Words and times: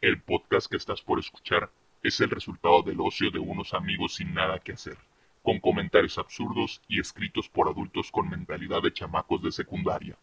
El 0.00 0.20
podcast 0.20 0.70
que 0.70 0.76
estás 0.76 1.02
por 1.02 1.18
escuchar 1.18 1.72
es 2.04 2.20
el 2.20 2.30
resultado 2.30 2.82
del 2.82 3.00
ocio 3.00 3.32
de 3.32 3.40
unos 3.40 3.74
amigos 3.74 4.14
sin 4.14 4.32
nada 4.32 4.60
que 4.60 4.70
hacer, 4.70 4.96
con 5.42 5.58
comentarios 5.58 6.18
absurdos 6.18 6.80
y 6.86 7.00
escritos 7.00 7.48
por 7.48 7.68
adultos 7.68 8.12
con 8.12 8.30
mentalidad 8.30 8.80
de 8.80 8.92
chamacos 8.92 9.42
de 9.42 9.50
secundaria. 9.50 10.16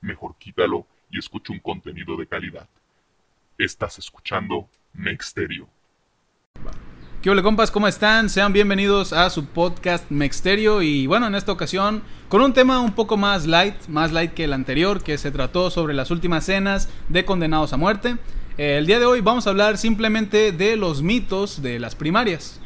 Mejor 0.00 0.34
quítalo 0.36 0.84
y 1.12 1.20
escucha 1.20 1.52
un 1.52 1.60
contenido 1.60 2.16
de 2.16 2.26
calidad. 2.26 2.68
Estás 3.56 4.00
escuchando 4.00 4.68
Mexterio. 4.94 5.68
¿Qué 7.22 7.30
hola 7.30 7.44
compas? 7.44 7.70
¿Cómo 7.70 7.86
están? 7.86 8.30
Sean 8.30 8.52
bienvenidos 8.52 9.12
a 9.12 9.30
su 9.30 9.46
podcast 9.46 10.10
Mexterio 10.10 10.82
y 10.82 11.06
bueno, 11.06 11.28
en 11.28 11.36
esta 11.36 11.52
ocasión 11.52 12.02
con 12.28 12.42
un 12.42 12.52
tema 12.52 12.80
un 12.80 12.96
poco 12.96 13.16
más 13.16 13.46
light, 13.46 13.86
más 13.86 14.10
light 14.10 14.34
que 14.34 14.42
el 14.42 14.54
anterior, 14.54 15.04
que 15.04 15.18
se 15.18 15.30
trató 15.30 15.70
sobre 15.70 15.94
las 15.94 16.10
últimas 16.10 16.46
cenas 16.46 16.88
de 17.08 17.24
condenados 17.24 17.72
a 17.72 17.76
muerte. 17.76 18.16
Eh, 18.60 18.76
el 18.76 18.84
día 18.84 18.98
de 18.98 19.06
hoy 19.06 19.22
vamos 19.22 19.46
a 19.46 19.50
hablar 19.50 19.78
simplemente 19.78 20.52
de 20.52 20.76
los 20.76 21.00
mitos 21.00 21.62
de 21.62 21.78
las 21.78 21.94
primarias. 21.94 22.60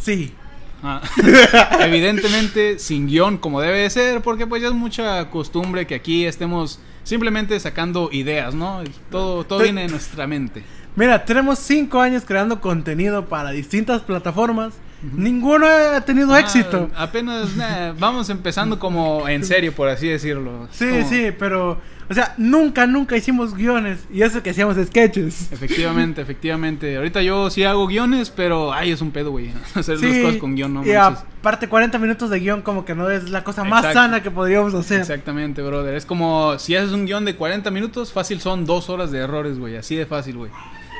Sí. 0.00 0.32
Ah, 0.80 1.02
evidentemente 1.80 2.78
sin 2.78 3.08
guion 3.08 3.36
como 3.36 3.60
debe 3.60 3.78
de 3.80 3.90
ser, 3.90 4.22
porque 4.22 4.46
pues 4.46 4.62
ya 4.62 4.68
es 4.68 4.74
mucha 4.74 5.28
costumbre 5.28 5.88
que 5.88 5.96
aquí 5.96 6.24
estemos 6.24 6.78
simplemente 7.02 7.58
sacando 7.58 8.10
ideas, 8.12 8.54
¿no? 8.54 8.84
Todo, 9.10 9.42
todo 9.42 9.58
viene 9.64 9.82
de 9.82 9.88
nuestra 9.88 10.28
mente. 10.28 10.62
Mira, 10.94 11.24
tenemos 11.24 11.58
cinco 11.58 12.00
años 12.00 12.22
creando 12.24 12.60
contenido 12.60 13.26
para 13.26 13.50
distintas 13.50 14.02
plataformas. 14.02 14.74
Ninguno 15.14 15.66
ha 15.66 16.00
tenido 16.02 16.32
Ah, 16.32 16.40
éxito. 16.40 16.90
Apenas 16.96 17.54
nah, 17.56 17.92
vamos 17.98 18.28
empezando 18.30 18.78
como 18.78 19.28
en 19.28 19.44
serio, 19.44 19.72
por 19.72 19.88
así 19.88 20.08
decirlo. 20.08 20.68
Sí, 20.72 20.88
Como- 20.88 21.08
sí, 21.08 21.26
pero, 21.38 21.80
o 22.08 22.14
sea, 22.14 22.34
nunca, 22.38 22.86
nunca 22.86 23.16
hicimos 23.16 23.54
guiones. 23.54 24.00
Y 24.12 24.22
eso 24.22 24.42
que 24.42 24.50
hacíamos 24.50 24.76
sketches. 24.84 25.52
Efectivamente, 25.52 26.20
efectivamente. 26.22 26.96
Ahorita 26.96 27.22
yo 27.22 27.50
sí 27.50 27.64
hago 27.64 27.86
guiones, 27.86 28.30
pero 28.30 28.72
ay, 28.72 28.90
es 28.92 29.00
un 29.00 29.10
pedo, 29.10 29.30
güey. 29.30 29.50
Hacer 29.74 30.00
las 30.00 30.12
Sí, 30.12 30.22
cosas 30.22 30.38
con 30.38 30.54
guion, 30.56 30.74
no 30.74 30.84
y 30.84 30.92
manches. 30.92 31.24
aparte 31.40 31.68
40 31.68 31.98
minutos 31.98 32.30
de 32.30 32.40
guion 32.40 32.62
como 32.62 32.84
que 32.84 32.94
no 32.94 33.10
es 33.10 33.30
la 33.30 33.44
cosa 33.44 33.64
más 33.64 33.92
sana 33.92 34.22
que 34.22 34.30
podríamos 34.30 34.74
hacer. 34.74 35.00
Exactamente, 35.00 35.62
brother. 35.62 35.94
Es 35.94 36.06
como 36.06 36.58
si 36.58 36.74
haces 36.76 36.92
un 36.92 37.06
guion 37.06 37.24
de 37.24 37.36
40 37.36 37.70
minutos, 37.70 38.12
fácil 38.12 38.40
son 38.40 38.64
dos 38.66 38.88
horas 38.90 39.10
de 39.10 39.18
errores, 39.18 39.58
güey. 39.58 39.76
Así 39.76 39.94
de 39.96 40.06
fácil, 40.06 40.36
güey. 40.36 40.50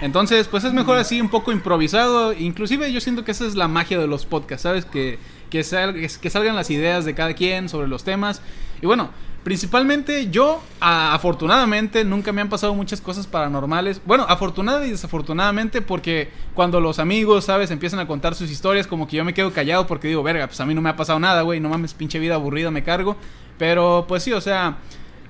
Entonces, 0.02 0.46
pues 0.48 0.64
es 0.64 0.72
mejor 0.72 0.98
así, 0.98 1.20
un 1.20 1.28
poco 1.30 1.52
improvisado. 1.52 2.32
Inclusive 2.32 2.92
yo 2.92 3.00
siento 3.00 3.24
que 3.24 3.30
esa 3.32 3.46
es 3.46 3.54
la 3.54 3.68
magia 3.68 3.98
de 3.98 4.06
los 4.06 4.26
podcasts, 4.26 4.62
¿sabes? 4.64 4.84
Que, 4.84 5.18
que, 5.50 5.64
sal- 5.64 5.94
que 5.94 6.30
salgan 6.30 6.54
las 6.54 6.70
ideas 6.70 7.04
de 7.04 7.14
cada 7.14 7.32
quien 7.34 7.68
sobre 7.68 7.88
los 7.88 8.04
temas. 8.04 8.42
Y 8.82 8.86
bueno, 8.86 9.08
principalmente 9.42 10.28
yo, 10.30 10.62
afortunadamente, 10.80 12.04
nunca 12.04 12.32
me 12.32 12.42
han 12.42 12.48
pasado 12.50 12.74
muchas 12.74 13.00
cosas 13.00 13.26
paranormales. 13.26 14.02
Bueno, 14.04 14.26
afortunada 14.28 14.86
y 14.86 14.90
desafortunadamente, 14.90 15.80
porque 15.80 16.30
cuando 16.54 16.80
los 16.80 16.98
amigos, 16.98 17.46
¿sabes? 17.46 17.70
Empiezan 17.70 18.00
a 18.00 18.06
contar 18.06 18.34
sus 18.34 18.50
historias, 18.50 18.86
como 18.86 19.08
que 19.08 19.16
yo 19.16 19.24
me 19.24 19.32
quedo 19.32 19.52
callado 19.52 19.86
porque 19.86 20.08
digo, 20.08 20.22
verga, 20.22 20.46
pues 20.46 20.60
a 20.60 20.66
mí 20.66 20.74
no 20.74 20.82
me 20.82 20.90
ha 20.90 20.96
pasado 20.96 21.18
nada, 21.18 21.40
güey. 21.42 21.58
No 21.58 21.70
mames, 21.70 21.94
pinche 21.94 22.18
vida 22.18 22.34
aburrida, 22.34 22.70
me 22.70 22.82
cargo. 22.84 23.16
Pero 23.58 24.04
pues 24.06 24.22
sí, 24.22 24.34
o 24.34 24.40
sea, 24.42 24.76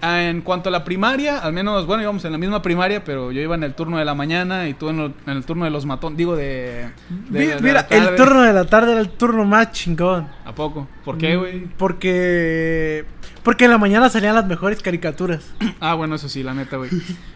en 0.02 0.42
cuanto 0.42 0.69
a 0.69 0.72
la 0.72 0.84
primaria, 0.84 1.39
al 1.39 1.52
menos, 1.52 1.86
bueno, 1.86 2.02
íbamos 2.02 2.25
en 2.25 2.33
la 2.33 2.39
misma 2.39 2.61
primaria, 2.62 3.02
pero 3.05 3.33
yo 3.33 3.41
iba 3.41 3.55
en 3.55 3.62
el 3.62 3.75
turno 3.75 3.97
de 3.98 4.05
la 4.05 4.14
mañana 4.14 4.69
y 4.69 4.75
tú 4.75 4.88
en, 4.91 4.97
lo- 4.98 5.06
en 5.27 5.36
el 5.36 5.44
turno 5.44 5.64
de 5.64 5.70
los 5.70 5.86
matones, 5.86 6.16
digo, 6.19 6.36
de... 6.36 6.91
Mira, 7.30 7.86
el 7.91 8.14
turno 8.16 8.42
de 8.42 8.53
la 8.53 8.64
tarde 8.66 8.92
era 8.92 9.00
el 9.00 9.08
turno 9.11 9.44
más 9.44 9.72
chingón. 9.72 10.28
¿A 10.44 10.55
poco? 10.55 10.86
¿Por 11.05 11.19
qué, 11.19 11.36
güey? 11.36 11.61
Mm, 11.61 11.70
Porque. 11.78 13.05
Porque 13.42 13.66
en 13.66 13.70
la 13.70 13.78
mañana 13.78 14.08
salían 14.08 14.34
las 14.34 14.47
mejores 14.47 14.80
caricaturas. 14.83 15.44
Ah, 15.80 15.94
bueno, 15.94 16.14
eso 16.16 16.28
sí, 16.28 16.42
la 16.42 16.53
neta, 16.55 16.77
güey. 16.78 16.91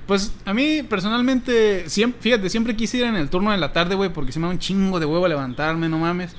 Pues 0.07 0.33
a 0.45 0.53
mí, 0.55 0.83
personalmente, 0.83 1.89
siempre, 1.89 2.21
fíjate, 2.21 2.49
siempre 2.51 2.75
quise 2.75 2.97
ir 2.99 3.05
en 3.05 3.17
el 3.17 3.29
turno 3.31 3.53
de 3.53 3.59
la 3.59 3.73
tarde, 3.73 3.95
güey, 3.95 4.11
porque 4.13 4.33
se 4.33 4.41
me 4.41 4.47
da 4.47 4.53
un 4.53 4.59
chingo 4.59 4.99
de 4.99 5.07
huevo 5.07 5.29
levantarme, 5.29 5.89
no 5.89 5.99
mames. 5.99 6.35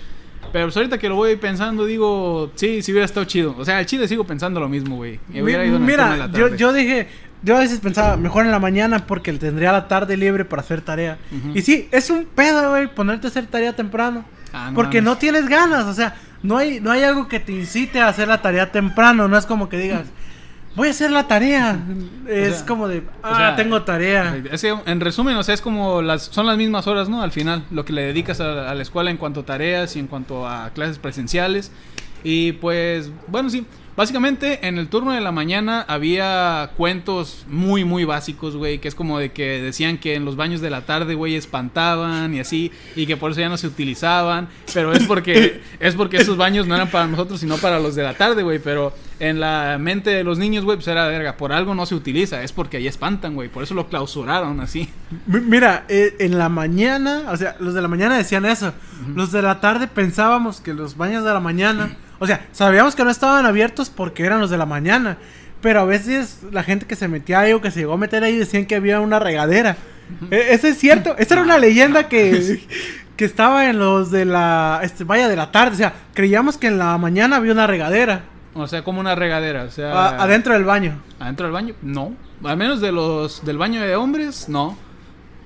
Pero 0.52 0.66
pues 0.66 0.78
ahorita 0.78 0.98
que 0.98 1.10
lo 1.10 1.16
voy 1.16 1.36
pensando, 1.36 1.86
digo, 1.86 2.52
sí, 2.56 2.82
sí 2.82 2.92
hubiera 2.92 3.06
estado 3.06 3.26
chido. 3.26 3.56
O 3.58 3.66
sea, 3.66 3.78
al 3.78 3.86
chile 3.86 4.08
sigo 4.08 4.24
pensando 4.24 4.60
lo 4.60 4.70
mismo, 4.70 4.98
güey. 4.98 5.20
De 5.30 5.42
Mira, 5.80 6.30
yo, 6.32 6.56
yo 6.56 6.74
dije, 6.74 7.08
yo 7.44 7.58
a 7.58 7.60
veces 7.60 7.80
pensaba, 7.80 8.18
mejor 8.18 8.46
en 8.46 8.52
la 8.52 8.60
mañana 8.60 9.06
porque 9.08 9.34
tendría 9.34 9.72
la 9.72 9.88
tarde 9.88 10.18
libre 10.18 10.46
para 10.46 10.62
hacer 10.62 10.82
tarea. 10.82 11.18
Y 11.54 11.62
sí, 11.62 11.88
es 11.92 12.10
un 12.10 12.26
pedo, 12.26 12.72
güey, 12.72 12.94
ponerte 12.94 13.28
a 13.28 13.30
hacer 13.30 13.48
tarea 13.48 13.76
temprano. 13.76 14.26
Ah, 14.54 14.70
no 14.70 14.76
porque 14.76 15.02
mames. 15.02 15.14
no 15.14 15.18
tienes 15.18 15.48
ganas, 15.48 15.86
o 15.86 15.94
sea, 15.94 16.16
no 16.44 16.58
hay, 16.58 16.82
no 16.82 16.92
hay 16.92 17.04
algo 17.04 17.28
que 17.28 17.40
te 17.40 17.54
incite 17.54 18.02
a 18.02 18.10
hacer 18.10 18.28
la 18.28 18.42
tarea 18.42 18.72
temprano, 18.72 19.30
no 19.30 19.38
es 19.38 19.46
como 19.46 19.70
que 19.70 19.78
digas, 19.78 20.08
voy 20.76 20.88
a 20.88 20.92
hacer 20.92 21.12
la 21.12 21.28
tarea. 21.28 21.80
es 22.28 22.58
sea, 22.58 22.66
como 22.66 22.88
de, 22.88 23.04
ah, 23.24 23.32
o 23.32 23.36
sea, 23.36 23.56
tengo 23.56 23.82
tarea. 23.84 24.42
Es 24.52 24.62
que, 24.62 24.76
en 24.86 25.00
resumen, 25.00 25.36
o 25.38 25.44
sea, 25.44 25.54
es 25.54 25.62
como 25.62 26.02
las 26.02 26.24
son 26.24 26.46
las 26.46 26.58
mismas 26.58 26.88
horas, 26.88 27.10
¿no? 27.10 27.22
Al 27.22 27.32
final, 27.32 27.64
lo 27.72 27.86
que 27.86 27.94
le 27.94 28.04
dedicas 28.04 28.42
a, 28.42 28.70
a 28.70 28.76
la 28.76 28.82
escuela 28.82 29.12
en 29.12 29.18
cuanto 29.18 29.42
a 29.42 29.46
tareas 29.46 29.96
y 29.96 30.00
en 30.00 30.08
cuanto 30.08 30.48
a 30.48 30.72
clases 30.72 30.98
presenciales. 30.98 31.72
Y 32.24 32.54
pues, 32.54 33.12
bueno, 33.28 33.50
sí. 33.50 33.66
Básicamente, 33.94 34.66
en 34.66 34.78
el 34.78 34.88
turno 34.88 35.12
de 35.12 35.20
la 35.20 35.34
mañana 35.34 35.86
había 35.86 36.72
cuentos 36.78 37.46
muy, 37.50 37.84
muy 37.84 38.06
básicos, 38.06 38.56
güey. 38.56 38.80
Que 38.80 38.88
es 38.88 38.96
como 38.96 39.20
de 39.20 39.32
que 39.32 39.62
decían 39.62 39.98
que 39.98 40.16
en 40.16 40.24
los 40.24 40.38
baños 40.38 40.62
de 40.62 40.70
la 40.70 40.86
tarde, 40.86 41.14
güey, 41.14 41.36
espantaban 41.36 42.34
y 42.34 42.40
así. 42.40 42.72
Y 42.96 43.06
que 43.06 43.18
por 43.18 43.32
eso 43.32 43.42
ya 43.42 43.50
no 43.50 43.58
se 43.58 43.68
utilizaban. 43.68 44.48
Pero 44.74 44.94
es 44.94 45.04
porque, 45.06 45.62
es 45.80 45.96
porque 45.96 46.18
esos 46.18 46.38
baños 46.38 46.68
no 46.68 46.76
eran 46.76 46.90
para 46.90 47.08
nosotros, 47.08 47.42
sino 47.42 47.58
para 47.58 47.80
los 47.80 47.96
de 47.96 48.04
la 48.04 48.14
tarde, 48.14 48.44
güey. 48.44 48.60
Pero 48.60 48.94
en 49.22 49.40
la 49.40 49.78
mente 49.80 50.10
de 50.10 50.24
los 50.24 50.38
niños, 50.38 50.66
güey, 50.66 50.78
pues 50.78 50.88
era 50.88 51.08
verga. 51.08 51.38
Por 51.38 51.54
algo 51.54 51.76
no 51.76 51.86
se 51.86 51.96
utiliza. 51.96 52.42
Es 52.44 52.52
porque 52.52 52.78
ahí 52.78 52.88
espantan, 52.88 53.36
güey. 53.36 53.50
Por 53.50 53.64
eso 53.64 53.74
lo 53.74 53.88
clausuraron 53.88 54.60
así. 54.60 54.90
Mi- 55.28 55.40
Mira, 55.42 55.86
eh, 55.90 56.16
en 56.20 56.38
la 56.38 56.50
mañana, 56.50 57.24
o 57.30 57.38
sea, 57.38 57.56
los 57.60 57.74
de 57.74 57.82
la 57.82 57.88
mañana 57.88 58.18
decían 58.18 58.46
eso. 58.46 58.74
Los 59.16 59.32
de 59.32 59.42
la 59.42 59.60
tarde 59.62 59.88
pensábamos 59.88 60.60
que 60.62 60.74
los 60.74 60.98
baños 60.98 61.24
de 61.24 61.32
la 61.32 61.40
mañana, 61.40 61.96
o 62.20 62.28
sea, 62.28 62.46
sabíamos 62.52 62.96
que 62.96 63.04
no 63.04 63.10
estaban 63.10 63.46
abiertos 63.46 63.90
porque 63.90 64.26
eran 64.26 64.40
los 64.42 64.50
de 64.50 64.58
la 64.58 64.66
mañana. 64.66 65.18
Pero 65.62 65.82
a 65.82 65.86
veces 65.86 66.40
la 66.52 66.64
gente 66.64 66.88
que 66.88 66.96
se 66.96 67.08
metía 67.08 67.42
ahí 67.42 67.54
o 67.54 67.62
que 67.62 67.70
se 67.72 67.80
llegó 67.82 67.94
a 67.94 67.98
meter 67.98 68.24
ahí 68.24 68.36
decían 68.36 68.66
que 68.66 68.76
había 68.76 69.00
una 69.00 69.20
regadera. 69.20 69.78
E- 70.32 70.48
Eso 70.54 70.68
es 70.68 70.78
cierto. 70.80 71.16
Esa 71.20 71.36
era 71.36 71.44
una 71.44 71.60
leyenda 71.60 72.10
que, 72.10 72.62
que 73.16 73.26
estaba 73.26 73.70
en 73.70 73.78
los 73.78 74.10
de 74.10 74.26
la 74.26 74.80
este, 74.84 75.04
vaya 75.04 75.28
de 75.28 75.36
la 75.36 75.52
tarde. 75.52 75.74
O 75.76 75.78
sea, 75.78 75.94
creíamos 76.16 76.58
que 76.58 76.66
en 76.68 76.80
la 76.80 76.98
mañana 76.98 77.36
había 77.36 77.52
una 77.52 77.68
regadera 77.68 78.24
O 78.54 78.68
sea, 78.68 78.84
como 78.84 79.00
una 79.00 79.16
regadera. 79.16 79.64
O 79.64 79.72
sea, 79.72 80.10
adentro 80.22 80.54
del 80.54 80.66
baño. 80.66 81.02
¿Adentro 81.20 81.46
del 81.46 81.54
baño? 81.54 81.74
No. 81.82 82.14
Al 82.44 82.58
menos 82.58 82.82
de 82.82 82.92
los 82.92 83.46
del 83.46 83.58
baño 83.58 83.82
de 83.82 83.96
hombres, 83.96 84.50
no. 84.50 84.78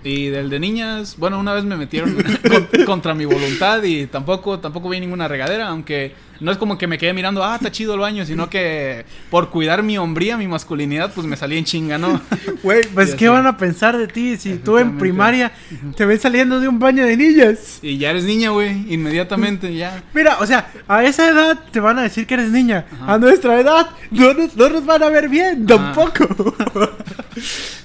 Y 0.03 0.27
del 0.27 0.49
de 0.49 0.59
niñas, 0.59 1.16
bueno, 1.17 1.39
una 1.39 1.53
vez 1.53 1.63
me 1.63 1.75
metieron 1.77 2.16
con- 2.73 2.85
contra 2.85 3.13
mi 3.16 3.25
voluntad 3.25 3.81
y 3.83 4.05
tampoco 4.07 4.59
tampoco 4.59 4.89
vi 4.89 4.99
ninguna 4.99 5.27
regadera, 5.27 5.67
aunque 5.69 6.13
no 6.40 6.51
es 6.51 6.57
como 6.57 6.78
que 6.78 6.88
me 6.88 6.97
quedé 6.97 7.13
mirando, 7.13 7.44
ah, 7.44 7.56
está 7.56 7.72
chido 7.72 7.94
el 7.94 8.00
baño, 8.00 8.25
sino 8.25 8.50
que 8.50 9.06
por 9.29 9.50
cuidar 9.50 9.84
mi 9.84 9.97
hombría, 9.97 10.38
mi 10.38 10.47
masculinidad, 10.47 11.12
pues 11.13 11.25
me 11.28 11.38
salí 11.38 11.57
en 11.57 11.66
chinga, 11.66 11.97
¿no? 11.97 12.22
Güey, 12.63 12.81
pues 12.94 13.16
¿qué 13.16 13.29
van 13.29 13.46
a 13.47 13.57
pensar 13.57 13.97
de 13.97 14.07
ti 14.07 14.38
si 14.38 14.56
tú 14.57 14.78
en 14.78 14.97
primaria 14.97 15.51
te 15.96 16.06
ves 16.06 16.22
saliendo 16.22 16.59
de 16.59 16.68
un 16.68 16.79
baño 16.79 17.06
de 17.06 17.16
niñas? 17.16 17.79
Y 17.81 17.97
ya 17.97 18.09
eres 18.09 18.23
niña, 18.23 18.50
güey, 18.50 18.91
inmediatamente 18.94 19.73
ya. 19.75 20.03
Mira, 20.13 20.38
o 20.40 20.46
sea, 20.46 20.72
a 20.88 21.03
esa 21.03 21.29
edad 21.29 21.59
te 21.72 21.79
van 21.79 22.00
a 22.00 22.03
decir 22.03 22.25
que 22.25 22.34
eres 22.35 22.52
niña. 22.52 22.85
Ajá. 22.91 23.13
A 23.13 23.17
nuestra 23.17 23.59
edad 23.59 23.90
no 24.12 24.34
nos, 24.34 24.56
no 24.56 24.69
nos 24.69 24.85
van 24.85 25.03
a 25.03 25.09
ver 25.09 25.29
bien, 25.29 25.66
Ajá. 25.69 25.94
tampoco. 25.94 26.56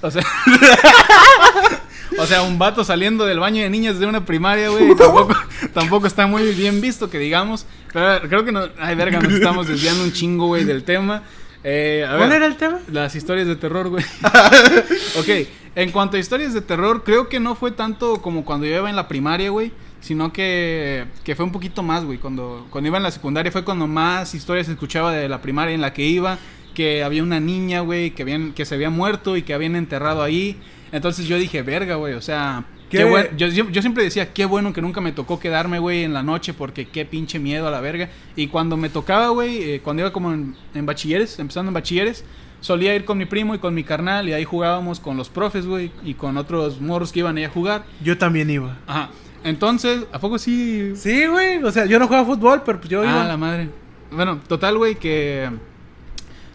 O 0.02 0.10
sea, 0.10 0.22
o 2.18 2.26
sea, 2.26 2.42
un 2.42 2.58
vato 2.58 2.84
saliendo 2.84 3.24
del 3.24 3.38
baño 3.38 3.62
de 3.62 3.70
niñas 3.70 3.98
de 3.98 4.06
una 4.06 4.24
primaria, 4.24 4.68
güey, 4.68 4.94
tampoco, 4.96 5.34
tampoco 5.74 6.06
está 6.06 6.26
muy 6.26 6.52
bien 6.52 6.80
visto, 6.80 7.10
que 7.10 7.18
digamos. 7.18 7.66
Pero 7.92 8.28
creo 8.28 8.44
que 8.44 8.52
no. 8.52 8.68
Ay, 8.78 8.94
verga, 8.94 9.20
nos 9.20 9.32
estamos 9.32 9.66
desviando 9.68 10.04
un 10.04 10.12
chingo, 10.12 10.46
güey, 10.46 10.64
del 10.64 10.84
tema. 10.84 11.22
Eh, 11.62 12.06
a 12.08 12.16
¿Cuál 12.16 12.30
ver, 12.30 12.38
era 12.38 12.46
el 12.46 12.56
tema? 12.56 12.78
Las 12.90 13.14
historias 13.14 13.46
de 13.46 13.56
terror, 13.56 13.88
güey. 13.88 14.04
ok, 15.18 15.48
en 15.74 15.90
cuanto 15.90 16.16
a 16.16 16.20
historias 16.20 16.54
de 16.54 16.62
terror, 16.62 17.04
creo 17.04 17.28
que 17.28 17.40
no 17.40 17.54
fue 17.54 17.70
tanto 17.70 18.22
como 18.22 18.44
cuando 18.44 18.66
yo 18.66 18.76
iba 18.76 18.88
en 18.88 18.96
la 18.96 19.08
primaria, 19.08 19.50
güey. 19.50 19.72
Sino 20.00 20.32
que, 20.32 21.04
que 21.24 21.36
fue 21.36 21.44
un 21.44 21.52
poquito 21.52 21.82
más, 21.82 22.04
güey. 22.04 22.16
Cuando, 22.16 22.66
cuando 22.70 22.88
iba 22.88 22.96
en 22.96 23.02
la 23.02 23.10
secundaria 23.10 23.52
fue 23.52 23.64
cuando 23.64 23.86
más 23.86 24.34
historias 24.34 24.68
escuchaba 24.68 25.12
de 25.12 25.28
la 25.28 25.42
primaria 25.42 25.74
en 25.74 25.82
la 25.82 25.92
que 25.92 26.06
iba. 26.06 26.38
Que 26.74 27.04
había 27.04 27.22
una 27.22 27.40
niña, 27.40 27.80
güey, 27.80 28.12
que, 28.12 28.22
habían, 28.22 28.52
que 28.52 28.64
se 28.64 28.76
había 28.76 28.88
muerto 28.88 29.36
y 29.36 29.42
que 29.42 29.52
habían 29.52 29.76
enterrado 29.76 30.22
ahí. 30.22 30.56
Entonces 30.92 31.26
yo 31.26 31.36
dije, 31.38 31.62
verga, 31.62 31.96
güey, 31.96 32.14
o 32.14 32.22
sea... 32.22 32.64
¿Qué? 32.90 32.98
Qué 32.98 33.04
buen- 33.04 33.36
yo, 33.36 33.46
yo 33.46 33.82
siempre 33.82 34.02
decía, 34.02 34.32
qué 34.32 34.44
bueno 34.46 34.72
que 34.72 34.82
nunca 34.82 35.00
me 35.00 35.12
tocó 35.12 35.38
quedarme, 35.38 35.78
güey, 35.78 36.02
en 36.02 36.12
la 36.12 36.24
noche 36.24 36.52
porque 36.52 36.88
qué 36.88 37.04
pinche 37.04 37.38
miedo 37.38 37.68
a 37.68 37.70
la 37.70 37.80
verga. 37.80 38.08
Y 38.34 38.48
cuando 38.48 38.76
me 38.76 38.88
tocaba, 38.88 39.28
güey, 39.28 39.62
eh, 39.62 39.80
cuando 39.80 40.02
iba 40.02 40.12
como 40.12 40.32
en, 40.32 40.56
en 40.74 40.86
bachilleres, 40.86 41.38
empezando 41.38 41.70
en 41.70 41.74
bachilleres, 41.74 42.24
solía 42.60 42.92
ir 42.96 43.04
con 43.04 43.16
mi 43.16 43.26
primo 43.26 43.54
y 43.54 43.58
con 43.58 43.74
mi 43.74 43.84
carnal 43.84 44.28
y 44.28 44.32
ahí 44.32 44.44
jugábamos 44.44 44.98
con 44.98 45.16
los 45.16 45.28
profes, 45.28 45.66
güey, 45.66 45.92
y 46.04 46.14
con 46.14 46.36
otros 46.36 46.80
morros 46.80 47.12
que 47.12 47.20
iban 47.20 47.36
ahí 47.36 47.44
a 47.44 47.48
jugar. 47.50 47.84
Yo 48.02 48.18
también 48.18 48.50
iba. 48.50 48.76
Ajá. 48.88 49.10
Entonces, 49.44 50.04
¿a 50.10 50.18
poco 50.18 50.38
sí? 50.38 50.92
Sí, 50.96 51.26
güey. 51.28 51.62
O 51.62 51.70
sea, 51.70 51.86
yo 51.86 52.00
no 52.00 52.08
juego 52.08 52.26
fútbol, 52.26 52.62
pero 52.66 52.78
pues 52.80 52.90
yo 52.90 53.02
ah, 53.02 53.04
iba. 53.04 53.24
la 53.24 53.36
madre. 53.36 53.68
Bueno, 54.10 54.40
total, 54.48 54.76
güey, 54.76 54.96
que 54.96 55.48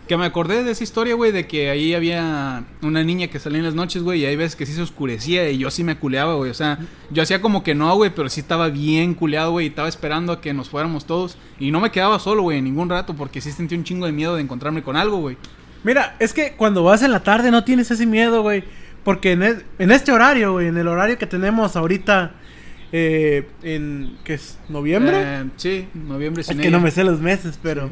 Que 0.08 0.18
me 0.18 0.26
acordé 0.26 0.64
de 0.64 0.72
esa 0.72 0.84
historia, 0.84 1.16
güey, 1.16 1.32
de 1.32 1.48
que 1.48 1.70
ahí 1.70 1.96
había 1.96 2.64
una 2.84 3.04
niña 3.04 3.28
que 3.28 3.40
salía 3.40 3.58
en 3.60 3.66
las 3.66 3.74
noches, 3.74 4.04
güey, 4.04 4.22
y 4.22 4.26
hay 4.26 4.36
veces 4.36 4.56
que 4.56 4.68
sí 4.68 4.74
se 4.74 4.82
oscurecía 4.82 5.50
y 5.50 5.58
yo 5.58 5.72
sí 5.72 5.84
me 5.84 5.98
culeaba, 5.98 6.36
güey. 6.36 6.52
O 6.52 6.54
sea, 6.54 6.78
yo 7.10 7.24
hacía 7.24 7.42
como 7.42 7.64
que 7.64 7.74
no, 7.74 7.96
güey, 7.96 8.12
pero 8.14 8.30
sí 8.30 8.40
estaba 8.40 8.70
bien 8.70 9.16
culeado, 9.16 9.52
güey, 9.52 9.66
y 9.66 9.70
estaba 9.70 9.88
esperando 9.88 10.34
a 10.34 10.42
que 10.42 10.54
nos 10.54 10.70
fuéramos 10.70 11.06
todos. 11.06 11.38
Y 11.60 11.72
no 11.72 11.80
me 11.80 11.92
quedaba 11.92 12.20
solo, 12.20 12.44
güey, 12.44 12.60
en 12.60 12.66
ningún 12.66 12.90
rato, 12.90 13.16
porque 13.16 13.42
sí 13.42 13.52
sentí 13.52 13.76
un 13.76 13.84
chingo 13.84 14.06
de 14.06 14.12
miedo 14.12 14.36
de 14.36 14.42
encontrarme 14.42 14.84
con 14.84 14.96
algo, 14.96 15.18
güey. 15.18 15.38
Mira, 15.84 16.16
es 16.20 16.34
que 16.34 16.54
cuando 16.54 16.84
vas 16.84 17.02
en 17.02 17.12
la 17.12 17.22
tarde 17.22 17.50
no 17.50 17.64
tienes 17.64 17.90
ese 17.90 18.06
miedo, 18.06 18.42
güey. 18.42 18.64
Porque 19.04 19.34
en, 19.34 19.64
en 19.78 19.92
este 19.92 20.12
horario, 20.12 20.54
güey, 20.54 20.68
en 20.68 20.78
el 20.78 20.88
horario 20.88 21.18
que 21.18 21.28
tenemos 21.28 21.76
ahorita, 21.76 22.34
eh, 22.92 23.48
en, 23.62 24.18
¿qué 24.24 24.36
es? 24.36 24.58
¿Noviembre? 24.70 25.14
Eh, 25.18 25.46
sí, 25.58 25.88
noviembre 25.94 26.42
es 26.42 26.48
sin 26.48 26.58
que 26.58 26.68
ella. 26.68 26.78
no 26.78 26.84
me 26.84 26.92
sé 26.92 27.04
los 27.04 27.20
meses, 27.20 27.60
pero... 27.62 27.90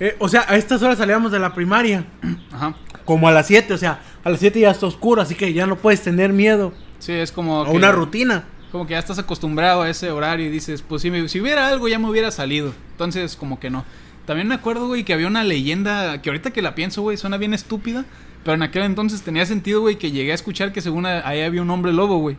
eh, 0.00 0.16
o 0.18 0.28
sea, 0.28 0.44
a 0.48 0.56
estas 0.56 0.82
horas 0.82 0.98
salíamos 0.98 1.30
de 1.30 1.38
la 1.38 1.54
primaria, 1.54 2.04
Ajá. 2.52 2.74
como 3.04 3.28
a 3.28 3.32
las 3.32 3.46
7, 3.46 3.72
o 3.74 3.78
sea, 3.78 4.00
a 4.24 4.30
las 4.30 4.40
7 4.40 4.58
ya 4.60 4.70
está 4.70 4.86
oscuro, 4.86 5.22
así 5.22 5.34
que 5.34 5.52
ya 5.52 5.66
no 5.66 5.76
puedes 5.76 6.02
tener 6.02 6.32
miedo 6.32 6.72
Sí, 6.98 7.12
es 7.12 7.32
como. 7.32 7.62
a 7.62 7.66
que- 7.66 7.72
una 7.76 7.92
rutina. 7.92 8.44
Como 8.72 8.86
que 8.86 8.92
ya 8.92 8.98
estás 9.00 9.18
acostumbrado 9.18 9.82
a 9.82 9.90
ese 9.90 10.10
horario 10.12 10.46
y 10.46 10.48
dices, 10.48 10.82
pues 10.82 11.02
si, 11.02 11.10
me- 11.10 11.28
si 11.28 11.40
hubiera 11.40 11.66
algo 11.68 11.88
ya 11.88 11.98
me 11.98 12.08
hubiera 12.08 12.30
salido. 12.30 12.72
Entonces, 12.92 13.34
como 13.36 13.58
que 13.58 13.68
no. 13.70 13.84
También 14.26 14.46
me 14.46 14.54
acuerdo, 14.54 14.86
güey, 14.86 15.02
que 15.02 15.12
había 15.12 15.26
una 15.26 15.42
leyenda 15.42 16.22
que 16.22 16.28
ahorita 16.30 16.52
que 16.52 16.62
la 16.62 16.76
pienso, 16.76 17.02
güey, 17.02 17.16
suena 17.16 17.36
bien 17.36 17.52
estúpida. 17.52 18.04
Pero 18.44 18.54
en 18.54 18.62
aquel 18.62 18.84
entonces 18.84 19.22
tenía 19.22 19.44
sentido, 19.44 19.80
güey, 19.80 19.96
que 19.98 20.12
llegué 20.12 20.30
a 20.30 20.34
escuchar 20.36 20.72
que 20.72 20.80
según 20.82 21.04
ahí 21.04 21.40
había 21.42 21.62
un 21.62 21.70
hombre 21.70 21.92
lobo, 21.92 22.18
güey. 22.18 22.36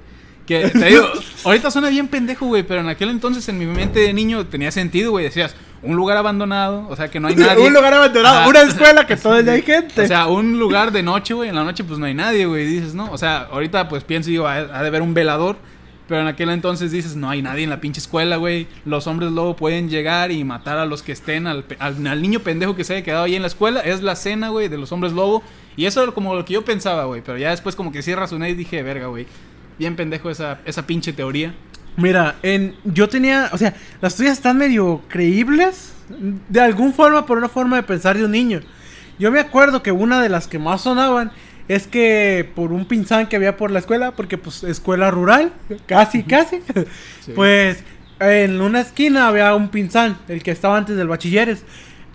Que 0.47 0.69
te 0.69 0.85
digo, 0.89 1.03
ahorita 1.43 1.69
suena 1.69 1.89
bien 1.89 2.07
pendejo, 2.07 2.45
güey, 2.45 2.63
pero 2.63 2.79
en 2.79 2.87
aquel 2.87 3.09
entonces 3.09 3.47
en 3.49 3.57
mi 3.57 3.65
mente 3.65 3.99
de 3.99 4.13
niño 4.13 4.45
tenía 4.47 4.71
sentido, 4.71 5.11
güey. 5.11 5.25
Decías, 5.25 5.53
un 5.83 5.95
lugar 5.95 6.17
abandonado, 6.17 6.85
o 6.89 6.95
sea, 6.95 7.09
que 7.09 7.19
no 7.19 7.27
hay 7.27 7.35
nadie. 7.37 7.65
un 7.65 7.73
lugar 7.73 7.93
abandonado, 7.93 8.39
Ajá. 8.39 8.47
una 8.49 8.61
escuela 8.61 9.07
que 9.07 9.15
todo 9.17 9.37
el 9.37 9.45
día 9.45 9.53
hay 9.53 9.61
gente. 9.63 10.01
O 10.03 10.07
sea, 10.07 10.27
un 10.27 10.59
lugar 10.59 10.91
de 10.91 11.01
noche, 11.03 11.33
güey. 11.33 11.49
En 11.49 11.55
la 11.55 11.63
noche, 11.63 11.83
pues 11.83 11.97
no 11.99 12.05
hay 12.05 12.13
nadie, 12.13 12.45
güey. 12.45 12.65
Dices, 12.65 12.93
¿no? 12.93 13.11
O 13.11 13.17
sea, 13.17 13.47
ahorita, 13.51 13.89
pues 13.89 14.03
pienso, 14.03 14.29
digo, 14.29 14.47
ha, 14.47 14.55
ha 14.55 14.81
de 14.81 14.87
haber 14.87 15.01
un 15.01 15.13
velador. 15.13 15.55
Pero 16.07 16.21
en 16.21 16.27
aquel 16.27 16.49
entonces 16.49 16.91
dices, 16.91 17.15
no 17.15 17.29
hay 17.29 17.41
nadie 17.41 17.63
en 17.63 17.69
la 17.69 17.79
pinche 17.79 17.99
escuela, 18.01 18.35
güey. 18.35 18.67
Los 18.83 19.07
hombres 19.07 19.31
lobo 19.31 19.55
pueden 19.55 19.89
llegar 19.89 20.29
y 20.31 20.43
matar 20.43 20.77
a 20.77 20.85
los 20.85 21.03
que 21.03 21.13
estén, 21.13 21.47
al, 21.47 21.63
al, 21.79 22.05
al 22.05 22.21
niño 22.21 22.41
pendejo 22.41 22.75
que 22.75 22.83
se 22.83 22.95
haya 22.95 23.03
quedado 23.03 23.23
ahí 23.23 23.35
en 23.35 23.41
la 23.43 23.47
escuela. 23.47 23.79
Es 23.79 24.01
la 24.01 24.17
cena, 24.17 24.49
güey, 24.49 24.67
de 24.67 24.77
los 24.77 24.91
hombres 24.91 25.13
lobo. 25.13 25.41
Y 25.77 25.85
eso 25.85 26.03
era 26.03 26.11
como 26.11 26.35
lo 26.35 26.43
que 26.43 26.53
yo 26.55 26.65
pensaba, 26.65 27.05
güey. 27.05 27.21
Pero 27.25 27.37
ya 27.37 27.51
después, 27.51 27.77
como 27.77 27.93
que 27.93 28.01
sí 28.01 28.13
razoné 28.13 28.49
y 28.49 28.55
dije, 28.55 28.83
verga, 28.83 29.07
güey. 29.07 29.25
Bien 29.79 29.95
pendejo 29.95 30.29
esa, 30.29 30.59
esa 30.65 30.85
pinche 30.85 31.13
teoría. 31.13 31.55
Mira, 31.97 32.35
en, 32.41 32.75
yo 32.85 33.09
tenía, 33.09 33.49
o 33.51 33.57
sea, 33.57 33.73
las 34.01 34.15
tuyas 34.15 34.33
están 34.33 34.57
medio 34.57 35.01
creíbles, 35.09 35.93
de 36.49 36.61
alguna 36.61 36.93
forma, 36.93 37.25
por 37.25 37.37
una 37.37 37.49
forma 37.49 37.75
de 37.77 37.83
pensar 37.83 38.17
de 38.17 38.25
un 38.25 38.31
niño. 38.31 38.61
Yo 39.19 39.31
me 39.31 39.39
acuerdo 39.39 39.83
que 39.83 39.91
una 39.91 40.21
de 40.21 40.29
las 40.29 40.47
que 40.47 40.57
más 40.57 40.81
sonaban 40.81 41.31
es 41.67 41.87
que 41.87 42.49
por 42.55 42.71
un 42.71 42.85
pinzán 42.85 43.27
que 43.27 43.35
había 43.35 43.57
por 43.57 43.71
la 43.71 43.79
escuela, 43.79 44.11
porque 44.11 44.37
pues 44.37 44.63
escuela 44.63 45.11
rural, 45.11 45.53
casi, 45.85 46.23
casi, 46.23 46.61
Sí. 47.21 47.31
pues 47.35 47.83
en 48.19 48.61
una 48.61 48.81
esquina 48.81 49.27
había 49.27 49.53
un 49.55 49.69
pinzán, 49.69 50.17
el 50.27 50.43
que 50.43 50.51
estaba 50.51 50.77
antes 50.77 50.95
del 50.95 51.07
bachilleres, 51.07 51.63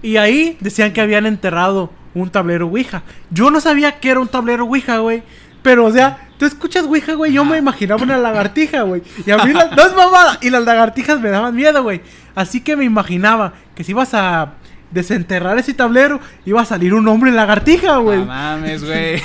y 0.02 0.16
ahí 0.18 0.56
decían 0.60 0.92
que 0.92 1.00
habían 1.00 1.26
enterrado 1.26 1.90
un 2.14 2.30
tablero 2.30 2.66
Ouija. 2.66 3.02
Yo 3.30 3.50
no 3.50 3.60
sabía 3.60 3.98
que 3.98 4.10
era 4.10 4.20
un 4.20 4.28
tablero 4.28 4.64
Ouija, 4.64 4.98
güey. 4.98 5.22
Pero, 5.66 5.84
o 5.86 5.90
sea, 5.90 6.28
tú 6.38 6.46
escuchas 6.46 6.84
Ouija, 6.84 7.14
güey. 7.14 7.32
Yo 7.32 7.44
me 7.44 7.58
imaginaba 7.58 8.00
una 8.04 8.16
lagartija, 8.18 8.82
güey. 8.82 9.02
Y 9.26 9.32
a 9.32 9.38
mí, 9.38 9.52
la- 9.52 9.66
no 9.74 9.82
es 9.84 9.96
mamada. 9.96 10.38
Y 10.40 10.50
las 10.50 10.64
lagartijas 10.64 11.20
me 11.20 11.28
daban 11.30 11.56
miedo, 11.56 11.82
güey. 11.82 12.02
Así 12.36 12.60
que 12.60 12.76
me 12.76 12.84
imaginaba 12.84 13.52
que 13.74 13.82
si 13.82 13.90
ibas 13.90 14.14
a 14.14 14.52
desenterrar 14.92 15.58
ese 15.58 15.74
tablero, 15.74 16.20
iba 16.44 16.60
a 16.62 16.64
salir 16.64 16.94
un 16.94 17.08
hombre 17.08 17.32
lagartija, 17.32 17.96
güey. 17.96 18.20
No 18.20 18.26
mames, 18.26 18.84
güey. 18.84 19.20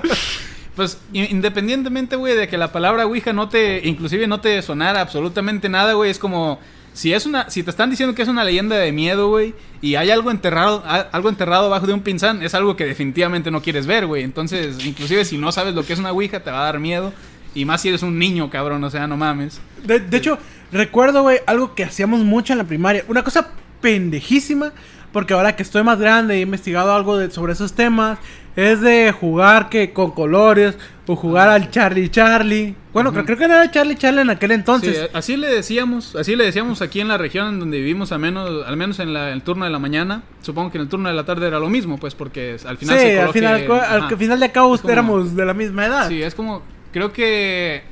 pues 0.76 0.98
in- 1.14 1.28
independientemente, 1.30 2.16
güey, 2.16 2.34
de 2.36 2.48
que 2.48 2.58
la 2.58 2.70
palabra 2.70 3.06
Ouija 3.06 3.32
no 3.32 3.48
te, 3.48 3.80
inclusive 3.88 4.26
no 4.26 4.40
te 4.42 4.60
sonara 4.60 5.00
absolutamente 5.00 5.70
nada, 5.70 5.94
güey, 5.94 6.10
es 6.10 6.18
como 6.18 6.60
si 6.92 7.12
es 7.12 7.24
una, 7.26 7.48
si 7.50 7.62
te 7.62 7.70
están 7.70 7.90
diciendo 7.90 8.14
que 8.14 8.22
es 8.22 8.28
una 8.28 8.44
leyenda 8.44 8.76
de 8.76 8.92
miedo, 8.92 9.28
güey, 9.28 9.54
y 9.80 9.94
hay 9.94 10.10
algo 10.10 10.30
enterrado, 10.30 10.82
algo 11.12 11.28
enterrado 11.28 11.66
abajo 11.66 11.86
de 11.86 11.94
un 11.94 12.00
pinzán, 12.00 12.42
es 12.42 12.54
algo 12.54 12.76
que 12.76 12.84
definitivamente 12.84 13.50
no 13.50 13.62
quieres 13.62 13.86
ver, 13.86 14.06
güey. 14.06 14.22
Entonces, 14.22 14.84
inclusive 14.84 15.24
si 15.24 15.38
no 15.38 15.50
sabes 15.52 15.74
lo 15.74 15.84
que 15.84 15.92
es 15.94 15.98
una 15.98 16.12
Ouija, 16.12 16.40
te 16.40 16.50
va 16.50 16.60
a 16.62 16.64
dar 16.64 16.78
miedo. 16.78 17.12
Y 17.54 17.64
más 17.66 17.82
si 17.82 17.88
eres 17.88 18.02
un 18.02 18.18
niño, 18.18 18.48
cabrón, 18.48 18.82
o 18.84 18.88
sea, 18.90 19.06
no 19.06 19.16
mames. 19.16 19.60
De, 19.84 20.00
de 20.00 20.16
hecho, 20.16 20.38
recuerdo, 20.70 21.22
güey, 21.22 21.38
algo 21.46 21.74
que 21.74 21.84
hacíamos 21.84 22.20
mucho 22.20 22.52
en 22.54 22.58
la 22.58 22.64
primaria. 22.64 23.04
Una 23.08 23.22
cosa 23.24 23.48
pendejísima, 23.96 24.72
porque 25.12 25.34
ahora 25.34 25.54
que 25.54 25.62
estoy 25.62 25.82
más 25.82 25.98
grande 25.98 26.36
y 26.36 26.38
he 26.40 26.42
investigado 26.42 26.94
algo 26.94 27.18
de- 27.18 27.30
sobre 27.30 27.52
esos 27.52 27.74
temas, 27.74 28.18
es 28.56 28.80
de 28.80 29.12
jugar 29.12 29.68
que 29.68 29.92
con 29.92 30.10
colores 30.12 30.76
o 31.06 31.16
jugar 31.16 31.48
al 31.48 31.70
Charlie 31.70 32.08
Charlie. 32.10 32.74
Bueno, 32.92 33.10
Ujú. 33.10 33.24
creo 33.24 33.38
que 33.38 33.48
no 33.48 33.54
era 33.54 33.70
Charlie 33.70 33.96
Charlie 33.96 34.20
en 34.20 34.30
aquel 34.30 34.50
entonces. 34.52 34.96
Sí, 34.98 35.06
así 35.14 35.36
le 35.36 35.48
decíamos, 35.48 36.14
así 36.14 36.36
le 36.36 36.44
decíamos 36.44 36.82
aquí 36.82 37.00
en 37.00 37.08
la 37.08 37.16
región 37.18 37.48
en 37.48 37.60
donde 37.60 37.78
vivimos, 37.78 38.12
al 38.12 38.18
menos, 38.18 38.64
al 38.66 38.76
menos 38.76 38.98
en 39.00 39.12
la- 39.14 39.32
el 39.32 39.42
turno 39.42 39.64
de 39.64 39.70
la 39.70 39.78
mañana. 39.78 40.22
Supongo 40.42 40.70
que 40.70 40.78
en 40.78 40.82
el 40.82 40.88
turno 40.88 41.08
de 41.08 41.14
la 41.14 41.24
tarde 41.24 41.46
era 41.48 41.58
lo 41.58 41.68
mismo, 41.70 41.98
pues, 41.98 42.14
porque 42.14 42.56
al 42.66 42.76
final 42.78 42.98
Sí, 42.98 43.04
se 43.06 43.20
al 43.20 43.32
final, 43.32 43.54
al 43.54 44.16
final 44.18 44.40
de 44.40 44.52
cabo 44.52 44.76
como- 44.78 44.92
éramos 44.92 45.34
de 45.34 45.44
la 45.46 45.54
misma 45.54 45.86
edad. 45.86 46.08
Sí, 46.08 46.22
es 46.22 46.34
como, 46.34 46.62
creo 46.92 47.12
que, 47.12 47.82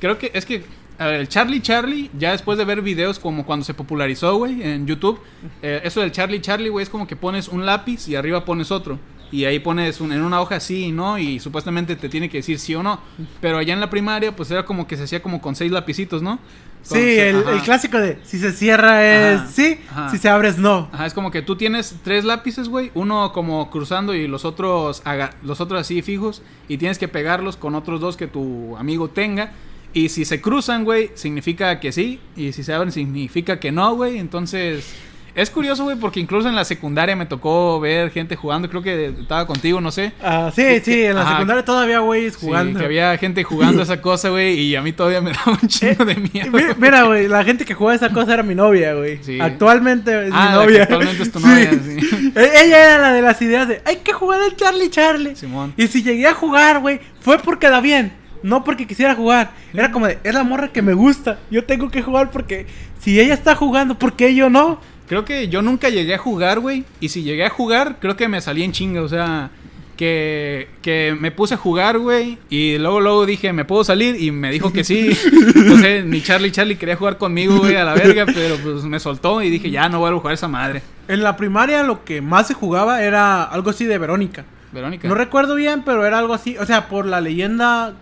creo 0.00 0.16
que, 0.18 0.30
es 0.34 0.46
que, 0.46 0.64
a 0.98 1.06
ver, 1.06 1.20
el 1.20 1.28
Charlie 1.28 1.60
Charlie, 1.60 2.10
ya 2.18 2.32
después 2.32 2.56
de 2.58 2.64
ver 2.64 2.80
videos 2.82 3.18
como 3.18 3.44
cuando 3.44 3.64
se 3.64 3.74
popularizó, 3.74 4.36
güey, 4.36 4.62
en 4.62 4.86
YouTube, 4.86 5.20
eh, 5.62 5.82
eso 5.84 6.00
del 6.00 6.12
Charlie 6.12 6.40
Charlie, 6.40 6.70
güey, 6.70 6.82
es 6.82 6.88
como 6.90 7.06
que 7.06 7.16
pones 7.16 7.46
un 7.48 7.64
lápiz 7.66 8.08
y 8.08 8.16
arriba 8.16 8.44
pones 8.44 8.70
otro. 8.70 8.98
Y 9.32 9.44
ahí 9.44 9.58
pones 9.60 10.00
un- 10.00 10.12
en 10.12 10.22
una 10.22 10.40
hoja 10.40 10.58
sí 10.60 10.86
y 10.86 10.92
no, 10.92 11.18
y 11.18 11.38
supuestamente 11.40 11.94
te 11.96 12.08
tiene 12.08 12.28
que 12.28 12.38
decir 12.38 12.58
sí 12.58 12.74
o 12.74 12.82
no. 12.82 13.00
Pero 13.40 13.58
allá 13.58 13.72
en 13.74 13.80
la 13.80 13.88
primaria, 13.90 14.34
pues 14.34 14.50
era 14.50 14.64
como 14.64 14.86
que 14.86 14.96
se 14.96 15.04
hacía 15.04 15.22
como 15.22 15.40
con 15.40 15.54
seis 15.54 15.70
lapicitos, 15.70 16.22
¿no? 16.22 16.38
Sí, 16.82 16.98
el, 16.98 17.36
el 17.46 17.60
clásico 17.60 17.98
de 17.98 18.18
si 18.24 18.38
se 18.38 18.52
cierra 18.52 19.04
es 19.06 19.40
Ajá, 19.40 19.50
sí, 19.52 19.78
ajá. 19.90 20.08
si 20.10 20.16
se 20.16 20.30
abre 20.30 20.48
es 20.48 20.56
no. 20.56 20.88
Ajá, 20.92 21.04
es 21.04 21.12
como 21.12 21.30
que 21.30 21.42
tú 21.42 21.54
tienes 21.56 21.94
tres 22.02 22.24
lápices, 22.24 22.68
güey, 22.70 22.90
uno 22.94 23.32
como 23.34 23.70
cruzando 23.70 24.14
y 24.14 24.26
los 24.26 24.46
otros 24.46 25.02
aga- 25.04 25.34
los 25.42 25.60
otros 25.60 25.78
así 25.82 26.00
fijos 26.00 26.40
y 26.68 26.78
tienes 26.78 26.98
que 26.98 27.06
pegarlos 27.06 27.58
con 27.58 27.74
otros 27.74 28.00
dos 28.00 28.16
que 28.16 28.26
tu 28.28 28.78
amigo 28.78 29.10
tenga 29.10 29.52
y 29.92 30.08
si 30.08 30.24
se 30.24 30.40
cruzan, 30.40 30.84
güey, 30.84 31.10
significa 31.16 31.80
que 31.80 31.92
sí 31.92 32.18
y 32.34 32.52
si 32.52 32.62
se 32.64 32.72
abren 32.72 32.92
significa 32.92 33.60
que 33.60 33.72
no, 33.72 33.94
güey. 33.94 34.16
Entonces, 34.18 34.90
es 35.34 35.50
curioso, 35.50 35.84
güey, 35.84 35.96
porque 35.96 36.20
incluso 36.20 36.48
en 36.48 36.54
la 36.56 36.64
secundaria 36.64 37.14
me 37.16 37.26
tocó 37.26 37.78
ver 37.80 38.10
gente 38.10 38.36
jugando, 38.36 38.68
creo 38.68 38.82
que 38.82 39.06
estaba 39.20 39.46
contigo, 39.46 39.80
no 39.80 39.90
sé. 39.90 40.12
Ah, 40.22 40.50
sí, 40.54 40.80
sí, 40.84 41.02
en 41.04 41.14
la 41.16 41.22
Ajá. 41.22 41.32
secundaria 41.32 41.64
todavía 41.64 42.00
güeyes 42.00 42.34
Sí, 42.34 42.46
jugando. 42.46 42.78
que 42.78 42.84
había 42.84 43.16
gente 43.18 43.44
jugando 43.44 43.82
esa 43.82 44.00
cosa, 44.02 44.28
güey, 44.30 44.58
y 44.60 44.76
a 44.76 44.82
mí 44.82 44.92
todavía 44.92 45.20
me 45.20 45.32
daba 45.46 45.58
un 45.62 45.68
chingo 45.68 46.04
de 46.04 46.14
miedo. 46.16 46.50
Mi- 46.50 46.62
Mira, 46.78 47.04
güey, 47.04 47.28
la 47.28 47.44
gente 47.44 47.64
que 47.64 47.74
juega 47.74 47.94
esa 47.94 48.10
cosa 48.12 48.34
era 48.34 48.42
mi 48.42 48.54
novia, 48.54 48.94
güey. 48.94 49.18
Sí. 49.22 49.40
Actualmente 49.40 50.26
es 50.28 50.32
Ah, 50.34 50.44
mi 50.44 50.58
que 50.58 50.64
novia. 50.66 50.82
actualmente 50.84 51.22
es 51.22 51.32
tu 51.32 51.40
novia, 51.46 51.70
sí. 51.70 52.32
E- 52.36 52.64
Ella 52.64 52.84
era 52.84 52.98
la 52.98 53.12
de 53.12 53.22
las 53.22 53.40
ideas 53.42 53.68
de, 53.68 53.82
hay 53.84 53.96
que 53.96 54.12
jugar 54.12 54.40
al 54.42 54.56
Charlie 54.56 54.90
Charlie. 54.90 55.36
Simón. 55.36 55.72
Y 55.76 55.86
si 55.86 56.02
llegué 56.02 56.26
a 56.26 56.34
jugar, 56.34 56.80
güey, 56.80 57.00
fue 57.20 57.38
porque 57.38 57.68
da 57.68 57.80
bien. 57.80 58.12
No 58.42 58.64
porque 58.64 58.86
quisiera 58.86 59.14
jugar. 59.14 59.50
Era 59.74 59.92
como 59.92 60.06
de, 60.06 60.18
es 60.24 60.32
la 60.32 60.44
morra 60.44 60.68
que 60.68 60.80
me 60.80 60.94
gusta. 60.94 61.38
Yo 61.50 61.64
tengo 61.64 61.90
que 61.90 62.00
jugar 62.02 62.30
porque 62.30 62.66
si 62.98 63.20
ella 63.20 63.34
está 63.34 63.54
jugando, 63.54 63.98
¿por 63.98 64.14
qué 64.14 64.34
yo 64.34 64.48
no? 64.48 64.80
Creo 65.10 65.24
que 65.24 65.48
yo 65.48 65.60
nunca 65.60 65.88
llegué 65.88 66.14
a 66.14 66.18
jugar, 66.18 66.60
güey. 66.60 66.84
Y 67.00 67.08
si 67.08 67.24
llegué 67.24 67.44
a 67.44 67.50
jugar, 67.50 67.96
creo 67.98 68.16
que 68.16 68.28
me 68.28 68.40
salí 68.40 68.62
en 68.62 68.70
chinga. 68.70 69.02
O 69.02 69.08
sea, 69.08 69.50
que, 69.96 70.68
que 70.82 71.16
me 71.18 71.32
puse 71.32 71.54
a 71.54 71.56
jugar, 71.56 71.98
güey. 71.98 72.38
Y 72.48 72.78
luego, 72.78 73.00
luego 73.00 73.26
dije, 73.26 73.52
¿me 73.52 73.64
puedo 73.64 73.82
salir? 73.82 74.22
Y 74.22 74.30
me 74.30 74.52
dijo 74.52 74.72
que 74.72 74.84
sí. 74.84 75.10
Entonces, 75.56 76.04
ni 76.04 76.22
Charlie 76.22 76.52
Charlie 76.52 76.76
quería 76.76 76.94
jugar 76.94 77.18
conmigo, 77.18 77.58
güey, 77.58 77.74
a 77.74 77.82
la 77.82 77.94
verga. 77.94 78.24
Pero 78.24 78.56
pues 78.58 78.84
me 78.84 79.00
soltó 79.00 79.42
y 79.42 79.50
dije, 79.50 79.68
ya 79.68 79.88
no 79.88 79.98
voy 79.98 80.12
a 80.12 80.14
jugar 80.16 80.34
esa 80.34 80.46
madre. 80.46 80.80
En 81.08 81.24
la 81.24 81.36
primaria 81.36 81.82
lo 81.82 82.04
que 82.04 82.22
más 82.22 82.46
se 82.46 82.54
jugaba 82.54 83.02
era 83.02 83.42
algo 83.42 83.70
así 83.70 83.86
de 83.86 83.98
Verónica. 83.98 84.44
Verónica. 84.70 85.08
No 85.08 85.16
recuerdo 85.16 85.56
bien, 85.56 85.82
pero 85.84 86.06
era 86.06 86.20
algo 86.20 86.34
así. 86.34 86.56
O 86.56 86.66
sea, 86.66 86.88
por 86.88 87.04
la 87.04 87.20
leyenda, 87.20 87.94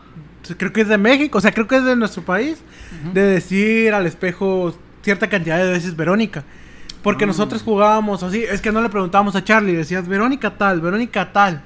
creo 0.58 0.74
que 0.74 0.82
es 0.82 0.88
de 0.88 0.98
México, 0.98 1.38
o 1.38 1.40
sea, 1.40 1.52
creo 1.52 1.66
que 1.66 1.76
es 1.76 1.84
de 1.84 1.96
nuestro 1.96 2.22
país, 2.22 2.58
de 3.14 3.22
decir 3.22 3.94
al 3.94 4.04
espejo 4.04 4.76
cierta 5.00 5.30
cantidad 5.30 5.56
de 5.56 5.70
veces 5.70 5.96
Verónica. 5.96 6.44
Porque 7.02 7.24
Mm. 7.26 7.28
nosotros 7.28 7.62
jugábamos 7.62 8.22
así, 8.22 8.42
es 8.42 8.60
que 8.60 8.72
no 8.72 8.80
le 8.82 8.88
preguntábamos 8.88 9.36
a 9.36 9.44
Charlie, 9.44 9.74
decías 9.74 10.06
Verónica 10.08 10.56
tal, 10.58 10.80
Verónica 10.80 11.32
tal. 11.32 11.62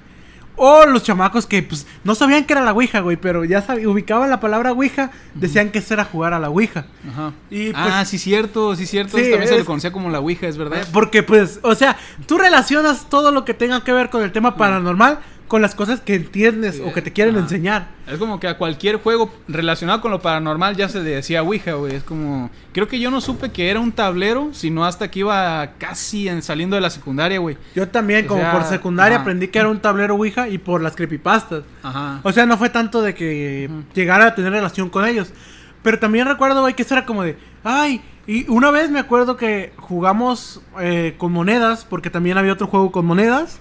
O 0.54 0.84
los 0.84 1.02
chamacos 1.02 1.46
que 1.46 1.62
pues 1.62 1.86
no 2.04 2.14
sabían 2.14 2.44
que 2.44 2.52
era 2.52 2.60
la 2.62 2.72
Ouija, 2.74 3.00
güey, 3.00 3.16
pero 3.16 3.42
ya 3.44 3.62
sabían, 3.62 3.86
ubicaban 3.88 4.28
la 4.28 4.38
palabra 4.38 4.72
Ouija, 4.72 5.10
decían 5.34 5.70
que 5.70 5.78
eso 5.78 5.94
era 5.94 6.04
jugar 6.04 6.34
a 6.34 6.38
la 6.38 6.50
Ouija. 6.50 6.84
Ajá. 7.10 7.32
Y, 7.50 7.72
pues, 7.72 7.82
ah, 7.90 8.04
sí, 8.04 8.18
cierto, 8.18 8.76
sí, 8.76 8.84
cierto. 8.86 9.16
sí, 9.16 9.22
también 9.30 9.48
se 9.48 9.54
le 9.54 9.60
es- 9.60 9.66
conocía 9.66 9.90
como 9.92 10.10
la 10.10 10.20
Ouija, 10.20 10.46
es 10.46 10.58
verdad. 10.58 10.86
Porque 10.92 11.22
pues, 11.22 11.58
o 11.62 11.74
sea, 11.74 11.96
tú 12.26 12.36
relacionas 12.36 13.08
todo 13.08 13.32
lo 13.32 13.46
que 13.46 13.54
tenga 13.54 13.82
que 13.82 13.92
ver 13.94 14.10
con 14.10 14.22
el 14.22 14.30
tema 14.30 14.54
paranormal 14.56 15.20
con 15.52 15.60
las 15.60 15.74
cosas 15.74 16.00
que 16.00 16.14
entiendes 16.14 16.76
Sí, 16.76 16.82
o 16.82 16.94
que 16.94 17.02
te 17.02 17.12
quieren 17.12 17.34
ajá. 17.34 17.44
enseñar. 17.44 17.88
Es 18.08 18.18
como 18.18 18.40
que 18.40 18.48
a 18.48 18.56
cualquier 18.56 18.96
juego 18.96 19.30
relacionado 19.48 20.00
con 20.00 20.10
lo 20.10 20.22
paranormal 20.22 20.76
ya 20.76 20.88
se 20.88 21.02
le 21.02 21.10
decía 21.10 21.42
Ouija, 21.42 21.74
güey. 21.74 21.94
Es 21.94 22.02
como. 22.04 22.48
Creo 22.72 22.88
que 22.88 22.98
yo 22.98 23.10
no 23.10 23.20
supe 23.20 23.50
que 23.52 23.68
era 23.68 23.78
un 23.78 23.92
tablero, 23.92 24.48
sino 24.54 24.86
hasta 24.86 25.10
que 25.10 25.18
iba 25.18 25.72
casi 25.76 26.26
en- 26.26 26.40
saliendo 26.40 26.74
de 26.74 26.80
la 26.80 26.88
secundaria, 26.88 27.38
güey. 27.38 27.58
Yo 27.74 27.86
también, 27.86 28.24
O 28.24 28.28
como 28.28 28.40
sea, 28.40 28.52
por 28.52 28.64
secundaria, 28.64 29.16
ajá. 29.16 29.22
aprendí 29.24 29.48
que 29.48 29.58
era 29.58 29.68
un 29.68 29.78
tablero 29.80 30.14
Ouija 30.14 30.48
y 30.48 30.56
por 30.56 30.80
las 30.80 30.96
creepypastas. 30.96 31.64
Ajá. 31.82 32.20
O 32.22 32.32
sea, 32.32 32.46
no 32.46 32.56
fue 32.56 32.70
tanto 32.70 33.02
de 33.02 33.14
que 33.14 33.68
Ujú. 33.70 33.82
llegara 33.92 34.28
a 34.28 34.34
tener 34.34 34.52
relación 34.52 34.88
con 34.88 35.04
ellos. 35.04 35.34
Pero 35.82 35.98
también 35.98 36.26
recuerdo, 36.28 36.62
güey, 36.62 36.72
que 36.74 36.82
eso 36.82 36.94
era 36.94 37.04
como 37.04 37.24
de, 37.24 37.36
ay, 37.62 38.00
y 38.26 38.48
una 38.48 38.70
vez 38.70 38.88
me 38.90 39.00
acuerdo 39.00 39.36
que 39.36 39.72
jugamos 39.76 40.62
eh, 40.80 41.14
con 41.18 41.30
monedas, 41.32 41.84
porque 41.84 42.08
también 42.08 42.38
había 42.38 42.54
otro 42.54 42.68
juego 42.68 42.90
con 42.90 43.04
monedas. 43.04 43.60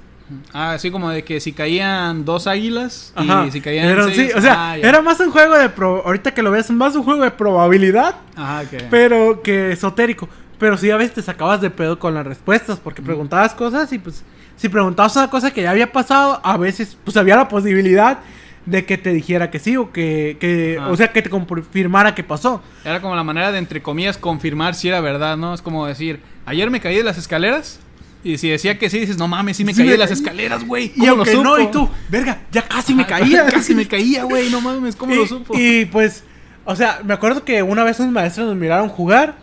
Ah, 0.54 0.74
así 0.74 0.92
como 0.92 1.10
de 1.10 1.24
que 1.24 1.40
si 1.40 1.54
caían 1.54 2.26
dos 2.26 2.48
águilas 2.48 3.14
Ajá. 3.16 3.46
y 3.48 3.52
si 3.52 3.62
caían 3.62 3.88
Pero 3.88 4.06
seis- 4.10 4.32
sí, 4.32 4.38
o 4.38 4.42
sea, 4.42 4.72
ah, 4.72 4.78
era 4.78 5.02
más 5.02 5.20
un 5.20 5.32
juego 5.32 5.58
de 5.58 5.70
pro... 5.70 6.04
Ahorita 6.06 6.34
que 6.34 6.42
lo 6.42 6.52
ves, 6.52 6.70
más 6.72 6.96
un 6.96 7.04
juego 7.04 7.24
de 7.24 7.32
probabilidad, 7.32 8.16
Ajá, 8.36 8.64
pero 8.90 9.42
que 9.42 9.72
esotérico. 9.72 10.28
Pero 10.60 10.78
sí, 10.78 10.92
a 10.92 10.98
veces 10.98 11.16
te 11.16 11.22
sacabas 11.22 11.60
de 11.62 11.70
pedo 11.72 11.98
con 11.98 12.14
las 12.14 12.26
respuestas, 12.26 12.80
porque 12.80 13.02
preguntabas 13.02 13.54
cosas 13.54 13.92
y 13.94 14.00
pues, 14.00 14.24
si 14.58 14.70
preguntabas 14.70 15.16
una 15.16 15.30
cosa 15.30 15.52
que 15.52 15.64
ya 15.64 15.72
había 15.72 15.92
pasado, 15.92 16.40
a 16.44 16.56
veces 16.58 16.96
pues 17.04 17.18
había 17.18 17.36
la 17.36 17.48
posibilidad 17.48 18.20
de 18.66 18.86
que 18.86 18.98
te 18.98 19.12
dijera 19.12 19.50
que 19.50 19.58
sí 19.58 19.76
o 19.76 19.92
que, 19.92 20.38
que 20.40 20.78
o 20.80 20.96
sea, 20.96 21.12
que 21.12 21.24
te 21.24 21.32
confirmara 21.32 22.14
que 22.14 22.24
pasó. 22.24 22.62
Era 22.86 23.02
como 23.02 23.16
la 23.16 23.24
manera 23.24 23.52
de, 23.52 23.58
entre 23.58 23.82
comillas, 23.82 24.18
confirmar 24.20 24.76
si 24.76 24.88
era 24.88 25.02
verdad, 25.02 25.36
¿no? 25.36 25.56
Es 25.56 25.64
como 25.64 25.88
decir, 25.88 26.22
ayer 26.46 26.70
me 26.70 26.80
caí 26.80 26.96
de 26.98 27.04
las 27.04 27.18
escaleras. 27.18 27.80
Y 28.24 28.38
si 28.38 28.50
decía 28.50 28.78
que 28.78 28.90
sí, 28.90 29.00
dices, 29.00 29.18
no 29.18 29.28
mames, 29.28 29.58
sí 29.58 29.66
me 29.66 29.74
Sí 29.74 29.78
caí 29.80 29.88
me 29.88 29.92
de 29.94 29.98
las 29.98 30.10
caí. 30.10 30.18
escaleras, 30.20 30.66
güey. 30.66 30.92
Y 30.96 31.00
¿Cómo 31.00 31.06
lo 31.06 31.12
aunque 31.18 31.32
supo? 31.32 31.44
no, 31.44 31.60
y 31.60 31.72
tú, 31.72 31.90
verga, 32.10 32.42
ya 32.52 32.62
casi 32.68 32.94
me 32.94 33.06
caía. 33.06 33.46
Casi 33.52 33.74
me 33.74 33.88
caía, 33.88 34.24
güey. 34.24 34.50
No 34.50 34.62
mames, 34.62 34.96
¿cómo 34.96 35.14
y, 35.14 35.18
lo 35.18 35.26
supo? 35.28 35.58
y, 35.58 35.86
pues, 35.86 36.24
o 36.66 36.76
sea, 36.76 37.02
me 37.04 37.14
acuerdo 37.14 37.44
que 37.44 37.64
una 37.64 37.84
vez 37.84 38.00
unos 38.00 38.12
maestros 38.12 38.48
nos 38.48 38.56
miraron 38.56 38.90
jugar 38.90 39.36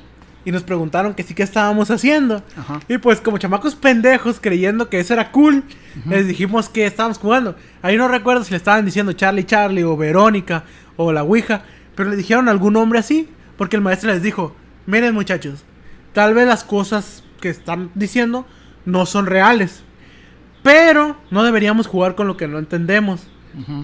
y 0.45 0.53
nos 0.53 0.63
preguntaron 0.63 1.15
que 1.15 1.25
sí 1.25 1.35
que 1.35 1.43
estábamos 1.43 1.91
haciendo. 1.91 2.43
Ajá. 2.57 2.81
Y 2.89 2.99
pues 2.99 3.21
como 3.21 3.37
chamacos 3.39 3.75
pendejos 3.75 4.39
creyendo 4.41 4.89
que 4.89 5.01
eso 5.01 5.13
era 5.13 5.33
cool, 5.33 5.65
les 6.09 6.27
dijimos 6.29 6.69
que 6.69 6.87
estábamos 6.87 7.19
jugando. 7.19 7.57
Ahí 7.83 7.97
no 7.97 8.07
recuerdo 8.09 8.45
si 8.45 8.53
le 8.53 8.57
estaban 8.57 8.85
diciendo 8.85 9.13
Charlie 9.13 9.45
Charlie 9.45 9.83
o 9.83 9.97
Verónica 9.97 10.65
o 10.97 11.13
la 11.13 11.25
Ouija, 11.25 11.65
pero 11.97 12.09
le 12.11 12.17
dijeron 12.17 12.49
algún 12.49 12.75
nombre 12.75 13.01
así, 13.01 13.29
porque 13.57 13.77
el 13.77 13.83
maestro 13.83 14.11
les 14.13 14.23
dijo, 14.23 14.55
miren 14.87 15.13
muchachos, 15.13 15.65
tal 16.15 16.33
vez 16.33 16.47
las 16.47 16.65
cosas 16.65 17.25
que 17.41 17.51
están 17.51 17.91
diciendo 17.95 18.47
no 18.89 19.07
son 19.07 19.27
reales, 19.27 19.83
pero 20.63 21.17
no 21.31 21.45
deberíamos 21.45 21.87
jugar 21.87 22.15
con 22.15 22.27
lo 22.27 22.37
que 22.37 22.49
no 22.49 22.59
entendemos. 22.59 23.29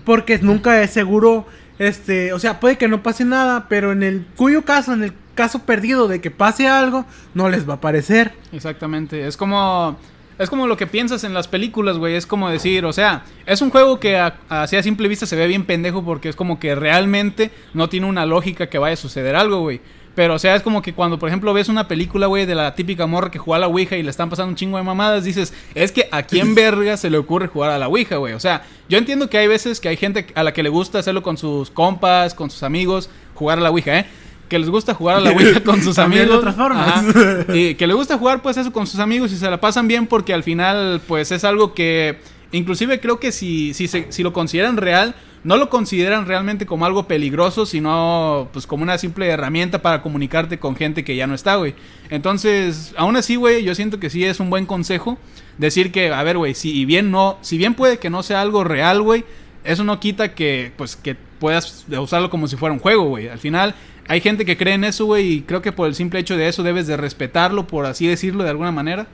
Porque 0.04 0.38
nunca 0.38 0.80
es 0.82 0.90
seguro, 0.90 1.46
este, 1.80 2.32
o 2.32 2.38
sea, 2.38 2.60
puede 2.60 2.78
que 2.78 2.86
no 2.86 3.02
pase 3.02 3.24
nada, 3.24 3.66
pero 3.68 3.90
en 3.90 4.04
el 4.04 4.24
cuyo 4.36 4.62
caso, 4.62 4.92
en 4.92 5.02
el 5.02 5.12
caso 5.34 5.60
perdido 5.60 6.06
de 6.06 6.20
que 6.20 6.30
pase 6.30 6.68
algo, 6.68 7.04
no 7.34 7.48
les 7.48 7.68
va 7.68 7.74
a 7.74 7.80
parecer. 7.80 8.32
Exactamente. 8.52 9.26
Es 9.26 9.36
como. 9.36 9.96
Es 10.36 10.50
como 10.50 10.66
lo 10.66 10.76
que 10.76 10.88
piensas 10.88 11.22
en 11.22 11.32
las 11.32 11.46
películas, 11.46 11.96
güey. 11.96 12.16
Es 12.16 12.26
como 12.26 12.50
decir, 12.50 12.84
o 12.84 12.92
sea, 12.92 13.24
es 13.46 13.62
un 13.62 13.70
juego 13.70 14.00
que 14.00 14.16
a, 14.16 14.38
así 14.48 14.76
a 14.76 14.82
simple 14.82 15.06
vista 15.06 15.26
se 15.26 15.36
ve 15.36 15.46
bien 15.46 15.64
pendejo 15.64 16.04
porque 16.04 16.28
es 16.28 16.34
como 16.34 16.58
que 16.58 16.74
realmente 16.74 17.52
no 17.72 17.88
tiene 17.88 18.06
una 18.06 18.26
lógica 18.26 18.68
que 18.68 18.78
vaya 18.78 18.94
a 18.94 18.96
suceder 18.96 19.36
algo, 19.36 19.60
güey. 19.60 19.80
Pero, 20.14 20.34
o 20.34 20.38
sea, 20.38 20.54
es 20.54 20.62
como 20.62 20.80
que 20.80 20.92
cuando, 20.92 21.18
por 21.18 21.28
ejemplo, 21.28 21.52
ves 21.52 21.68
una 21.68 21.88
película, 21.88 22.26
güey, 22.28 22.46
de 22.46 22.54
la 22.54 22.74
típica 22.74 23.06
morra 23.06 23.30
que 23.30 23.38
juega 23.38 23.56
a 23.56 23.60
la 23.60 23.66
Ouija 23.66 23.96
y 23.96 24.02
le 24.02 24.10
están 24.10 24.30
pasando 24.30 24.50
un 24.50 24.56
chingo 24.56 24.76
de 24.76 24.84
mamadas, 24.84 25.24
dices, 25.24 25.52
es 25.74 25.90
que 25.90 26.08
a 26.12 26.22
quién 26.22 26.54
verga 26.56 26.96
se 26.96 27.10
le 27.10 27.18
ocurre 27.18 27.48
jugar 27.48 27.70
a 27.70 27.78
la 27.78 27.88
Ouija, 27.88 28.16
güey. 28.16 28.32
O 28.34 28.40
sea, 28.40 28.62
yo 28.88 28.98
entiendo 28.98 29.28
que 29.28 29.38
hay 29.38 29.48
veces 29.48 29.80
que 29.80 29.88
hay 29.88 29.96
gente 29.96 30.26
a 30.34 30.44
la 30.44 30.52
que 30.52 30.62
le 30.62 30.68
gusta 30.68 31.00
hacerlo 31.00 31.22
con 31.22 31.36
sus 31.36 31.70
compas, 31.70 32.32
con 32.34 32.48
sus 32.50 32.62
amigos, 32.62 33.10
jugar 33.34 33.58
a 33.58 33.62
la 33.62 33.70
Ouija, 33.70 33.98
¿eh? 33.98 34.06
Que 34.48 34.58
les 34.58 34.70
gusta 34.70 34.94
jugar 34.94 35.16
a 35.16 35.20
la 35.20 35.32
Ouija 35.32 35.60
con 35.64 35.82
sus 35.82 35.96
de 35.96 36.02
amigos. 36.02 36.36
otras 36.36 36.54
formas. 36.54 36.86
Ajá. 36.86 37.04
Y 37.54 37.74
que 37.74 37.86
le 37.86 37.94
gusta 37.94 38.16
jugar 38.16 38.40
pues 38.40 38.56
eso 38.56 38.72
con 38.72 38.86
sus 38.86 39.00
amigos 39.00 39.32
y 39.32 39.36
se 39.36 39.50
la 39.50 39.60
pasan 39.60 39.88
bien 39.88 40.06
porque 40.06 40.32
al 40.32 40.44
final 40.44 41.00
pues 41.08 41.32
es 41.32 41.42
algo 41.42 41.74
que 41.74 42.18
inclusive 42.56 43.00
creo 43.00 43.18
que 43.20 43.32
si, 43.32 43.74
si, 43.74 43.88
se- 43.88 44.06
si 44.10 44.22
lo 44.22 44.32
consideran 44.32 44.76
real, 44.76 45.14
no 45.42 45.56
lo 45.58 45.68
consideran 45.68 46.26
realmente 46.26 46.64
como 46.64 46.86
algo 46.86 47.06
peligroso, 47.06 47.66
sino 47.66 48.48
pues 48.52 48.66
como 48.66 48.82
una 48.82 48.96
simple 48.96 49.26
herramienta 49.28 49.82
para 49.82 50.00
comunicarte 50.00 50.58
con 50.58 50.74
gente 50.74 51.04
que 51.04 51.16
ya 51.16 51.26
no 51.26 51.34
está, 51.34 51.56
güey. 51.56 51.74
Entonces, 52.10 52.94
aún 52.96 53.16
así, 53.16 53.36
güey, 53.36 53.62
yo 53.64 53.74
siento 53.74 54.00
que 54.00 54.08
sí 54.08 54.24
es 54.24 54.40
un 54.40 54.48
buen 54.48 54.64
consejo 54.66 55.18
decir 55.58 55.92
que, 55.92 56.10
a 56.12 56.22
ver, 56.22 56.38
güey, 56.38 56.54
si 56.54 56.84
bien 56.86 57.10
no, 57.10 57.36
si 57.42 57.58
bien 57.58 57.74
puede 57.74 57.98
que 57.98 58.08
no 58.08 58.22
sea 58.22 58.40
algo 58.40 58.64
real, 58.64 59.02
güey, 59.02 59.24
eso 59.64 59.84
no 59.84 60.00
quita 60.00 60.34
que, 60.34 60.72
pues, 60.76 60.96
que 60.96 61.14
puedas 61.38 61.84
usarlo 61.98 62.30
como 62.30 62.48
si 62.48 62.56
fuera 62.56 62.72
un 62.72 62.78
juego, 62.78 63.04
güey. 63.04 63.28
Al 63.28 63.38
final, 63.38 63.74
hay 64.08 64.20
gente 64.22 64.44
que 64.46 64.56
cree 64.56 64.74
en 64.74 64.84
eso, 64.84 65.04
güey, 65.04 65.26
y 65.32 65.40
creo 65.42 65.60
que 65.60 65.72
por 65.72 65.88
el 65.88 65.94
simple 65.94 66.20
hecho 66.20 66.36
de 66.38 66.48
eso 66.48 66.62
debes 66.62 66.86
de 66.86 66.96
respetarlo, 66.96 67.66
por 67.66 67.84
así 67.84 68.06
decirlo 68.06 68.44
de 68.44 68.50
alguna 68.50 68.72
manera. 68.72 69.06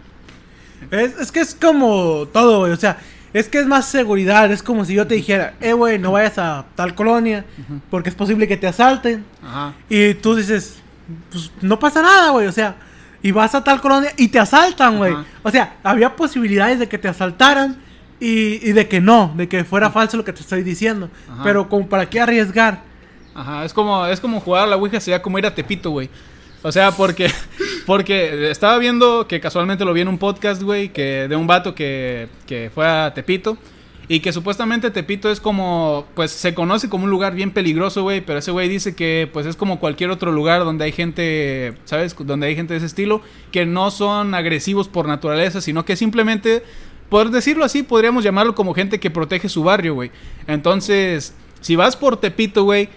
Es, 0.90 1.18
es 1.18 1.32
que 1.32 1.40
es 1.40 1.54
como 1.54 2.26
todo, 2.32 2.60
güey. 2.60 2.72
O 2.72 2.76
sea, 2.76 2.98
es 3.32 3.48
que 3.48 3.58
es 3.58 3.66
más 3.66 3.86
seguridad. 3.86 4.50
Es 4.50 4.62
como 4.62 4.84
si 4.84 4.94
yo 4.94 5.06
te 5.06 5.14
dijera, 5.14 5.54
eh, 5.60 5.72
güey, 5.72 5.98
no 5.98 6.12
vayas 6.12 6.38
a 6.38 6.66
tal 6.74 6.94
colonia 6.94 7.44
porque 7.90 8.08
es 8.08 8.14
posible 8.14 8.48
que 8.48 8.56
te 8.56 8.66
asalten. 8.66 9.24
Ajá. 9.42 9.74
Y 9.88 10.14
tú 10.14 10.34
dices, 10.34 10.80
pues 11.30 11.50
no 11.60 11.78
pasa 11.78 12.02
nada, 12.02 12.30
güey. 12.30 12.46
O 12.46 12.52
sea, 12.52 12.76
y 13.22 13.32
vas 13.32 13.54
a 13.54 13.62
tal 13.62 13.80
colonia 13.80 14.12
y 14.16 14.28
te 14.28 14.38
asaltan, 14.38 14.98
güey. 14.98 15.14
O 15.42 15.50
sea, 15.50 15.76
había 15.82 16.16
posibilidades 16.16 16.78
de 16.78 16.88
que 16.88 16.98
te 16.98 17.08
asaltaran 17.08 17.76
y, 18.18 18.66
y 18.68 18.72
de 18.72 18.88
que 18.88 19.00
no, 19.00 19.32
de 19.36 19.48
que 19.48 19.64
fuera 19.64 19.90
falso 19.90 20.16
lo 20.16 20.24
que 20.24 20.32
te 20.32 20.40
estoy 20.40 20.62
diciendo. 20.62 21.10
Ajá. 21.30 21.42
Pero 21.42 21.68
como 21.68 21.88
para 21.88 22.08
qué 22.08 22.20
arriesgar. 22.20 22.82
Ajá, 23.34 23.64
es 23.64 23.72
como, 23.72 24.06
es 24.06 24.20
como 24.20 24.40
jugar 24.40 24.64
a 24.64 24.66
la 24.66 24.76
Ouija, 24.76 25.00
sería 25.00 25.22
como 25.22 25.38
ir 25.38 25.46
a 25.46 25.54
Tepito, 25.54 25.90
güey. 25.90 26.10
O 26.62 26.72
sea, 26.72 26.90
porque, 26.90 27.30
porque 27.90 28.52
estaba 28.52 28.78
viendo 28.78 29.26
que 29.26 29.40
casualmente 29.40 29.84
lo 29.84 29.92
vi 29.92 30.02
en 30.02 30.06
un 30.06 30.16
podcast, 30.16 30.62
güey, 30.62 30.90
que 30.90 31.26
de 31.28 31.34
un 31.34 31.48
vato 31.48 31.74
que, 31.74 32.28
que 32.46 32.70
fue 32.72 32.86
a 32.86 33.12
Tepito. 33.14 33.58
Y 34.06 34.20
que 34.20 34.32
supuestamente 34.32 34.92
Tepito 34.92 35.28
es 35.28 35.40
como, 35.40 36.06
pues 36.14 36.30
se 36.30 36.54
conoce 36.54 36.88
como 36.88 37.02
un 37.02 37.10
lugar 37.10 37.34
bien 37.34 37.50
peligroso, 37.50 38.04
güey. 38.04 38.20
Pero 38.20 38.38
ese 38.38 38.52
güey 38.52 38.68
dice 38.68 38.94
que 38.94 39.28
pues 39.32 39.44
es 39.44 39.56
como 39.56 39.80
cualquier 39.80 40.10
otro 40.10 40.30
lugar 40.30 40.60
donde 40.62 40.84
hay 40.84 40.92
gente, 40.92 41.74
¿sabes? 41.84 42.14
Donde 42.16 42.46
hay 42.46 42.54
gente 42.54 42.74
de 42.74 42.76
ese 42.76 42.86
estilo. 42.86 43.22
Que 43.50 43.66
no 43.66 43.90
son 43.90 44.36
agresivos 44.36 44.86
por 44.86 45.08
naturaleza, 45.08 45.60
sino 45.60 45.84
que 45.84 45.96
simplemente, 45.96 46.62
por 47.08 47.32
decirlo 47.32 47.64
así, 47.64 47.82
podríamos 47.82 48.22
llamarlo 48.22 48.54
como 48.54 48.72
gente 48.72 49.00
que 49.00 49.10
protege 49.10 49.48
su 49.48 49.64
barrio, 49.64 49.94
güey. 49.94 50.12
Entonces, 50.46 51.34
si 51.60 51.74
vas 51.74 51.96
por 51.96 52.18
Tepito, 52.18 52.62
güey, 52.62 52.88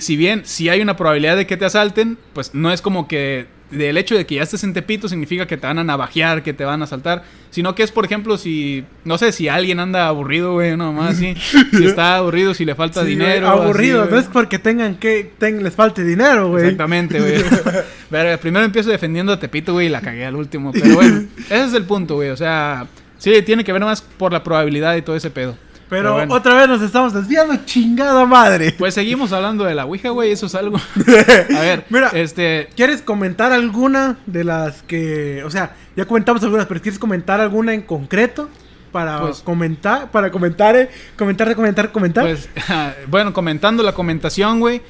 si 0.00 0.16
bien 0.16 0.46
si 0.46 0.70
hay 0.70 0.80
una 0.80 0.96
probabilidad 0.96 1.36
de 1.36 1.46
que 1.46 1.58
te 1.58 1.66
asalten, 1.66 2.16
pues 2.32 2.54
no 2.54 2.72
es 2.72 2.80
como 2.80 3.06
que 3.06 3.59
del 3.70 3.96
hecho 3.96 4.16
de 4.16 4.26
que 4.26 4.36
ya 4.36 4.42
estés 4.42 4.64
en 4.64 4.72
Tepito 4.72 5.08
significa 5.08 5.46
que 5.46 5.56
te 5.56 5.66
van 5.66 5.78
a 5.78 5.84
navajear, 5.84 6.42
que 6.42 6.52
te 6.52 6.64
van 6.64 6.80
a 6.80 6.84
asaltar, 6.84 7.22
sino 7.50 7.74
que 7.74 7.82
es, 7.82 7.90
por 7.92 8.04
ejemplo, 8.04 8.36
si, 8.38 8.84
no 9.04 9.16
sé, 9.18 9.32
si 9.32 9.48
alguien 9.48 9.80
anda 9.80 10.06
aburrido, 10.08 10.52
güey, 10.54 10.76
nomás 10.76 11.16
así, 11.16 11.34
si 11.72 11.84
está 11.86 12.16
aburrido, 12.16 12.52
si 12.54 12.64
le 12.64 12.74
falta 12.74 13.02
Sí, 13.02 13.10
dinero. 13.10 13.50
güey, 13.52 13.64
aburrido, 13.64 14.02
así, 14.02 14.12
no 14.12 14.18
es 14.18 14.26
porque 14.26 14.58
tengan 14.58 14.96
que 14.96 15.30
ten- 15.38 15.62
les 15.62 15.74
falte 15.74 16.04
dinero, 16.04 16.48
güey. 16.48 16.64
Exactamente, 16.64 17.20
güey. 17.20 17.34
Verga, 18.10 18.36
primero 18.38 18.64
empiezo 18.64 18.90
defendiendo 18.90 19.32
a 19.32 19.38
Tepito, 19.38 19.72
güey, 19.72 19.86
y 19.86 19.90
la 19.90 20.00
cagué 20.00 20.24
al 20.26 20.34
último. 20.36 20.72
Pero 20.72 20.94
bueno, 20.94 21.24
ese 21.46 21.64
es 21.64 21.74
el 21.74 21.84
punto, 21.84 22.16
güey. 22.16 22.30
O 22.30 22.36
sea, 22.36 22.86
sí, 23.18 23.32
tiene 23.42 23.62
que 23.64 23.72
ver 23.72 23.82
más 23.84 24.02
por 24.02 24.32
la 24.32 24.42
probabilidad 24.42 24.96
y 24.96 25.02
todo 25.02 25.14
ese 25.16 25.30
pedo. 25.30 25.56
Pero 25.90 26.12
bueno. 26.14 26.32
otra 26.34 26.54
vez 26.54 26.68
nos 26.68 26.80
estamos 26.82 27.12
desviando, 27.12 27.54
chingada 27.66 28.24
madre. 28.24 28.72
Pues 28.78 28.94
seguimos 28.94 29.32
hablando 29.32 29.64
de 29.64 29.74
la 29.74 29.84
Ouija, 29.86 30.10
güey, 30.10 30.30
eso 30.32 30.46
es 30.46 30.54
algo. 30.54 30.78
A 31.56 31.60
ver, 31.60 31.84
Mira. 31.90 32.08
este. 32.14 32.68
¿Quieres 32.76 33.02
comentar 33.02 33.52
alguna 33.52 34.16
de 34.26 34.44
las 34.44 34.82
que, 34.82 35.42
o 35.44 35.50
sea, 35.50 35.74
ya 35.96 36.04
comentamos 36.06 36.42
algunas, 36.44 36.66
pero 36.66 36.80
quieres 36.80 36.98
comentar 36.98 37.40
alguna 37.40 37.74
en 37.74 37.82
concreto 37.82 38.48
para 38.92 39.20
Pues- 39.20 39.40
comentar, 39.40 40.10
para 40.10 40.30
comentar, 40.30 40.76
eh, 40.76 40.88
comentar, 41.18 41.54
comentar, 41.54 41.90
comentar? 41.92 42.24
Pues, 42.24 42.48
bueno, 43.08 43.32
comentando 43.32 43.82
la 43.82 43.92
comentación, 43.92 44.60
güey. 44.60 44.80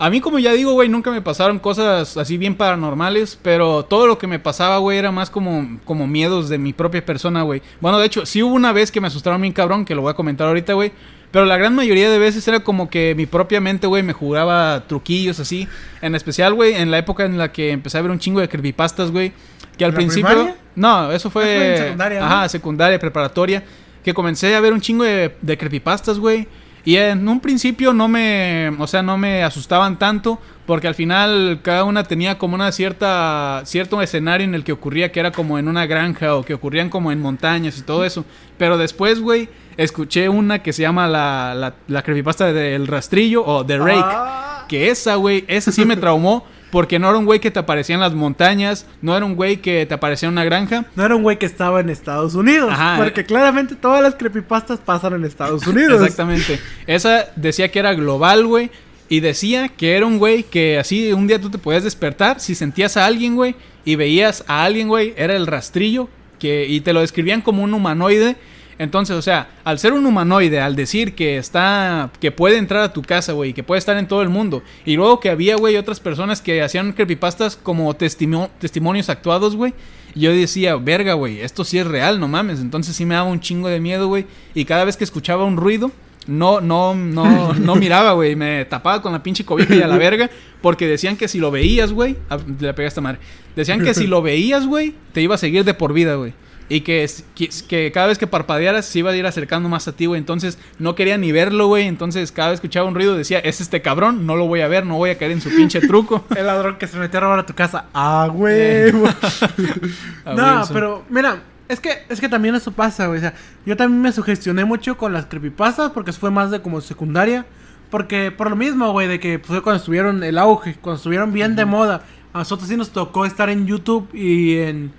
A 0.00 0.10
mí, 0.10 0.20
como 0.20 0.38
ya 0.38 0.52
digo, 0.52 0.72
güey, 0.74 0.88
nunca 0.88 1.10
me 1.10 1.20
pasaron 1.20 1.58
cosas 1.58 2.16
así 2.16 2.38
bien 2.38 2.54
paranormales, 2.54 3.36
pero 3.42 3.84
todo 3.84 4.06
lo 4.06 4.16
que 4.16 4.28
me 4.28 4.38
pasaba, 4.38 4.78
güey, 4.78 4.96
era 4.96 5.10
más 5.10 5.28
como, 5.28 5.80
como 5.84 6.06
miedos 6.06 6.48
de 6.48 6.56
mi 6.56 6.72
propia 6.72 7.04
persona, 7.04 7.42
güey. 7.42 7.62
Bueno, 7.80 7.98
de 7.98 8.06
hecho, 8.06 8.24
sí 8.24 8.42
hubo 8.42 8.54
una 8.54 8.72
vez 8.72 8.92
que 8.92 9.00
me 9.00 9.08
asustaron 9.08 9.40
bien 9.40 9.52
cabrón, 9.52 9.84
que 9.84 9.96
lo 9.96 10.02
voy 10.02 10.12
a 10.12 10.14
comentar 10.14 10.46
ahorita, 10.46 10.74
güey. 10.74 10.92
Pero 11.32 11.44
la 11.44 11.56
gran 11.56 11.74
mayoría 11.74 12.10
de 12.10 12.18
veces 12.18 12.46
era 12.46 12.60
como 12.60 12.88
que 12.88 13.14
mi 13.16 13.26
propia 13.26 13.60
mente, 13.60 13.86
güey, 13.88 14.02
me 14.02 14.12
jugaba 14.12 14.84
truquillos 14.86 15.40
así. 15.40 15.66
En 16.00 16.14
especial, 16.14 16.54
güey, 16.54 16.74
en 16.74 16.90
la 16.90 16.98
época 16.98 17.24
en 17.24 17.36
la 17.36 17.50
que 17.50 17.72
empecé 17.72 17.98
a 17.98 18.02
ver 18.02 18.12
un 18.12 18.20
chingo 18.20 18.40
de 18.40 18.48
creepypastas, 18.48 19.10
güey. 19.10 19.32
Que 19.76 19.84
al 19.84 19.90
¿En 19.90 19.94
la 19.94 19.98
principio... 19.98 20.30
primaria? 20.30 20.56
No, 20.76 21.10
eso 21.10 21.28
fue... 21.28 21.42
Ah, 21.42 21.46
fue 21.46 21.70
en 21.70 21.82
secundaria, 21.82 22.20
¿no? 22.20 22.26
Ajá, 22.26 22.48
secundaria, 22.48 22.98
preparatoria. 22.98 23.64
Que 24.04 24.14
comencé 24.14 24.54
a 24.54 24.60
ver 24.60 24.72
un 24.72 24.80
chingo 24.80 25.02
de, 25.04 25.34
de 25.42 25.58
creepypastas, 25.58 26.18
güey. 26.18 26.46
Y 26.88 26.96
en 26.96 27.28
un 27.28 27.40
principio 27.40 27.92
no 27.92 28.08
me, 28.08 28.70
o 28.78 28.86
sea, 28.86 29.02
no 29.02 29.18
me 29.18 29.44
asustaban 29.44 29.98
tanto, 29.98 30.38
porque 30.64 30.88
al 30.88 30.94
final 30.94 31.60
cada 31.60 31.84
una 31.84 32.04
tenía 32.04 32.38
como 32.38 32.54
una 32.54 32.72
cierta, 32.72 33.60
cierto 33.66 34.00
escenario 34.00 34.46
en 34.46 34.54
el 34.54 34.64
que 34.64 34.72
ocurría 34.72 35.12
que 35.12 35.20
era 35.20 35.30
como 35.30 35.58
en 35.58 35.68
una 35.68 35.84
granja 35.84 36.34
o 36.34 36.42
que 36.46 36.54
ocurrían 36.54 36.88
como 36.88 37.12
en 37.12 37.20
montañas 37.20 37.76
y 37.76 37.82
todo 37.82 38.06
eso. 38.06 38.24
Pero 38.56 38.78
después, 38.78 39.20
güey, 39.20 39.50
escuché 39.76 40.30
una 40.30 40.62
que 40.62 40.72
se 40.72 40.80
llama 40.80 41.06
la, 41.06 41.54
la, 41.54 41.74
la 41.88 42.02
creepypasta 42.02 42.54
del 42.54 42.86
rastrillo 42.86 43.44
o 43.44 43.66
The 43.66 43.76
Rake. 43.76 44.00
Ah. 44.02 44.64
Que 44.66 44.88
esa, 44.88 45.16
güey, 45.16 45.44
esa 45.46 45.70
sí 45.70 45.84
me 45.84 45.98
traumó. 45.98 46.46
Porque 46.70 46.98
no 46.98 47.08
era 47.08 47.18
un 47.18 47.24
güey 47.24 47.40
que 47.40 47.50
te 47.50 47.58
aparecía 47.58 47.94
en 47.94 48.00
las 48.00 48.12
montañas, 48.14 48.86
no 49.00 49.16
era 49.16 49.24
un 49.24 49.34
güey 49.36 49.58
que 49.58 49.86
te 49.86 49.94
aparecía 49.94 50.28
en 50.28 50.34
una 50.34 50.44
granja. 50.44 50.84
No 50.96 51.04
era 51.04 51.16
un 51.16 51.22
güey 51.22 51.38
que 51.38 51.46
estaba 51.46 51.80
en 51.80 51.88
Estados 51.88 52.34
Unidos. 52.34 52.70
Ajá. 52.72 52.96
Porque 52.98 53.24
claramente 53.24 53.74
todas 53.74 54.02
las 54.02 54.14
creepypastas 54.16 54.78
pasan 54.80 55.14
en 55.14 55.24
Estados 55.24 55.66
Unidos. 55.66 56.02
Exactamente. 56.02 56.60
Esa 56.86 57.26
decía 57.36 57.70
que 57.70 57.78
era 57.78 57.94
global, 57.94 58.46
güey. 58.46 58.70
Y 59.08 59.20
decía 59.20 59.68
que 59.68 59.96
era 59.96 60.04
un 60.04 60.18
güey 60.18 60.42
que 60.42 60.78
así 60.78 61.12
un 61.12 61.26
día 61.26 61.40
tú 61.40 61.48
te 61.48 61.56
podías 61.56 61.84
despertar. 61.84 62.40
Si 62.40 62.54
sentías 62.54 62.98
a 62.98 63.06
alguien, 63.06 63.36
güey, 63.36 63.54
y 63.84 63.96
veías 63.96 64.44
a 64.46 64.64
alguien, 64.64 64.88
güey, 64.88 65.14
era 65.16 65.34
el 65.34 65.46
rastrillo. 65.46 66.08
Que, 66.38 66.66
y 66.66 66.82
te 66.82 66.92
lo 66.92 67.00
describían 67.00 67.40
como 67.40 67.62
un 67.62 67.72
humanoide. 67.72 68.36
Entonces, 68.78 69.16
o 69.16 69.22
sea, 69.22 69.48
al 69.64 69.78
ser 69.78 69.92
un 69.92 70.06
humanoide, 70.06 70.60
al 70.60 70.76
decir 70.76 71.14
que 71.14 71.36
está, 71.36 72.10
que 72.20 72.30
puede 72.30 72.58
entrar 72.58 72.82
a 72.82 72.92
tu 72.92 73.02
casa, 73.02 73.32
güey, 73.32 73.52
que 73.52 73.62
puede 73.64 73.78
estar 73.80 73.96
en 73.96 74.06
todo 74.06 74.22
el 74.22 74.28
mundo, 74.28 74.62
y 74.84 74.94
luego 74.96 75.18
que 75.20 75.30
había, 75.30 75.56
güey, 75.56 75.76
otras 75.76 75.98
personas 76.00 76.40
que 76.40 76.62
hacían 76.62 76.92
creepypastas 76.92 77.56
como 77.56 77.92
testimo- 77.96 78.50
testimonios 78.60 79.08
actuados, 79.08 79.56
güey, 79.56 79.74
yo 80.14 80.30
decía, 80.32 80.76
verga, 80.76 81.14
güey, 81.14 81.40
esto 81.40 81.64
sí 81.64 81.78
es 81.78 81.86
real, 81.86 82.20
no 82.20 82.28
mames, 82.28 82.60
entonces 82.60 82.94
sí 82.94 83.04
me 83.04 83.14
daba 83.14 83.28
un 83.28 83.40
chingo 83.40 83.68
de 83.68 83.80
miedo, 83.80 84.06
güey, 84.08 84.26
y 84.54 84.64
cada 84.64 84.84
vez 84.84 84.96
que 84.96 85.04
escuchaba 85.04 85.44
un 85.44 85.56
ruido, 85.56 85.90
no, 86.28 86.60
no, 86.60 86.94
no, 86.94 87.54
no 87.54 87.74
miraba, 87.74 88.12
güey, 88.12 88.36
me 88.36 88.64
tapaba 88.66 89.02
con 89.02 89.12
la 89.12 89.22
pinche 89.22 89.44
cobija 89.44 89.74
y 89.74 89.82
a 89.82 89.88
la 89.88 89.96
verga, 89.98 90.30
porque 90.62 90.86
decían 90.86 91.16
que 91.16 91.26
si 91.26 91.38
lo 91.40 91.50
veías, 91.50 91.92
güey, 91.92 92.16
ah, 92.30 92.38
le 92.60 92.72
pegué 92.74 92.84
a 92.86 92.88
esta 92.88 93.00
madre, 93.00 93.18
decían 93.56 93.78
que 93.82 93.92
si 93.94 94.06
lo 94.06 94.22
veías, 94.22 94.66
güey, 94.66 94.94
te 95.12 95.20
iba 95.20 95.34
a 95.34 95.38
seguir 95.38 95.64
de 95.64 95.74
por 95.74 95.92
vida, 95.92 96.14
güey. 96.14 96.32
Y 96.70 96.82
que, 96.82 97.02
es- 97.02 97.24
que, 97.34 97.48
que 97.66 97.90
cada 97.92 98.08
vez 98.08 98.18
que 98.18 98.26
parpadearas 98.26 98.84
se 98.84 98.98
iba 98.98 99.10
a 99.10 99.16
ir 99.16 99.24
acercando 99.26 99.68
más 99.70 99.88
a 99.88 99.92
ti, 99.92 100.04
güey. 100.06 100.18
Entonces 100.18 100.58
no 100.78 100.94
quería 100.94 101.16
ni 101.16 101.32
verlo, 101.32 101.66
güey. 101.68 101.86
Entonces 101.86 102.30
cada 102.30 102.50
vez 102.50 102.60
que 102.60 102.66
escuchaba 102.66 102.86
un 102.88 102.94
ruido 102.94 103.16
decía, 103.16 103.38
es 103.38 103.60
este 103.62 103.80
cabrón, 103.80 104.26
no 104.26 104.36
lo 104.36 104.46
voy 104.46 104.60
a 104.60 104.68
ver, 104.68 104.84
no 104.84 104.96
voy 104.96 105.10
a 105.10 105.16
caer 105.18 105.30
en 105.32 105.40
su 105.40 105.48
pinche 105.48 105.80
truco. 105.80 106.24
El 106.36 106.46
ladrón 106.46 106.76
que 106.76 106.86
se 106.86 106.98
metió 106.98 107.18
a 107.18 107.22
robar 107.22 107.38
a 107.38 107.46
tu 107.46 107.54
casa. 107.54 107.86
¡Ah, 107.94 108.28
huevo! 108.32 109.06
A 110.24 110.34
no, 110.34 110.58
Wilson. 110.58 110.74
pero 110.74 111.04
mira, 111.08 111.42
es 111.68 111.80
que, 111.80 111.90
es 112.08 112.20
que 112.20 112.28
también 112.28 112.54
eso 112.54 112.72
pasa, 112.72 113.06
güey. 113.06 113.18
O 113.18 113.20
sea, 113.22 113.34
yo 113.64 113.76
también 113.76 114.02
me 114.02 114.12
sugestioné 114.12 114.64
mucho 114.64 114.96
con 114.96 115.12
las 115.12 115.26
creepypastas 115.26 115.90
porque 115.92 116.12
fue 116.12 116.30
más 116.30 116.50
de 116.50 116.60
como 116.60 116.80
secundaria. 116.80 117.46
Porque 117.90 118.30
por 118.30 118.50
lo 118.50 118.56
mismo, 118.56 118.92
güey, 118.92 119.08
de 119.08 119.18
que 119.18 119.38
fue 119.38 119.62
cuando 119.62 119.78
estuvieron 119.78 120.22
el 120.22 120.36
auge, 120.36 120.74
cuando 120.80 120.98
estuvieron 120.98 121.32
bien 121.32 121.56
de 121.56 121.64
moda. 121.64 122.02
A 122.34 122.38
nosotros 122.40 122.68
sí 122.68 122.76
nos 122.76 122.90
tocó 122.90 123.24
estar 123.24 123.48
en 123.48 123.66
YouTube 123.66 124.10
y 124.14 124.58
en, 124.58 124.92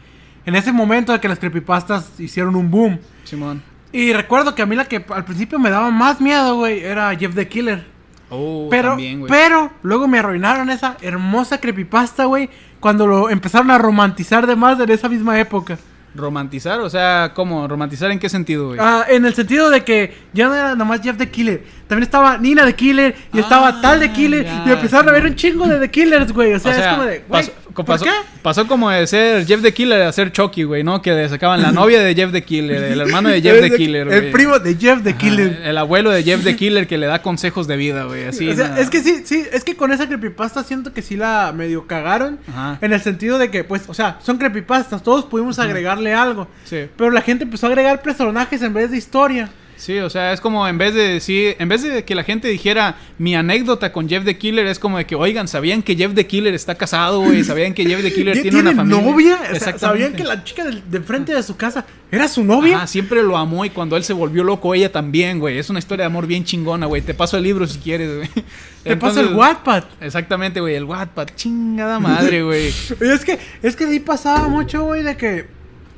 en 0.49 0.55
ese 0.55 0.71
momento 0.71 1.13
de 1.13 1.19
que 1.19 1.27
las 1.27 1.37
creepypastas 1.37 2.19
hicieron 2.19 2.55
un 2.55 2.71
boom. 2.71 2.99
Simón. 3.23 3.61
Y 3.91 4.13
recuerdo 4.13 4.55
que 4.55 4.63
a 4.63 4.65
mí 4.65 4.75
la 4.75 4.85
que 4.85 5.05
al 5.09 5.23
principio 5.23 5.59
me 5.59 5.69
daba 5.69 5.91
más 5.91 6.19
miedo, 6.19 6.55
güey, 6.55 6.83
era 6.83 7.15
Jeff 7.15 7.35
the 7.35 7.47
Killer. 7.47 7.85
Oh, 8.31 8.67
Pero, 8.69 8.89
también, 8.89 9.19
güey. 9.19 9.29
pero, 9.31 9.71
luego 9.83 10.07
me 10.07 10.17
arruinaron 10.17 10.71
esa 10.71 10.97
hermosa 11.01 11.59
creepypasta, 11.59 12.25
güey, 12.25 12.49
cuando 12.79 13.05
lo 13.05 13.29
empezaron 13.29 13.69
a 13.69 13.77
romantizar 13.77 14.47
de 14.47 14.55
más 14.55 14.79
en 14.79 14.89
esa 14.89 15.07
misma 15.07 15.39
época. 15.39 15.77
Romantizar, 16.15 16.79
o 16.79 16.89
sea, 16.89 17.31
¿cómo? 17.35 17.67
¿Romantizar 17.67 18.09
en 18.09 18.17
qué 18.17 18.27
sentido, 18.29 18.69
güey? 18.69 18.79
Ah, 18.81 19.05
en 19.07 19.25
el 19.25 19.35
sentido 19.35 19.69
de 19.69 19.83
que 19.83 20.15
ya 20.33 20.47
no 20.47 20.55
era 20.55 20.75
nomás 20.75 21.01
Jeff 21.01 21.17
the 21.17 21.29
Killer, 21.29 21.63
también 21.89 22.03
estaba 22.03 22.37
Nina 22.37 22.65
the 22.65 22.75
Killer 22.75 23.15
y 23.33 23.39
estaba 23.39 23.67
Ah, 23.69 23.79
tal 23.81 23.99
the 23.99 24.11
Killer 24.13 24.45
ya, 24.45 24.63
y 24.67 24.71
empezaron 24.71 25.09
a 25.09 25.11
ver 25.11 25.25
un 25.25 25.35
chingo 25.35 25.67
de 25.67 25.79
The 25.79 25.89
Killers, 25.89 26.31
güey. 26.31 26.53
O 26.53 26.59
sea, 26.59 26.71
es 26.77 26.87
como 26.87 27.03
de, 27.03 27.23
güey, 27.27 27.51
¿por 27.73 27.83
pasó- 27.85 28.05
qué? 28.05 28.11
pasó 28.43 28.67
como 28.67 28.89
de 28.91 29.07
ser 29.07 29.45
Jeff 29.47 29.61
the 29.63 29.73
Killer 29.73 30.03
a 30.03 30.11
ser 30.11 30.31
Chucky, 30.31 30.63
güey, 30.63 30.83
¿no? 30.83 31.01
Que 31.01 31.11
le 31.13 31.27
sacaban 31.27 31.61
la 31.63 31.71
novia 31.71 31.99
de 32.01 32.13
Jeff 32.13 32.31
the 32.31 32.43
Killer, 32.43 32.83
el 32.83 33.01
hermano 33.01 33.29
de 33.29 33.41
Jeff 33.41 33.59
the 33.59 33.71
Killer, 33.75 34.05
güey. 34.05 34.17
El 34.19 34.31
primo 34.31 34.59
de 34.59 34.75
Jeff 34.75 35.01
the 35.03 35.09
Ajá, 35.09 35.17
Killer. 35.17 35.61
El 35.65 35.77
abuelo 35.79 36.11
de 36.11 36.21
Jeff 36.23 36.43
the 36.43 36.55
Killer 36.55 36.85
que 36.85 36.99
le 36.99 37.07
da 37.07 37.23
consejos 37.23 37.65
de 37.67 37.75
vida, 37.75 38.03
güey. 38.03 38.25
Así. 38.25 38.47
o 38.47 38.55
sea, 38.55 38.67
nada. 38.67 38.79
es 38.81 38.89
que 38.91 39.01
sí, 39.01 39.23
sí, 39.25 39.43
es 39.51 39.63
que 39.63 39.75
con 39.75 39.91
esa 39.91 40.05
creepypasta 40.05 40.63
siento 40.63 40.93
que 40.93 41.01
sí 41.01 41.17
la 41.17 41.51
medio 41.55 41.87
cagaron. 41.87 42.37
Ajá. 42.49 42.77
En 42.81 42.93
el 42.93 43.01
sentido 43.01 43.39
de 43.39 43.49
que, 43.49 43.63
pues, 43.63 43.83
o 43.87 43.95
sea, 43.95 44.19
son 44.23 44.37
creepypastas, 44.37 45.01
todos 45.01 45.25
pudimos 45.25 45.57
agregarle 45.57 46.13
algo. 46.13 46.47
Sí. 46.65 46.85
Pero 46.95 47.09
la 47.09 47.21
gente 47.21 47.45
empezó 47.45 47.65
a 47.65 47.69
agregar 47.69 48.01
personajes 48.03 48.61
en 48.61 48.75
vez 48.75 48.91
de 48.91 48.97
historia. 48.97 49.49
Sí, 49.79 49.97
o 49.99 50.09
sea, 50.09 50.33
es 50.33 50.41
como 50.41 50.67
en 50.67 50.77
vez 50.77 50.93
de 50.93 51.07
decir, 51.07 51.55
en 51.57 51.69
vez 51.69 51.81
de 51.83 52.03
que 52.03 52.13
la 52.13 52.25
gente 52.25 52.49
dijera 52.49 52.97
mi 53.17 53.33
anécdota 53.33 53.93
con 53.93 54.09
Jeff 54.09 54.25
the 54.25 54.37
Killer, 54.37 54.67
es 54.67 54.77
como 54.77 54.97
de 54.97 55.05
que, 55.05 55.15
oigan, 55.15 55.47
¿sabían 55.47 55.81
que 55.83 55.95
Jeff 55.95 56.13
the 56.13 56.27
Killer 56.27 56.53
está 56.53 56.75
casado, 56.75 57.21
güey? 57.21 57.45
¿Sabían 57.45 57.73
que 57.73 57.85
Jeff 57.85 58.01
the 58.01 58.11
Killer 58.13 58.35
¿Ya 58.35 58.41
tiene, 58.41 58.59
una 58.59 58.73
familia? 58.75 59.01
novia? 59.01 59.37
¿Sabían 59.77 60.11
que 60.13 60.25
la 60.25 60.43
chica 60.43 60.65
del- 60.65 60.83
de 60.91 60.97
enfrente 60.97 61.33
de 61.33 61.41
su 61.43 61.55
casa 61.55 61.85
era 62.11 62.27
su 62.27 62.43
novia? 62.43 62.75
Ajá, 62.75 62.87
siempre 62.87 63.23
lo 63.23 63.37
amó 63.37 63.63
y 63.63 63.69
cuando 63.69 63.95
él 63.95 64.03
se 64.03 64.11
volvió 64.11 64.43
loco, 64.43 64.73
ella 64.75 64.91
también, 64.91 65.39
güey. 65.39 65.57
Es 65.57 65.69
una 65.69 65.79
historia 65.79 66.03
de 66.03 66.07
amor 66.07 66.27
bien 66.27 66.43
chingona, 66.43 66.85
güey. 66.85 67.01
Te 67.01 67.13
paso 67.13 67.37
el 67.37 67.43
libro 67.43 67.65
si 67.65 67.79
quieres, 67.79 68.13
güey. 68.17 68.29
Te 68.83 68.97
paso 68.97 69.21
el 69.21 69.33
Wattpad. 69.33 69.85
Exactamente, 70.01 70.59
güey, 70.59 70.75
el 70.75 70.83
Wattpad. 70.83 71.27
Chingada 71.35 71.99
madre, 71.99 72.43
güey. 72.43 72.67
Es 72.67 73.23
que, 73.23 73.39
es 73.63 73.77
que 73.77 73.87
sí 73.87 74.01
pasaba 74.01 74.49
mucho, 74.49 74.83
güey, 74.83 75.03
de 75.03 75.15
que 75.15 75.47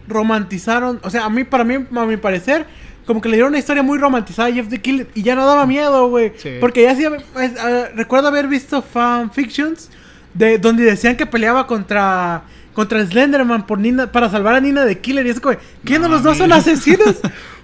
romantizaron. 0.07 0.99
O 1.03 1.09
sea, 1.09 1.25
a 1.25 1.29
mí, 1.29 1.43
para 1.43 1.63
mí, 1.63 1.75
a 1.95 2.05
mi 2.05 2.17
parecer, 2.17 2.65
como 3.11 3.21
que 3.21 3.27
le 3.27 3.35
dieron 3.35 3.49
una 3.49 3.59
historia 3.59 3.83
muy 3.83 3.99
romantizada 3.99 4.47
a 4.47 4.53
Jeff 4.53 4.69
the 4.69 4.79
Killer 4.79 5.05
y 5.13 5.21
ya 5.21 5.35
no 5.35 5.45
daba 5.45 5.65
miedo, 5.65 6.07
güey. 6.07 6.31
Sí. 6.37 6.51
Porque 6.61 6.83
ya 6.83 6.95
sí, 6.95 7.03
eh, 7.03 7.19
eh, 7.35 7.85
recuerdo 7.93 8.29
haber 8.29 8.47
visto 8.47 8.81
fanfictions 8.81 9.89
de 10.33 10.57
donde 10.57 10.85
decían 10.85 11.17
que 11.17 11.25
peleaba 11.25 11.67
contra 11.67 12.43
contra 12.73 13.05
Slenderman 13.05 13.67
por 13.67 13.79
Nina, 13.79 14.09
para 14.09 14.29
salvar 14.29 14.55
a 14.55 14.61
Nina 14.61 14.85
de 14.85 14.97
Killer. 14.99 15.27
Y 15.27 15.31
es 15.31 15.41
como, 15.41 15.57
¿qué 15.83 15.99
no, 15.99 16.07
los 16.07 16.23
dos 16.23 16.37
son 16.37 16.53
asesinos? 16.53 17.17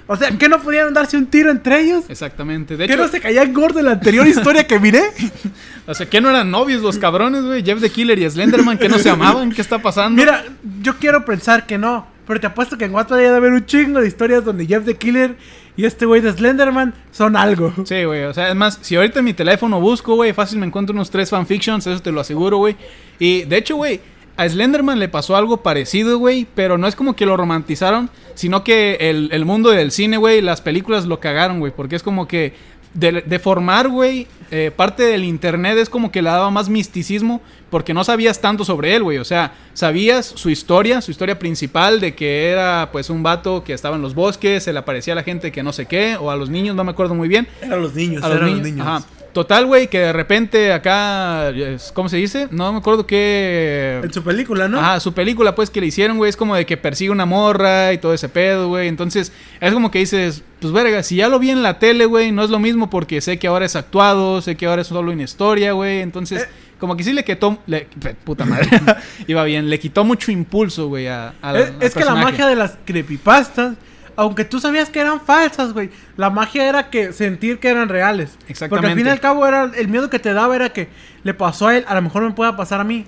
O 0.10 0.16
sea, 0.16 0.32
¿qué 0.38 0.48
no 0.48 0.62
podían 0.62 0.94
darse 0.94 1.18
un 1.18 1.26
tiro 1.26 1.52
entre 1.52 1.82
ellos? 1.82 2.06
Exactamente. 2.08 2.78
De 2.78 2.88
¿Qué 2.88 2.94
hecho, 2.94 3.04
no 3.04 3.10
se 3.10 3.20
caían 3.20 3.54
gordo 3.54 3.80
en 3.80 3.88
la 3.88 3.92
anterior 3.92 4.26
historia 4.26 4.66
que 4.66 4.80
miré? 4.80 5.02
o 5.86 5.94
sea, 5.94 6.06
¿qué 6.06 6.22
no 6.22 6.30
eran 6.30 6.50
novios 6.50 6.82
los 6.82 6.98
cabrones, 6.98 7.44
güey? 7.44 7.62
Jeff 7.62 7.82
the 7.82 7.90
Killer 7.90 8.18
y 8.18 8.30
Slenderman, 8.30 8.78
que 8.78 8.88
no 8.88 9.00
se 9.00 9.10
amaban. 9.10 9.52
¿Qué 9.52 9.62
está 9.62 9.80
pasando? 9.80 10.18
Mira, 10.18 10.46
yo 10.82 10.96
quiero 10.96 11.26
pensar 11.26 11.66
que 11.66 11.78
no, 11.78 12.08
pero 12.28 12.40
te 12.40 12.48
apuesto 12.48 12.78
que 12.78 12.86
en 12.86 12.94
Wattpad 12.94 13.18
debe 13.18 13.36
haber 13.36 13.54
un 13.54 13.66
chingo 13.66 14.02
de 14.02 14.08
historias 14.08 14.44
donde 14.44 14.66
Jeff 14.68 14.86
the 14.86 14.96
Killer 14.96 15.36
y 15.78 15.86
este 15.86 16.06
güey 16.06 16.22
de 16.22 16.34
Slenderman 16.34 16.94
son 17.12 17.36
algo. 17.36 17.74
Sí, 17.86 18.04
güey. 18.04 18.24
O 18.24 18.34
sea, 18.34 18.50
es 18.50 18.56
más, 18.56 18.80
si 18.82 18.96
ahorita 18.96 19.20
en 19.20 19.26
mi 19.26 19.34
teléfono 19.34 19.80
busco, 19.80 20.16
güey, 20.16 20.34
fácil 20.34 20.60
me 20.60 20.66
encuentro 20.66 20.94
unos 20.94 21.10
tres 21.10 21.30
fanfictions, 21.30 21.88
eso 21.88 22.02
te 22.02 22.12
lo 22.12 22.20
aseguro, 22.20 22.58
güey. 22.58 22.76
Y 23.20 23.44
de 23.44 23.58
hecho, 23.58 23.78
güey, 23.78 24.02
a 24.36 24.48
Slenderman 24.48 25.00
le 25.00 25.08
pasó 25.08 25.36
algo 25.36 25.58
parecido, 25.58 26.20
güey, 26.20 26.46
pero 26.54 26.78
no 26.78 26.88
es 26.88 26.96
como 26.96 27.16
que 27.16 27.26
lo 27.26 27.38
romantizaron, 27.38 28.10
sino 28.36 28.64
que 28.64 28.98
el, 29.00 29.30
el 29.32 29.46
mundo 29.46 29.72
del 29.72 29.92
cine, 29.92 30.18
güey, 30.18 30.42
las 30.42 30.62
películas 30.62 31.06
lo 31.06 31.20
cagaron, 31.20 31.60
güey, 31.60 31.72
porque 31.76 31.96
es 31.96 32.04
como 32.04 32.28
que 32.28 32.54
de, 32.94 33.22
de 33.22 33.40
formar, 33.40 33.90
güey, 33.90 34.28
eh, 34.50 34.72
parte 34.76 35.04
del 35.04 35.24
internet 35.26 35.78
es 35.78 35.90
como 35.90 36.12
que 36.12 36.22
le 36.22 36.30
daba 36.30 36.50
más 36.50 36.70
misticismo 36.70 37.42
porque 37.70 37.94
no 37.94 38.04
sabías 38.04 38.40
tanto 38.40 38.64
sobre 38.64 38.96
él, 38.96 39.04
güey. 39.04 39.18
O 39.18 39.26
sea, 39.26 39.54
sabías 39.74 40.26
su 40.26 40.50
historia, 40.50 41.02
su 41.02 41.12
historia 41.12 41.38
principal 41.38 42.00
de 42.00 42.16
que 42.16 42.48
era 42.50 42.90
pues 42.92 43.10
un 43.10 43.24
vato 43.24 43.64
que 43.64 43.74
estaba 43.74 43.98
en 43.98 44.02
los 44.02 44.16
bosques, 44.16 44.64
se 44.64 44.72
le 44.74 44.80
aparecía 44.80 45.14
a 45.14 45.16
la 45.18 45.24
gente 45.24 45.52
que 45.52 45.64
no 45.64 45.74
sé 45.74 45.86
qué, 45.86 46.16
o 46.16 46.32
a 46.32 46.36
los 46.38 46.50
niños, 46.50 46.76
no 46.76 46.84
me 46.84 46.92
acuerdo 46.92 47.14
muy 47.14 47.28
bien. 47.28 47.48
Eran 47.62 47.82
los 47.82 47.94
niños, 47.94 48.24
A 48.24 48.30
los 48.30 48.38
eran 48.38 48.48
niños. 48.50 48.62
los 48.64 48.72
niños. 48.72 48.88
Ajá. 48.88 49.04
Total, 49.38 49.68
güey, 49.68 49.86
que 49.88 50.00
de 50.00 50.14
repente 50.14 50.74
acá, 50.74 51.54
¿cómo 51.94 52.10
se 52.10 52.18
dice? 52.18 52.48
No 52.50 52.72
me 52.72 52.80
acuerdo 52.80 53.06
qué... 53.06 54.02
En 54.04 54.12
su 54.12 54.24
película, 54.24 54.68
¿no? 54.68 54.80
Ajá, 54.80 55.00
su 55.00 55.14
película, 55.14 55.54
pues, 55.54 55.70
que 55.70 55.80
le 55.80 55.86
hicieron, 55.86 56.18
güey, 56.18 56.28
es 56.30 56.36
como 56.36 56.56
de 56.56 56.66
que 56.66 56.76
persigue 56.76 57.12
una 57.12 57.28
morra 57.28 57.94
y 57.94 58.00
todo 58.00 58.16
ese 58.16 58.30
pedo, 58.30 58.70
güey. 58.70 58.88
Entonces, 58.88 59.32
es 59.62 59.74
como 59.74 59.92
que 59.92 60.00
dices, 60.00 60.42
pues, 60.60 60.74
verga, 60.74 61.04
si 61.04 61.18
ya 61.18 61.30
lo 61.30 61.38
vi 61.38 61.52
en 61.52 61.62
la 61.62 61.78
tele, 61.78 62.06
güey, 62.08 62.32
no 62.32 62.44
es 62.44 62.50
lo 62.50 62.58
mismo 62.58 62.90
porque 62.90 63.22
sé 63.22 63.38
que 63.38 63.46
ahora 63.46 63.66
es 63.68 63.76
actuado, 63.76 64.42
sé 64.42 64.56
que 64.58 64.66
ahora 64.66 64.82
es 64.82 64.88
solo 64.88 65.12
en 65.12 65.22
historia, 65.22 65.74
güey. 65.74 66.00
Entonces, 66.00 66.42
Eh. 66.42 66.48
como 66.80 66.98
que 66.98 67.04
sí 67.04 67.14
le 67.14 67.24
quitó, 67.24 67.60
le, 67.68 67.88
puta 68.24 68.44
madre, 68.44 68.68
iba 69.28 69.44
bien, 69.44 69.70
le 69.70 69.78
quitó 69.80 70.04
mucho 70.04 70.32
impulso, 70.32 70.88
güey, 70.88 71.06
a, 71.10 71.36
a 71.44 71.54
la- 71.54 71.60
es 71.60 71.68
al 71.70 71.76
es 71.84 71.94
que 71.94 72.06
la 72.06 72.16
magia 72.16 72.48
de 72.48 72.56
las 72.56 72.76
creepypastas, 72.86 73.76
aunque 74.18 74.44
tú 74.46 74.60
sabías 74.60 74.90
que 74.90 75.00
eran 75.00 75.22
falsas, 75.22 75.74
güey, 75.74 75.92
la 76.18 76.30
magia 76.32 76.68
era 76.68 76.90
que 76.90 77.14
sentir 77.14 77.60
que 77.60 77.70
eran 77.70 77.88
reales. 77.88 78.32
Porque 78.32 78.44
al 78.46 78.52
Exactamente. 78.52 78.96
fin 78.96 79.06
y 79.06 79.10
al 79.10 79.20
cabo 79.20 79.48
era 79.48 79.72
el 79.76 79.88
miedo 79.88 80.10
que 80.10 80.18
te 80.20 80.34
daba 80.34 80.56
era 80.56 80.74
que 80.74 80.90
le 81.24 81.34
pasó 81.36 81.68
a 81.68 81.78
él, 81.78 81.86
a 81.88 81.94
lo 81.94 82.02
mejor 82.02 82.24
me 82.24 82.32
pueda 82.32 82.58
pasar 82.58 82.82
a 82.82 82.84
mí. 82.84 83.06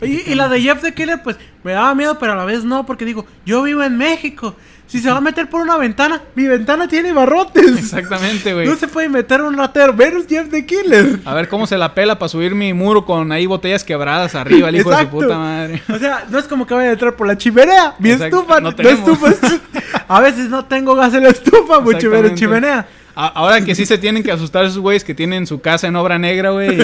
y, 0.00 0.30
y 0.30 0.34
la 0.36 0.48
de 0.48 0.60
Jeff 0.60 0.80
the 0.80 0.94
Killer, 0.94 1.20
pues 1.22 1.36
me 1.64 1.72
daba 1.72 1.94
miedo, 1.96 2.16
pero 2.18 2.32
a 2.32 2.36
la 2.36 2.44
vez 2.44 2.64
no, 2.64 2.86
porque 2.86 3.04
digo, 3.04 3.26
yo 3.44 3.62
vivo 3.62 3.82
en 3.82 3.98
México. 3.98 4.54
Si 4.92 4.98
se 5.00 5.10
va 5.10 5.16
a 5.16 5.20
meter 5.22 5.48
por 5.48 5.62
una 5.62 5.78
ventana, 5.78 6.20
mi 6.34 6.46
ventana 6.46 6.86
tiene 6.86 7.14
barrotes. 7.14 7.78
Exactamente, 7.78 8.52
güey. 8.52 8.66
No 8.66 8.76
se 8.76 8.88
puede 8.88 9.08
meter 9.08 9.40
un 9.40 9.56
ratero, 9.56 9.94
menos 9.94 10.26
Jeff 10.28 10.50
the 10.50 10.66
Killer. 10.66 11.18
A 11.24 11.32
ver 11.32 11.48
cómo 11.48 11.66
se 11.66 11.78
la 11.78 11.94
pela 11.94 12.18
para 12.18 12.28
subir 12.28 12.54
mi 12.54 12.74
muro 12.74 13.06
con 13.06 13.32
ahí 13.32 13.46
botellas 13.46 13.84
quebradas 13.84 14.34
arriba, 14.34 14.68
el 14.68 14.76
hijo 14.76 14.90
de 14.90 14.96
su 14.96 15.00
Exacto. 15.00 15.18
puta 15.18 15.38
madre. 15.38 15.82
O 15.88 15.98
sea, 15.98 16.26
no 16.28 16.38
es 16.38 16.44
como 16.44 16.66
que 16.66 16.74
vaya 16.74 16.90
a 16.90 16.92
entrar 16.92 17.16
por 17.16 17.26
la 17.26 17.38
chimenea. 17.38 17.94
Mi 18.00 18.10
Exacto. 18.10 18.40
estufa, 18.40 18.60
No 18.60 18.70
no. 18.70 18.76
A 20.08 20.20
veces 20.20 20.50
no 20.50 20.66
tengo 20.66 20.94
gas 20.94 21.14
en 21.14 21.22
la 21.22 21.30
estufa, 21.30 21.82
chimenea. 22.34 22.86
Ahora 23.14 23.60
que 23.64 23.74
sí 23.74 23.84
se 23.86 23.98
tienen 23.98 24.22
que 24.22 24.32
asustar 24.32 24.64
esos 24.64 24.78
güeyes 24.78 25.04
que 25.04 25.14
tienen 25.14 25.46
su 25.46 25.60
casa 25.60 25.86
en 25.86 25.96
obra 25.96 26.18
negra, 26.18 26.50
güey. 26.50 26.78
Y, 26.80 26.82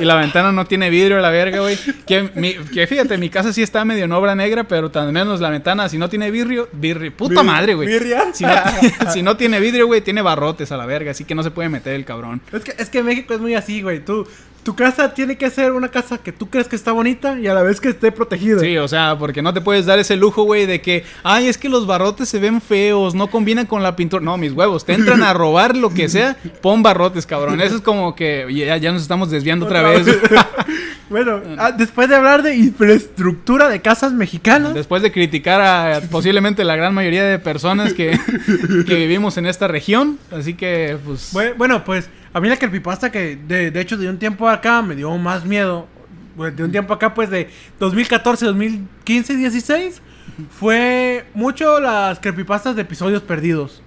y 0.00 0.04
la 0.04 0.16
ventana 0.16 0.52
no 0.52 0.64
tiene 0.66 0.90
vidrio, 0.90 1.18
la 1.20 1.30
verga, 1.30 1.60
güey. 1.60 1.78
Que, 2.06 2.28
mi- 2.34 2.54
que 2.54 2.86
fíjate, 2.86 3.16
mi 3.18 3.30
casa 3.30 3.52
sí 3.52 3.62
está 3.62 3.84
medio 3.84 4.04
en 4.04 4.12
obra 4.12 4.34
negra, 4.34 4.64
pero 4.64 4.90
también 4.90 5.14
menos 5.14 5.40
la 5.40 5.50
ventana, 5.50 5.88
si 5.88 5.98
no 5.98 6.08
tiene 6.08 6.30
vidrio, 6.30 6.68
vidrio. 6.72 7.12
Puta 7.16 7.42
madre, 7.42 7.74
güey. 7.74 7.88
Si 8.34 8.44
no, 8.44 8.52
si 9.12 9.22
no 9.22 9.36
tiene 9.36 9.60
vidrio, 9.60 9.86
güey, 9.86 10.00
tiene 10.00 10.22
barrotes 10.22 10.72
a 10.72 10.76
la 10.76 10.86
verga, 10.86 11.10
así 11.12 11.24
que 11.24 11.34
no 11.34 11.42
se 11.42 11.50
puede 11.50 11.68
meter 11.68 11.94
el 11.94 12.04
cabrón. 12.04 12.40
Es 12.52 12.62
que, 12.64 12.74
es 12.78 12.88
que 12.90 13.02
México 13.02 13.32
es 13.34 13.40
muy 13.40 13.54
así, 13.54 13.82
güey. 13.82 14.04
Tú, 14.04 14.26
tu 14.62 14.76
casa 14.76 15.12
tiene 15.12 15.36
que 15.36 15.50
ser 15.50 15.72
una 15.72 15.88
casa 15.88 16.18
que 16.18 16.30
tú 16.32 16.48
crees 16.48 16.68
que 16.68 16.76
está 16.76 16.92
bonita 16.92 17.38
y 17.40 17.48
a 17.48 17.54
la 17.54 17.62
vez 17.62 17.80
que 17.80 17.88
esté 17.88 18.12
protegida. 18.12 18.60
Sí, 18.60 18.76
o 18.78 18.86
sea, 18.86 19.16
porque 19.18 19.42
no 19.42 19.52
te 19.52 19.60
puedes 19.60 19.86
dar 19.86 19.98
ese 19.98 20.16
lujo, 20.16 20.44
güey, 20.44 20.66
de 20.66 20.80
que, 20.80 21.04
ay, 21.24 21.48
es 21.48 21.58
que 21.58 21.68
los 21.68 21.86
barrotes 21.86 22.28
se 22.28 22.38
ven 22.38 22.60
feos, 22.60 23.14
no 23.14 23.28
combinan 23.28 23.66
con 23.66 23.82
la 23.82 23.96
pintura. 23.96 24.22
No, 24.24 24.36
mis 24.38 24.52
huevos, 24.52 24.84
te 24.84 24.92
entran 24.94 25.22
a 25.22 25.32
robar 25.34 25.76
lo 25.76 25.90
que 25.90 26.08
sea, 26.08 26.36
pon 26.60 26.82
barrotes, 26.82 27.26
cabrón. 27.26 27.60
Eso 27.60 27.76
es 27.76 27.80
como 27.82 28.14
que 28.14 28.46
ya, 28.54 28.76
ya 28.76 28.92
nos 28.92 29.02
estamos 29.02 29.30
desviando 29.30 29.66
otra, 29.66 29.82
vez. 29.82 30.06
bueno, 31.10 31.40
ah, 31.58 31.72
después 31.72 32.08
de 32.08 32.14
hablar 32.16 32.42
de 32.42 32.54
infraestructura 32.56 33.68
de 33.68 33.80
casas 33.80 34.12
mexicanas, 34.12 34.74
Después 34.74 35.02
de 35.02 35.12
criticar 35.12 35.60
a 35.60 36.00
posiblemente 36.10 36.64
la 36.64 36.76
gran 36.76 36.94
mayoría 36.94 37.24
de 37.24 37.38
personas 37.38 37.92
que, 37.94 38.18
que 38.86 38.94
vivimos 38.94 39.36
en 39.36 39.46
esta 39.46 39.66
región. 39.68 40.18
Así 40.30 40.54
que, 40.54 40.96
pues. 41.04 41.32
bue- 41.32 41.54
bueno, 41.56 41.84
pues 41.84 42.08
a 42.32 42.40
mí 42.40 42.48
la 42.48 42.56
creepypasta 42.56 43.10
que 43.12 43.36
de, 43.36 43.70
de 43.70 43.80
hecho 43.80 43.96
de 43.96 44.08
un 44.08 44.18
tiempo 44.18 44.48
acá 44.48 44.82
me 44.82 44.94
dio 44.94 45.16
más 45.18 45.44
miedo. 45.44 45.86
De 46.36 46.64
un 46.64 46.72
tiempo 46.72 46.94
acá, 46.94 47.12
pues 47.12 47.28
de 47.28 47.50
2014, 47.78 48.46
2015, 48.46 49.36
16, 49.36 50.00
fue 50.50 51.26
mucho 51.34 51.78
las 51.78 52.18
creepypastas 52.20 52.74
de 52.74 52.82
episodios 52.82 53.20
perdidos. 53.20 53.82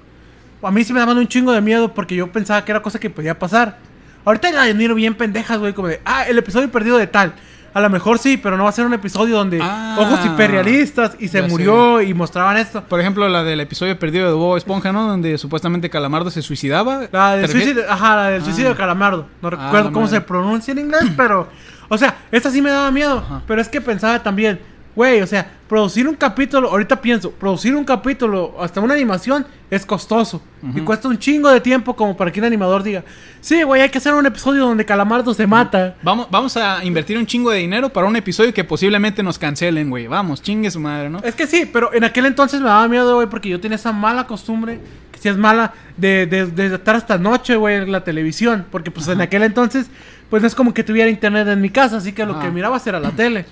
A 0.62 0.70
mí 0.70 0.84
sí 0.84 0.94
me 0.94 1.00
daban 1.00 1.18
un 1.18 1.28
chingo 1.28 1.52
de 1.52 1.62
miedo 1.62 1.94
porque 1.94 2.16
yo 2.16 2.32
pensaba 2.32 2.64
que 2.64 2.72
era 2.72 2.84
cosa 2.84 3.00
que 3.00 3.10
podía 3.10 3.40
pasar. 3.40 3.80
Ahorita 4.26 4.52
la 4.52 4.72
miro 4.74 4.94
bien 4.94 5.16
pendejas, 5.16 5.58
güey, 5.58 5.74
como 5.74 5.88
de, 5.88 6.02
ah, 6.06 6.26
el 6.28 6.38
episodio 6.38 6.72
perdido 6.72 6.98
de 6.98 7.08
tal. 7.08 7.34
A 7.76 7.82
lo 7.82 7.90
mejor 7.90 8.18
sí, 8.18 8.38
pero 8.38 8.56
no 8.58 8.64
va 8.64 8.70
a 8.70 8.74
ser 8.74 8.86
un 8.86 8.94
episodio 8.94 9.36
donde 9.38 9.60
Ah. 9.62 9.98
ojos 10.00 10.26
hiperrealistas 10.26 11.18
y 11.20 11.28
se 11.28 11.42
murió 11.44 12.02
y 12.02 12.14
mostraban 12.14 12.56
esto. 12.58 12.82
Por 12.86 13.00
ejemplo, 13.02 13.28
la 13.30 13.44
del 13.44 13.60
episodio 13.60 14.00
perdido 14.00 14.28
de 14.28 14.34
Bob 14.34 14.56
Esponja, 14.58 14.92
¿no? 14.94 15.08
Donde 15.08 15.38
supuestamente 15.38 15.90
Calamardo 15.90 16.32
se 16.32 16.42
suicidaba. 16.42 17.02
La 17.12 17.36
del 17.36 17.50
suicidio, 17.50 17.84
ajá, 17.90 18.16
la 18.16 18.30
del 18.30 18.42
Ah. 18.42 18.46
suicidio 18.46 18.70
de 18.70 18.76
Calamardo. 18.76 19.28
No 19.42 19.50
Ah, 19.50 19.52
recuerdo 19.52 19.92
cómo 19.92 20.06
madre. 20.06 20.18
se 20.20 20.22
pronuncia 20.22 20.72
en 20.72 20.80
inglés, 20.80 21.04
pero. 21.18 21.50
O 21.90 21.98
sea, 21.98 22.16
esta 22.32 22.50
sí 22.50 22.62
me 22.62 22.72
daba 22.72 22.90
miedo. 22.92 23.18
Ajá. 23.20 23.42
Pero 23.46 23.62
es 23.62 23.68
que 23.70 23.80
pensaba 23.82 24.24
también, 24.24 24.60
güey, 24.96 25.22
o 25.22 25.28
sea, 25.28 25.52
producir 25.68 26.08
un 26.08 26.16
capítulo, 26.16 26.70
ahorita 26.70 27.02
pienso, 27.02 27.32
producir 27.32 27.76
un 27.76 27.84
capítulo, 27.84 28.56
hasta 28.60 28.80
una 28.80 28.94
animación, 28.94 29.46
es 29.70 29.86
costoso. 29.86 30.42
Y 30.74 30.82
cuesta 30.82 31.08
un 31.08 31.20
chingo 31.20 31.50
de 31.50 31.60
tiempo 31.62 31.96
como 31.96 32.16
para 32.18 32.32
que 32.32 32.40
un 32.40 32.46
animador 32.46 32.82
diga, 32.82 33.04
sí, 33.42 33.62
güey, 33.64 33.82
hay 33.82 33.90
que 33.90 33.98
hacer 33.98 34.14
un 34.14 34.26
episodio 34.26 34.66
donde 34.66 34.86
Calamardo 34.86 35.34
se 35.34 35.46
mata. 35.46 35.96
Vamos, 36.02 36.28
vamos 36.32 36.58
a 36.58 36.84
invertir 36.84 37.18
un 37.18 37.26
chingo 37.26 37.52
de 37.52 37.60
dinero 37.60 37.90
para 37.90 38.08
un 38.08 38.16
episodio 38.16 38.54
que 38.54 38.64
posiblemente 38.64 39.22
nos 39.22 39.38
cancelen, 39.38 39.90
güey. 39.90 40.08
Vamos, 40.08 40.42
chingue 40.42 40.72
su 40.72 40.80
madre, 40.80 41.10
¿no? 41.10 41.20
Es 41.20 41.36
que 41.36 41.46
sí, 41.46 41.70
pero 41.72 41.94
en 41.94 42.04
aquel 42.04 42.26
entonces 42.26 42.62
me 42.62 42.68
daba 42.68 42.88
miedo, 42.88 43.16
güey, 43.16 43.28
porque 43.28 43.50
yo 43.50 43.60
tenía 43.60 43.76
esa 43.76 43.92
mala 43.92 44.26
costumbre, 44.28 44.80
que 45.12 45.20
si 45.20 45.30
es 45.30 45.38
mala, 45.38 45.74
de, 45.98 46.26
de, 46.26 46.48
de 46.48 46.76
estar 46.76 46.96
hasta 46.96 47.18
noche, 47.18 47.56
güey, 47.58 47.76
en 47.78 47.92
la 47.92 48.04
televisión. 48.04 48.66
Porque 48.72 48.92
pues 48.92 49.08
en 49.08 49.22
aquel 49.22 49.44
entonces, 49.44 49.88
pues 50.30 50.42
no 50.42 50.48
es 50.48 50.56
como 50.56 50.74
que 50.74 50.84
tuviera 50.84 51.10
internet 51.10 51.48
en 51.48 51.62
mi 51.62 51.70
casa, 51.70 51.98
así 51.98 52.14
que 52.14 52.26
lo 52.26 52.34
Ajá. 52.34 52.44
que 52.44 52.52
mirabas 52.52 52.88
era 52.88 53.00
la 53.00 53.12
tele. 53.12 53.46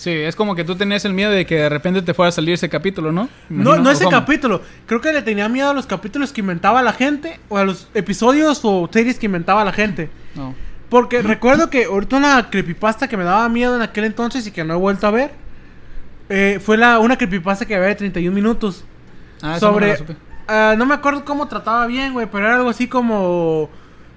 Sí, 0.00 0.12
es 0.12 0.34
como 0.34 0.54
que 0.54 0.64
tú 0.64 0.76
tenías 0.76 1.04
el 1.04 1.12
miedo 1.12 1.30
de 1.30 1.44
que 1.44 1.56
de 1.56 1.68
repente 1.68 2.00
te 2.00 2.14
fuera 2.14 2.30
a 2.30 2.32
salir 2.32 2.54
ese 2.54 2.70
capítulo, 2.70 3.12
¿no? 3.12 3.28
No, 3.50 3.76
no 3.76 3.90
¿o 3.90 3.92
ese 3.92 4.04
cómo? 4.04 4.16
capítulo. 4.16 4.62
Creo 4.86 5.02
que 5.02 5.12
le 5.12 5.20
tenía 5.20 5.46
miedo 5.50 5.68
a 5.68 5.74
los 5.74 5.84
capítulos 5.84 6.32
que 6.32 6.40
inventaba 6.40 6.80
la 6.80 6.94
gente, 6.94 7.38
o 7.50 7.58
a 7.58 7.64
los 7.64 7.86
episodios 7.92 8.60
o 8.62 8.88
series 8.90 9.18
que 9.18 9.26
inventaba 9.26 9.62
la 9.62 9.74
gente. 9.74 10.08
No. 10.34 10.54
Porque 10.88 11.20
recuerdo 11.20 11.68
que 11.68 11.84
ahorita 11.84 12.16
una 12.16 12.48
creepypasta 12.48 13.08
que 13.08 13.18
me 13.18 13.24
daba 13.24 13.46
miedo 13.50 13.76
en 13.76 13.82
aquel 13.82 14.04
entonces 14.04 14.46
y 14.46 14.52
que 14.52 14.64
no 14.64 14.72
he 14.72 14.76
vuelto 14.78 15.06
a 15.06 15.10
ver, 15.10 15.32
eh, 16.30 16.60
fue 16.64 16.78
la, 16.78 16.98
una 16.98 17.18
creepypasta 17.18 17.66
que 17.66 17.74
había 17.74 17.88
de 17.88 17.96
31 17.96 18.34
minutos. 18.34 18.86
Ah, 19.42 19.58
esa 19.58 19.66
no 19.66 19.78
me 19.78 19.96
sobre. 19.98 20.16
ah, 20.48 20.76
no 20.78 20.86
me 20.86 20.94
acuerdo 20.94 21.26
cómo 21.26 21.46
trataba 21.46 21.86
bien, 21.86 22.14
güey, 22.14 22.26
pero 22.32 22.46
era 22.46 22.56
algo 22.56 22.70
así 22.70 22.88
como. 22.88 23.68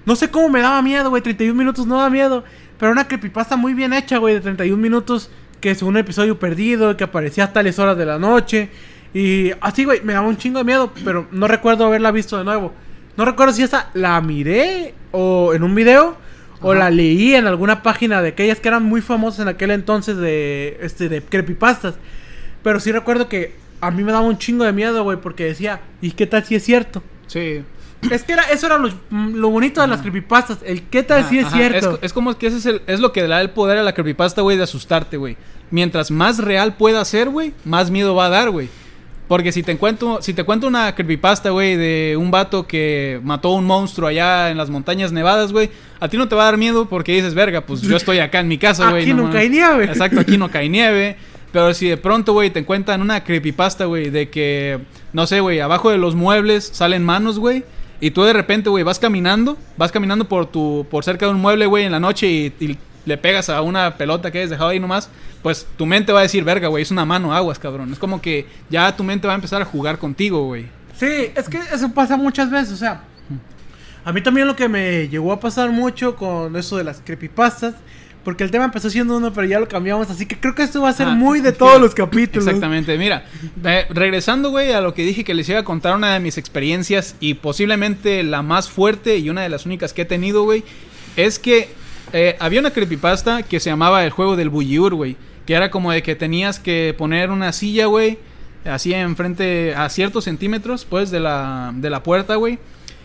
No 0.06 0.16
sé 0.16 0.30
cómo 0.30 0.48
me 0.48 0.62
daba 0.62 0.80
miedo, 0.80 1.10
güey. 1.10 1.20
31 1.20 1.54
minutos 1.54 1.86
no 1.86 1.98
da 1.98 2.08
miedo. 2.08 2.42
Pero 2.78 2.90
una 2.90 3.06
creepypasta 3.06 3.56
muy 3.56 3.74
bien 3.74 3.92
hecha, 3.92 4.16
güey, 4.16 4.32
de 4.36 4.40
31 4.40 4.80
minutos. 4.80 5.30
Que 5.64 5.70
es 5.70 5.80
un 5.80 5.96
episodio 5.96 6.38
perdido, 6.38 6.94
que 6.94 7.04
aparecía 7.04 7.44
a 7.44 7.52
tales 7.54 7.78
horas 7.78 7.96
de 7.96 8.04
la 8.04 8.18
noche. 8.18 8.68
Y 9.14 9.50
así, 9.62 9.86
güey, 9.86 10.02
me 10.02 10.12
daba 10.12 10.28
un 10.28 10.36
chingo 10.36 10.58
de 10.58 10.64
miedo. 10.64 10.92
Pero 11.06 11.26
no 11.30 11.48
recuerdo 11.48 11.86
haberla 11.86 12.10
visto 12.10 12.36
de 12.36 12.44
nuevo. 12.44 12.74
No 13.16 13.24
recuerdo 13.24 13.54
si 13.54 13.62
esa 13.62 13.88
la 13.94 14.20
miré 14.20 14.92
o 15.10 15.54
en 15.54 15.62
un 15.62 15.74
video. 15.74 16.18
O 16.60 16.72
Ajá. 16.72 16.80
la 16.80 16.90
leí 16.90 17.34
en 17.34 17.46
alguna 17.46 17.82
página 17.82 18.20
de 18.20 18.28
aquellas 18.28 18.60
que 18.60 18.68
eran 18.68 18.82
muy 18.82 19.00
famosas 19.00 19.40
en 19.40 19.48
aquel 19.48 19.70
entonces 19.70 20.18
de, 20.18 20.76
este, 20.82 21.08
de 21.08 21.22
creepypastas. 21.22 21.94
Pero 22.62 22.78
sí 22.78 22.92
recuerdo 22.92 23.30
que 23.30 23.54
a 23.80 23.90
mí 23.90 24.04
me 24.04 24.12
daba 24.12 24.26
un 24.26 24.36
chingo 24.36 24.64
de 24.64 24.72
miedo, 24.74 25.02
güey, 25.02 25.16
porque 25.16 25.46
decía, 25.46 25.80
¿y 26.02 26.10
qué 26.10 26.26
tal 26.26 26.44
si 26.44 26.56
es 26.56 26.62
cierto? 26.62 27.02
Sí. 27.26 27.62
Es 28.10 28.22
que 28.24 28.32
era, 28.34 28.42
eso 28.44 28.66
era 28.66 28.78
lo, 28.78 28.90
lo 29.10 29.50
bonito 29.50 29.80
de 29.80 29.86
las 29.88 30.00
creepypastas, 30.00 30.58
el 30.64 30.82
qué 30.82 31.02
tal 31.02 31.28
si 31.28 31.38
es 31.38 31.46
ajá. 31.46 31.56
cierto. 31.56 31.90
Es, 31.96 31.98
es 32.06 32.12
como 32.12 32.36
que 32.36 32.46
ese 32.48 32.58
es, 32.58 32.66
el- 32.66 32.82
es 32.86 33.00
lo 33.00 33.12
que 33.12 33.22
le 33.22 33.28
da 33.28 33.40
el 33.40 33.50
poder 33.50 33.78
a 33.78 33.82
la 33.82 33.92
creepypasta, 33.94 34.42
güey, 34.42 34.56
de 34.56 34.64
asustarte, 34.64 35.16
güey. 35.16 35.36
Mientras 35.70 36.10
más 36.10 36.38
real 36.38 36.74
pueda 36.76 37.04
ser, 37.04 37.28
güey, 37.30 37.52
más 37.64 37.90
miedo 37.90 38.14
va 38.14 38.26
a 38.26 38.30
dar, 38.30 38.50
güey. 38.50 38.68
Porque 39.26 39.52
si 39.52 39.62
te 39.62 39.76
cuento, 39.78 40.18
si 40.20 40.34
te 40.34 40.44
cuento 40.44 40.66
una 40.66 40.94
creepypasta, 40.94 41.48
güey, 41.50 41.76
de 41.76 42.14
un 42.18 42.30
vato 42.30 42.66
que 42.66 43.20
mató 43.24 43.48
a 43.48 43.54
un 43.56 43.64
monstruo 43.64 44.06
allá 44.08 44.50
en 44.50 44.58
las 44.58 44.68
montañas 44.68 45.12
nevadas, 45.12 45.50
güey, 45.50 45.70
a 45.98 46.08
ti 46.08 46.18
no 46.18 46.28
te 46.28 46.34
va 46.34 46.42
a 46.42 46.44
dar 46.46 46.58
miedo 46.58 46.86
porque 46.90 47.12
dices, 47.12 47.32
verga, 47.34 47.62
pues 47.62 47.80
yo 47.80 47.96
estoy 47.96 48.18
acá 48.18 48.40
en 48.40 48.48
mi 48.48 48.58
casa, 48.58 48.90
güey. 48.90 49.02
Aquí 49.04 49.14
no 49.14 49.22
mames". 49.24 49.40
hay 49.40 49.48
nieve. 49.48 49.84
Exacto, 49.86 50.20
aquí 50.20 50.36
no 50.36 50.50
cae 50.50 50.68
nieve. 50.68 51.16
Pero 51.52 51.72
si 51.72 51.88
de 51.88 51.96
pronto, 51.96 52.32
güey, 52.34 52.50
te 52.50 52.64
cuentan 52.64 53.00
una 53.00 53.24
creepypasta, 53.24 53.86
güey, 53.86 54.10
de 54.10 54.28
que, 54.28 54.80
no 55.14 55.26
sé, 55.26 55.40
güey, 55.40 55.60
abajo 55.60 55.88
de 55.90 55.96
los 55.98 56.14
muebles 56.14 56.68
salen 56.74 57.02
manos, 57.04 57.38
güey. 57.38 57.64
Y 58.00 58.10
tú 58.10 58.22
de 58.22 58.32
repente, 58.32 58.68
güey, 58.70 58.84
vas 58.84 58.98
caminando, 58.98 59.56
vas 59.76 59.92
caminando 59.92 60.28
por 60.28 60.46
tu, 60.46 60.86
por 60.90 61.04
cerca 61.04 61.26
de 61.26 61.32
un 61.32 61.40
mueble, 61.40 61.66
güey, 61.66 61.84
en 61.84 61.92
la 61.92 62.00
noche 62.00 62.26
y, 62.28 62.78
le 63.06 63.18
pegas 63.18 63.50
a 63.50 63.60
una 63.60 63.98
pelota 63.98 64.30
que 64.30 64.38
hayas 64.38 64.48
dejado 64.48 64.70
ahí 64.70 64.80
nomás, 64.80 65.10
pues 65.42 65.66
tu 65.76 65.84
mente 65.84 66.10
va 66.10 66.20
a 66.20 66.22
decir, 66.22 66.42
verga, 66.42 66.68
güey, 66.68 66.82
es 66.82 66.90
una 66.90 67.04
mano, 67.04 67.34
aguas, 67.34 67.58
cabrón. 67.58 67.92
Es 67.92 67.98
como 67.98 68.22
que 68.22 68.46
ya 68.70 68.96
tu 68.96 69.04
mente 69.04 69.26
va 69.26 69.34
a 69.34 69.36
empezar 69.36 69.60
a 69.60 69.66
jugar 69.66 69.98
contigo, 69.98 70.46
güey. 70.46 70.70
Sí, 70.96 71.30
es 71.34 71.48
que 71.48 71.58
eso 71.58 71.92
pasa 71.92 72.16
muchas 72.16 72.50
veces, 72.50 72.72
o 72.72 72.76
sea. 72.76 73.02
A 74.06 74.12
mí 74.12 74.22
también 74.22 74.46
lo 74.46 74.56
que 74.56 74.68
me 74.68 75.08
llegó 75.08 75.32
a 75.32 75.40
pasar 75.40 75.70
mucho 75.70 76.16
con 76.16 76.56
eso 76.56 76.76
de 76.76 76.84
las 76.84 77.02
creepypastas, 77.04 77.74
porque 78.24 78.42
el 78.44 78.50
tema 78.50 78.64
empezó 78.64 78.90
siendo 78.90 79.16
uno, 79.16 79.32
pero 79.32 79.46
ya 79.46 79.60
lo 79.60 79.68
cambiamos, 79.68 80.10
así 80.10 80.26
que 80.26 80.36
creo 80.38 80.54
que 80.54 80.62
esto 80.62 80.80
va 80.82 80.88
a 80.88 80.92
ser 80.92 81.08
Ah, 81.08 81.14
muy 81.14 81.40
de 81.40 81.52
todos 81.52 81.80
los 81.80 81.94
capítulos. 81.94 82.46
Exactamente, 82.46 82.96
mira, 82.98 83.26
eh, 83.64 83.86
regresando, 83.90 84.50
güey, 84.50 84.72
a 84.72 84.80
lo 84.80 84.94
que 84.94 85.02
dije 85.02 85.24
que 85.24 85.34
les 85.34 85.48
iba 85.48 85.58
a 85.60 85.64
contar 85.64 85.94
una 85.94 86.14
de 86.14 86.20
mis 86.20 86.38
experiencias 86.38 87.16
y 87.20 87.34
posiblemente 87.34 88.22
la 88.22 88.42
más 88.42 88.70
fuerte 88.70 89.18
y 89.18 89.30
una 89.30 89.42
de 89.42 89.48
las 89.48 89.66
únicas 89.66 89.92
que 89.92 90.02
he 90.02 90.06
tenido, 90.06 90.44
güey, 90.44 90.64
es 91.16 91.38
que 91.38 91.68
eh, 92.12 92.36
había 92.40 92.60
una 92.60 92.70
creepypasta 92.70 93.42
que 93.42 93.60
se 93.60 93.70
llamaba 93.70 94.04
el 94.04 94.10
juego 94.10 94.36
del 94.36 94.48
bulliur, 94.48 94.94
güey, 94.94 95.16
que 95.46 95.54
era 95.54 95.70
como 95.70 95.92
de 95.92 96.02
que 96.02 96.16
tenías 96.16 96.58
que 96.58 96.94
poner 96.96 97.30
una 97.30 97.52
silla, 97.52 97.86
güey, 97.86 98.18
así 98.64 98.94
enfrente 98.94 99.74
a 99.74 99.88
ciertos 99.90 100.24
centímetros, 100.24 100.86
pues, 100.88 101.10
de 101.10 101.20
la, 101.20 101.72
de 101.74 101.90
la 101.90 102.02
puerta, 102.02 102.36
güey. 102.36 102.58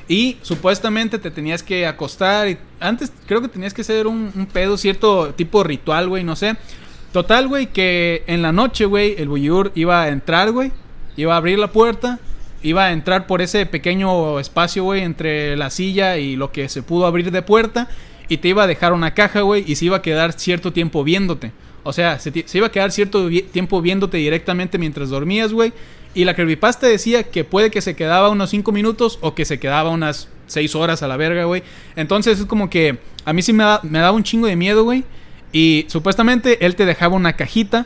Y 0.10 0.38
supuestamente 0.42 1.20
te 1.20 1.30
tenías 1.30 1.62
que 1.62 1.86
acostar. 1.86 2.50
Y 2.50 2.58
antes 2.80 3.14
creo 3.28 3.42
que 3.42 3.48
tenías 3.48 3.76
que 3.76 3.82
hacer 3.82 4.08
un, 4.08 4.50
pedo, 4.52 4.76
cierto 4.76 5.34
tipo 5.36 5.64
ritual, 5.64 6.10
güey, 6.10 6.24
no 6.24 6.36
sé. 6.36 6.58
Total, 7.14 7.48
güey, 7.48 7.68
que 7.68 8.24
en 8.26 8.42
la 8.42 8.52
noche, 8.52 8.86
güey, 8.86 9.16
el 9.20 9.30
Buyur 9.30 9.72
iba 9.76 10.02
a 10.02 10.10
entrar, 10.10 10.52
güey. 10.52 10.72
Iba 11.16 11.36
a 11.36 11.38
abrir 11.38 11.60
la 11.60 11.72
puerta. 11.72 12.20
Iba 12.64 12.86
a 12.86 12.92
entrar 12.92 13.28
por 13.28 13.44
ese 13.44 13.68
pequeño 13.68 14.40
espacio, 14.40 14.84
güey, 14.84 15.04
entre 15.04 15.56
la 15.56 15.70
silla 15.70 16.18
y 16.18 16.36
lo 16.36 16.52
que 16.52 16.70
se 16.70 16.82
pudo 16.82 17.06
abrir 17.06 17.30
de 17.32 17.44
puerta. 17.44 17.88
Y 18.28 18.38
te 18.38 18.48
iba 18.48 18.64
a 18.64 18.68
dejar 18.68 18.94
una 18.94 19.14
caja, 19.14 19.42
güey, 19.42 19.64
y 19.68 19.76
se 19.76 19.86
iba 19.86 19.98
a 19.98 20.02
quedar 20.02 20.34
cierto 20.34 20.74
tiempo 20.74 21.04
viéndote. 21.04 21.52
O 21.84 21.94
sea, 21.94 22.20
se, 22.20 22.32
iba 22.54 22.68
a 22.68 22.72
quedar 22.72 22.92
cierto 22.92 23.30
tiempo 23.52 23.80
viéndote 23.80 24.18
directamente 24.18 24.80
mientras 24.80 25.10
dormías, 25.10 25.54
güey. 25.54 25.72
Y 26.14 26.26
la 26.26 26.34
creepypasta 26.34 26.88
decía 26.88 27.24
que 27.24 27.44
puede 27.44 27.70
que 27.72 27.82
se 27.82 27.96
quedaba 27.96 28.30
unos 28.30 28.50
5 28.50 28.72
minutos 28.72 29.20
o 29.22 29.36
que 29.36 29.46
se 29.46 29.60
quedaba 29.60 29.90
unas 29.92 30.28
6 30.48 30.76
horas 30.76 31.04
a 31.04 31.08
la 31.08 31.18
verga, 31.18 31.44
güey. 31.46 31.64
Entonces 31.96 32.40
es 32.40 32.46
como 32.46 32.70
que 32.70 32.98
a 33.26 33.34
mí 33.34 33.42
sí 33.42 33.54
me, 33.54 33.64
da- 33.64 33.80
me 33.84 34.00
daba 34.00 34.12
un 34.12 34.24
chingo 34.24 34.48
de 34.48 34.56
miedo, 34.56 34.84
güey. 34.84 35.04
Y 35.52 35.86
supuestamente 35.88 36.66
él 36.66 36.76
te 36.76 36.86
dejaba 36.86 37.16
una 37.16 37.34
cajita, 37.34 37.86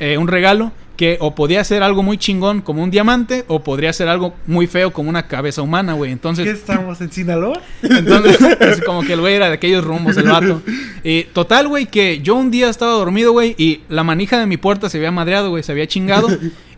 eh, 0.00 0.16
un 0.18 0.28
regalo, 0.28 0.72
que 0.96 1.16
o 1.20 1.34
podía 1.34 1.62
ser 1.62 1.84
algo 1.84 2.02
muy 2.02 2.18
chingón 2.18 2.60
como 2.60 2.82
un 2.82 2.90
diamante 2.90 3.44
o 3.46 3.60
podría 3.62 3.92
ser 3.92 4.08
algo 4.08 4.34
muy 4.46 4.66
feo 4.66 4.92
como 4.92 5.08
una 5.08 5.28
cabeza 5.28 5.62
humana, 5.62 5.92
güey. 5.92 6.10
Entonces... 6.10 6.44
¿Qué 6.44 6.50
estamos 6.50 7.00
en 7.00 7.12
Sinaloa? 7.12 7.60
Entonces, 7.82 8.40
es 8.60 8.82
como 8.82 9.02
que 9.02 9.12
el 9.12 9.20
güey 9.20 9.34
era 9.34 9.46
de 9.46 9.54
aquellos 9.54 9.84
rumbos, 9.84 10.16
el 10.16 10.28
vato. 10.28 10.60
Y 11.04 11.24
total, 11.24 11.68
güey, 11.68 11.86
que 11.86 12.20
yo 12.20 12.34
un 12.34 12.50
día 12.50 12.68
estaba 12.68 12.92
dormido, 12.92 13.30
güey, 13.32 13.54
y 13.58 13.82
la 13.88 14.02
manija 14.02 14.40
de 14.40 14.46
mi 14.46 14.56
puerta 14.56 14.90
se 14.90 14.96
había 14.98 15.12
madreado, 15.12 15.50
güey, 15.50 15.62
se 15.62 15.70
había 15.70 15.86
chingado. 15.86 16.28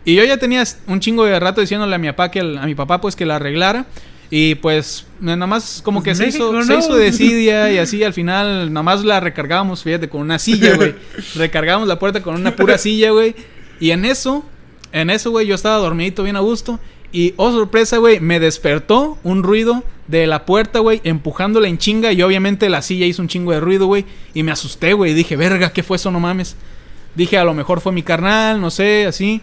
Y 0.05 0.15
yo 0.15 0.23
ya 0.23 0.37
tenía 0.37 0.63
un 0.87 0.99
chingo 0.99 1.25
de 1.25 1.39
rato 1.39 1.61
diciéndole 1.61 1.93
a 1.95 1.97
mi 1.97 2.07
papá 2.07 2.31
que 2.31 2.39
el- 2.39 2.57
a 2.57 2.65
mi 2.65 2.75
papá, 2.75 2.99
pues, 3.01 3.15
que 3.15 3.25
la 3.25 3.35
arreglara. 3.35 3.85
Y 4.33 4.55
pues 4.55 5.05
nada 5.19 5.45
más 5.45 5.81
como 5.83 6.01
que 6.01 6.11
Pues 6.11 6.19
se 6.19 6.27
hizo, 6.29 6.53
México, 6.53 6.65
se 6.65 6.73
¿no? 6.73 6.79
hizo 6.79 6.97
y 7.73 7.77
así 7.77 8.01
al 8.01 8.13
final 8.13 8.71
nada 8.71 8.81
más 8.83 9.03
la 9.03 9.19
recargábamos, 9.19 9.83
fíjate, 9.83 10.07
con 10.07 10.21
una 10.21 10.39
silla, 10.39 10.75
güey. 10.77 10.95
Recargábamos 11.35 11.87
la 11.87 11.99
puerta 11.99 12.23
con 12.23 12.35
una 12.35 12.55
pura 12.55 12.77
silla, 12.77 13.11
güey. 13.11 13.35
Y 13.81 13.91
en 13.91 14.05
eso, 14.05 14.45
en 14.93 15.09
eso, 15.09 15.31
güey, 15.31 15.47
yo 15.47 15.55
estaba 15.55 15.75
dormidito 15.77 16.23
bien 16.23 16.37
a 16.37 16.39
gusto. 16.39 16.79
Y, 17.11 17.33
oh 17.35 17.51
sorpresa, 17.51 17.97
güey, 17.97 18.21
me 18.21 18.39
despertó 18.39 19.17
un 19.23 19.43
ruido 19.43 19.83
de 20.07 20.25
la 20.27 20.45
puerta, 20.45 20.79
güey, 20.79 21.01
empujándola 21.03 21.67
en 21.67 21.77
chinga. 21.77 22.13
Y 22.13 22.21
obviamente 22.21 22.69
la 22.69 22.81
silla 22.81 23.05
hizo 23.05 23.21
un 23.21 23.27
chingo 23.27 23.51
de 23.51 23.59
ruido, 23.59 23.85
güey. 23.87 24.05
Y 24.33 24.43
me 24.43 24.53
asusté, 24.53 24.93
güey. 24.93 25.13
Dije, 25.13 25.35
verga, 25.35 25.73
¿qué 25.73 25.83
fue 25.83 25.97
eso? 25.97 26.09
No 26.09 26.21
mames. 26.21 26.55
Dije, 27.15 27.37
a 27.37 27.43
lo 27.43 27.53
mejor 27.53 27.81
fue 27.81 27.91
mi 27.91 28.01
carnal, 28.01 28.61
no 28.61 28.71
sé, 28.71 29.05
así. 29.07 29.41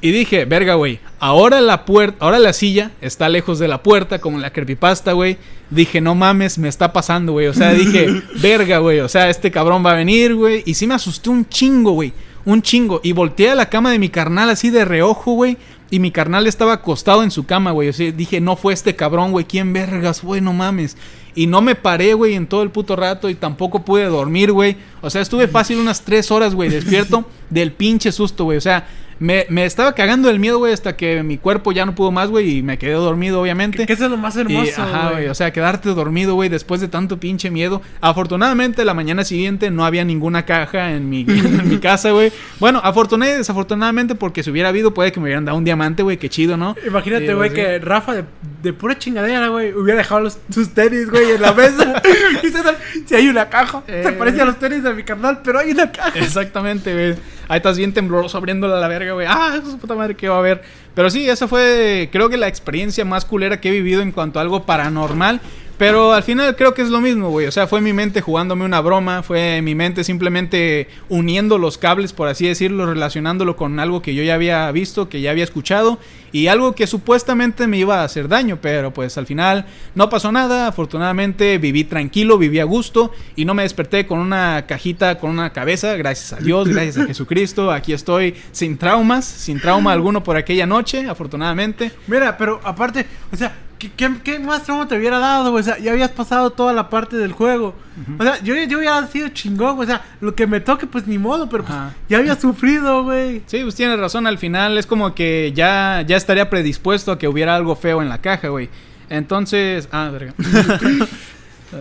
Y 0.00 0.12
dije, 0.12 0.44
verga, 0.44 0.74
güey, 0.74 1.00
ahora 1.18 1.60
la 1.60 1.84
puerta, 1.84 2.16
ahora 2.20 2.38
la 2.38 2.52
silla 2.52 2.92
está 3.00 3.28
lejos 3.28 3.58
de 3.58 3.66
la 3.66 3.82
puerta, 3.82 4.20
como 4.20 4.36
en 4.36 4.42
la 4.42 4.52
creepypasta, 4.52 5.12
güey. 5.12 5.38
Dije, 5.70 6.00
no 6.00 6.14
mames, 6.14 6.56
me 6.56 6.68
está 6.68 6.92
pasando, 6.92 7.32
güey. 7.32 7.48
O 7.48 7.54
sea, 7.54 7.74
dije, 7.74 8.22
verga, 8.40 8.78
güey, 8.78 9.00
o 9.00 9.08
sea, 9.08 9.28
este 9.28 9.50
cabrón 9.50 9.84
va 9.84 9.92
a 9.92 9.96
venir, 9.96 10.34
güey. 10.34 10.62
Y 10.66 10.74
sí 10.74 10.86
me 10.86 10.94
asusté 10.94 11.30
un 11.30 11.48
chingo, 11.48 11.92
güey. 11.92 12.12
Un 12.44 12.62
chingo. 12.62 13.00
Y 13.02 13.12
volteé 13.12 13.50
a 13.50 13.54
la 13.56 13.68
cama 13.68 13.90
de 13.90 13.98
mi 13.98 14.08
carnal 14.08 14.48
así 14.50 14.70
de 14.70 14.84
reojo, 14.84 15.32
güey. 15.32 15.56
Y 15.90 15.98
mi 15.98 16.10
carnal 16.10 16.46
estaba 16.46 16.74
acostado 16.74 17.22
en 17.22 17.30
su 17.30 17.44
cama, 17.44 17.72
güey. 17.72 17.88
O 17.88 17.92
sea, 17.92 18.12
dije, 18.12 18.40
no 18.40 18.56
fue 18.56 18.74
este 18.74 18.94
cabrón, 18.94 19.32
güey. 19.32 19.46
¿Quién 19.46 19.72
vergas, 19.72 20.22
güey? 20.22 20.40
No 20.40 20.52
mames. 20.52 20.96
Y 21.34 21.46
no 21.46 21.60
me 21.60 21.74
paré, 21.74 22.14
güey, 22.14 22.34
en 22.34 22.46
todo 22.46 22.62
el 22.62 22.70
puto 22.70 22.94
rato. 22.94 23.28
Y 23.28 23.34
tampoco 23.34 23.84
pude 23.84 24.04
dormir, 24.04 24.52
güey. 24.52 24.76
O 25.00 25.10
sea, 25.10 25.22
estuve 25.22 25.48
fácil 25.48 25.78
unas 25.78 26.02
tres 26.02 26.30
horas, 26.30 26.54
güey, 26.54 26.68
despierto 26.68 27.24
del 27.50 27.72
pinche 27.72 28.12
susto, 28.12 28.44
güey. 28.44 28.58
O 28.58 28.60
sea, 28.62 28.86
me, 29.20 29.46
me 29.48 29.64
estaba 29.64 29.92
cagando 29.94 30.30
el 30.30 30.38
miedo, 30.38 30.58
güey, 30.58 30.72
hasta 30.72 30.96
que 30.96 31.22
mi 31.22 31.38
cuerpo 31.38 31.72
ya 31.72 31.84
no 31.86 31.94
pudo 31.94 32.10
más, 32.10 32.28
güey. 32.30 32.58
Y 32.58 32.62
me 32.62 32.78
quedé 32.78 32.92
dormido, 32.92 33.40
obviamente. 33.40 33.86
Que 33.86 33.92
eso 33.92 34.04
es 34.04 34.10
lo 34.10 34.16
más 34.16 34.36
Y, 34.36 34.40
hermoso, 34.40 34.82
ajá, 34.82 35.10
güey. 35.12 35.28
o 35.28 35.34
sea, 35.34 35.52
quedarte 35.52 35.88
dormido, 35.90 36.34
güey, 36.34 36.48
después 36.48 36.80
de 36.80 36.88
tanto 36.88 37.18
pinche 37.18 37.50
miedo. 37.50 37.82
Afortunadamente, 38.00 38.84
la 38.84 38.94
mañana 38.94 39.24
siguiente 39.24 39.70
no 39.70 39.84
había 39.84 40.04
ninguna 40.04 40.44
caja 40.44 40.92
en 40.92 41.08
mi, 41.10 41.20
en 41.28 41.68
mi 41.68 41.78
casa, 41.78 42.10
güey. 42.10 42.32
Bueno, 42.60 42.80
afortunadamente, 42.82 43.38
desafortunadamente, 43.38 44.14
porque 44.14 44.42
si 44.42 44.50
hubiera 44.50 44.68
habido, 44.68 44.94
puede 44.94 45.12
que 45.12 45.20
me 45.20 45.24
hubieran 45.24 45.44
dado 45.44 45.58
un 45.58 45.64
diamante, 45.64 46.02
güey, 46.02 46.16
qué 46.16 46.28
chido, 46.28 46.56
¿no? 46.56 46.74
Imagínate, 46.86 47.34
güey, 47.34 47.50
sí. 47.50 47.56
que 47.56 47.78
Rafa 47.78 48.14
de, 48.14 48.24
de 48.62 48.72
pura 48.72 48.98
chingadera, 48.98 49.48
güey, 49.48 49.72
hubiera 49.72 49.98
dejado 49.98 50.20
los, 50.20 50.38
sus 50.52 50.70
tenis, 50.74 51.10
güey, 51.10 51.32
en 51.32 51.42
la 51.42 51.52
mesa. 51.52 52.02
y 52.42 52.48
se 52.48 52.58
si 53.06 53.14
hay 53.14 53.28
una 53.28 53.48
caja, 53.48 53.82
se 53.86 54.08
Eh. 54.08 54.12
parece 54.12 54.40
a 54.42 54.44
los 54.44 54.58
tenis 54.58 54.82
de 54.82 54.94
mi 54.94 55.02
carnal, 55.02 55.40
pero 55.44 55.58
hay 55.58 55.70
una 55.70 55.90
caja. 55.92 56.18
Exactamente, 56.18 56.92
güey. 56.92 57.14
Ahí 57.50 57.56
estás 57.58 57.78
bien 57.78 57.94
tembloroso 57.94 58.36
abriéndola 58.36 58.76
a 58.76 58.80
la 58.80 58.88
verga, 58.88 59.07
Ah, 59.28 59.60
su 59.64 59.78
puta 59.78 59.94
madre, 59.94 60.14
¿qué 60.14 60.28
va 60.28 60.36
a 60.36 60.38
haber? 60.38 60.62
Pero 60.94 61.10
sí, 61.10 61.28
esa 61.28 61.46
fue, 61.46 62.08
creo 62.12 62.28
que 62.28 62.36
la 62.36 62.48
experiencia 62.48 63.04
más 63.04 63.24
culera 63.24 63.60
que 63.60 63.68
he 63.68 63.72
vivido 63.72 64.02
en 64.02 64.12
cuanto 64.12 64.38
a 64.38 64.42
algo 64.42 64.64
paranormal. 64.64 65.40
Pero 65.78 66.12
al 66.12 66.24
final 66.24 66.56
creo 66.56 66.74
que 66.74 66.82
es 66.82 66.90
lo 66.90 67.00
mismo, 67.00 67.30
güey. 67.30 67.46
O 67.46 67.52
sea, 67.52 67.68
fue 67.68 67.80
mi 67.80 67.92
mente 67.92 68.20
jugándome 68.20 68.64
una 68.64 68.80
broma. 68.80 69.22
Fue 69.22 69.62
mi 69.62 69.76
mente 69.76 70.02
simplemente 70.02 70.88
uniendo 71.08 71.56
los 71.56 71.78
cables, 71.78 72.12
por 72.12 72.26
así 72.26 72.48
decirlo, 72.48 72.84
relacionándolo 72.86 73.56
con 73.56 73.78
algo 73.78 74.02
que 74.02 74.12
yo 74.12 74.24
ya 74.24 74.34
había 74.34 74.70
visto, 74.72 75.08
que 75.08 75.20
ya 75.20 75.30
había 75.30 75.44
escuchado. 75.44 75.98
Y 76.32 76.48
algo 76.48 76.74
que 76.74 76.86
supuestamente 76.88 77.68
me 77.68 77.78
iba 77.78 78.00
a 78.00 78.04
hacer 78.04 78.26
daño. 78.26 78.58
Pero 78.60 78.92
pues 78.92 79.16
al 79.18 79.26
final 79.26 79.66
no 79.94 80.10
pasó 80.10 80.32
nada. 80.32 80.66
Afortunadamente 80.66 81.58
viví 81.58 81.84
tranquilo, 81.84 82.38
viví 82.38 82.58
a 82.58 82.64
gusto. 82.64 83.12
Y 83.36 83.44
no 83.44 83.54
me 83.54 83.62
desperté 83.62 84.04
con 84.04 84.18
una 84.18 84.66
cajita, 84.66 85.18
con 85.20 85.30
una 85.30 85.52
cabeza. 85.52 85.94
Gracias 85.96 86.32
a 86.32 86.42
Dios, 86.42 86.68
gracias 86.68 86.98
a 86.98 87.06
Jesucristo. 87.06 87.70
Aquí 87.70 87.92
estoy 87.92 88.34
sin 88.50 88.78
traumas, 88.78 89.24
sin 89.24 89.60
trauma 89.60 89.92
alguno 89.92 90.24
por 90.24 90.36
aquella 90.36 90.66
noche, 90.66 91.08
afortunadamente. 91.08 91.92
Mira, 92.08 92.36
pero 92.36 92.60
aparte, 92.64 93.06
o 93.32 93.36
sea, 93.36 93.54
¿qué, 93.78 93.90
qué, 93.90 94.10
qué 94.22 94.38
más 94.38 94.64
trauma 94.64 94.86
te 94.88 94.96
hubiera 94.96 95.18
dado, 95.18 95.50
güey? 95.50 95.60
O 95.60 95.64
sea, 95.64 95.78
ya 95.78 95.92
habías 95.92 96.10
pasado 96.10 96.50
toda 96.50 96.72
la 96.72 96.90
parte 96.90 97.16
del 97.16 97.32
juego. 97.32 97.74
O 98.18 98.22
sea, 98.22 98.40
yo, 98.42 98.54
yo 98.54 98.78
hubiera 98.78 99.06
sido 99.08 99.28
chingón, 99.28 99.76
güey. 99.76 99.88
O 99.88 99.90
sea, 99.90 100.04
lo 100.20 100.34
que 100.34 100.46
me 100.46 100.60
toque, 100.60 100.86
pues 100.86 101.06
ni 101.06 101.18
modo, 101.18 101.48
pero 101.48 101.64
pues, 101.64 101.78
ya 102.08 102.18
había 102.18 102.36
sufrido, 102.36 103.04
güey. 103.04 103.42
Sí, 103.46 103.60
pues 103.62 103.74
tienes 103.74 103.98
razón, 103.98 104.26
al 104.26 104.38
final 104.38 104.78
es 104.78 104.86
como 104.86 105.14
que 105.14 105.52
ya, 105.54 106.04
ya 106.06 106.16
estaría 106.16 106.48
predispuesto 106.50 107.12
a 107.12 107.18
que 107.18 107.28
hubiera 107.28 107.56
algo 107.56 107.74
feo 107.74 108.02
en 108.02 108.08
la 108.08 108.18
caja, 108.18 108.48
güey. 108.48 108.68
Entonces, 109.08 109.88
ah, 109.90 110.10
verga. 110.12 110.34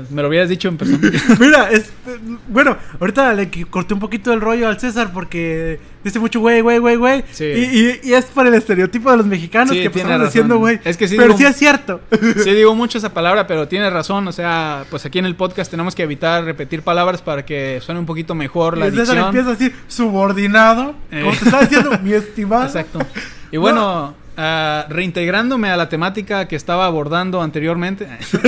Me 0.09 0.21
lo 0.21 0.27
hubieras 0.27 0.49
dicho 0.49 0.67
en 0.67 0.77
persona. 0.77 0.99
Mira, 1.39 1.69
este, 1.71 1.91
bueno, 2.47 2.75
ahorita 2.99 3.33
le 3.33 3.49
corté 3.69 3.93
un 3.93 3.99
poquito 3.99 4.33
el 4.33 4.41
rollo 4.41 4.67
al 4.67 4.79
César 4.79 5.11
porque 5.13 5.79
dice 6.03 6.19
mucho 6.19 6.39
güey, 6.41 6.61
güey, 6.61 6.77
güey, 6.79 6.95
güey. 6.97 7.23
Sí. 7.31 7.45
Y, 7.45 7.79
y- 7.79 7.99
y 8.09 8.13
es 8.13 8.25
por 8.25 8.45
el 8.47 8.53
estereotipo 8.53 9.09
de 9.11 9.17
los 9.17 9.25
mexicanos 9.25 9.69
Sí, 9.75 9.81
que 9.83 9.89
tiene 9.89 10.09
pasan 10.09 10.19
razón. 10.19 10.27
diciendo 10.27 10.57
güey. 10.57 10.79
Es 10.83 10.97
que 10.97 11.07
sí 11.07 11.15
Pero 11.15 11.27
digo- 11.29 11.37
sí 11.39 11.45
es 11.45 11.55
cierto. 11.55 12.01
Sí 12.43 12.51
digo 12.53 12.75
mucho 12.75 12.97
esa 12.97 13.13
palabra, 13.13 13.47
pero 13.47 13.67
tienes 13.67 13.91
razón, 13.93 14.27
o 14.27 14.31
sea, 14.31 14.85
pues 14.89 15.05
aquí 15.05 15.19
en 15.19 15.25
el 15.25 15.35
podcast 15.35 15.71
tenemos 15.71 15.95
que 15.95 16.03
evitar 16.03 16.43
repetir 16.43 16.81
palabras 16.81 17.21
para 17.21 17.45
que 17.45 17.79
suene 17.81 17.99
un 17.99 18.05
poquito 18.05 18.35
mejor 18.35 18.77
la 18.77 18.87
Y 18.87 18.91
César 18.91 19.05
dicción. 19.15 19.25
empieza 19.27 19.47
a 19.49 19.51
decir 19.51 19.73
subordinado. 19.87 20.95
Eh. 21.11 21.21
Como 21.23 21.31
te 21.35 21.45
estaba 21.45 21.63
diciendo, 21.63 21.91
mi 22.03 22.13
estimado. 22.13 22.63
Exacto. 22.65 22.99
Y 23.51 23.57
bueno, 23.57 24.13
ah, 24.37 24.85
reintegrándome 24.89 25.69
a 25.69 25.77
la 25.77 25.89
temática 25.89 26.47
que 26.47 26.55
estaba 26.55 26.85
abordando 26.85 27.41
anteriormente, 27.41 28.07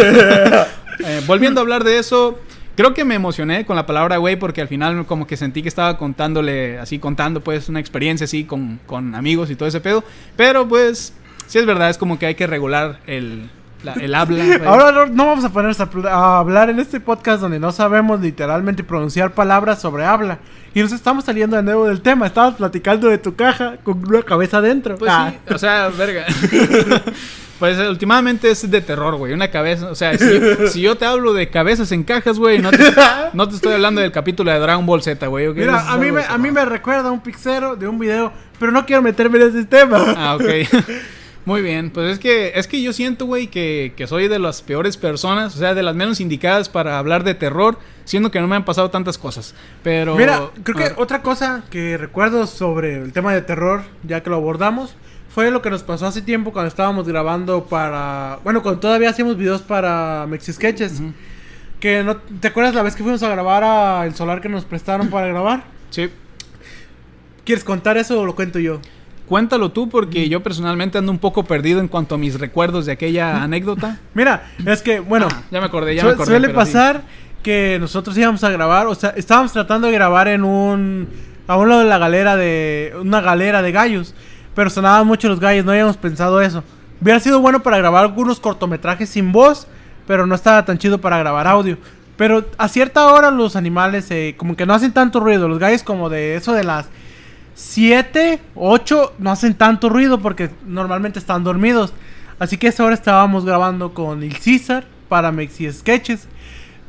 eh, 1.05 1.21
volviendo 1.27 1.59
a 1.59 1.63
hablar 1.63 1.83
de 1.83 1.99
eso, 1.99 2.39
creo 2.75 2.93
que 2.93 3.03
me 3.03 3.15
emocioné 3.15 3.65
con 3.65 3.75
la 3.75 3.85
palabra 3.85 4.17
güey 4.17 4.37
porque 4.37 4.61
al 4.61 4.69
final 4.69 5.05
como 5.05 5.27
que 5.27 5.35
sentí 5.35 5.61
que 5.61 5.67
estaba 5.67 5.97
contándole, 5.97 6.79
así 6.79 6.99
contando 6.99 7.41
pues 7.41 7.67
una 7.67 7.79
experiencia 7.79 8.23
así 8.23 8.45
con, 8.45 8.79
con 8.85 9.15
amigos 9.15 9.51
y 9.51 9.55
todo 9.55 9.67
ese 9.67 9.81
pedo. 9.81 10.03
Pero 10.37 10.67
pues, 10.67 11.13
sí 11.47 11.57
es 11.57 11.65
verdad, 11.65 11.89
es 11.89 11.97
como 11.97 12.17
que 12.17 12.27
hay 12.27 12.35
que 12.35 12.47
regular 12.47 12.99
el, 13.05 13.49
la- 13.83 13.93
el 13.93 14.13
habla. 14.15 14.45
güey. 14.45 14.65
Ahora 14.65 15.05
no, 15.07 15.25
vamos 15.25 15.45
a 15.45 15.49
ponernos 15.49 15.79
a, 15.79 16.37
hablar 16.39 16.69
en 16.69 16.79
este 16.79 16.99
podcast 16.99 17.41
donde 17.41 17.59
no 17.59 17.71
sabemos 17.71 18.19
literalmente 18.21 18.83
pronunciar 18.83 19.33
palabras 19.33 19.81
sobre 19.81 20.05
habla. 20.05 20.39
Y 20.73 20.81
nos 20.81 20.91
estamos 20.91 21.25
saliendo 21.25 21.55
de 21.57 21.63
nuevo 21.63 21.87
del 21.87 22.01
tema. 22.01 22.27
Estabas 22.27 22.55
platicando 22.55 23.07
de 23.09 23.17
tu 23.17 23.35
caja 23.35 23.77
con 23.83 24.07
una 24.07 24.21
cabeza 24.21 24.57
adentro. 24.57 24.97
Pues 24.97 25.11
Ah. 25.13 25.31
sí, 25.47 25.53
o 25.53 25.57
sea, 25.57 25.89
verga. 25.89 26.25
Pues 27.59 27.77
eh, 27.77 27.89
últimamente 27.89 28.49
es 28.49 28.71
de 28.71 28.79
terror, 28.79 29.17
güey. 29.17 29.33
Una 29.33 29.51
cabeza. 29.51 29.87
O 29.91 29.95
sea, 29.95 30.17
si, 30.17 30.25
si 30.69 30.79
yo 30.81 30.95
te 30.95 31.03
hablo 31.05 31.33
de 31.33 31.49
cabezas 31.49 31.91
en 31.91 32.03
cajas, 32.05 32.39
güey, 32.39 32.59
no 32.59 32.71
te, 32.71 32.77
no 33.33 33.49
te 33.49 33.55
estoy 33.55 33.73
hablando 33.73 33.99
del 33.99 34.13
capítulo 34.13 34.49
de 34.49 34.59
Dragon 34.59 34.85
Ball 34.85 35.03
Z, 35.03 35.27
güey. 35.27 35.47
¿ok? 35.47 35.57
Eso 35.57 35.65
es 35.65 35.83
Mira, 35.83 35.91
a 35.91 35.97
mí, 35.97 36.09
me, 36.09 36.23
a 36.23 36.37
mí 36.37 36.51
me 36.51 36.63
recuerda 36.63 37.11
un 37.11 37.19
pixero 37.19 37.75
de 37.75 37.85
un 37.85 37.99
video, 37.99 38.31
pero 38.61 38.71
no 38.71 38.85
quiero 38.85 39.01
meterme 39.01 39.39
en 39.41 39.49
ese 39.49 39.65
tema. 39.65 39.97
Ah, 40.15 40.35
ok. 40.35 40.43
Muy 41.45 41.61
bien. 41.61 41.89
Pues 41.89 42.11
es 42.11 42.19
que, 42.19 42.51
es 42.55 42.67
que 42.67 42.81
yo 42.81 42.93
siento, 42.93 43.25
güey, 43.25 43.47
que, 43.47 43.93
que 43.95 44.07
soy 44.07 44.27
de 44.27 44.39
las 44.39 44.61
peores 44.61 44.97
personas, 44.97 45.55
o 45.55 45.59
sea, 45.59 45.73
de 45.73 45.83
las 45.83 45.95
menos 45.95 46.19
indicadas 46.19 46.69
para 46.69 46.99
hablar 46.99 47.23
de 47.23 47.33
terror, 47.33 47.79
siendo 48.05 48.31
que 48.31 48.39
no 48.39 48.47
me 48.47 48.55
han 48.55 48.65
pasado 48.65 48.89
tantas 48.89 49.17
cosas. 49.17 49.55
Pero. 49.83 50.15
Mira, 50.15 50.51
creo 50.63 50.77
que 50.77 50.83
a 50.83 50.87
ver, 50.89 50.95
otra 50.97 51.21
cosa 51.21 51.63
que 51.69 51.97
recuerdo 51.97 52.45
sobre 52.45 52.97
el 52.97 53.13
tema 53.13 53.33
de 53.33 53.41
terror, 53.41 53.83
ya 54.03 54.21
que 54.21 54.29
lo 54.29 54.35
abordamos, 54.35 54.95
fue 55.29 55.51
lo 55.51 55.61
que 55.61 55.69
nos 55.69 55.83
pasó 55.83 56.07
hace 56.07 56.21
tiempo 56.21 56.51
cuando 56.51 56.67
estábamos 56.67 57.07
grabando 57.07 57.65
para... 57.65 58.39
Bueno, 58.43 58.61
cuando 58.63 58.81
todavía 58.81 59.09
hacíamos 59.09 59.37
videos 59.37 59.61
para 59.61 60.25
Mexi 60.27 60.53
Sketches. 60.53 60.99
Ujú. 60.99 61.13
Que 61.79 62.03
no, 62.03 62.17
¿Te 62.17 62.49
acuerdas 62.49 62.75
la 62.75 62.83
vez 62.83 62.95
que 62.95 63.03
fuimos 63.03 63.23
a 63.23 63.29
grabar 63.29 63.63
a 63.63 64.05
el 64.05 64.15
solar 64.15 64.41
que 64.41 64.49
nos 64.49 64.65
prestaron 64.65 65.09
para 65.09 65.27
grabar? 65.27 65.63
Sí. 65.91 66.09
¿Quieres 67.45 67.63
contar 67.63 67.97
eso 67.97 68.19
o 68.19 68.25
lo 68.25 68.35
cuento 68.35 68.59
yo? 68.59 68.81
Cuéntalo 69.29 69.71
tú, 69.71 69.87
porque 69.89 70.27
yo 70.27 70.41
personalmente 70.41 70.97
ando 70.97 71.11
un 71.11 71.19
poco 71.19 71.43
perdido 71.43 71.79
en 71.79 71.87
cuanto 71.87 72.15
a 72.15 72.17
mis 72.17 72.39
recuerdos 72.39 72.87
de 72.87 72.93
aquella 72.93 73.43
anécdota. 73.43 73.99
Mira, 74.15 74.49
es 74.65 74.81
que, 74.81 74.99
bueno, 74.99 75.27
Ah, 75.31 75.43
ya 75.51 75.59
me 75.59 75.67
acordé, 75.67 75.93
ya 75.95 76.01
Su- 76.01 76.07
me 76.07 76.13
acordé. 76.13 76.31
suele 76.31 76.47
sí. 76.47 76.53
pasar 76.53 77.03
que 77.43 77.77
nosotros 77.79 78.17
íbamos 78.17 78.43
a 78.43 78.49
grabar, 78.49 78.87
o 78.87 78.95
sea, 78.95 79.11
estábamos 79.11 79.53
tratando 79.53 79.87
de 79.87 79.93
grabar 79.93 80.27
en 80.27 80.43
un 80.43 81.07
a 81.47 81.57
un 81.57 81.69
lado 81.69 81.81
de 81.81 81.87
la 81.87 81.97
galera 81.97 82.35
de 82.35 82.93
una 83.01 83.21
galera 83.21 83.61
de 83.61 83.71
gallos, 83.71 84.13
pero 84.55 84.69
sonaban 84.69 85.07
mucho 85.07 85.27
los 85.29 85.39
gallos, 85.39 85.63
no 85.65 85.71
habíamos 85.71 85.97
pensado 85.97 86.41
eso. 86.41 86.63
Hubiera 87.01 87.19
sido 87.19 87.39
bueno 87.39 87.61
para 87.63 87.77
grabar 87.77 88.03
algunos 88.05 88.39
cortometrajes 88.39 89.09
sin 89.09 89.31
voz, 89.31 89.67
pero 90.05 90.27
no 90.27 90.35
estaba 90.35 90.65
tan 90.65 90.77
chido 90.79 90.99
para 90.99 91.17
grabar 91.17 91.47
audio. 91.47 91.77
Pero 92.17 92.45
a 92.57 92.67
cierta 92.67 93.07
hora 93.13 93.31
los 93.31 93.55
animales 93.55 94.11
eh, 94.11 94.35
como 94.37 94.55
que 94.57 94.65
no 94.65 94.73
hacen 94.73 94.91
tanto 94.91 95.19
ruido, 95.21 95.47
los 95.47 95.59
gallos 95.59 95.81
como 95.83 96.09
de 96.09 96.35
eso 96.35 96.51
de 96.53 96.63
las 96.65 96.87
7, 97.59 98.39
8 98.55 99.13
no 99.19 99.31
hacen 99.31 99.53
tanto 99.53 99.89
ruido 99.89 100.21
porque 100.21 100.49
normalmente 100.65 101.19
están 101.19 101.43
dormidos. 101.43 101.93
Así 102.39 102.57
que 102.57 102.67
a 102.67 102.69
esa 102.69 102.85
hora 102.85 102.95
estábamos 102.95 103.43
grabando 103.43 103.93
con 103.93 104.23
el 104.23 104.37
César 104.37 104.85
para 105.09 105.33
Mexi 105.33 105.69
Sketches. 105.69 106.25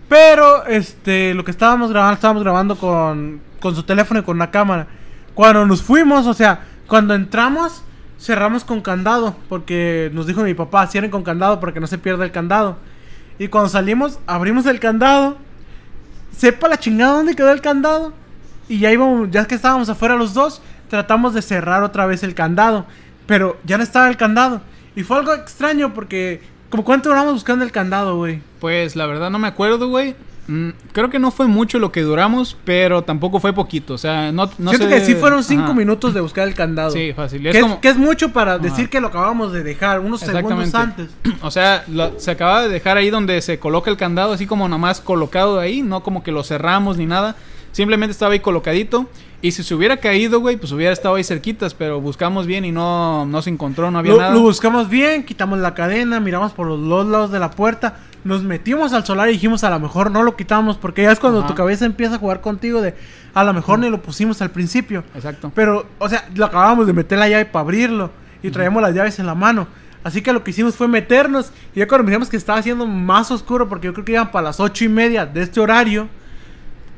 Pero 0.08 0.64
este 0.66 1.34
lo 1.34 1.44
que 1.44 1.50
estábamos 1.50 1.90
grabando, 1.90 2.14
estábamos 2.14 2.44
grabando 2.44 2.76
con, 2.76 3.40
con 3.58 3.74
su 3.74 3.82
teléfono 3.82 4.20
y 4.20 4.22
con 4.22 4.36
una 4.36 4.52
cámara. 4.52 4.86
Cuando 5.34 5.66
nos 5.66 5.82
fuimos, 5.82 6.28
o 6.28 6.34
sea, 6.34 6.60
cuando 6.86 7.14
entramos, 7.14 7.82
cerramos 8.20 8.62
con 8.62 8.80
candado. 8.80 9.34
Porque 9.48 10.08
nos 10.14 10.28
dijo 10.28 10.42
mi 10.42 10.54
papá, 10.54 10.86
cierren 10.86 11.10
con 11.10 11.24
candado 11.24 11.58
para 11.58 11.72
que 11.74 11.80
no 11.80 11.88
se 11.88 11.98
pierda 11.98 12.24
el 12.24 12.30
candado. 12.30 12.76
Y 13.40 13.48
cuando 13.48 13.70
salimos, 13.70 14.20
abrimos 14.24 14.66
el 14.66 14.78
candado. 14.78 15.36
Sepa 16.30 16.68
la 16.68 16.78
chingada 16.78 17.14
dónde 17.14 17.34
quedó 17.34 17.50
el 17.50 17.60
candado. 17.60 18.12
Y 18.70 18.78
ya 18.78 18.90
íbamos, 18.90 19.30
ya 19.30 19.44
que 19.46 19.54
estábamos 19.54 19.88
afuera 19.90 20.14
los 20.16 20.32
dos, 20.32 20.62
tratamos 20.88 21.34
de 21.34 21.42
cerrar 21.42 21.82
otra 21.82 22.06
vez 22.06 22.22
el 22.22 22.34
candado. 22.34 22.86
Pero 23.26 23.58
ya 23.64 23.76
no 23.76 23.82
estaba 23.82 24.08
el 24.08 24.16
candado. 24.16 24.62
Y 24.96 25.02
fue 25.02 25.18
algo 25.18 25.34
extraño 25.34 25.92
porque 25.92 26.40
¿Cómo 26.70 26.84
cuánto 26.84 27.08
duramos 27.08 27.32
buscando 27.34 27.64
el 27.64 27.72
candado, 27.72 28.16
güey? 28.16 28.40
Pues 28.60 28.94
la 28.94 29.06
verdad 29.06 29.28
no 29.28 29.40
me 29.40 29.48
acuerdo, 29.48 29.88
güey. 29.88 30.14
Mm, 30.46 30.68
creo 30.92 31.10
que 31.10 31.18
no 31.18 31.32
fue 31.32 31.48
mucho 31.48 31.80
lo 31.80 31.90
que 31.90 32.02
duramos, 32.02 32.56
pero 32.64 33.02
tampoco 33.02 33.40
fue 33.40 33.52
poquito. 33.52 33.94
O 33.94 33.98
sea, 33.98 34.30
no, 34.30 34.48
no 34.58 34.70
Siento 34.70 34.88
sé- 34.88 34.94
que 34.94 35.00
sí 35.04 35.14
fueron 35.16 35.42
cinco 35.42 35.64
Ajá. 35.64 35.74
minutos 35.74 36.14
de 36.14 36.20
buscar 36.20 36.46
el 36.46 36.54
candado. 36.54 36.92
Sí, 36.92 37.12
fácil. 37.12 37.42
Que 37.42 37.48
Es 37.50 37.56
es, 37.56 37.62
como- 37.62 37.80
que 37.80 37.88
es 37.88 37.96
mucho 37.96 38.32
para 38.32 38.52
Ajá. 38.54 38.62
decir 38.62 38.88
que 38.88 39.00
lo 39.00 39.08
acabamos 39.08 39.52
de 39.52 39.64
dejar 39.64 39.98
unos 39.98 40.20
segundos 40.20 40.72
antes. 40.76 41.10
O 41.42 41.50
sea, 41.50 41.82
lo- 41.88 42.18
se 42.20 42.30
acaba 42.30 42.62
de 42.62 42.68
dejar 42.68 42.96
ahí 42.96 43.10
donde 43.10 43.40
se 43.42 43.58
coloca 43.58 43.90
el 43.90 43.96
candado, 43.96 44.32
así 44.32 44.46
como 44.46 44.68
nomás 44.68 45.00
colocado 45.00 45.58
ahí, 45.58 45.82
no 45.82 46.04
como 46.04 46.22
que 46.22 46.30
lo 46.30 46.44
cerramos 46.44 46.96
ni 46.98 47.06
nada. 47.06 47.34
Simplemente 47.72 48.12
estaba 48.12 48.32
ahí 48.32 48.40
colocadito. 48.40 49.08
Y 49.42 49.52
si 49.52 49.62
se 49.62 49.74
hubiera 49.74 49.96
caído, 49.96 50.40
güey, 50.40 50.58
pues 50.58 50.70
hubiera 50.72 50.92
estado 50.92 51.14
ahí 51.14 51.24
cerquitas, 51.24 51.72
pero 51.72 51.98
buscamos 51.98 52.46
bien 52.46 52.66
y 52.66 52.72
no, 52.72 53.24
no 53.24 53.40
se 53.40 53.48
encontró, 53.48 53.90
no 53.90 53.98
había 53.98 54.12
Lo, 54.12 54.18
nada. 54.18 54.34
lo 54.34 54.40
buscamos 54.40 54.90
bien, 54.90 55.24
quitamos 55.24 55.58
la 55.60 55.72
cadena, 55.72 56.20
miramos 56.20 56.52
por 56.52 56.66
los 56.66 56.86
dos 56.86 57.06
lados 57.06 57.30
de 57.30 57.38
la 57.38 57.50
puerta, 57.50 57.96
nos 58.22 58.42
metimos 58.42 58.92
al 58.92 59.06
solar 59.06 59.30
y 59.30 59.32
dijimos 59.32 59.64
a 59.64 59.70
lo 59.70 59.80
mejor 59.80 60.10
no 60.10 60.22
lo 60.22 60.36
quitamos 60.36 60.76
porque 60.76 61.04
ya 61.04 61.12
es 61.12 61.18
cuando 61.18 61.38
Ajá. 61.38 61.48
tu 61.48 61.54
cabeza 61.54 61.86
empieza 61.86 62.16
a 62.16 62.18
jugar 62.18 62.42
contigo 62.42 62.82
de 62.82 62.94
a 63.32 63.42
lo 63.42 63.54
mejor 63.54 63.78
ni 63.78 63.88
lo 63.88 64.02
pusimos 64.02 64.42
al 64.42 64.50
principio. 64.50 65.04
Exacto. 65.14 65.50
Pero, 65.54 65.86
o 65.98 66.06
sea, 66.06 66.28
lo 66.34 66.44
acabamos 66.44 66.86
de 66.86 66.92
meter 66.92 67.18
la 67.18 67.26
llave 67.30 67.46
para 67.46 67.62
abrirlo 67.62 68.10
y 68.42 68.50
traíamos 68.50 68.82
las 68.82 68.94
llaves 68.94 69.18
en 69.20 69.26
la 69.26 69.34
mano. 69.34 69.68
Así 70.04 70.20
que 70.20 70.34
lo 70.34 70.44
que 70.44 70.50
hicimos 70.50 70.74
fue 70.76 70.86
meternos 70.86 71.50
y 71.74 71.78
ya 71.78 71.88
cuando 71.88 72.04
miramos 72.04 72.28
que 72.28 72.36
estaba 72.36 72.58
haciendo 72.58 72.84
más 72.86 73.30
oscuro 73.30 73.70
porque 73.70 73.86
yo 73.86 73.94
creo 73.94 74.04
que 74.04 74.12
iban 74.12 74.30
para 74.30 74.44
las 74.48 74.60
ocho 74.60 74.84
y 74.84 74.88
media 74.90 75.24
de 75.24 75.40
este 75.40 75.60
horario 75.60 76.08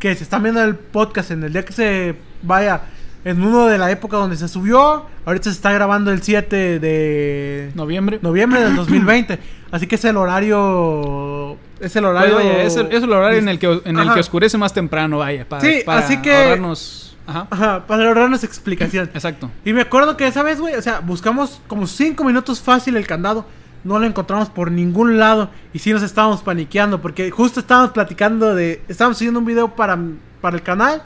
que 0.03 0.17
se 0.17 0.25
están 0.25 0.43
viendo 0.43 0.61
el 0.65 0.75
podcast 0.75 1.31
en 1.31 1.45
el 1.45 1.53
día 1.53 1.65
que 1.65 1.73
se 1.73 2.17
vaya 2.43 2.81
en 3.25 3.41
uno 3.41 3.67
de 3.67 3.79
la 3.79 3.89
época 3.93 4.17
donde 4.17 4.37
se 4.37 4.49
subió. 4.49 5.07
Ahorita 5.25 5.45
se 5.45 5.51
está 5.51 5.71
grabando 5.73 6.11
el 6.11 6.23
7 6.23 6.81
de 6.81 7.71
Noviembre. 7.77 8.19
noviembre 8.21 8.61
del 8.63 8.75
2020. 8.83 9.39
Así 9.71 9.87
que 9.87 9.95
es 9.95 10.05
el 10.05 10.17
horario. 10.17 11.57
Es 11.79 11.95
el 11.95 12.03
Pues, 12.03 12.05
horario. 12.17 12.35
vaya, 12.35 12.63
es, 12.65 12.75
el, 12.77 12.87
es 12.91 13.03
el 13.05 13.13
horario 13.13 13.39
en 13.39 13.49
el 13.49 13.61
que, 13.61 13.81
en 13.85 13.97
el 13.97 14.13
que 14.13 14.19
oscurece 14.19 14.59
más 14.59 14.73
temprano, 14.75 15.19
vaya. 15.19 15.49
Para, 15.49 15.63
Sí, 15.63 15.83
para 15.87 16.01
así 16.01 16.21
que- 16.21 16.35
ahorrarnos- 16.35 17.15
Ajá. 17.25 17.47
Ajá, 17.51 17.87
para 17.87 18.09
ahorrarnos 18.09 18.43
explicación. 18.43 19.09
Exacto. 19.15 19.49
Y 19.65 19.73
me 19.73 19.83
acuerdo 19.83 20.17
que 20.17 20.27
esa 20.27 20.43
vez, 20.43 20.61
güey, 20.61 20.75
o 20.75 20.83
sea, 20.83 20.99
buscamos 20.99 21.61
como 21.69 21.87
5 21.87 22.25
minutos 22.25 22.61
fácil 22.61 22.97
el 22.97 23.07
candado. 23.07 23.47
No 23.85 23.99
lo 23.99 24.07
encontramos 24.07 24.49
por 24.51 24.71
ningún 24.71 25.19
lado. 25.19 25.51
Y 25.73 25.79
sí 25.79 25.93
nos 25.93 26.03
estábamos 26.03 26.43
paniqueando. 26.43 27.01
Porque 27.01 27.31
justo 27.31 27.61
estábamos 27.61 27.91
platicando 27.91 28.55
de. 28.55 28.83
Estábamos 28.89 29.19
haciendo 29.19 29.39
un 29.39 29.47
video 29.47 29.75
para, 29.75 29.99
para 30.41 30.57
el 30.57 30.63
canal. 30.63 31.03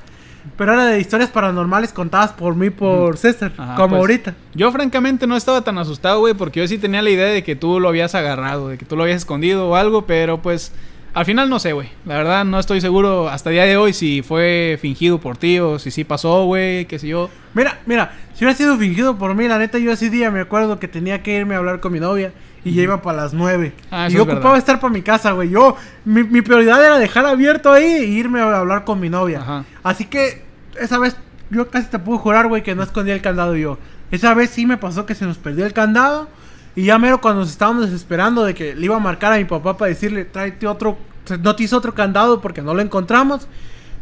Pero 0.56 0.72
era 0.74 0.86
de 0.86 1.00
historias 1.00 1.30
paranormales 1.30 1.92
contadas 1.92 2.32
por 2.32 2.54
mí, 2.54 2.70
por 2.70 3.16
César. 3.16 3.52
Ajá, 3.58 3.74
como 3.74 3.90
pues, 3.90 4.00
ahorita. 4.00 4.34
Yo 4.54 4.70
francamente 4.70 5.26
no 5.26 5.36
estaba 5.36 5.62
tan 5.62 5.76
asustado, 5.78 6.20
güey, 6.20 6.34
porque 6.34 6.60
yo 6.60 6.68
sí 6.68 6.78
tenía 6.78 7.02
la 7.02 7.10
idea 7.10 7.26
de 7.26 7.42
que 7.42 7.56
tú 7.56 7.80
lo 7.80 7.88
habías 7.88 8.14
agarrado, 8.14 8.68
de 8.68 8.78
que 8.78 8.84
tú 8.84 8.96
lo 8.96 9.02
habías 9.02 9.18
escondido 9.18 9.68
o 9.68 9.74
algo, 9.74 10.06
pero 10.06 10.40
pues 10.40 10.72
al 11.14 11.24
final 11.24 11.48
no 11.48 11.58
sé, 11.58 11.72
güey. 11.72 11.88
La 12.04 12.18
verdad 12.18 12.44
no 12.44 12.58
estoy 12.58 12.80
seguro 12.80 13.28
hasta 13.28 13.50
el 13.50 13.54
día 13.54 13.64
de 13.64 13.76
hoy 13.76 13.92
si 13.92 14.22
fue 14.22 14.78
fingido 14.80 15.18
por 15.18 15.36
ti 15.36 15.58
o 15.58 15.78
si 15.78 15.90
sí 15.90 16.04
pasó, 16.04 16.44
güey, 16.44 16.84
qué 16.86 16.98
sé 16.98 17.08
yo. 17.08 17.30
Mira, 17.54 17.80
mira, 17.86 18.12
si 18.34 18.44
hubiera 18.44 18.56
sido 18.56 18.76
fingido 18.76 19.16
por 19.16 19.34
mí, 19.34 19.48
la 19.48 19.58
neta, 19.58 19.78
yo 19.78 19.90
ese 19.90 20.10
día 20.10 20.30
me 20.30 20.40
acuerdo 20.40 20.78
que 20.78 20.88
tenía 20.88 21.22
que 21.22 21.38
irme 21.38 21.54
a 21.54 21.58
hablar 21.58 21.80
con 21.80 21.92
mi 21.92 22.00
novia 22.00 22.32
y 22.66 22.74
ya 22.74 22.82
iba 22.82 23.00
para 23.00 23.18
las 23.22 23.32
9. 23.32 23.72
Ah, 23.92 24.08
y 24.10 24.14
yo 24.14 24.24
ocupaba 24.24 24.40
verdad. 24.40 24.58
estar 24.58 24.80
para 24.80 24.92
mi 24.92 25.00
casa, 25.00 25.30
güey. 25.30 25.50
Yo, 25.50 25.76
mi, 26.04 26.24
mi 26.24 26.42
prioridad 26.42 26.84
era 26.84 26.98
dejar 26.98 27.24
abierto 27.24 27.70
ahí 27.70 27.84
e 27.84 28.04
irme 28.06 28.40
a 28.40 28.58
hablar 28.58 28.84
con 28.84 28.98
mi 28.98 29.08
novia. 29.08 29.40
Ajá. 29.40 29.64
Así 29.84 30.06
que 30.06 30.42
esa 30.76 30.98
vez 30.98 31.16
yo 31.48 31.70
casi 31.70 31.86
te 31.86 32.00
puedo 32.00 32.18
jurar, 32.18 32.48
güey, 32.48 32.64
que 32.64 32.74
no 32.74 32.82
escondía 32.82 33.14
el 33.14 33.22
candado 33.22 33.54
yo. 33.54 33.78
Esa 34.10 34.34
vez 34.34 34.50
sí 34.50 34.66
me 34.66 34.78
pasó 34.78 35.06
que 35.06 35.14
se 35.14 35.24
nos 35.26 35.38
perdió 35.38 35.64
el 35.64 35.72
candado. 35.72 36.28
Y 36.74 36.86
ya 36.86 36.98
mero 36.98 37.20
cuando 37.20 37.42
nos 37.42 37.50
estábamos 37.50 37.84
desesperando 37.84 38.44
de 38.44 38.54
que 38.54 38.74
le 38.74 38.84
iba 38.84 38.96
a 38.96 39.00
marcar 39.00 39.32
a 39.32 39.36
mi 39.36 39.44
papá 39.44 39.76
para 39.76 39.88
decirle, 39.88 40.24
tráete 40.24 40.66
otro, 40.66 40.98
no 41.40 41.54
te 41.54 41.62
hizo 41.62 41.76
otro 41.76 41.94
candado 41.94 42.40
porque 42.40 42.62
no 42.62 42.74
lo 42.74 42.82
encontramos. 42.82 43.46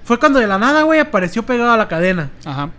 Fue 0.04 0.18
cuando 0.18 0.38
de 0.38 0.46
la 0.46 0.58
nada, 0.58 0.84
güey, 0.84 1.00
apareció 1.00 1.44
pegado 1.44 1.70
a 1.70 1.76
la 1.76 1.86
cadena. 1.86 2.30
Ajá. 2.46 2.70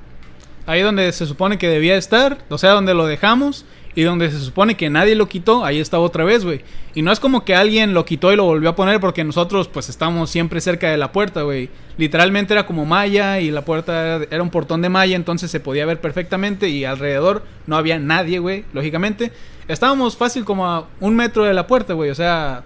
Ahí 0.65 0.81
donde 0.81 1.11
se 1.11 1.27
supone 1.27 1.59
que 1.59 1.69
debía 1.69 1.95
estar, 1.95 2.39
o 2.49 2.57
sea, 2.57 2.71
donde 2.71 2.95
lo 2.95 3.05
dejamos 3.05 3.67
y 3.95 4.03
donde 4.03 4.29
se 4.29 4.39
supone 4.39 4.75
que 4.75 4.89
nadie 4.89 5.15
lo 5.15 5.29
quitó, 5.29 5.63
ahí 5.63 5.79
estaba 5.79 6.03
otra 6.03 6.25
vez, 6.25 6.43
güey. 6.43 6.61
Y 6.93 7.01
no 7.01 7.13
es 7.13 7.19
como 7.21 7.45
que 7.45 7.55
alguien 7.55 7.93
lo 7.93 8.03
quitó 8.03 8.31
y 8.33 8.35
lo 8.35 8.43
volvió 8.43 8.69
a 8.69 8.75
poner 8.75 8.99
porque 8.99 9.23
nosotros 9.23 9.69
pues 9.69 9.87
estamos 9.87 10.29
siempre 10.29 10.59
cerca 10.59 10.89
de 10.89 10.97
la 10.97 11.13
puerta, 11.13 11.43
güey. 11.43 11.69
Literalmente 11.97 12.53
era 12.53 12.65
como 12.65 12.85
malla 12.85 13.39
y 13.39 13.51
la 13.51 13.63
puerta 13.63 14.17
era, 14.29 14.43
un 14.43 14.49
portón 14.49 14.81
de 14.81 14.89
malla, 14.89 15.15
entonces 15.15 15.49
se 15.49 15.61
podía 15.61 15.85
ver 15.85 16.01
perfectamente 16.01 16.67
y 16.67 16.83
alrededor 16.83 17.43
no 17.67 17.77
había 17.77 17.97
nadie, 17.97 18.39
güey, 18.39 18.65
lógicamente. 18.73 19.31
Estábamos 19.69 20.17
fácil 20.17 20.43
como 20.43 20.67
a 20.67 20.87
un 20.99 21.15
metro 21.15 21.45
de 21.45 21.53
la 21.53 21.65
puerta, 21.65 21.93
güey, 21.93 22.09
o 22.09 22.15
sea, 22.15 22.63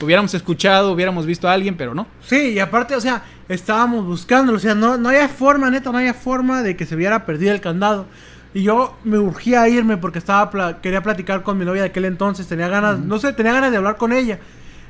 hubiéramos 0.00 0.32
escuchado, 0.32 0.92
hubiéramos 0.92 1.26
visto 1.26 1.46
a 1.46 1.52
alguien, 1.52 1.76
pero 1.76 1.94
no. 1.94 2.06
Sí, 2.24 2.52
y 2.54 2.58
aparte, 2.58 2.96
o 2.96 3.00
sea, 3.02 3.22
estábamos 3.48 4.06
buscándolo, 4.06 4.56
o 4.56 4.60
sea, 4.60 4.74
no, 4.74 4.96
no 4.96 5.10
había 5.10 5.28
forma, 5.28 5.70
neta, 5.70 5.92
no 5.92 5.98
había 5.98 6.14
forma 6.14 6.62
de 6.62 6.74
que 6.74 6.86
se 6.86 6.94
hubiera 6.94 7.26
perdido 7.26 7.52
el 7.52 7.60
candado. 7.60 8.06
Y 8.52 8.62
yo 8.62 8.96
me 9.04 9.18
urgía 9.18 9.62
a 9.62 9.68
irme 9.68 9.96
porque 9.96 10.18
estaba 10.18 10.50
pla- 10.50 10.78
quería 10.80 11.02
platicar 11.02 11.42
con 11.42 11.56
mi 11.58 11.64
novia 11.64 11.82
de 11.82 11.88
aquel 11.88 12.04
entonces, 12.04 12.46
tenía 12.48 12.68
ganas, 12.68 12.98
no 12.98 13.18
sé, 13.18 13.32
tenía 13.32 13.52
ganas 13.52 13.70
de 13.70 13.76
hablar 13.76 13.96
con 13.96 14.12
ella. 14.12 14.38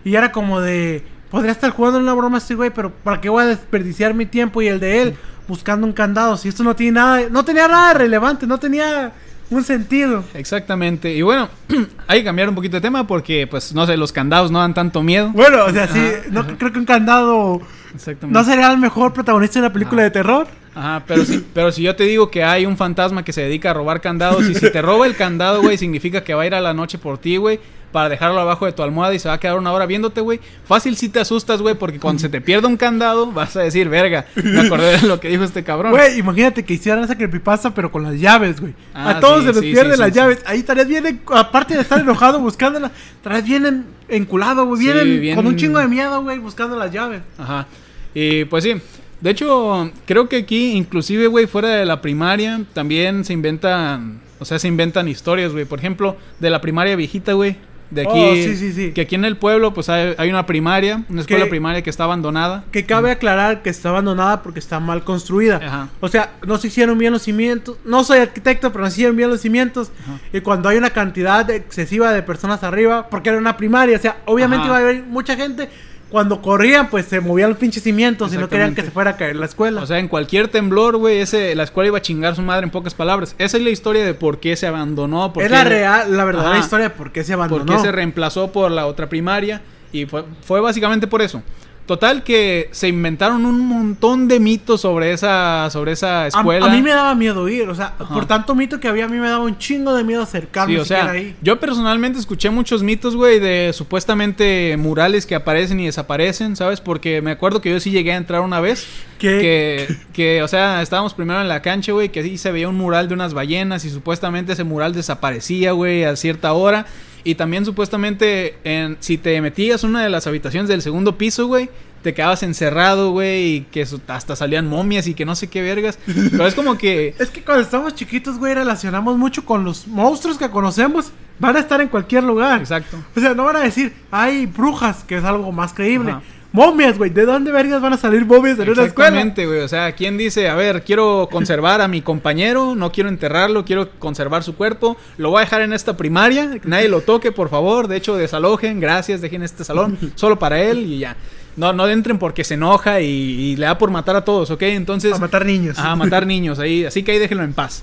Y 0.05 0.15
era 0.15 0.33
como 0.33 0.61
de, 0.63 1.05
podría 1.31 1.53
estar 1.53 1.71
jugando 1.71 1.99
en 1.99 2.05
una 2.05 2.15
broma 2.15 2.39
este 2.39 2.55
güey, 2.55 2.71
pero 2.71 2.91
¿para 2.91 3.21
qué 3.21 3.29
voy 3.29 3.43
a 3.43 3.47
desperdiciar 3.47 4.15
mi 4.15 4.25
tiempo 4.27 4.63
y 4.63 4.69
el 4.69 4.81
de 4.81 5.03
él 5.03 5.15
buscando 5.47 5.87
un 5.87 5.93
candado? 5.93 6.37
Si 6.39 6.49
esto 6.49 6.63
no 6.65 6.75
tiene 6.75 6.93
nada, 6.93 7.21
no 7.31 7.45
tenía 7.45 7.69
nada 7.69 7.93
relevante, 7.93 8.47
no 8.47 8.57
tenía 8.59 9.13
un 9.51 9.63
sentido. 9.63 10.25
Exactamente. 10.33 11.13
Y 11.13 11.21
bueno, 11.21 11.51
hay 12.07 12.21
que 12.21 12.25
cambiar 12.25 12.49
un 12.49 12.55
poquito 12.55 12.77
de 12.79 12.81
tema 12.81 13.07
porque, 13.07 13.47
pues, 13.47 13.75
no 13.75 13.85
sé, 13.87 13.99
los 13.99 14.11
candados 14.13 14.51
no 14.51 14.61
dan 14.61 14.73
tanto 14.73 15.03
miedo. 15.03 15.29
Bueno, 15.35 15.67
o 15.67 15.71
sea, 15.71 15.87
sí, 15.87 15.99
Ajá. 15.99 16.29
no 16.31 16.47
creo 16.57 16.73
que 16.73 16.79
un 16.79 16.87
candado 16.87 17.61
Exactamente. 17.95 18.39
no 18.39 18.43
sería 18.45 18.71
el 18.73 18.79
mejor 18.79 19.13
protagonista 19.13 19.59
de 19.61 19.67
una 19.67 19.73
película 19.75 20.01
Ah. 20.01 20.05
de 20.05 20.11
terror. 20.13 20.47
Ajá, 20.75 21.03
pero 21.07 21.25
si, 21.25 21.45
pero 21.53 21.73
si 21.73 21.83
yo 21.83 21.97
te 21.97 22.05
digo 22.05 22.31
que 22.31 22.45
hay 22.45 22.65
un 22.67 22.77
fantasma 22.77 23.25
que 23.25 23.33
se 23.33 23.43
dedica 23.43 23.71
a 23.71 23.75
robar 23.75 24.01
candados 24.01 24.49
y 24.49 24.55
si 24.55 24.71
te 24.71 24.81
roba 24.83 25.07
el 25.07 25.17
candado, 25.17 25.63
güey, 25.63 25.77
significa 25.77 26.23
que 26.23 26.33
va 26.35 26.43
a 26.43 26.47
ir 26.47 26.55
a 26.55 26.61
la 26.61 26.73
noche 26.75 26.97
por 26.99 27.19
ti, 27.19 27.37
güey, 27.39 27.59
para 27.91 28.09
dejarlo 28.09 28.39
abajo 28.39 28.67
de 28.67 28.73
tu 28.73 28.85
almohada 28.85 29.13
y 29.13 29.19
se 29.19 29.27
va 29.27 29.35
a 29.35 29.41
quedar 29.41 29.59
una 29.59 29.73
hora 29.73 29.85
viéndote, 29.85 30.21
güey. 30.21 30.39
Fácil 30.65 30.95
si 30.97 31.09
te 31.09 31.19
asustas, 31.19 31.61
güey, 31.61 31.75
porque 31.75 31.99
cuando 31.99 32.21
se 32.21 32.29
te 32.29 32.41
pierde 32.41 32.69
un 32.69 32.77
candado, 32.77 33.33
vas 33.33 33.57
a 33.57 33.63
decir, 33.63 33.89
verga, 33.89 34.27
me 34.37 34.61
acordé 34.61 35.01
de 35.01 35.09
lo 35.09 35.19
que 35.19 35.29
dijo 35.29 35.43
este 35.43 35.65
cabrón. 35.65 35.91
Güey, 35.91 36.21
imagínate 36.21 36.65
que 36.65 36.75
hicieran 36.75 37.03
esa 37.03 37.17
creepypasta, 37.17 37.75
pero 37.75 37.91
con 37.91 38.05
las 38.05 38.15
llaves, 38.21 38.61
güey. 38.61 38.73
Ah, 38.95 39.11
a 39.11 39.21
todos 39.21 39.41
sí, 39.41 39.47
se 39.49 39.53
les 39.55 39.61
sí, 39.63 39.73
pierden 39.73 39.95
sí, 39.95 39.99
las 40.01 40.13
llaves. 40.13 40.39
Ahí 40.47 40.61
estarías 40.61 40.87
bien, 40.87 41.05
en- 41.05 41.21
aparte 41.35 41.75
de 41.75 41.81
estar 41.81 41.99
enojado 41.99 42.39
buscándolas, 42.39 42.93
estarías 43.17 43.43
bien 43.45 43.67
en- 43.67 43.87
enculado, 44.09 44.67
güey. 44.67 44.83
Bien, 44.83 45.21
bien- 45.21 45.35
con 45.35 45.49
un 45.49 45.57
chingo 45.57 45.81
de 45.81 45.89
miedo, 45.89 46.23
güey, 46.23 46.39
buscando 46.39 46.77
las 46.77 46.93
llaves. 46.93 47.23
Ajá. 47.39 47.67
Y 48.15 48.45
pues 48.45 48.63
sí. 48.63 48.81
De 49.21 49.31
hecho, 49.31 49.91
creo 50.07 50.29
que 50.29 50.37
aquí, 50.39 50.73
inclusive, 50.73 51.27
güey, 51.27 51.47
fuera 51.47 51.69
de 51.69 51.85
la 51.85 52.01
primaria, 52.01 52.63
también 52.73 53.25
se 53.25 53.33
inventan, 53.33 54.21
o 54.39 54.45
sea, 54.45 54.59
se 54.59 54.69
inventan 54.69 55.09
historias, 55.09 55.53
güey. 55.53 55.65
Por 55.67 55.79
ejemplo, 55.79 56.17
de 56.39 56.51
la 56.51 56.61
primaria 56.61 56.97
viejita, 56.97 57.35
güey. 57.35 57.57
De 57.91 58.03
aquí, 58.03 58.11
Oh, 58.15 58.35
sí, 58.35 58.55
sí, 58.57 58.73
sí. 58.73 58.93
que 58.93 59.01
aquí 59.01 59.17
en 59.17 59.25
el 59.25 59.37
pueblo, 59.37 59.75
pues 59.75 59.89
hay, 59.89 60.15
hay 60.17 60.31
una 60.31 60.47
primaria, 60.47 61.03
una 61.09 61.23
escuela 61.23 61.43
Que- 61.47 61.51
primaria 61.51 61.83
que 61.83 61.91
está 61.91 62.05
abandonada. 62.05 62.63
Que 62.71 62.87
cabe 62.87 63.11
aclarar 63.11 63.63
que 63.63 63.71
está 63.71 63.89
abandonada 63.89 64.43
porque 64.45 64.61
está 64.61 64.79
mal 64.79 65.03
construida. 65.03 65.57
Ajá. 65.57 65.89
O 65.99 66.07
sea, 66.07 66.35
no 66.47 66.57
se 66.59 66.69
hicieron 66.69 66.97
bien 66.99 67.13
los 67.13 67.23
cimientos. 67.23 67.79
No 67.85 68.05
soy 68.05 68.19
arquitecto, 68.21 68.71
pero 68.71 68.85
no 68.85 68.91
se 68.91 68.95
hicieron 68.95 69.17
bien 69.17 69.29
los 69.29 69.41
cimientos. 69.41 69.91
Ajá. 70.05 70.21
Y 70.33 70.41
cuando 70.41 70.69
hay 70.69 70.79
una 70.79 70.91
cantidad 70.91 71.51
excesiva 71.51 72.13
de 72.13 72.23
personas 72.23 72.63
arriba, 72.63 73.09
porque 73.11 73.31
era 73.31 73.39
una 73.39 73.57
primaria, 73.57 73.97
o 73.97 74.01
sea, 74.01 74.19
obviamente 74.25 74.67
Ajá. 74.67 74.69
iba 74.69 74.77
a 74.77 74.81
haber 74.89 75.03
mucha 75.03 75.35
gente. 75.35 75.69
Cuando 76.11 76.43
corrían, 76.43 76.91
pues 76.91 77.07
se 77.07 77.21
movían 77.21 77.51
los 77.51 77.59
pinches 77.59 77.83
cimientos 77.83 78.35
y 78.35 78.37
no 78.37 78.49
querían 78.49 78.75
que 78.75 78.83
se 78.83 78.91
fuera 78.91 79.11
a 79.13 79.17
caer 79.17 79.37
la 79.37 79.47
escuela. 79.47 79.81
O 79.81 79.87
sea, 79.87 79.99
en 79.99 80.09
cualquier 80.09 80.49
temblor, 80.49 80.97
güey, 80.97 81.19
ese, 81.19 81.55
la 81.55 81.63
escuela 81.63 81.89
iba 81.89 81.99
a 81.99 82.03
chingar 82.03 82.35
su 82.35 82.43
madre 82.43 82.65
en 82.65 82.71
pocas 82.71 82.95
palabras. 82.95 83.37
Esa 83.39 83.57
es 83.57 83.63
la 83.63 83.71
historia 83.71 84.05
de 84.05 84.15
por 84.15 84.41
qué 84.41 84.57
se 84.57 84.67
abandonó, 84.67 85.33
por 85.33 85.45
es 85.45 85.49
qué, 85.49 85.55
la 85.55 85.65
real, 85.65 86.17
la 86.17 86.25
verdadera 86.25 86.55
Ajá. 86.55 86.61
historia 86.65 86.89
de 86.89 86.95
por 86.95 87.13
qué 87.13 87.23
se 87.23 87.35
por 87.35 87.45
abandonó. 87.45 87.77
qué 87.77 87.79
se 87.79 87.93
reemplazó 87.93 88.51
por 88.51 88.71
la 88.73 88.87
otra 88.87 89.09
primaria. 89.09 89.63
Y 89.93 90.07
fue, 90.07 90.25
fue 90.43 90.61
básicamente 90.61 91.07
por 91.07 91.23
eso. 91.23 91.43
Total 91.91 92.23
que 92.23 92.69
se 92.71 92.87
inventaron 92.87 93.45
un 93.45 93.67
montón 93.67 94.29
de 94.29 94.39
mitos 94.39 94.83
sobre 94.83 95.13
esa, 95.13 95.71
sobre 95.71 95.91
esa 95.91 96.29
escuela. 96.29 96.67
A, 96.67 96.69
mí 96.69 96.83
me 96.83 96.91
daba 96.91 97.17
miedo 97.17 97.49
ir, 97.49 97.69
o 97.69 97.75
sea, 97.75 97.95
Ajá. 97.99 98.15
por 98.15 98.27
tanto 98.27 98.55
mito 98.55 98.79
que 98.79 98.87
había, 98.87 99.07
a 99.07 99.09
mí 99.09 99.17
me 99.17 99.29
daba 99.29 99.43
un 99.43 99.59
chingo 99.59 99.93
de 99.93 100.05
miedo 100.05 100.23
acercarme 100.23 100.73
Sí, 100.73 100.79
o 100.79 100.85
sea, 100.85 101.11
ahí. 101.11 101.35
yo 101.43 101.59
personalmente 101.59 102.21
escuché 102.21 102.49
muchos 102.49 102.85
mitos, 102.85 103.17
güey, 103.17 103.41
de 103.41 103.73
supuestamente 103.75 104.77
murales 104.79 105.27
que 105.27 105.35
aparecen 105.35 105.81
y 105.81 105.87
desaparecen, 105.87 106.55
¿sabes? 106.55 106.81
Porque 106.81 107.23
me 107.23 107.33
acuerdo 107.33 107.61
que 107.61 107.71
yo 107.71 107.81
sí 107.81 107.91
llegué 107.91 108.13
a 108.13 108.19
entrar 108.19 108.43
una 108.43 108.61
vez. 108.61 108.87
¿Qué? 109.19 109.89
Que, 109.89 109.97
que, 110.13 110.43
o 110.45 110.47
sea, 110.49 110.83
estábamos 110.83 111.13
primero 111.15 111.41
en 111.41 111.49
la 111.49 111.61
cancha, 111.61 111.91
güey, 111.91 112.11
que 112.11 112.23
sí 112.23 112.39
se 112.39 112.53
veía 112.53 112.69
un 112.69 112.77
mural 112.77 113.09
de 113.09 113.15
unas 113.15 113.35
ballenas 113.35 113.85
y 113.85 113.91
supuestamente 113.91 114.53
ese 114.53 114.63
mural 114.63 114.95
desaparecía, 114.95 115.73
güey, 115.73 116.05
a 116.05 116.15
cierta 116.15 116.53
hora. 116.53 116.87
Y 117.25 117.35
también 117.35 117.65
supuestamente, 117.65 118.57
en, 118.65 118.97
si 119.01 119.19
te 119.19 119.41
metías 119.41 119.85
en 119.85 119.91
una 119.91 120.03
de 120.03 120.11
las 120.11 120.27
habitaciones 120.27 120.69
del 120.69 120.83
segundo 120.83 121.17
piso, 121.19 121.47
güey, 121.47 121.69
te 122.03 122.15
quedabas 122.15 122.43
encerrado, 122.43 123.11
güey, 123.13 123.57
y 123.57 123.61
que 123.71 123.85
su- 123.85 124.01
hasta 124.09 124.35
salían 124.35 124.67
momias 124.67 125.07
y 125.07 125.13
que 125.15 125.27
no 125.27 125.35
sé 125.35 125.49
qué 125.49 125.61
vergas. 125.61 125.99
Pero 126.07 126.47
es 126.47 126.55
como 126.55 126.79
que... 126.79 127.15
Es 127.19 127.29
que 127.31 127.43
cuando 127.43 127.63
estábamos 127.63 127.95
chiquitos, 127.95 128.39
güey, 128.39 128.55
relacionamos 128.55 129.19
mucho 129.19 129.45
con 129.45 129.65
los 129.65 129.87
monstruos 129.87 130.39
que 130.39 130.49
conocemos 130.51 131.13
van 131.39 131.57
a 131.57 131.61
estar 131.61 131.81
en 131.81 131.89
cualquier 131.89 132.23
lugar. 132.25 132.61
Exacto. 132.61 132.97
O 133.15 133.21
sea, 133.21 133.35
no 133.35 133.45
van 133.45 133.57
a 133.57 133.61
decir, 133.61 133.93
hay 134.11 134.47
brujas, 134.47 135.05
que 135.05 135.17
es 135.19 135.25
algo 135.25 135.53
más 135.53 135.73
creíble. 135.75 136.13
Ajá. 136.13 136.23
Momias, 136.53 136.99
güey. 136.99 137.11
¿De 137.11 137.25
dónde 137.25 137.53
vergas 137.53 137.81
van 137.81 137.93
a 137.93 137.97
salir 137.97 138.27
momias 138.27 138.59
en 138.59 138.69
una 138.71 138.83
escuela? 138.83 139.09
Exactamente, 139.11 139.47
güey. 139.47 139.61
O 139.61 139.69
sea, 139.69 139.93
¿quién 139.93 140.19
dice, 140.19 140.49
a 140.49 140.55
ver, 140.55 140.83
quiero 140.83 141.29
conservar 141.31 141.81
a 141.81 141.89
mi 141.89 142.03
compañero, 142.03 142.75
no 142.75 142.91
quiero 142.91 143.09
enterrarlo, 143.09 143.65
quiero 143.65 143.91
conservar 143.99 144.43
su 144.43 144.57
cuerpo, 144.57 144.97
lo 145.17 145.31
voy 145.31 145.39
a 145.39 145.45
dejar 145.45 145.63
en 145.63 145.73
esta 145.73 145.97
primaria, 145.97 146.59
nadie 146.65 146.89
lo 146.89 147.03
toque, 147.03 147.31
por 147.31 147.49
favor, 147.51 147.87
de 147.87 147.97
hecho, 147.97 148.17
desalojen, 148.17 148.81
gracias, 148.81 149.21
dejen 149.21 149.43
este 149.43 149.65
salón, 149.65 149.97
solo 150.17 150.39
para 150.39 150.61
él 150.61 150.79
y 150.79 150.99
ya. 151.01 151.17
No, 151.57 151.73
no 151.73 151.89
entren 151.89 152.19
porque 152.19 152.43
se 152.43 152.55
enoja 152.55 153.01
y, 153.01 153.07
y 153.07 153.57
le 153.57 153.67
da 153.67 153.77
por 153.77 153.91
matar 153.91 154.17
a 154.17 154.25
todos, 154.25 154.51
¿ok? 154.51 154.63
Entonces... 154.63 155.13
A 155.13 155.19
matar 155.19 155.45
niños. 155.45 155.79
A 155.79 155.95
matar 155.95 156.27
niños, 156.27 156.59
ahí, 156.59 156.85
así 156.85 157.03
que 157.03 157.13
ahí 157.13 157.19
déjenlo 157.19 157.45
en 157.45 157.53
paz. 157.53 157.83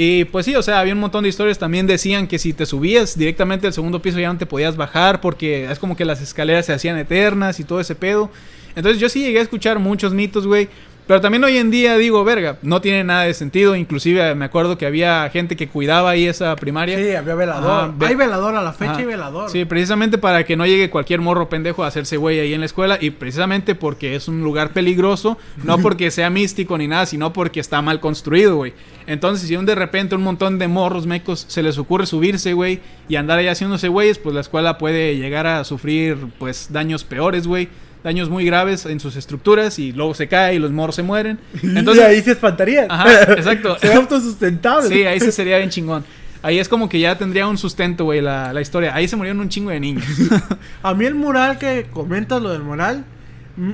Y 0.00 0.26
pues 0.26 0.46
sí, 0.46 0.54
o 0.54 0.62
sea, 0.62 0.78
había 0.78 0.92
un 0.92 1.00
montón 1.00 1.24
de 1.24 1.28
historias. 1.28 1.58
También 1.58 1.88
decían 1.88 2.28
que 2.28 2.38
si 2.38 2.52
te 2.52 2.66
subías 2.66 3.18
directamente 3.18 3.66
al 3.66 3.72
segundo 3.72 4.00
piso 4.00 4.20
ya 4.20 4.32
no 4.32 4.38
te 4.38 4.46
podías 4.46 4.76
bajar 4.76 5.20
porque 5.20 5.68
es 5.68 5.80
como 5.80 5.96
que 5.96 6.04
las 6.04 6.22
escaleras 6.22 6.66
se 6.66 6.72
hacían 6.72 6.96
eternas 6.96 7.58
y 7.58 7.64
todo 7.64 7.80
ese 7.80 7.96
pedo. 7.96 8.30
Entonces 8.76 9.00
yo 9.00 9.08
sí 9.08 9.22
llegué 9.22 9.40
a 9.40 9.42
escuchar 9.42 9.80
muchos 9.80 10.14
mitos, 10.14 10.46
güey. 10.46 10.68
Pero 11.08 11.20
también 11.22 11.42
hoy 11.42 11.56
en 11.56 11.70
día 11.70 11.96
digo, 11.96 12.22
verga, 12.22 12.58
no 12.62 12.80
tiene 12.80 13.02
nada 13.02 13.22
de 13.24 13.32
sentido. 13.34 13.74
Inclusive 13.74 14.34
me 14.34 14.44
acuerdo 14.44 14.76
que 14.78 14.84
había 14.86 15.28
gente 15.30 15.56
que 15.56 15.66
cuidaba 15.66 16.10
ahí 16.10 16.26
esa 16.26 16.54
primaria. 16.54 16.98
Sí, 16.98 17.12
había 17.16 17.34
velador. 17.34 17.70
Ajá, 17.70 17.94
ve- 17.96 18.06
Hay 18.08 18.14
velador 18.14 18.54
a 18.54 18.62
la 18.62 18.74
fecha 18.74 18.92
Ajá. 18.92 19.02
y 19.02 19.04
velador. 19.06 19.50
Sí, 19.50 19.64
precisamente 19.64 20.18
para 20.18 20.44
que 20.44 20.54
no 20.54 20.66
llegue 20.66 20.90
cualquier 20.90 21.20
morro 21.22 21.48
pendejo 21.48 21.82
a 21.82 21.86
hacerse 21.86 22.18
güey 22.18 22.38
ahí 22.38 22.52
en 22.52 22.60
la 22.60 22.66
escuela 22.66 22.98
y 23.00 23.08
precisamente 23.10 23.74
porque 23.74 24.14
es 24.16 24.28
un 24.28 24.42
lugar 24.44 24.74
peligroso, 24.74 25.38
no 25.64 25.78
porque 25.82 26.10
sea 26.10 26.28
místico 26.28 26.76
ni 26.76 26.86
nada, 26.88 27.06
sino 27.06 27.32
porque 27.32 27.58
está 27.60 27.80
mal 27.80 28.00
construido, 28.00 28.56
güey. 28.56 28.74
Entonces, 29.06 29.48
si 29.48 29.56
un 29.56 29.64
de 29.64 29.74
repente 29.74 30.14
un 30.14 30.22
montón 30.22 30.58
de 30.58 30.68
morros 30.68 31.06
mecos 31.06 31.46
se 31.48 31.62
les 31.62 31.78
ocurre 31.78 32.04
subirse, 32.04 32.52
güey, 32.52 32.80
y 33.08 33.16
andar 33.16 33.38
ahí 33.38 33.48
haciéndose 33.48 33.88
güeyes, 33.88 34.18
pues 34.18 34.34
la 34.34 34.42
escuela 34.42 34.76
puede 34.76 35.16
llegar 35.16 35.46
a 35.46 35.64
sufrir 35.64 36.18
pues 36.38 36.68
daños 36.70 37.04
peores, 37.04 37.46
güey. 37.46 37.70
Daños 38.04 38.30
muy 38.30 38.44
graves 38.44 38.86
en 38.86 39.00
sus 39.00 39.16
estructuras 39.16 39.78
y 39.78 39.92
luego 39.92 40.14
se 40.14 40.28
cae 40.28 40.54
y 40.54 40.58
los 40.58 40.70
morros 40.70 40.94
se 40.94 41.02
mueren. 41.02 41.38
Entonces 41.54 41.76
Entonces, 41.78 42.04
ahí 42.04 42.22
se 42.22 42.32
espantarían. 42.32 42.90
Ajá, 42.90 43.32
exacto. 43.32 43.76
Se 43.80 43.88
ve 43.88 43.94
autosustentable. 43.94 44.88
Sí, 44.88 45.04
ahí 45.04 45.20
se 45.20 45.32
sería 45.32 45.58
bien 45.58 45.70
chingón. 45.70 46.04
Ahí 46.42 46.58
es 46.58 46.68
como 46.68 46.88
que 46.88 47.00
ya 47.00 47.18
tendría 47.18 47.48
un 47.48 47.58
sustento, 47.58 48.04
güey, 48.04 48.20
la, 48.20 48.52
la 48.52 48.60
historia. 48.60 48.94
Ahí 48.94 49.08
se 49.08 49.16
murieron 49.16 49.40
un 49.40 49.48
chingo 49.48 49.70
de 49.70 49.80
niños. 49.80 50.04
A 50.82 50.94
mí 50.94 51.04
el 51.04 51.16
mural 51.16 51.58
que 51.58 51.86
comentas, 51.92 52.40
lo 52.40 52.52
del 52.52 52.62
mural, 52.62 53.04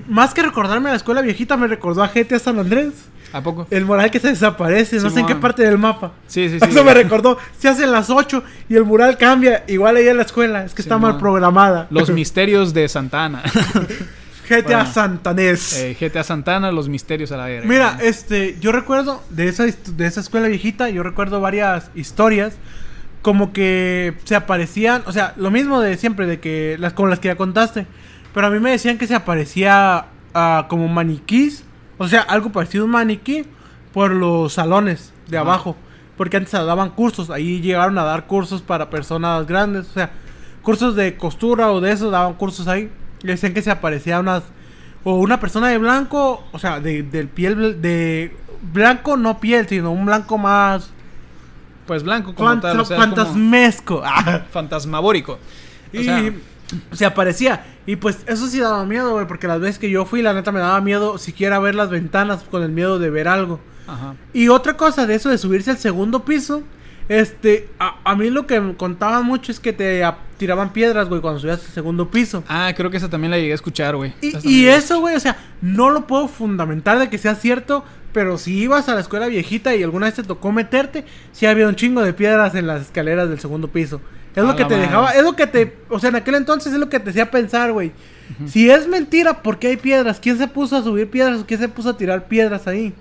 más 0.08 0.32
que 0.34 0.42
recordarme 0.42 0.88
a 0.88 0.92
la 0.92 0.96
escuela 0.96 1.20
viejita, 1.20 1.56
me 1.56 1.66
recordó 1.66 2.02
a 2.02 2.08
GTA 2.08 2.38
San 2.38 2.58
Andrés. 2.58 2.92
¿A 3.32 3.42
poco? 3.42 3.66
El 3.70 3.84
mural 3.84 4.10
que 4.12 4.20
se 4.20 4.28
desaparece, 4.28 5.00
no 5.00 5.10
sé 5.10 5.20
en 5.20 5.26
qué 5.26 5.34
parte 5.34 5.62
del 5.64 5.76
mapa. 5.76 6.12
Sí, 6.28 6.48
sí, 6.48 6.58
sí. 6.62 6.66
Eso 6.70 6.84
me 6.84 6.94
recordó. 6.94 7.36
Se 7.58 7.68
hacen 7.68 7.90
las 7.90 8.08
8 8.08 8.42
y 8.68 8.76
el 8.76 8.84
mural 8.84 9.18
cambia. 9.18 9.64
Igual 9.66 9.96
ahí 9.96 10.06
en 10.06 10.16
la 10.18 10.22
escuela. 10.22 10.64
Es 10.64 10.72
que 10.72 10.82
está 10.82 10.98
mal 10.98 11.18
programada. 11.18 11.88
Los 11.90 12.10
misterios 12.10 12.72
de 12.72 12.88
Santana. 12.88 13.42
GTA 14.48 14.62
Bueno. 14.62 14.86
Santanés. 14.92 15.78
eh, 15.78 15.96
GTA 15.98 16.22
Santana, 16.22 16.70
los 16.70 16.88
misterios 16.88 17.32
a 17.32 17.36
la 17.38 17.46
verga. 17.46 17.66
Mira, 17.66 17.98
este, 18.02 18.56
yo 18.60 18.72
recuerdo 18.72 19.22
de 19.30 19.48
esa, 19.48 19.64
de 19.64 20.06
esa 20.06 20.20
escuela 20.20 20.48
viejita, 20.48 20.88
yo 20.90 21.02
recuerdo 21.02 21.40
varias 21.40 21.90
historias 21.94 22.54
como 23.22 23.54
que 23.54 24.12
se 24.24 24.36
aparecían, 24.36 25.02
o 25.06 25.12
sea, 25.12 25.32
lo 25.36 25.50
mismo 25.50 25.80
de 25.80 25.96
siempre, 25.96 26.26
de 26.26 26.40
que 26.40 26.76
las 26.78 26.92
con 26.92 27.08
las 27.08 27.20
que 27.20 27.28
ya 27.28 27.36
contaste, 27.36 27.86
pero 28.34 28.48
a 28.48 28.50
mí 28.50 28.58
me 28.60 28.70
decían 28.72 28.98
que 28.98 29.06
se 29.06 29.14
aparecía 29.14 30.06
ah, 30.34 30.66
como 30.68 30.88
maniquís, 30.88 31.64
o 31.96 32.06
sea, 32.08 32.20
algo 32.20 32.50
parecido 32.52 32.82
a 32.82 32.86
un 32.86 32.90
maniquí 32.90 33.46
por 33.94 34.10
los 34.10 34.52
salones 34.52 35.12
de 35.28 35.38
Ajá. 35.38 35.46
abajo, 35.46 35.76
porque 36.16 36.36
antes 36.36 36.52
daban 36.52 36.90
cursos, 36.90 37.30
ahí 37.30 37.60
llegaron 37.62 37.96
a 37.98 38.04
dar 38.04 38.26
cursos 38.26 38.60
para 38.60 38.90
personas 38.90 39.46
grandes, 39.46 39.88
o 39.88 39.92
sea, 39.94 40.10
cursos 40.62 40.96
de 40.96 41.16
costura 41.16 41.70
o 41.70 41.80
de 41.80 41.92
eso, 41.92 42.10
daban 42.10 42.34
cursos 42.34 42.66
ahí, 42.68 42.90
y 43.22 43.26
decían 43.28 43.54
que 43.54 43.62
se 43.62 43.70
aparecía 43.70 44.20
unas 44.20 44.42
o 45.04 45.16
una 45.16 45.38
persona 45.38 45.68
de 45.68 45.78
blanco, 45.78 46.42
o 46.52 46.58
sea, 46.58 46.80
de, 46.80 47.02
del 47.02 47.28
piel 47.28 47.80
de 47.82 48.34
blanco 48.72 49.16
no 49.16 49.38
piel, 49.38 49.68
sino 49.68 49.92
un 49.92 50.06
blanco 50.06 50.38
más 50.38 50.90
Pues 51.86 52.02
blanco 52.02 52.34
como 52.34 52.48
fanta- 52.48 52.70
tal, 52.72 52.80
o 52.80 52.84
sea, 52.86 52.96
como 52.96 53.08
fantasmesco. 53.14 54.02
Ah. 54.04 54.42
fantasmabórico. 54.50 55.32
O 55.34 55.38
y 56.00 56.04
sea, 56.04 56.32
se 56.92 57.04
aparecía. 57.06 57.64
Y 57.86 57.96
pues 57.96 58.18
eso 58.26 58.46
sí 58.46 58.60
daba 58.60 58.84
miedo, 58.86 59.12
güey, 59.12 59.26
porque 59.26 59.46
las 59.46 59.60
veces 59.60 59.78
que 59.78 59.90
yo 59.90 60.04
fui, 60.04 60.22
la 60.22 60.32
neta 60.34 60.52
me 60.52 60.60
daba 60.60 60.80
miedo 60.80 61.18
siquiera 61.18 61.58
ver 61.58 61.74
las 61.74 61.90
ventanas 61.90 62.42
con 62.50 62.62
el 62.62 62.70
miedo 62.70 62.98
de 62.98 63.10
ver 63.10 63.28
algo. 63.28 63.60
ajá. 63.86 64.14
Y 64.32 64.48
otra 64.48 64.76
cosa 64.76 65.06
de 65.06 65.14
eso 65.14 65.28
de 65.28 65.38
subirse 65.38 65.70
al 65.70 65.78
segundo 65.78 66.24
piso, 66.24 66.62
este, 67.08 67.68
a, 67.78 67.96
a 68.04 68.16
mí 68.16 68.30
lo 68.30 68.46
que 68.46 68.60
me 68.60 68.74
contaban 68.76 69.26
mucho 69.26 69.52
es 69.52 69.60
que 69.60 69.72
te 69.74 70.02
a- 70.04 70.16
tiraban 70.38 70.72
piedras, 70.72 71.08
güey, 71.08 71.20
cuando 71.20 71.38
subías 71.40 71.60
al 71.64 71.72
segundo 71.72 72.10
piso. 72.10 72.42
Ah, 72.48 72.72
creo 72.74 72.90
que 72.90 72.96
esa 72.96 73.10
también 73.10 73.30
la 73.30 73.36
llegué 73.38 73.52
a 73.52 73.56
escuchar, 73.56 73.94
güey. 73.96 74.14
Y, 74.22 74.32
y 74.48 74.66
eso, 74.66 75.00
güey, 75.00 75.14
o 75.14 75.20
sea, 75.20 75.36
no 75.60 75.90
lo 75.90 76.06
puedo 76.06 76.28
fundamentar 76.28 76.98
de 76.98 77.10
que 77.10 77.18
sea 77.18 77.34
cierto, 77.34 77.84
pero 78.14 78.38
si 78.38 78.56
ibas 78.58 78.88
a 78.88 78.94
la 78.94 79.00
escuela 79.00 79.26
viejita 79.26 79.74
y 79.74 79.82
alguna 79.82 80.06
vez 80.06 80.14
te 80.14 80.22
tocó 80.22 80.50
meterte, 80.52 81.04
sí 81.32 81.44
había 81.46 81.68
un 81.68 81.76
chingo 81.76 82.00
de 82.02 82.14
piedras 82.14 82.54
en 82.54 82.66
las 82.66 82.80
escaleras 82.82 83.28
del 83.28 83.38
segundo 83.40 83.68
piso. 83.68 84.00
Es 84.34 84.42
lo 84.44 84.56
que 84.56 84.64
te 84.64 84.74
madre. 84.74 84.80
dejaba, 84.80 85.10
es 85.12 85.22
lo 85.22 85.36
que 85.36 85.46
te, 85.46 85.76
o 85.88 85.98
sea, 86.00 86.10
en 86.10 86.16
aquel 86.16 86.34
entonces 86.34 86.72
es 86.72 86.78
lo 86.78 86.88
que 86.88 86.98
te 87.00 87.10
hacía 87.10 87.30
pensar, 87.30 87.72
güey. 87.72 87.92
Si 88.46 88.70
es 88.70 88.88
mentira, 88.88 89.42
¿por 89.42 89.58
qué 89.58 89.68
hay 89.68 89.76
piedras? 89.76 90.18
¿Quién 90.20 90.38
se 90.38 90.48
puso 90.48 90.76
a 90.76 90.82
subir 90.82 91.08
piedras 91.10 91.40
o 91.42 91.46
quién 91.46 91.60
se 91.60 91.68
puso 91.68 91.90
a 91.90 91.96
tirar 91.96 92.26
piedras 92.26 92.66
ahí? 92.66 92.92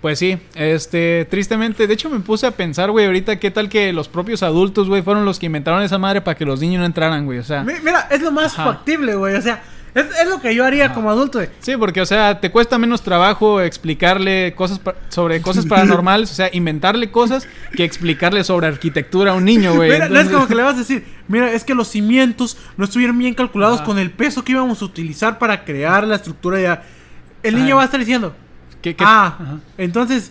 Pues 0.00 0.18
sí, 0.18 0.36
este, 0.56 1.26
tristemente, 1.30 1.86
de 1.86 1.94
hecho 1.94 2.10
me 2.10 2.18
puse 2.18 2.44
a 2.46 2.50
pensar, 2.50 2.90
güey, 2.90 3.06
ahorita 3.06 3.38
qué 3.38 3.52
tal 3.52 3.68
que 3.68 3.92
los 3.92 4.08
propios 4.08 4.42
adultos, 4.42 4.88
güey, 4.88 5.00
fueron 5.02 5.24
los 5.24 5.38
que 5.38 5.46
inventaron 5.46 5.80
esa 5.82 5.96
madre 5.98 6.20
para 6.22 6.36
que 6.36 6.44
los 6.44 6.60
niños 6.60 6.80
no 6.80 6.86
entraran, 6.86 7.24
güey, 7.24 7.38
o 7.38 7.44
sea. 7.44 7.62
Mi- 7.62 7.74
Mira, 7.84 8.08
es 8.10 8.20
lo 8.20 8.32
más 8.32 8.52
Ajá. 8.58 8.64
factible, 8.72 9.14
güey, 9.14 9.36
o 9.36 9.42
sea, 9.42 9.62
es, 9.94 10.06
es 10.20 10.28
lo 10.28 10.40
que 10.40 10.54
yo 10.54 10.64
haría 10.64 10.86
Ajá. 10.86 10.94
como 10.94 11.10
adulto, 11.10 11.38
güey. 11.38 11.50
Sí, 11.60 11.76
porque, 11.76 12.00
o 12.00 12.06
sea, 12.06 12.40
te 12.40 12.50
cuesta 12.50 12.78
menos 12.78 13.02
trabajo 13.02 13.60
explicarle 13.60 14.54
cosas 14.54 14.80
sobre 15.08 15.42
cosas 15.42 15.66
paranormales, 15.66 16.30
o 16.30 16.34
sea, 16.34 16.48
inventarle 16.52 17.10
cosas 17.10 17.46
que 17.76 17.84
explicarle 17.84 18.42
sobre 18.44 18.66
arquitectura 18.68 19.32
a 19.32 19.34
un 19.34 19.44
niño, 19.44 19.74
güey. 19.74 19.90
Mira, 19.90 20.08
no 20.08 20.18
es 20.20 20.28
como 20.28 20.46
que 20.46 20.54
le 20.54 20.62
vas 20.62 20.76
a 20.76 20.78
decir, 20.78 21.04
mira, 21.28 21.52
es 21.52 21.64
que 21.64 21.74
los 21.74 21.88
cimientos 21.88 22.56
no 22.76 22.84
estuvieron 22.84 23.18
bien 23.18 23.34
calculados 23.34 23.76
Ajá. 23.78 23.84
con 23.84 23.98
el 23.98 24.10
peso 24.10 24.42
que 24.44 24.52
íbamos 24.52 24.80
a 24.82 24.84
utilizar 24.84 25.38
para 25.38 25.64
crear 25.64 26.06
la 26.06 26.16
estructura 26.16 26.60
ya. 26.60 26.82
El 27.42 27.54
niño 27.56 27.68
Ajá. 27.68 27.74
va 27.76 27.82
a 27.82 27.84
estar 27.86 28.00
diciendo, 28.00 28.34
¿Qué- 28.80 28.96
qué- 28.96 29.04
ah, 29.06 29.36
ajá. 29.40 29.56
entonces, 29.78 30.30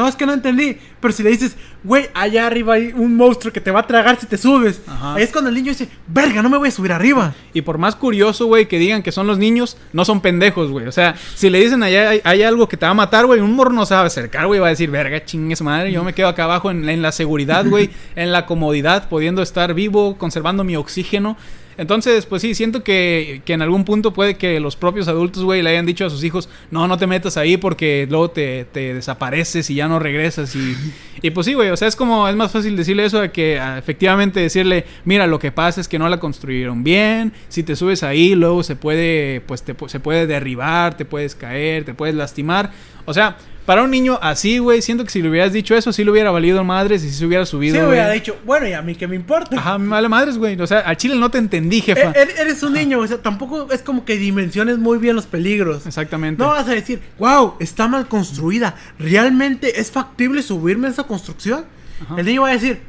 no, 0.00 0.08
es 0.08 0.16
que 0.16 0.24
no 0.24 0.32
entendí. 0.32 0.78
Pero 0.98 1.12
si 1.12 1.22
le 1.22 1.30
dices, 1.30 1.56
güey, 1.84 2.08
allá 2.14 2.46
arriba 2.46 2.74
hay 2.74 2.92
un 2.94 3.16
monstruo 3.16 3.52
que 3.52 3.60
te 3.60 3.70
va 3.70 3.80
a 3.80 3.86
tragar 3.86 4.18
si 4.18 4.26
te 4.26 4.38
subes. 4.38 4.80
Ajá. 4.86 5.14
Ahí 5.14 5.22
es 5.22 5.30
cuando 5.30 5.50
el 5.50 5.54
niño 5.54 5.68
dice, 5.68 5.88
verga, 6.06 6.42
no 6.42 6.48
me 6.48 6.56
voy 6.56 6.68
a 6.68 6.72
subir 6.72 6.92
arriba. 6.92 7.34
Y 7.52 7.60
por 7.60 7.76
más 7.76 7.96
curioso, 7.96 8.46
güey, 8.46 8.66
que 8.66 8.78
digan 8.78 9.02
que 9.02 9.12
son 9.12 9.26
los 9.26 9.38
niños, 9.38 9.76
no 9.92 10.06
son 10.06 10.22
pendejos, 10.22 10.70
güey. 10.70 10.86
O 10.86 10.92
sea, 10.92 11.14
si 11.34 11.50
le 11.50 11.60
dicen 11.60 11.82
allá 11.82 12.08
hay, 12.08 12.20
hay 12.24 12.42
algo 12.42 12.66
que 12.66 12.78
te 12.78 12.86
va 12.86 12.92
a 12.92 12.94
matar, 12.94 13.26
güey, 13.26 13.40
un 13.40 13.54
morro 13.54 13.72
no 13.72 13.84
se 13.84 13.94
va 13.94 14.00
a 14.00 14.06
acercar, 14.06 14.46
güey, 14.46 14.58
va 14.58 14.68
a 14.68 14.70
decir, 14.70 14.90
verga, 14.90 15.22
chingue 15.22 15.54
su 15.54 15.64
madre, 15.64 15.92
yo 15.92 16.02
me 16.02 16.14
quedo 16.14 16.28
acá 16.28 16.44
abajo 16.44 16.70
en, 16.70 16.88
en 16.88 17.02
la 17.02 17.12
seguridad, 17.12 17.66
güey, 17.66 17.90
en 18.16 18.32
la 18.32 18.46
comodidad, 18.46 19.08
pudiendo 19.08 19.42
estar 19.42 19.74
vivo, 19.74 20.16
conservando 20.16 20.64
mi 20.64 20.76
oxígeno. 20.76 21.36
Entonces, 21.76 22.26
pues 22.26 22.42
sí, 22.42 22.54
siento 22.54 22.82
que, 22.84 23.42
que 23.44 23.52
en 23.52 23.62
algún 23.62 23.84
punto 23.84 24.12
puede 24.12 24.36
que 24.36 24.60
los 24.60 24.76
propios 24.76 25.08
adultos, 25.08 25.44
güey, 25.44 25.62
le 25.62 25.70
hayan 25.70 25.86
dicho 25.86 26.04
a 26.04 26.10
sus 26.10 26.22
hijos, 26.24 26.48
no, 26.70 26.86
no 26.88 26.98
te 26.98 27.06
metas 27.06 27.36
ahí 27.36 27.56
porque 27.56 28.06
luego 28.10 28.30
te, 28.30 28.66
te 28.66 28.94
desapareces 28.94 29.70
y 29.70 29.76
ya 29.76 29.88
no 29.88 29.98
regresas. 29.98 30.54
Y, 30.54 30.76
y 31.22 31.30
pues 31.30 31.46
sí, 31.46 31.54
güey, 31.54 31.70
o 31.70 31.76
sea, 31.76 31.88
es 31.88 31.96
como, 31.96 32.28
es 32.28 32.36
más 32.36 32.52
fácil 32.52 32.76
decirle 32.76 33.04
eso 33.04 33.20
a 33.20 33.28
que 33.28 33.58
a, 33.58 33.78
efectivamente 33.78 34.40
decirle, 34.40 34.84
mira, 35.04 35.26
lo 35.26 35.38
que 35.38 35.52
pasa 35.52 35.80
es 35.80 35.88
que 35.88 35.98
no 35.98 36.08
la 36.08 36.20
construyeron 36.20 36.84
bien, 36.84 37.32
si 37.48 37.62
te 37.62 37.76
subes 37.76 38.02
ahí, 38.02 38.34
luego 38.34 38.62
se 38.62 38.76
puede, 38.76 39.40
pues 39.40 39.62
te, 39.62 39.74
se 39.86 40.00
puede 40.00 40.26
derribar, 40.26 40.96
te 40.96 41.04
puedes 41.04 41.34
caer, 41.34 41.84
te 41.84 41.94
puedes 41.94 42.14
lastimar. 42.14 42.70
O 43.06 43.14
sea, 43.14 43.36
para 43.70 43.84
un 43.84 43.90
niño 43.92 44.18
así, 44.20 44.58
güey, 44.58 44.82
siento 44.82 45.04
que 45.04 45.10
si 45.10 45.22
le 45.22 45.30
hubieras 45.30 45.52
dicho 45.52 45.76
eso, 45.76 45.92
sí 45.92 46.02
le 46.02 46.10
hubiera 46.10 46.32
valido 46.32 46.64
madres 46.64 47.04
y 47.04 47.08
sí 47.08 47.14
se 47.14 47.24
hubiera 47.24 47.46
subido. 47.46 47.76
Sí, 47.76 47.80
hubiera 47.86 48.10
dicho, 48.10 48.36
bueno, 48.44 48.66
y 48.66 48.72
a 48.72 48.82
mí 48.82 48.96
qué 48.96 49.06
me 49.06 49.14
importa. 49.14 49.56
Ajá, 49.56 49.78
me 49.78 49.86
vale 49.86 50.08
madres, 50.08 50.38
güey. 50.38 50.60
O 50.60 50.66
sea, 50.66 50.80
al 50.80 50.96
chile 50.96 51.14
no 51.14 51.30
te 51.30 51.38
entendí, 51.38 51.80
jefa. 51.80 52.10
E- 52.10 52.20
er- 52.20 52.34
Eres 52.40 52.64
un 52.64 52.72
niño, 52.72 52.98
o 52.98 53.06
sea, 53.06 53.18
tampoco 53.18 53.68
es 53.70 53.80
como 53.82 54.04
que 54.04 54.16
dimensiones 54.16 54.78
muy 54.78 54.98
bien 54.98 55.14
los 55.14 55.26
peligros. 55.26 55.86
Exactamente. 55.86 56.42
No 56.42 56.48
vas 56.48 56.66
a 56.66 56.72
decir, 56.72 57.00
wow, 57.20 57.54
está 57.60 57.86
mal 57.86 58.08
construida. 58.08 58.74
¿Realmente 58.98 59.80
es 59.80 59.92
factible 59.92 60.42
subirme 60.42 60.88
a 60.88 60.90
esa 60.90 61.04
construcción? 61.04 61.64
Ajá. 62.02 62.16
El 62.18 62.26
niño 62.26 62.42
va 62.42 62.48
a 62.48 62.52
decir, 62.54 62.80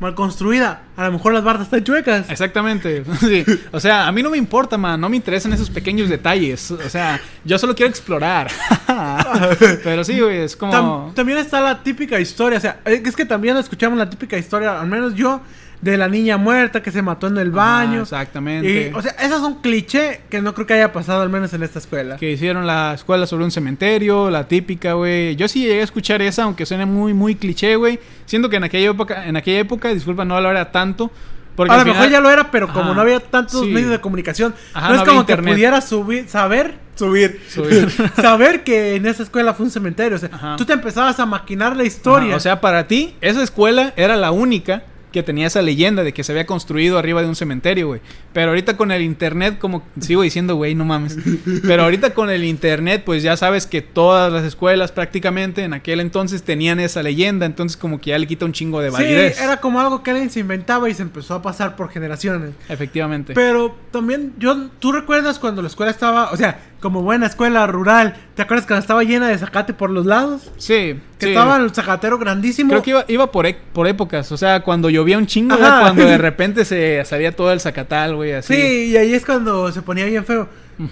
mal 0.00 0.14
construida. 0.14 0.82
A 0.96 1.04
lo 1.06 1.12
mejor 1.12 1.32
las 1.32 1.44
bardas 1.44 1.66
están 1.66 1.82
chuecas. 1.84 2.28
Exactamente. 2.30 3.04
Sí. 3.20 3.44
O 3.72 3.80
sea, 3.80 4.06
a 4.06 4.12
mí 4.12 4.22
no 4.22 4.30
me 4.30 4.36
importa, 4.38 4.76
man. 4.76 5.00
No 5.00 5.08
me 5.08 5.16
interesan 5.16 5.52
esos 5.52 5.70
pequeños 5.70 6.08
detalles. 6.08 6.70
O 6.70 6.88
sea, 6.88 7.20
yo 7.44 7.58
solo 7.58 7.74
quiero 7.74 7.90
explorar. 7.90 8.50
Pero 9.84 10.04
sí, 10.04 10.20
güey, 10.20 10.38
es 10.38 10.56
como. 10.56 10.72
Tam- 10.72 11.14
también 11.14 11.38
está 11.38 11.60
la 11.60 11.82
típica 11.82 12.18
historia, 12.20 12.58
o 12.58 12.60
sea, 12.60 12.80
es 12.84 13.16
que 13.16 13.24
también 13.24 13.56
escuchamos 13.56 13.98
la 13.98 14.08
típica 14.10 14.36
historia, 14.36 14.80
al 14.80 14.86
menos 14.86 15.14
yo, 15.14 15.40
de 15.80 15.96
la 15.98 16.08
niña 16.08 16.36
muerta 16.38 16.82
que 16.82 16.90
se 16.90 17.02
mató 17.02 17.26
en 17.26 17.36
el 17.38 17.50
baño. 17.50 18.02
exactamente. 18.02 18.90
Y, 18.90 18.94
o 18.94 19.02
sea, 19.02 19.12
esos 19.12 19.40
son 19.40 19.60
cliché 19.60 20.22
que 20.30 20.40
no 20.40 20.54
creo 20.54 20.66
que 20.66 20.74
haya 20.74 20.92
pasado 20.92 21.22
al 21.22 21.28
menos 21.28 21.52
en 21.52 21.62
esta 21.62 21.78
escuela. 21.78 22.16
que 22.16 22.30
hicieron 22.32 22.66
la 22.66 22.94
escuela 22.94 23.26
sobre 23.26 23.44
un 23.44 23.50
cementerio, 23.50 24.30
la 24.30 24.48
típica, 24.48 24.94
güey. 24.94 25.36
Yo 25.36 25.46
sí 25.48 25.60
llegué 25.62 25.80
a 25.80 25.84
escuchar 25.84 26.22
esa, 26.22 26.44
aunque 26.44 26.64
suene 26.64 26.86
muy, 26.86 27.12
muy 27.12 27.34
cliché, 27.34 27.76
güey. 27.76 27.98
Siento 28.24 28.48
que 28.48 28.56
en 28.56 28.64
aquella 28.64 28.90
época, 28.90 29.26
en 29.26 29.36
aquella 29.36 29.58
época, 29.60 29.88
disculpa, 29.92 30.24
no 30.24 30.40
lo 30.40 30.50
era 30.50 30.72
tanto. 30.72 31.10
Porque 31.56 31.72
a 31.72 31.76
lo 31.78 31.84
mejor 31.84 32.08
ya 32.10 32.18
lo 32.20 32.30
era, 32.30 32.50
pero 32.50 32.66
como 32.68 32.86
Ajá, 32.86 32.94
no 32.94 33.00
había 33.02 33.20
tantos 33.20 33.60
sí. 33.60 33.66
medios 33.68 33.90
de 33.90 34.00
comunicación, 34.00 34.54
Ajá, 34.72 34.88
no 34.88 34.94
no 34.96 35.02
es 35.02 35.08
como 35.08 35.20
internet. 35.20 35.44
que 35.46 35.52
pudiera 35.52 35.80
subir, 35.80 36.28
saber, 36.28 36.74
subir, 36.96 37.40
Subir. 37.48 37.88
saber 38.16 38.64
que 38.64 38.96
en 38.96 39.06
esa 39.06 39.22
escuela 39.22 39.54
fue 39.54 39.66
un 39.66 39.70
cementerio. 39.70 40.16
O 40.16 40.18
sea, 40.18 40.30
Ajá. 40.32 40.56
tú 40.56 40.64
te 40.64 40.72
empezabas 40.72 41.20
a 41.20 41.26
maquinar 41.26 41.76
la 41.76 41.84
historia. 41.84 42.30
Ajá, 42.30 42.36
o 42.38 42.40
sea, 42.40 42.60
para 42.60 42.88
ti, 42.88 43.14
esa 43.20 43.40
escuela 43.40 43.92
era 43.96 44.16
la 44.16 44.32
única 44.32 44.82
que 45.14 45.22
tenía 45.22 45.46
esa 45.46 45.62
leyenda 45.62 46.02
de 46.02 46.12
que 46.12 46.24
se 46.24 46.32
había 46.32 46.44
construido 46.44 46.98
arriba 46.98 47.22
de 47.22 47.28
un 47.28 47.36
cementerio, 47.36 47.86
güey. 47.86 48.00
Pero 48.32 48.48
ahorita 48.48 48.76
con 48.76 48.90
el 48.90 49.00
internet, 49.00 49.58
como 49.60 49.84
sigo 50.00 50.22
diciendo, 50.22 50.56
güey, 50.56 50.74
no 50.74 50.84
mames. 50.84 51.16
Pero 51.62 51.84
ahorita 51.84 52.14
con 52.14 52.30
el 52.30 52.42
internet, 52.42 53.04
pues 53.06 53.22
ya 53.22 53.36
sabes 53.36 53.68
que 53.68 53.80
todas 53.80 54.32
las 54.32 54.42
escuelas 54.42 54.90
prácticamente 54.90 55.62
en 55.62 55.72
aquel 55.72 56.00
entonces 56.00 56.42
tenían 56.42 56.80
esa 56.80 57.00
leyenda. 57.04 57.46
Entonces 57.46 57.76
como 57.76 58.00
que 58.00 58.10
ya 58.10 58.18
le 58.18 58.26
quita 58.26 58.44
un 58.44 58.52
chingo 58.52 58.80
de 58.80 58.90
sí, 58.90 58.96
validez. 58.96 59.40
era 59.40 59.60
como 59.60 59.80
algo 59.80 60.02
que 60.02 60.10
alguien 60.10 60.30
se 60.30 60.40
inventaba 60.40 60.90
y 60.90 60.94
se 60.94 61.02
empezó 61.02 61.34
a 61.34 61.42
pasar 61.42 61.76
por 61.76 61.90
generaciones. 61.90 62.50
Efectivamente. 62.68 63.34
Pero 63.34 63.76
también, 63.92 64.34
yo, 64.40 64.68
¿tú 64.80 64.90
recuerdas 64.90 65.38
cuando 65.38 65.62
la 65.62 65.68
escuela 65.68 65.92
estaba, 65.92 66.32
o 66.32 66.36
sea, 66.36 66.58
como 66.80 67.02
buena 67.02 67.26
escuela 67.26 67.66
rural, 67.68 68.16
¿te 68.34 68.42
acuerdas 68.42 68.66
cuando 68.66 68.80
estaba 68.80 69.02
llena 69.04 69.28
de 69.28 69.38
zacate 69.38 69.72
por 69.74 69.90
los 69.90 70.06
lados? 70.06 70.50
sí, 70.56 70.98
Que 71.18 71.26
sí. 71.26 71.28
estaba 71.28 71.56
el 71.56 71.72
zacatero 71.74 72.18
grandísimo. 72.18 72.70
Creo 72.70 72.82
que 72.82 72.90
iba, 72.90 73.04
iba 73.08 73.30
por, 73.32 73.46
e- 73.46 73.58
por 73.72 73.86
épocas. 73.86 74.30
O 74.32 74.36
sea, 74.36 74.60
cuando 74.60 74.90
llovía 74.90 75.18
un 75.18 75.26
chingo, 75.26 75.54
Ajá. 75.54 75.80
cuando 75.80 76.04
de 76.04 76.18
repente 76.28 76.64
se 76.64 77.04
salía 77.04 77.34
todo 77.34 77.52
el 77.52 77.60
zacatal, 77.60 78.16
güey, 78.16 78.32
así. 78.32 78.54
Sí, 78.54 78.84
y 78.90 78.96
ahí 78.96 79.14
es 79.14 79.24
cuando 79.24 79.70
se 79.72 79.82
ponía 79.82 80.04
bien 80.06 80.24
feo. 80.24 80.48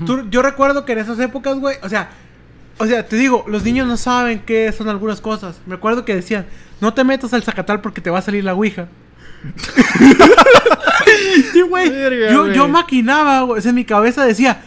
Tú- 0.07 0.27
yo 0.31 0.43
recuerdo 0.43 0.85
que 0.85 0.93
en 0.93 0.99
esas 0.99 1.19
épocas, 1.19 1.59
güey, 1.59 1.77
o 1.83 1.89
sea, 1.89 2.11
o 2.79 2.87
sea, 2.87 3.07
te 3.07 3.17
digo, 3.17 3.45
los 3.49 3.65
niños 3.65 3.87
no 3.87 3.97
saben 3.97 4.41
qué 4.47 4.73
son 4.73 4.89
algunas 4.89 5.21
cosas. 5.21 5.61
Me 5.67 5.75
acuerdo 5.75 6.05
que 6.05 6.15
decían, 6.15 6.47
no 6.81 6.95
te 6.95 7.05
metas 7.05 7.33
al 7.35 7.43
zacatal 7.43 7.81
porque 7.81 8.01
te 8.01 8.11
va 8.11 8.19
a 8.19 8.23
salir 8.23 8.45
la 8.45 8.55
ouija. 8.55 8.89
sí, 11.53 11.61
güey. 11.63 11.91
Yo, 12.33 12.49
yo 12.53 12.69
maquinaba, 12.69 13.41
güey, 13.43 13.59
o 13.59 13.63
sea, 13.63 13.71
en 13.71 13.75
mi 13.77 13.85
cabeza 13.85 14.25
decía, 14.25 14.63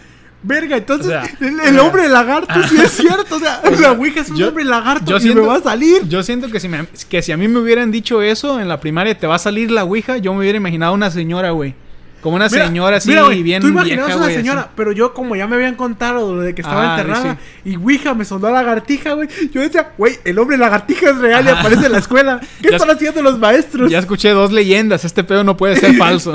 verga, 0.45 0.77
entonces 0.77 1.07
O 1.07 1.09
sea, 1.09 1.23
el, 1.41 1.59
el 1.59 1.79
hombre 1.79 2.07
lagarto 2.07 2.53
sí 2.69 2.77
es 2.81 2.91
cierto, 2.91 3.35
o 3.37 3.39
sea, 3.39 3.61
la 3.79 3.91
ouija 3.93 4.21
es 4.21 4.29
un 4.29 4.37
yo- 4.37 4.47
hombre 4.49 4.63
lagarto 4.63 5.05
yo 5.11 5.17
y 5.17 5.21
siento- 5.21 5.41
me 5.41 5.47
va 5.47 5.55
a 5.57 5.61
salir. 5.61 6.07
Yo 6.07 6.23
siento 6.23 6.49
que 6.49 6.59
si, 6.59 6.67
me- 6.69 6.85
que 7.09 7.21
si 7.21 7.31
a 7.31 7.37
mí 7.37 7.47
me 7.47 7.59
hubieran 7.59 7.91
dicho 7.91 8.21
eso 8.21 8.59
en 8.59 8.67
la 8.67 8.79
primaria, 8.79 9.17
te 9.17 9.27
va 9.27 9.35
a 9.35 9.39
salir 9.39 9.71
la 9.71 9.83
ouija, 9.83 10.17
yo 10.17 10.33
me 10.33 10.39
hubiera 10.39 10.57
imaginado 10.57 10.93
una 10.93 11.11
señora, 11.11 11.51
güey. 11.51 11.73
Como 12.21 12.37
una 12.37 12.49
Mira, 12.49 12.65
señora 12.65 12.97
así, 12.97 13.09
mira, 13.09 13.21
güey, 13.21 13.43
bien 13.43 13.61
Tú 13.61 13.67
imaginabas 13.67 14.07
vieja, 14.15 14.25
una 14.25 14.33
señora, 14.35 14.61
así. 14.61 14.69
pero 14.75 14.91
yo 14.91 15.13
como 15.13 15.35
ya 15.35 15.45
me 15.45 15.57
habían 15.57 15.75
contado 15.75 16.33
lo 16.33 16.41
de 16.41 16.55
que 16.55 16.63
estaba 16.63 16.95
Ah, 16.95 16.99
enterrada 16.99 17.37
y 17.63 17.75
Ouija 17.75 18.15
me 18.15 18.25
sonó 18.25 18.47
a 18.47 18.51
lagartija, 18.51 19.13
güey. 19.13 19.29
Yo 19.53 19.61
decía, 19.61 19.91
güey, 19.95 20.15
el 20.23 20.39
hombre 20.39 20.57
lagartija 20.57 21.11
es 21.11 21.17
real 21.19 21.45
y 21.45 21.49
aparece 21.49 21.85
en 21.85 21.91
la 21.91 21.99
escuela. 21.99 22.39
¿Qué 22.63 22.69
Ya 22.71 22.77
están 22.77 22.89
es- 22.89 22.95
haciendo 22.95 23.21
los 23.21 23.37
maestros? 23.37 23.91
Ya 23.91 23.99
escuché 23.99 24.29
dos 24.31 24.51
leyendas, 24.51 25.05
este 25.05 25.23
pedo 25.23 25.43
no 25.43 25.55
puede 25.55 25.75
ser 25.75 25.93
falso. 25.97 26.33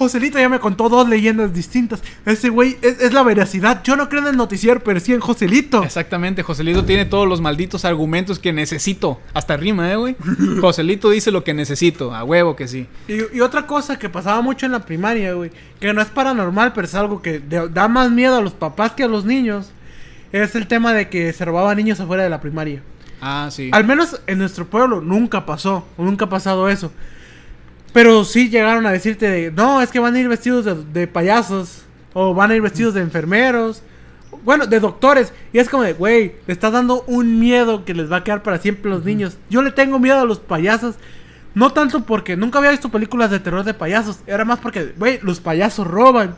Joselito 0.00 0.38
ya 0.38 0.48
me 0.48 0.58
contó 0.60 0.88
dos 0.88 1.06
leyendas 1.06 1.52
distintas. 1.52 2.02
Ese 2.24 2.48
güey 2.48 2.78
es, 2.80 3.00
es 3.00 3.12
la 3.12 3.22
veracidad. 3.22 3.82
Yo 3.84 3.96
no 3.96 4.08
creo 4.08 4.22
en 4.22 4.28
el 4.28 4.36
noticiero, 4.38 4.80
pero 4.82 4.98
sí 4.98 5.12
en 5.12 5.20
Joselito. 5.20 5.82
Exactamente, 5.84 6.42
Joselito 6.42 6.86
tiene 6.86 7.04
todos 7.04 7.28
los 7.28 7.42
malditos 7.42 7.84
argumentos 7.84 8.38
que 8.38 8.54
necesito. 8.54 9.20
Hasta 9.34 9.58
rima, 9.58 9.92
eh, 9.92 9.96
güey. 9.96 10.16
Joselito 10.62 11.10
dice 11.10 11.30
lo 11.30 11.44
que 11.44 11.52
necesito, 11.52 12.14
a 12.14 12.24
huevo 12.24 12.56
que 12.56 12.66
sí. 12.66 12.86
Y, 13.08 13.36
y 13.36 13.40
otra 13.42 13.66
cosa 13.66 13.98
que 13.98 14.08
pasaba 14.08 14.40
mucho 14.40 14.64
en 14.64 14.72
la 14.72 14.86
primaria, 14.86 15.34
güey, 15.34 15.50
que 15.78 15.92
no 15.92 16.00
es 16.00 16.08
paranormal, 16.08 16.72
pero 16.72 16.86
es 16.86 16.94
algo 16.94 17.20
que 17.20 17.38
de- 17.38 17.68
da 17.68 17.86
más 17.86 18.10
miedo 18.10 18.36
a 18.36 18.40
los 18.40 18.54
papás 18.54 18.92
que 18.92 19.02
a 19.04 19.08
los 19.08 19.26
niños, 19.26 19.70
es 20.32 20.54
el 20.54 20.66
tema 20.66 20.94
de 20.94 21.10
que 21.10 21.32
se 21.34 21.44
robaban 21.44 21.76
niños 21.76 22.00
afuera 22.00 22.22
de 22.22 22.30
la 22.30 22.40
primaria. 22.40 22.82
Ah, 23.20 23.48
sí. 23.50 23.68
Al 23.72 23.84
menos 23.84 24.18
en 24.26 24.38
nuestro 24.38 24.64
pueblo 24.66 25.02
nunca 25.02 25.44
pasó, 25.44 25.86
nunca 25.98 26.24
ha 26.24 26.28
pasado 26.30 26.70
eso. 26.70 26.90
Pero 27.92 28.24
sí 28.24 28.48
llegaron 28.48 28.86
a 28.86 28.92
decirte 28.92 29.28
de, 29.28 29.50
no, 29.50 29.80
es 29.82 29.90
que 29.90 29.98
van 29.98 30.14
a 30.14 30.20
ir 30.20 30.28
vestidos 30.28 30.64
de, 30.64 30.74
de 30.74 31.06
payasos, 31.08 31.82
o 32.12 32.34
van 32.34 32.50
a 32.50 32.54
ir 32.56 32.62
vestidos 32.62 32.94
de 32.94 33.00
enfermeros, 33.00 33.82
bueno, 34.44 34.66
de 34.66 34.78
doctores. 34.80 35.32
Y 35.52 35.58
es 35.58 35.68
como 35.68 35.82
de, 35.82 35.92
güey, 35.94 36.34
le 36.46 36.52
estás 36.52 36.72
dando 36.72 37.02
un 37.06 37.40
miedo 37.40 37.84
que 37.84 37.94
les 37.94 38.10
va 38.10 38.18
a 38.18 38.24
quedar 38.24 38.42
para 38.42 38.58
siempre 38.58 38.90
a 38.90 38.94
los 38.94 39.04
niños. 39.04 39.36
Yo 39.50 39.62
le 39.62 39.72
tengo 39.72 39.98
miedo 39.98 40.20
a 40.20 40.24
los 40.24 40.38
payasos. 40.38 40.94
No 41.52 41.72
tanto 41.72 42.04
porque 42.04 42.36
nunca 42.36 42.58
había 42.60 42.70
visto 42.70 42.90
películas 42.90 43.30
de 43.30 43.40
terror 43.40 43.64
de 43.64 43.74
payasos. 43.74 44.20
Era 44.28 44.44
más 44.44 44.60
porque, 44.60 44.94
güey, 44.96 45.18
los 45.22 45.40
payasos 45.40 45.86
roban. 45.86 46.34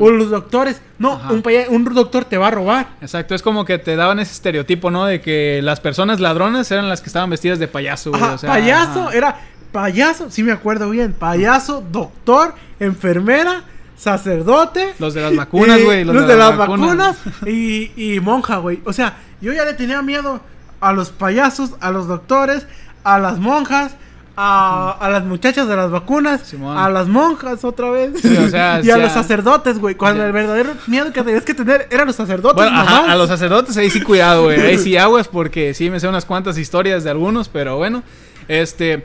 O 0.00 0.10
los 0.10 0.30
doctores. 0.30 0.80
No, 0.98 1.12
Ajá. 1.12 1.32
un, 1.32 1.42
paya- 1.42 1.66
un 1.68 1.84
doctor 1.84 2.24
te 2.24 2.36
va 2.38 2.48
a 2.48 2.50
robar. 2.50 2.88
Exacto, 3.00 3.36
es 3.36 3.42
como 3.42 3.64
que 3.64 3.78
te 3.78 3.94
daban 3.94 4.18
ese 4.18 4.32
estereotipo, 4.32 4.90
¿no? 4.90 5.04
De 5.04 5.20
que 5.20 5.60
las 5.62 5.78
personas 5.78 6.18
ladronas 6.18 6.68
eran 6.72 6.88
las 6.88 7.00
que 7.00 7.06
estaban 7.06 7.30
vestidas 7.30 7.60
de 7.60 7.68
payaso, 7.68 8.10
güey. 8.10 8.20
Ajá, 8.20 8.32
o 8.34 8.38
sea, 8.38 8.50
payaso, 8.50 9.02
ajá. 9.08 9.16
era 9.16 9.40
payaso, 9.76 10.30
sí 10.30 10.42
me 10.42 10.52
acuerdo 10.52 10.88
bien. 10.88 11.12
Payaso, 11.12 11.84
doctor, 11.92 12.54
enfermera, 12.80 13.62
sacerdote. 13.98 14.94
Los 14.98 15.12
de 15.12 15.20
las 15.20 15.36
vacunas, 15.36 15.82
güey, 15.84 16.02
Los, 16.02 16.26
de, 16.26 16.34
las 16.34 16.56
vacunas, 16.56 17.16
y, 17.46 17.90
y 17.94 18.20
monja, 18.20 18.56
güey. 18.56 18.80
O 18.86 18.92
sea, 18.94 19.18
yo 19.42 19.52
ya 19.52 19.66
le 19.66 19.74
tenía 19.74 20.00
miedo 20.00 20.40
a 20.80 20.94
los 20.94 21.10
payasos, 21.10 21.72
a 21.80 21.90
los 21.90 22.06
doctores, 22.08 22.66
a 23.04 23.18
las 23.18 23.38
monjas. 23.38 23.94
A, 24.38 24.90
a 25.00 25.08
las 25.08 25.24
muchachas 25.24 25.66
de 25.66 25.74
las 25.76 25.90
vacunas, 25.90 26.42
Simón. 26.42 26.76
a 26.76 26.90
las 26.90 27.08
monjas 27.08 27.64
otra 27.64 27.88
vez 27.88 28.20
Sí, 28.20 28.36
o 28.36 28.50
sea, 28.50 28.80
y 28.84 28.90
a 28.90 28.98
los 28.98 29.10
sacerdotes, 29.12 29.78
güey. 29.78 29.94
Cuando 29.94 30.20
Ya. 30.20 30.26
el 30.26 30.32
verdadero 30.34 30.74
miedo 30.88 31.10
que 31.10 31.22
tenías 31.22 31.42
que 31.42 31.54
tener 31.54 31.88
eran 31.90 32.06
los 32.06 32.16
sacerdotes. 32.16 32.56
Bueno, 32.56 32.78
ajá, 32.78 33.10
a 33.10 33.16
los 33.16 33.28
sacerdotes 33.28 33.74
ahí 33.78 33.88
sí 33.88 34.02
cuidado, 34.02 34.42
güey. 34.44 34.60
Ahí 34.60 34.76
sí 34.76 34.94
aguas 34.98 35.26
porque 35.26 35.72
sí 35.72 35.88
me 35.88 36.00
sé 36.00 36.06
unas 36.08 36.26
cuantas 36.26 36.58
historias 36.58 37.02
de 37.02 37.08
algunos, 37.12 37.48
pero 37.48 37.78
bueno. 37.78 38.02
Este, 38.48 38.98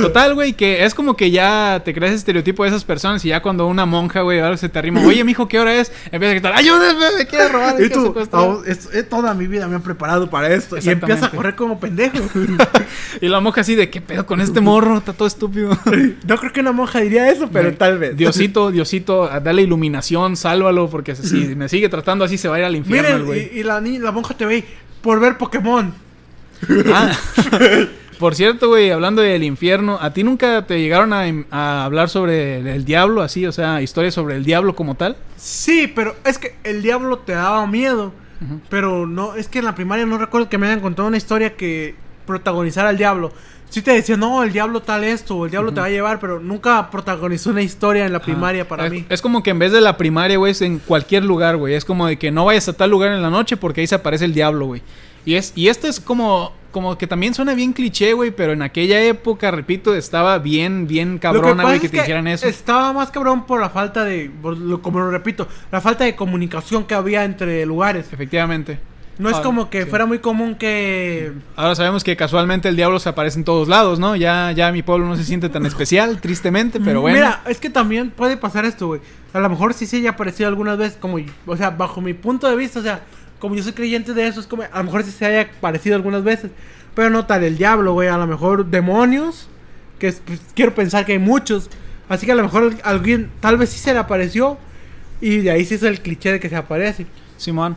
total, 0.00 0.34
güey, 0.34 0.54
que 0.54 0.84
es 0.84 0.92
como 0.94 1.16
que 1.16 1.30
ya 1.30 1.82
te 1.84 1.94
crees 1.94 2.14
estereotipo 2.14 2.64
de 2.64 2.70
esas 2.70 2.82
personas 2.84 3.24
y 3.24 3.28
ya 3.28 3.40
cuando 3.42 3.66
una 3.68 3.86
monja, 3.86 4.22
güey, 4.22 4.40
algo 4.40 4.56
se 4.56 4.68
te 4.68 4.78
arrima, 4.78 5.00
oye, 5.06 5.22
mijo, 5.22 5.46
¿qué 5.46 5.60
hora 5.60 5.74
es? 5.74 5.92
Empieza 6.06 6.26
a 6.30 6.34
gritar, 6.34 6.52
ayúdenme, 6.54 7.04
me 7.18 7.26
quiere 7.26 7.48
robar. 7.48 7.80
Y 7.80 7.88
tú, 7.90 8.06
secuestrar". 8.06 8.42
"Oh, 8.42 8.64
es- 8.64 8.88
es 8.92 9.08
toda 9.08 9.34
mi 9.34 9.46
vida 9.46 9.68
me 9.68 9.76
han 9.76 9.82
preparado 9.82 10.28
para 10.28 10.52
esto. 10.52 10.76
Y 10.78 10.88
empieza 10.88 11.26
a 11.26 11.30
correr 11.30 11.54
como 11.54 11.78
pendejo. 11.78 12.18
Y 13.20 13.28
la 13.28 13.40
monja 13.40 13.60
así 13.62 13.74
de, 13.74 13.88
¿qué 13.90 14.00
pedo 14.00 14.26
con 14.26 14.40
este 14.40 14.60
morro? 14.60 14.98
Está 14.98 15.12
todo 15.12 15.26
estúpido. 15.28 15.70
No 16.26 16.36
creo 16.36 16.52
que 16.52 16.60
una 16.60 16.72
monja 16.72 17.00
diría 17.00 17.30
eso, 17.30 17.48
pero 17.50 17.72
tal 17.74 17.98
vez. 17.98 18.16
Diosito, 18.16 18.70
Diosito, 18.70 19.28
dale 19.42 19.62
iluminación, 19.62 20.36
sálvalo, 20.36 20.88
porque 20.90 21.14
si 21.16 21.36
me 21.56 21.68
sigue 21.68 21.88
tratando 21.88 22.24
así 22.24 22.36
se 22.38 22.48
va 22.48 22.56
a 22.56 22.58
ir 22.60 22.64
al 22.64 22.76
infierno, 22.76 23.26
güey. 23.26 23.50
y, 23.54 23.60
y 23.60 23.62
la, 23.62 23.80
la 23.80 24.12
monja 24.12 24.34
te 24.36 24.44
ve 24.44 24.64
por 25.02 25.20
ver 25.20 25.36
Pokémon. 25.38 25.94
Ah. 26.92 27.12
Por 28.18 28.34
cierto, 28.34 28.68
güey, 28.68 28.90
hablando 28.90 29.22
del 29.22 29.44
infierno, 29.44 29.98
¿a 30.00 30.12
ti 30.12 30.24
nunca 30.24 30.66
te 30.66 30.80
llegaron 30.80 31.12
a, 31.12 31.24
a 31.50 31.84
hablar 31.84 32.08
sobre 32.08 32.58
el, 32.58 32.66
el 32.66 32.84
diablo 32.84 33.22
así? 33.22 33.46
O 33.46 33.52
sea, 33.52 33.80
historias 33.80 34.14
sobre 34.14 34.36
el 34.36 34.44
diablo 34.44 34.74
como 34.74 34.94
tal. 34.94 35.16
Sí, 35.36 35.90
pero 35.94 36.16
es 36.24 36.38
que 36.38 36.56
el 36.64 36.82
diablo 36.82 37.18
te 37.18 37.32
daba 37.32 37.66
miedo. 37.66 38.12
Pero 38.68 39.06
no, 39.06 39.34
es 39.34 39.48
que 39.48 39.58
en 39.58 39.64
la 39.64 39.74
primaria 39.74 40.06
no 40.06 40.16
recuerdo 40.16 40.48
que 40.48 40.58
me 40.58 40.66
hayan 40.66 40.80
contado 40.80 41.08
una 41.08 41.16
historia 41.16 41.56
que 41.56 41.96
protagonizara 42.26 42.90
al 42.90 42.96
diablo. 42.96 43.32
Sí 43.68 43.82
te 43.82 43.92
decía, 43.92 44.16
no, 44.16 44.42
el 44.42 44.52
diablo 44.52 44.80
tal 44.80 45.04
esto, 45.04 45.36
o 45.36 45.44
el 45.44 45.50
diablo 45.50 45.74
te 45.74 45.80
va 45.80 45.86
a 45.86 45.90
llevar, 45.90 46.20
pero 46.20 46.40
nunca 46.40 46.88
protagonizó 46.90 47.50
una 47.50 47.62
historia 47.62 48.06
en 48.06 48.12
la 48.12 48.20
primaria 48.20 48.66
para 48.66 48.86
es, 48.86 48.92
mí. 48.92 49.04
Es 49.08 49.20
como 49.20 49.42
que 49.42 49.50
en 49.50 49.58
vez 49.58 49.72
de 49.72 49.80
la 49.80 49.96
primaria, 49.96 50.38
güey, 50.38 50.52
es 50.52 50.62
en 50.62 50.78
cualquier 50.78 51.24
lugar, 51.24 51.56
güey. 51.56 51.74
Es 51.74 51.84
como 51.84 52.06
de 52.06 52.16
que 52.16 52.30
no 52.30 52.46
vayas 52.46 52.68
a 52.68 52.72
tal 52.72 52.90
lugar 52.90 53.12
en 53.12 53.20
la 53.20 53.28
noche 53.28 53.56
porque 53.56 53.80
ahí 53.82 53.86
se 53.86 53.96
aparece 53.96 54.24
el 54.24 54.32
diablo, 54.32 54.66
güey. 54.66 54.82
Y, 55.26 55.34
es, 55.34 55.52
y 55.54 55.68
esto 55.68 55.86
es 55.86 56.00
como, 56.00 56.54
como 56.78 56.96
que 56.96 57.08
también 57.08 57.34
suena 57.34 57.54
bien 57.54 57.72
cliché, 57.72 58.12
güey, 58.12 58.30
pero 58.30 58.52
en 58.52 58.62
aquella 58.62 59.02
época, 59.02 59.50
repito, 59.50 59.96
estaba 59.96 60.38
bien, 60.38 60.86
bien 60.86 61.18
cabrona, 61.18 61.64
güey, 61.64 61.74
es 61.76 61.80
que 61.82 61.88
te 61.88 61.96
dijeran 61.96 62.28
eso. 62.28 62.46
Estaba 62.46 62.92
más 62.92 63.10
cabrón 63.10 63.46
por 63.46 63.60
la 63.60 63.68
falta 63.68 64.04
de, 64.04 64.30
lo- 64.44 64.80
como 64.80 65.00
lo 65.00 65.10
repito, 65.10 65.48
la 65.72 65.80
falta 65.80 66.04
de 66.04 66.14
comunicación 66.14 66.84
que 66.84 66.94
había 66.94 67.24
entre 67.24 67.66
lugares. 67.66 68.06
Efectivamente. 68.12 68.78
No 69.18 69.28
es 69.28 69.34
Ah, 69.34 69.42
como 69.42 69.68
que 69.68 69.82
sí. 69.82 69.90
fuera 69.90 70.06
muy 70.06 70.20
común 70.20 70.54
que 70.54 71.32
Ahora 71.56 71.74
sabemos 71.74 72.04
que 72.04 72.16
casualmente 72.16 72.68
el 72.68 72.76
diablo 72.76 73.00
se 73.00 73.08
aparece 73.08 73.36
en 73.40 73.44
todos 73.44 73.66
lados, 73.66 73.98
¿no? 73.98 74.14
Ya, 74.14 74.52
ya 74.52 74.70
mi 74.70 74.84
pueblo 74.84 75.06
no 75.08 75.16
se 75.16 75.24
siente 75.24 75.48
tan 75.48 75.66
especial, 75.66 76.20
tristemente, 76.22 76.78
pero 76.78 77.00
bueno. 77.00 77.16
Mira, 77.16 77.42
es 77.48 77.58
que 77.58 77.70
también 77.70 78.10
puede 78.10 78.36
pasar 78.36 78.64
esto, 78.64 78.86
güey. 78.86 79.00
A 79.32 79.40
lo 79.40 79.48
mejor 79.48 79.74
sí 79.74 79.86
se 79.86 79.96
haya 79.96 80.10
aparecido 80.10 80.48
algunas 80.48 80.78
veces, 80.78 80.96
como, 81.00 81.18
o 81.46 81.56
sea, 81.56 81.70
bajo 81.70 82.00
mi 82.00 82.14
punto 82.14 82.48
de 82.48 82.54
vista, 82.54 82.78
o 82.78 82.82
sea, 82.84 83.02
como 83.38 83.54
yo 83.54 83.62
soy 83.62 83.72
creyente 83.72 84.14
de 84.14 84.26
eso, 84.26 84.40
es 84.40 84.46
como, 84.46 84.62
a 84.64 84.78
lo 84.78 84.84
mejor 84.84 85.04
sí 85.04 85.10
se 85.10 85.24
haya 85.26 85.42
aparecido 85.42 85.96
algunas 85.96 86.24
veces. 86.24 86.50
Pero 86.94 87.10
no 87.10 87.26
tal 87.26 87.44
el 87.44 87.56
diablo, 87.58 87.92
güey. 87.92 88.08
A 88.08 88.18
lo 88.18 88.26
mejor 88.26 88.66
demonios, 88.66 89.48
que 89.98 90.08
es- 90.08 90.22
pues, 90.24 90.40
quiero 90.54 90.74
pensar 90.74 91.06
que 91.06 91.12
hay 91.12 91.18
muchos. 91.18 91.70
Así 92.08 92.26
que 92.26 92.32
a 92.32 92.34
lo 92.34 92.42
mejor 92.42 92.74
alguien, 92.82 93.30
tal 93.40 93.56
vez 93.56 93.70
sí 93.70 93.78
se 93.78 93.92
le 93.92 93.98
apareció. 94.00 94.58
Y 95.20 95.38
de 95.38 95.50
ahí 95.50 95.64
sí 95.64 95.74
es 95.74 95.82
el 95.82 96.00
cliché 96.00 96.32
de 96.32 96.40
que 96.40 96.48
se 96.48 96.56
aparece. 96.56 97.06
Simón. 97.36 97.76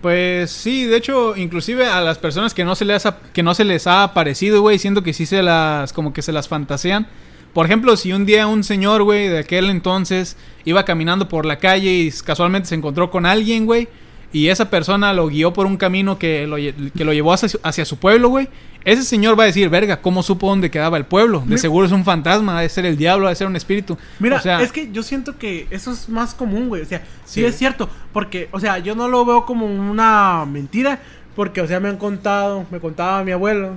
Pues 0.00 0.50
sí, 0.50 0.84
de 0.86 0.96
hecho, 0.96 1.36
inclusive 1.36 1.86
a 1.86 2.00
las 2.00 2.18
personas 2.18 2.54
que 2.54 2.64
no 2.64 2.74
se 2.74 2.84
les 2.84 3.06
ha, 3.06 3.18
que 3.32 3.42
no 3.44 3.54
se 3.54 3.64
les 3.64 3.86
ha 3.86 4.02
aparecido, 4.02 4.60
güey, 4.60 4.78
siento 4.80 5.02
que 5.04 5.12
sí 5.12 5.26
se 5.26 5.42
las 5.44 5.92
como 5.92 6.12
que 6.12 6.22
se 6.22 6.32
las 6.32 6.48
fantasean, 6.48 7.06
Por 7.54 7.66
ejemplo, 7.66 7.96
si 7.98 8.12
un 8.14 8.24
día 8.24 8.46
un 8.46 8.64
señor, 8.64 9.02
güey, 9.02 9.28
de 9.28 9.38
aquel 9.40 9.68
entonces 9.68 10.38
iba 10.64 10.84
caminando 10.86 11.28
por 11.28 11.44
la 11.44 11.58
calle 11.58 11.92
y 11.92 12.10
casualmente 12.10 12.68
se 12.70 12.74
encontró 12.74 13.10
con 13.10 13.26
alguien, 13.26 13.66
güey, 13.66 13.88
y 14.32 14.48
esa 14.48 14.70
persona 14.70 15.12
lo 15.12 15.26
guió 15.28 15.52
por 15.52 15.66
un 15.66 15.76
camino 15.76 16.18
que 16.18 16.46
lo, 16.46 16.56
que 16.56 17.04
lo 17.04 17.12
llevó 17.12 17.32
hacia, 17.32 17.48
su- 17.48 17.60
hacia 17.62 17.84
su 17.84 17.98
pueblo, 17.98 18.28
güey. 18.28 18.48
Ese 18.84 19.04
señor 19.04 19.38
va 19.38 19.44
a 19.44 19.46
decir, 19.46 19.68
verga, 19.68 20.00
¿cómo 20.02 20.24
supo 20.24 20.48
dónde 20.48 20.68
quedaba 20.70 20.96
el 20.96 21.04
pueblo? 21.04 21.44
De 21.46 21.56
seguro 21.56 21.86
es 21.86 21.92
un 21.92 22.04
fantasma, 22.04 22.56
debe 22.58 22.68
ser 22.68 22.84
el 22.84 22.96
diablo, 22.96 23.26
debe 23.26 23.36
ser 23.36 23.46
un 23.46 23.54
espíritu. 23.54 23.96
Mira, 24.18 24.38
O 24.38 24.40
sea, 24.40 24.60
es 24.60 24.72
que 24.72 24.90
yo 24.90 25.04
siento 25.04 25.38
que 25.38 25.68
eso 25.70 25.92
es 25.92 26.08
más 26.08 26.34
común, 26.34 26.68
güey. 26.68 26.82
O 26.82 26.86
sea, 26.86 26.98
sí, 27.24 27.40
Sí. 27.40 27.44
es 27.44 27.56
cierto. 27.56 27.88
Porque, 28.12 28.48
o 28.50 28.58
sea, 28.58 28.78
yo 28.78 28.96
no 28.96 29.06
lo 29.06 29.24
veo 29.24 29.46
como 29.46 29.66
una 29.66 30.44
mentira. 30.50 30.98
Porque, 31.36 31.60
o 31.60 31.66
sea, 31.68 31.78
me 31.78 31.88
han 31.88 31.96
contado, 31.96 32.66
me 32.72 32.80
contaba 32.80 33.22
mi 33.22 33.30
abuelo. 33.30 33.76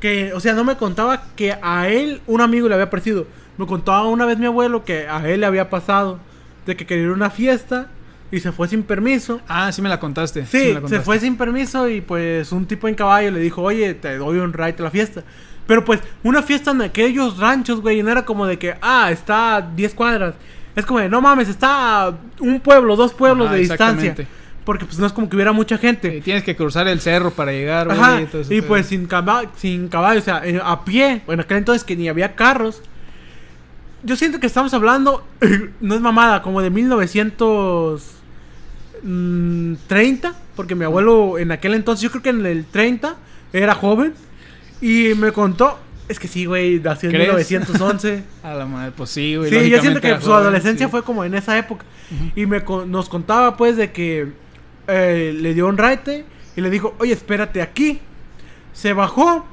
Que, 0.00 0.32
o 0.32 0.40
sea, 0.40 0.52
no 0.52 0.64
me 0.64 0.76
contaba 0.76 1.22
que 1.36 1.54
a 1.62 1.88
él 1.88 2.20
un 2.26 2.40
amigo 2.40 2.68
le 2.68 2.74
había 2.74 2.90
parecido. 2.90 3.26
Me 3.56 3.66
contaba 3.66 4.08
una 4.08 4.26
vez 4.26 4.36
mi 4.38 4.46
abuelo 4.46 4.84
que 4.84 5.06
a 5.06 5.26
él 5.28 5.40
le 5.40 5.46
había 5.46 5.70
pasado. 5.70 6.18
De 6.66 6.76
que 6.76 6.86
quería 6.86 7.12
una 7.12 7.30
fiesta 7.30 7.88
y 8.34 8.40
se 8.40 8.52
fue 8.52 8.68
sin 8.68 8.82
permiso. 8.82 9.40
Ah, 9.48 9.70
sí 9.72 9.80
me 9.82 9.88
la 9.88 9.98
contaste. 10.00 10.44
Sí, 10.46 10.74
la 10.74 10.88
se 10.88 11.00
fue 11.00 11.18
sin 11.20 11.36
permiso 11.36 11.88
y 11.88 12.00
pues 12.00 12.52
un 12.52 12.66
tipo 12.66 12.88
en 12.88 12.94
caballo 12.94 13.30
le 13.30 13.40
dijo, 13.40 13.62
oye, 13.62 13.94
te 13.94 14.16
doy 14.16 14.38
un 14.38 14.52
ride 14.52 14.76
a 14.78 14.82
la 14.82 14.90
fiesta. 14.90 15.22
Pero 15.66 15.84
pues 15.84 16.00
una 16.22 16.42
fiesta 16.42 16.72
en 16.72 16.82
aquellos 16.82 17.38
ranchos, 17.38 17.80
güey, 17.80 18.02
no 18.02 18.10
era 18.10 18.24
como 18.24 18.46
de 18.46 18.58
que, 18.58 18.74
ah, 18.82 19.10
está 19.10 19.56
a 19.56 19.60
10 19.62 19.94
cuadras. 19.94 20.34
Es 20.76 20.84
como 20.84 20.98
de, 21.00 21.08
no 21.08 21.20
mames, 21.20 21.48
está 21.48 22.02
a 22.08 22.14
un 22.40 22.60
pueblo, 22.60 22.96
dos 22.96 23.14
pueblos 23.14 23.46
Ajá, 23.46 23.54
de 23.54 23.60
distancia. 23.60 24.16
Porque 24.64 24.86
pues 24.86 24.98
no 24.98 25.06
es 25.06 25.12
como 25.12 25.28
que 25.28 25.36
hubiera 25.36 25.52
mucha 25.52 25.76
gente. 25.78 26.10
Sí, 26.10 26.20
tienes 26.22 26.42
que 26.42 26.56
cruzar 26.56 26.88
el 26.88 27.00
cerro 27.00 27.30
para 27.30 27.52
llegar, 27.52 27.86
güey. 27.86 27.98
Ajá, 27.98 28.20
todo 28.30 28.42
y 28.52 28.62
pues 28.62 28.86
sin, 28.86 29.06
caba- 29.06 29.44
sin 29.56 29.88
caballo, 29.88 30.20
o 30.20 30.22
sea, 30.22 30.44
eh, 30.44 30.60
a 30.62 30.84
pie. 30.84 31.22
En 31.28 31.40
aquel 31.40 31.58
entonces 31.58 31.84
que 31.84 31.94
ni 31.96 32.08
había 32.08 32.34
carros. 32.34 32.82
Yo 34.02 34.16
siento 34.16 34.40
que 34.40 34.46
estamos 34.46 34.74
hablando, 34.74 35.26
no 35.80 35.94
es 35.94 36.00
mamada, 36.00 36.42
como 36.42 36.60
de 36.60 36.70
1930, 39.04 40.34
porque 40.56 40.74
mi 40.74 40.84
abuelo 40.84 41.38
en 41.38 41.52
aquel 41.52 41.74
entonces, 41.74 42.02
yo 42.02 42.10
creo 42.10 42.22
que 42.22 42.30
en 42.30 42.44
el 42.44 42.64
30, 42.64 43.16
era 43.52 43.74
joven. 43.74 44.14
Y 44.80 45.14
me 45.14 45.32
contó, 45.32 45.78
es 46.08 46.18
que 46.18 46.28
sí, 46.28 46.44
güey, 46.44 46.80
nació 46.80 47.08
en 47.10 47.14
¿Crees? 47.14 47.50
1911. 47.50 48.24
A 48.42 48.54
la 48.54 48.66
madre, 48.66 48.92
pues 48.96 49.10
sí, 49.10 49.36
güey. 49.36 49.50
Sí, 49.50 49.70
yo 49.70 49.80
siento 49.80 50.00
que 50.00 50.14
su 50.16 50.26
joven, 50.26 50.40
adolescencia 50.40 50.86
sí. 50.86 50.90
fue 50.90 51.02
como 51.02 51.24
en 51.24 51.34
esa 51.34 51.56
época. 51.56 51.84
Y 52.36 52.46
me 52.46 52.60
nos 52.86 53.08
contaba 53.08 53.56
pues 53.56 53.76
de 53.76 53.90
que 53.92 54.32
eh, 54.86 55.34
le 55.40 55.54
dio 55.54 55.66
un 55.66 55.78
raite 55.78 56.24
y 56.54 56.60
le 56.60 56.70
dijo, 56.70 56.94
oye, 56.98 57.12
espérate 57.12 57.62
aquí. 57.62 58.00
Se 58.72 58.92
bajó, 58.92 59.46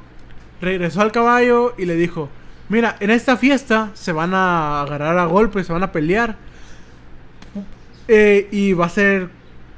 regresó 0.60 1.02
al 1.02 1.12
caballo 1.12 1.76
y 1.78 1.86
le 1.86 1.95
dijo, 1.95 2.30
mira, 2.70 2.97
en 2.99 3.12
esta 3.12 3.38
fiesta 3.38 3.91
se 3.93 4.12
van 4.12 4.34
a 4.34 4.82
agarrar 4.82 5.18
a 5.18 5.26
golpes, 5.26 5.68
se 5.68 5.74
van 5.74 5.84
a 5.84 5.91
pelear. 5.91 6.36
Eh, 8.08 8.49
y 8.52 8.74
va 8.74 8.88
a 8.88 8.89
ser 8.89 9.30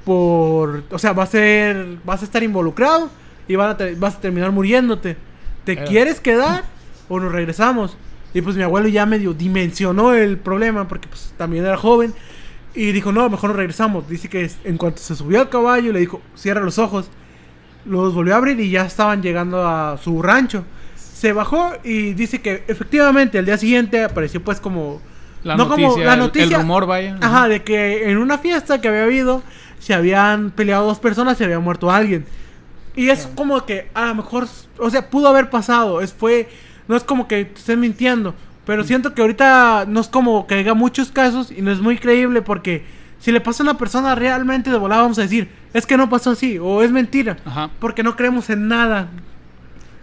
por... 0.05 0.83
O 0.91 0.99
sea, 0.99 1.13
va 1.13 1.23
a 1.23 1.27
ser... 1.27 1.97
Vas 2.03 2.21
a 2.21 2.25
estar 2.25 2.43
involucrado 2.43 3.09
y 3.47 3.55
van 3.55 3.69
a 3.71 3.77
te- 3.77 3.95
vas 3.95 4.15
a 4.15 4.19
terminar 4.21 4.51
muriéndote. 4.51 5.17
¿Te 5.65 5.83
quieres 5.83 6.19
quedar 6.19 6.63
o 7.09 7.19
nos 7.19 7.31
regresamos? 7.31 7.97
Y 8.33 8.41
pues 8.41 8.55
mi 8.55 8.63
abuelo 8.63 8.87
ya 8.87 9.05
medio 9.05 9.33
dimensionó 9.33 10.13
el 10.13 10.37
problema 10.37 10.87
porque 10.87 11.07
pues 11.07 11.33
también 11.37 11.65
era 11.65 11.77
joven. 11.77 12.13
Y 12.75 12.91
dijo, 12.91 13.11
no, 13.11 13.29
mejor 13.29 13.51
nos 13.51 13.57
regresamos. 13.57 14.09
Dice 14.09 14.27
que 14.29 14.49
en 14.63 14.77
cuanto 14.77 14.99
se 14.99 15.15
subió 15.15 15.39
al 15.41 15.49
caballo 15.49 15.93
le 15.93 15.99
dijo, 15.99 16.21
cierra 16.35 16.61
los 16.61 16.79
ojos. 16.79 17.09
Los 17.85 18.13
volvió 18.13 18.33
a 18.33 18.37
abrir 18.37 18.59
y 18.59 18.69
ya 18.71 18.85
estaban 18.85 19.21
llegando 19.21 19.67
a 19.67 19.97
su 20.01 20.21
rancho. 20.21 20.65
Se 20.95 21.31
bajó 21.33 21.71
y 21.83 22.13
dice 22.13 22.41
que 22.41 22.63
efectivamente 22.67 23.37
al 23.37 23.45
día 23.45 23.57
siguiente 23.57 24.03
apareció 24.03 24.43
pues 24.43 24.59
como... 24.59 25.01
La 25.43 25.57
no 25.57 25.65
noticia, 25.65 25.89
como 25.89 26.03
la 26.03 26.13
el- 26.13 26.19
noticia... 26.19 26.55
el, 26.55 26.61
rumor, 26.61 26.85
vaya. 26.87 27.17
Ajá, 27.21 27.49
de 27.49 27.63
que 27.63 28.09
en 28.09 28.17
una 28.17 28.37
fiesta 28.37 28.79
que 28.79 28.87
había 28.87 29.03
habido 29.03 29.43
se 29.83 29.93
habían 29.93 30.51
peleado 30.51 30.87
dos 30.87 30.99
personas 30.99 31.35
y 31.35 31.37
se 31.39 31.43
había 31.43 31.59
muerto 31.59 31.91
alguien. 31.91 32.25
Y 32.95 33.09
es 33.09 33.27
como 33.35 33.65
que 33.65 33.89
a 33.93 34.05
lo 34.05 34.15
mejor, 34.15 34.47
o 34.79 34.89
sea, 34.89 35.09
pudo 35.09 35.27
haber 35.27 35.49
pasado. 35.49 35.99
Es 35.99 36.13
fue, 36.13 36.47
no 36.87 36.95
es 36.95 37.03
como 37.03 37.27
que 37.27 37.41
estén 37.41 37.81
mintiendo. 37.81 38.33
Pero 38.65 38.85
siento 38.85 39.13
que 39.13 39.21
ahorita 39.21 39.85
no 39.89 39.99
es 39.99 40.07
como 40.07 40.47
que 40.47 40.55
haya 40.55 40.73
muchos 40.73 41.11
casos 41.11 41.51
y 41.51 41.61
no 41.61 41.69
es 41.69 41.81
muy 41.81 41.97
creíble 41.97 42.41
porque 42.41 42.85
si 43.19 43.33
le 43.33 43.41
pasa 43.41 43.61
a 43.61 43.65
una 43.65 43.77
persona 43.77 44.15
realmente 44.15 44.69
de 44.69 44.77
volada 44.77 45.01
vamos 45.01 45.19
a 45.19 45.23
decir, 45.23 45.49
es 45.73 45.85
que 45.85 45.97
no 45.97 46.09
pasó 46.09 46.31
así 46.31 46.57
o 46.59 46.81
es 46.81 46.91
mentira. 46.91 47.35
Ajá. 47.43 47.69
Porque 47.79 48.03
no 48.03 48.15
creemos 48.15 48.49
en 48.49 48.69
nada. 48.69 49.09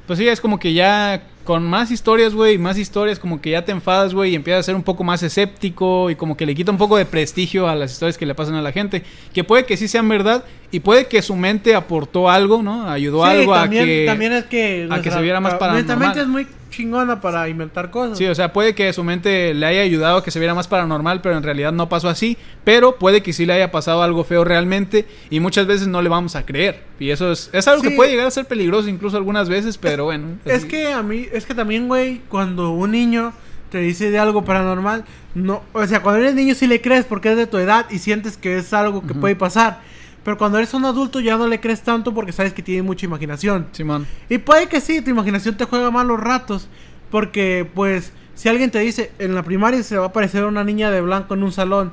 Pues 0.06 0.18
sí, 0.18 0.28
es 0.28 0.42
como 0.42 0.58
que 0.58 0.74
ya 0.74 1.22
con 1.44 1.64
más 1.66 1.90
historias, 1.90 2.34
güey, 2.34 2.58
más 2.58 2.78
historias, 2.78 3.18
como 3.18 3.40
que 3.40 3.50
ya 3.50 3.64
te 3.64 3.72
enfadas, 3.72 4.14
güey, 4.14 4.32
y 4.32 4.34
empiezas 4.34 4.60
a 4.60 4.62
ser 4.64 4.74
un 4.76 4.82
poco 4.82 5.02
más 5.04 5.22
escéptico 5.22 6.10
y 6.10 6.14
como 6.14 6.36
que 6.36 6.46
le 6.46 6.54
quita 6.54 6.70
un 6.70 6.78
poco 6.78 6.96
de 6.96 7.06
prestigio 7.06 7.68
a 7.68 7.74
las 7.74 7.92
historias 7.92 8.18
que 8.18 8.26
le 8.26 8.34
pasan 8.34 8.54
a 8.54 8.62
la 8.62 8.72
gente. 8.72 9.02
Que 9.32 9.42
puede 9.42 9.64
que 9.64 9.76
sí 9.76 9.88
sean 9.88 10.08
verdad 10.08 10.44
y 10.70 10.80
puede 10.80 11.06
que 11.06 11.22
su 11.22 11.34
mente 11.36 11.74
aportó 11.74 12.28
algo, 12.30 12.62
¿no? 12.62 12.88
Ayudó 12.88 13.24
Sí, 13.24 13.30
algo 13.30 13.54
también, 13.54 13.82
a 13.82 13.86
que... 13.86 14.04
también 14.06 14.32
es 14.32 14.44
que... 14.44 14.88
a 14.90 15.02
que 15.02 15.10
se 15.10 15.20
viera 15.22 15.40
más 15.40 15.52
Nuestra 15.54 15.68
paranormal. 15.68 15.98
mente 15.98 16.20
es 16.20 16.26
muy 16.28 16.46
chingona 16.70 17.20
para 17.20 17.48
inventar 17.48 17.90
cosas. 17.90 18.16
Sí, 18.16 18.26
o 18.26 18.34
sea, 18.34 18.52
puede 18.52 18.74
que 18.74 18.92
su 18.92 19.04
mente 19.04 19.52
le 19.54 19.66
haya 19.66 19.82
ayudado 19.82 20.18
a 20.18 20.24
que 20.24 20.30
se 20.30 20.38
viera 20.38 20.54
más 20.54 20.68
paranormal, 20.68 21.20
pero 21.20 21.36
en 21.36 21.42
realidad 21.42 21.72
no 21.72 21.88
pasó 21.88 22.08
así. 22.08 22.36
Pero 22.64 22.96
puede 22.96 23.22
que 23.22 23.32
sí 23.32 23.44
le 23.46 23.52
haya 23.52 23.70
pasado 23.70 24.02
algo 24.02 24.24
feo 24.24 24.44
realmente 24.44 25.06
y 25.28 25.40
muchas 25.40 25.66
veces 25.66 25.88
no 25.88 26.00
le 26.02 26.08
vamos 26.08 26.36
a 26.36 26.46
creer. 26.46 26.82
Y 26.98 27.10
eso 27.10 27.32
es, 27.32 27.50
es 27.52 27.68
algo 27.68 27.82
Sí. 27.82 27.88
que 27.90 27.96
puede 27.96 28.10
llegar 28.10 28.26
a 28.26 28.30
ser 28.30 28.46
peligroso 28.46 28.88
incluso 28.88 29.16
algunas 29.16 29.48
veces, 29.48 29.76
pero 29.76 30.04
bueno. 30.04 30.38
Es 30.44 30.64
que 30.64 30.92
a 30.92 31.02
mí, 31.02 31.26
es 31.32 31.44
que 31.46 31.54
también, 31.54 31.88
güey, 31.88 32.20
cuando 32.28 32.70
un 32.70 32.92
niño 32.92 33.32
te 33.70 33.78
dice 33.78 34.10
de 34.10 34.18
algo 34.18 34.44
paranormal, 34.44 35.04
no, 35.34 35.62
o 35.72 35.86
sea, 35.86 36.02
cuando 36.02 36.20
eres 36.22 36.34
niño 36.34 36.54
sí 36.54 36.66
le 36.66 36.80
crees 36.80 37.04
porque 37.04 37.30
es 37.30 37.36
de 37.36 37.46
tu 37.46 37.56
edad 37.58 37.86
y 37.90 37.98
sientes 37.98 38.36
que 38.36 38.58
es 38.58 38.72
algo 38.72 39.06
que 39.06 39.14
puede 39.14 39.36
pasar. 39.36 39.80
Pero 40.24 40.36
cuando 40.36 40.58
eres 40.58 40.74
un 40.74 40.84
adulto 40.84 41.20
ya 41.20 41.36
no 41.36 41.46
le 41.46 41.60
crees 41.60 41.82
tanto 41.82 42.12
porque 42.12 42.32
sabes 42.32 42.52
que 42.52 42.62
tiene 42.62 42.82
mucha 42.82 43.06
imaginación. 43.06 43.66
Simón. 43.72 44.06
Y 44.28 44.38
puede 44.38 44.68
que 44.68 44.80
sí, 44.80 45.00
tu 45.00 45.10
imaginación 45.10 45.56
te 45.56 45.64
juega 45.64 45.90
malos 45.90 46.20
ratos. 46.20 46.68
Porque, 47.10 47.68
pues, 47.74 48.12
si 48.34 48.48
alguien 48.48 48.70
te 48.70 48.78
dice, 48.80 49.12
en 49.18 49.34
la 49.34 49.42
primaria 49.42 49.82
se 49.82 49.96
va 49.96 50.04
a 50.04 50.08
aparecer 50.08 50.44
una 50.44 50.64
niña 50.64 50.90
de 50.90 51.00
blanco 51.00 51.34
en 51.34 51.42
un 51.42 51.52
salón. 51.52 51.92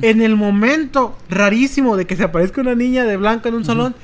En 0.00 0.22
el 0.22 0.36
momento 0.36 1.18
rarísimo 1.28 1.96
de 1.98 2.06
que 2.06 2.16
se 2.16 2.24
aparezca 2.24 2.62
una 2.62 2.74
niña 2.74 3.04
de 3.04 3.18
blanco 3.18 3.48
en 3.48 3.54
un 3.56 3.64
salón, 3.66 3.94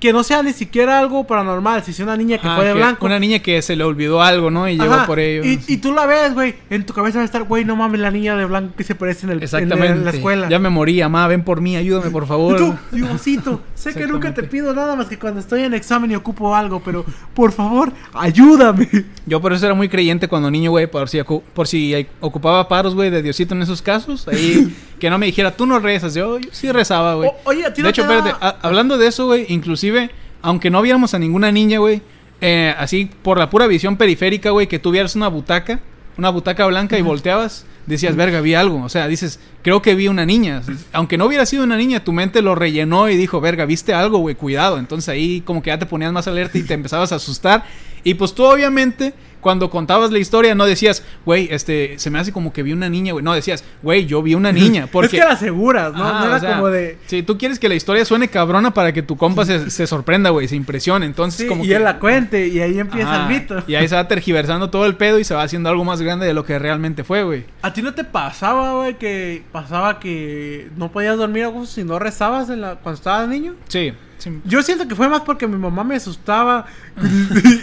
que 0.00 0.12
no 0.12 0.24
sea 0.24 0.42
ni 0.42 0.52
siquiera 0.52 0.98
algo 0.98 1.24
paranormal, 1.24 1.84
si 1.84 1.92
sea 1.92 2.06
una 2.06 2.16
niña 2.16 2.38
que 2.38 2.46
Ajá, 2.46 2.56
fue 2.56 2.64
de 2.64 2.72
que 2.72 2.78
blanco. 2.78 3.06
Una 3.06 3.18
niña 3.18 3.40
que 3.40 3.60
se 3.60 3.76
le 3.76 3.84
olvidó 3.84 4.22
algo, 4.22 4.50
¿no? 4.50 4.68
Y 4.68 4.78
llegó 4.78 4.96
por 5.06 5.18
ello. 5.20 5.42
Y, 5.44 5.76
tú 5.76 5.92
la 5.92 6.06
ves, 6.06 6.34
güey. 6.34 6.54
En 6.70 6.84
tu 6.86 6.94
cabeza 6.94 7.18
va 7.18 7.22
a 7.22 7.26
estar, 7.26 7.44
güey, 7.44 7.64
no 7.64 7.76
mames, 7.76 8.00
la 8.00 8.10
niña 8.10 8.34
de 8.36 8.46
blanco 8.46 8.74
que 8.76 8.82
se 8.82 8.94
parece 8.94 9.26
en, 9.26 9.32
el, 9.32 9.42
Exactamente. 9.42 9.92
en 9.92 10.04
la 10.04 10.10
escuela. 10.10 10.48
Ya 10.48 10.58
me 10.58 10.70
morí, 10.70 11.00
mamá, 11.00 11.26
ven 11.28 11.44
por 11.44 11.60
mí, 11.60 11.76
ayúdame, 11.76 12.10
por 12.10 12.24
Y 12.24 12.26
favor. 12.26 12.56
tú, 12.56 12.74
Diosito, 12.92 13.60
sé 13.74 13.94
que 13.94 14.06
nunca 14.06 14.32
te 14.32 14.42
pido 14.42 14.74
nada 14.74 14.96
más 14.96 15.06
que 15.06 15.18
cuando 15.18 15.40
estoy 15.40 15.62
en 15.62 15.74
examen 15.74 16.10
y 16.10 16.14
ocupo 16.14 16.54
algo, 16.56 16.80
pero 16.82 17.04
por 17.34 17.52
favor, 17.52 17.92
ayúdame. 18.14 18.88
Yo 19.26 19.40
por 19.40 19.52
eso 19.52 19.66
era 19.66 19.74
muy 19.74 19.88
creyente 19.88 20.28
cuando 20.28 20.50
niño, 20.50 20.70
güey, 20.70 20.86
por 20.86 21.08
si, 21.08 21.20
por 21.54 21.68
si 21.68 22.06
ocupaba 22.20 22.66
paros, 22.68 22.94
güey, 22.94 23.10
de 23.10 23.22
Diosito 23.22 23.54
en 23.54 23.62
esos 23.62 23.82
casos. 23.82 24.26
Ahí, 24.28 24.74
que 25.00 25.10
no 25.10 25.18
me 25.18 25.26
dijera, 25.26 25.56
tú 25.56 25.66
no 25.66 25.80
rezas. 25.80 26.14
Yo, 26.14 26.38
yo 26.38 26.50
sí 26.52 26.70
rezaba, 26.70 27.14
güey. 27.14 27.30
Oye, 27.44 27.64
a 27.64 27.74
ti 27.74 27.82
De 27.82 27.88
hecho, 27.88 28.06
te 28.06 28.14
espérate, 28.14 28.56
hablando 28.62 28.98
de 28.98 29.08
eso, 29.08 29.26
güey, 29.26 29.46
inclusive, 29.48 30.10
aunque 30.42 30.70
no 30.70 30.82
viéramos 30.82 31.14
a 31.14 31.18
ninguna 31.18 31.50
niña, 31.50 31.78
güey, 31.78 32.02
eh, 32.40 32.74
así 32.78 33.10
por 33.22 33.38
la 33.38 33.50
pura 33.50 33.66
visión 33.66 33.96
periférica, 33.96 34.50
güey, 34.50 34.68
que 34.68 34.78
tuvieras 34.78 35.16
una 35.16 35.28
butaca, 35.28 35.80
una 36.16 36.30
butaca 36.30 36.66
blanca 36.66 36.98
y 36.98 37.02
volteabas, 37.02 37.66
decías, 37.86 38.14
verga, 38.14 38.40
vi 38.40 38.54
algo. 38.54 38.82
O 38.82 38.88
sea, 38.88 39.08
dices, 39.08 39.40
creo 39.62 39.82
que 39.82 39.94
vi 39.94 40.08
una 40.08 40.26
niña. 40.26 40.62
Aunque 40.92 41.18
no 41.18 41.26
hubiera 41.26 41.46
sido 41.46 41.64
una 41.64 41.76
niña, 41.76 42.04
tu 42.04 42.12
mente 42.12 42.42
lo 42.42 42.54
rellenó 42.54 43.08
y 43.08 43.16
dijo, 43.16 43.40
verga, 43.40 43.64
viste 43.64 43.92
algo, 43.92 44.18
güey, 44.18 44.34
cuidado. 44.34 44.78
Entonces 44.78 45.08
ahí 45.08 45.40
como 45.42 45.62
que 45.62 45.68
ya 45.68 45.78
te 45.78 45.86
ponías 45.86 46.12
más 46.12 46.28
alerta 46.28 46.58
y 46.58 46.62
te 46.62 46.74
empezabas 46.74 47.12
a 47.12 47.16
asustar. 47.16 47.64
Y 48.04 48.14
pues 48.14 48.34
tú 48.34 48.44
obviamente, 48.44 49.12
cuando 49.40 49.70
contabas 49.70 50.10
la 50.10 50.18
historia, 50.18 50.54
no 50.54 50.66
decías, 50.66 51.02
güey, 51.24 51.48
este, 51.50 51.98
se 51.98 52.10
me 52.10 52.18
hace 52.18 52.32
como 52.32 52.52
que 52.52 52.62
vi 52.62 52.72
una 52.72 52.88
niña, 52.88 53.12
güey. 53.12 53.24
No, 53.24 53.32
decías, 53.32 53.64
güey, 53.82 54.06
yo 54.06 54.22
vi 54.22 54.34
una 54.34 54.52
niña. 54.52 54.86
Porque 54.92 55.16
Es 55.16 55.22
que 55.22 55.28
la 55.28 55.34
aseguras, 55.34 55.92
¿no? 55.92 55.98
No 55.98 56.26
era 56.26 56.36
o 56.36 56.40
sea, 56.40 56.54
como 56.56 56.68
de... 56.68 56.98
Sí, 57.06 57.22
tú 57.22 57.38
quieres 57.38 57.58
que 57.58 57.68
la 57.68 57.74
historia 57.74 58.04
suene 58.04 58.28
cabrona 58.28 58.72
para 58.74 58.92
que 58.92 59.02
tu 59.02 59.16
compa 59.16 59.44
se, 59.44 59.70
se 59.70 59.86
sorprenda, 59.86 60.30
güey, 60.30 60.48
se 60.48 60.56
impresione. 60.56 61.06
Entonces, 61.06 61.40
Sí, 61.40 61.46
como 61.46 61.64
y 61.64 61.68
que. 61.68 61.76
él 61.76 61.84
la 61.84 61.98
cuente 61.98 62.48
y 62.48 62.60
ahí 62.60 62.78
empieza 62.78 63.14
Ajá, 63.14 63.22
el 63.32 63.40
mito. 63.40 63.62
Y 63.66 63.74
ahí 63.74 63.88
se 63.88 63.94
va 63.94 64.06
tergiversando 64.08 64.70
todo 64.70 64.86
el 64.86 64.96
pedo 64.96 65.18
y 65.18 65.24
se 65.24 65.34
va 65.34 65.42
haciendo 65.42 65.68
algo 65.68 65.84
más 65.84 66.02
grande 66.02 66.26
de 66.26 66.34
lo 66.34 66.44
que 66.44 66.58
realmente 66.58 67.04
fue, 67.04 67.22
güey. 67.22 67.44
¿A 67.62 67.72
ti 67.72 67.82
no 67.82 67.94
te 67.94 68.04
pasaba, 68.04 68.74
güey, 68.74 68.98
que 68.98 69.42
pasaba 69.52 69.98
que 70.00 70.68
no 70.76 70.90
podías 70.92 71.16
dormir 71.16 71.44
a 71.44 71.48
gusto 71.48 71.74
si 71.76 71.84
no 71.84 71.98
rezabas 71.98 72.50
en 72.50 72.60
la... 72.60 72.76
cuando 72.76 72.96
estabas 72.98 73.28
niño? 73.28 73.54
Sí. 73.68 73.92
Sí. 74.20 74.40
Yo 74.44 74.62
siento 74.62 74.86
que 74.86 74.94
fue 74.94 75.08
más 75.08 75.22
porque 75.22 75.46
mi 75.46 75.56
mamá 75.56 75.82
me 75.82 75.96
asustaba. 75.96 76.66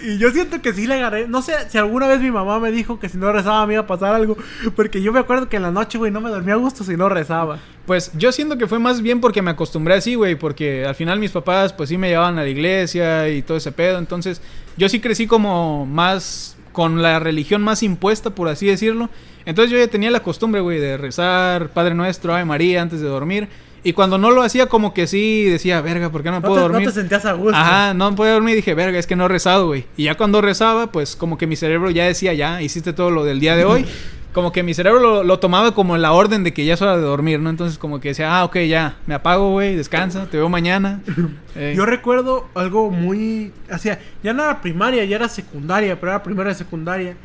y 0.03 0.17
yo 0.17 0.31
siento 0.31 0.61
que 0.61 0.73
sí 0.73 0.87
le 0.87 0.95
agarré. 0.95 1.27
No 1.27 1.41
sé 1.41 1.53
si 1.69 1.77
alguna 1.77 2.07
vez 2.07 2.19
mi 2.19 2.31
mamá 2.31 2.59
me 2.59 2.71
dijo 2.71 2.99
que 2.99 3.07
si 3.07 3.17
no 3.17 3.31
rezaba 3.31 3.65
me 3.65 3.73
iba 3.73 3.83
a 3.83 3.87
pasar 3.87 4.13
algo. 4.13 4.37
Porque 4.75 5.01
yo 5.01 5.13
me 5.13 5.19
acuerdo 5.19 5.47
que 5.47 5.57
en 5.57 5.63
la 5.63 5.71
noche, 5.71 5.97
güey, 5.97 6.11
no 6.11 6.19
me 6.21 6.29
dormía 6.29 6.55
a 6.55 6.57
gusto 6.57 6.83
si 6.83 6.97
no 6.97 7.07
rezaba. 7.07 7.59
Pues 7.85 8.11
yo 8.15 8.33
siento 8.33 8.57
que 8.57 8.67
fue 8.67 8.79
más 8.79 9.01
bien 9.01 9.21
porque 9.21 9.41
me 9.41 9.51
acostumbré 9.51 9.93
así, 9.93 10.15
güey, 10.15 10.35
porque 10.35 10.85
al 10.85 10.95
final 10.95 11.19
mis 11.19 11.31
papás 11.31 11.71
pues 11.71 11.87
sí 11.87 11.97
me 11.97 12.09
llevaban 12.09 12.37
a 12.37 12.41
la 12.41 12.49
iglesia 12.49 13.29
y 13.29 13.41
todo 13.43 13.55
ese 13.55 13.71
pedo, 13.71 13.97
entonces 13.97 14.41
yo 14.75 14.89
sí 14.89 14.99
crecí 14.99 15.25
como 15.25 15.85
más 15.85 16.57
con 16.73 17.01
la 17.01 17.19
religión 17.19 17.63
más 17.63 17.83
impuesta, 17.83 18.31
por 18.31 18.49
así 18.49 18.67
decirlo. 18.67 19.09
Entonces 19.45 19.71
yo 19.71 19.77
ya 19.77 19.87
tenía 19.87 20.11
la 20.11 20.19
costumbre, 20.19 20.59
güey, 20.59 20.79
de 20.79 20.97
rezar 20.97 21.69
Padre 21.69 21.95
Nuestro, 21.95 22.33
Ave 22.33 22.43
María 22.43 22.81
antes 22.81 22.99
de 22.99 23.07
dormir. 23.07 23.47
Y 23.83 23.93
cuando 23.93 24.17
no 24.17 24.31
lo 24.31 24.41
hacía, 24.41 24.67
como 24.67 24.93
que 24.93 25.07
sí 25.07 25.43
decía, 25.45 25.81
verga, 25.81 26.09
¿por 26.09 26.23
qué 26.23 26.29
no, 26.29 26.39
No 26.39 26.41
puedo 26.41 26.55
te, 26.55 26.61
no 26.61 26.67
dormir? 26.73 26.87
te 26.89 26.93
sentías 26.93 27.25
a 27.25 27.33
gusto. 27.33 27.55
Ajá, 27.55 27.93
no 27.93 28.13
podía 28.15 28.33
dormir. 28.33 28.55
Dije, 28.55 28.73
verga, 28.73 28.99
es 28.99 29.07
que 29.07 29.15
no 29.15 29.25
he 29.25 29.27
rezado, 29.29 29.67
güey. 29.67 29.85
Y 29.95 30.05
ya 30.05 30.15
cuando 30.15 30.41
rezaba, 30.41 30.91
pues 30.91 31.15
como 31.15 31.37
que 31.37 31.47
mi 31.47 31.55
cerebro 31.55 31.89
ya 31.89 32.05
decía, 32.05 32.33
ya, 32.33 32.61
hiciste 32.61 32.91
todo 32.93 33.11
lo 33.11 33.23
del 33.23 33.39
día 33.39 33.55
de 33.55 33.65
hoy. 33.65 33.85
Como 34.33 34.51
que 34.51 34.61
mi 34.61 34.75
cerebro 34.75 34.99
lo, 34.99 35.23
lo 35.23 35.39
tomaba 35.39 35.73
como 35.73 35.95
en 35.95 36.03
la 36.03 36.11
orden 36.11 36.43
de 36.43 36.53
que 36.53 36.63
ya 36.63 36.75
es 36.75 36.81
hora 36.83 36.95
de 36.95 37.01
dormir, 37.01 37.39
¿no? 37.39 37.49
Entonces 37.49 37.79
como 37.79 37.99
que 37.99 38.09
decía, 38.09 38.37
ah, 38.37 38.43
ok, 38.43 38.57
ya, 38.67 38.97
me 39.07 39.15
apago, 39.15 39.53
güey, 39.53 39.75
descansa, 39.75 40.27
te 40.29 40.37
veo 40.37 40.47
mañana. 40.47 41.01
Eh, 41.55 41.73
Yo 41.75 41.87
recuerdo 41.87 42.47
algo 42.53 42.91
muy. 42.91 43.51
Hacía, 43.71 43.99
ya 44.21 44.33
no 44.33 44.43
era 44.43 44.61
primaria, 44.61 45.03
ya 45.05 45.15
era 45.15 45.27
secundaria, 45.27 45.99
pero 45.99 46.11
era 46.11 46.21
primera 46.21 46.49
de 46.49 46.55
secundaria. 46.55 47.15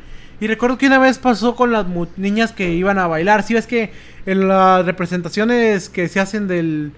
Y 0.41 0.47
recuerdo 0.47 0.77
que 0.77 0.87
una 0.87 0.99
vez 0.99 1.17
pasó 1.19 1.55
con 1.55 1.71
las 1.71 1.85
niñas 2.17 2.51
que 2.51 2.73
iban 2.73 2.99
a 2.99 3.07
bailar. 3.07 3.43
Si 3.43 3.53
ves 3.53 3.67
que 3.67 3.91
en 4.25 4.47
las 4.47 4.85
representaciones 4.85 5.89
que 5.89 6.07
se 6.07 6.19
hacen 6.19 6.47
del. 6.47 6.91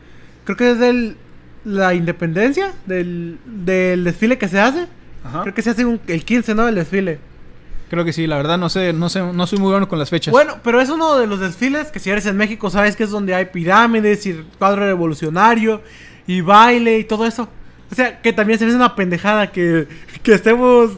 Creo 0.45 0.57
que 0.57 0.71
es 0.71 0.79
del. 0.79 1.17
La 1.63 1.95
independencia, 1.95 2.73
del, 2.85 3.39
del 3.45 4.03
desfile 4.03 4.37
que 4.37 4.47
se 4.47 4.59
hace. 4.59 4.85
Ajá. 5.23 5.41
Creo 5.41 5.55
que 5.55 5.63
se 5.63 5.71
hace 5.71 5.83
un- 5.83 5.99
el 6.07 6.23
15, 6.23 6.53
¿no? 6.53 6.67
El 6.67 6.75
desfile. 6.75 7.17
Creo 7.89 8.05
que 8.05 8.13
sí, 8.13 8.27
la 8.27 8.37
verdad 8.37 8.57
no 8.59 8.69
sé, 8.69 8.93
no 8.93 9.09
sé, 9.09 9.21
no 9.21 9.47
soy 9.47 9.57
muy 9.59 9.71
bueno 9.71 9.87
con 9.87 9.97
las 9.97 10.09
fechas. 10.11 10.31
Bueno, 10.31 10.57
pero 10.63 10.79
es 10.81 10.89
uno 10.89 11.17
de 11.17 11.25
los 11.27 11.39
desfiles 11.39 11.87
que 11.91 11.99
si 11.99 12.09
eres 12.11 12.25
en 12.27 12.37
México 12.37 12.69
sabes 12.69 12.95
que 12.95 13.03
es 13.03 13.09
donde 13.09 13.33
hay 13.33 13.45
pirámides 13.45 14.25
y 14.27 14.33
cuadro 14.59 14.85
revolucionario 14.85 15.81
y 16.27 16.41
baile 16.41 16.99
y 16.99 17.03
todo 17.03 17.25
eso. 17.25 17.49
O 17.91 17.95
sea, 17.95 18.21
que 18.21 18.33
también 18.33 18.57
se 18.59 18.65
me 18.65 18.69
hace 18.71 18.77
una 18.77 18.95
pendejada 18.95 19.51
que, 19.51 19.87
que 20.23 20.33
estemos 20.33 20.91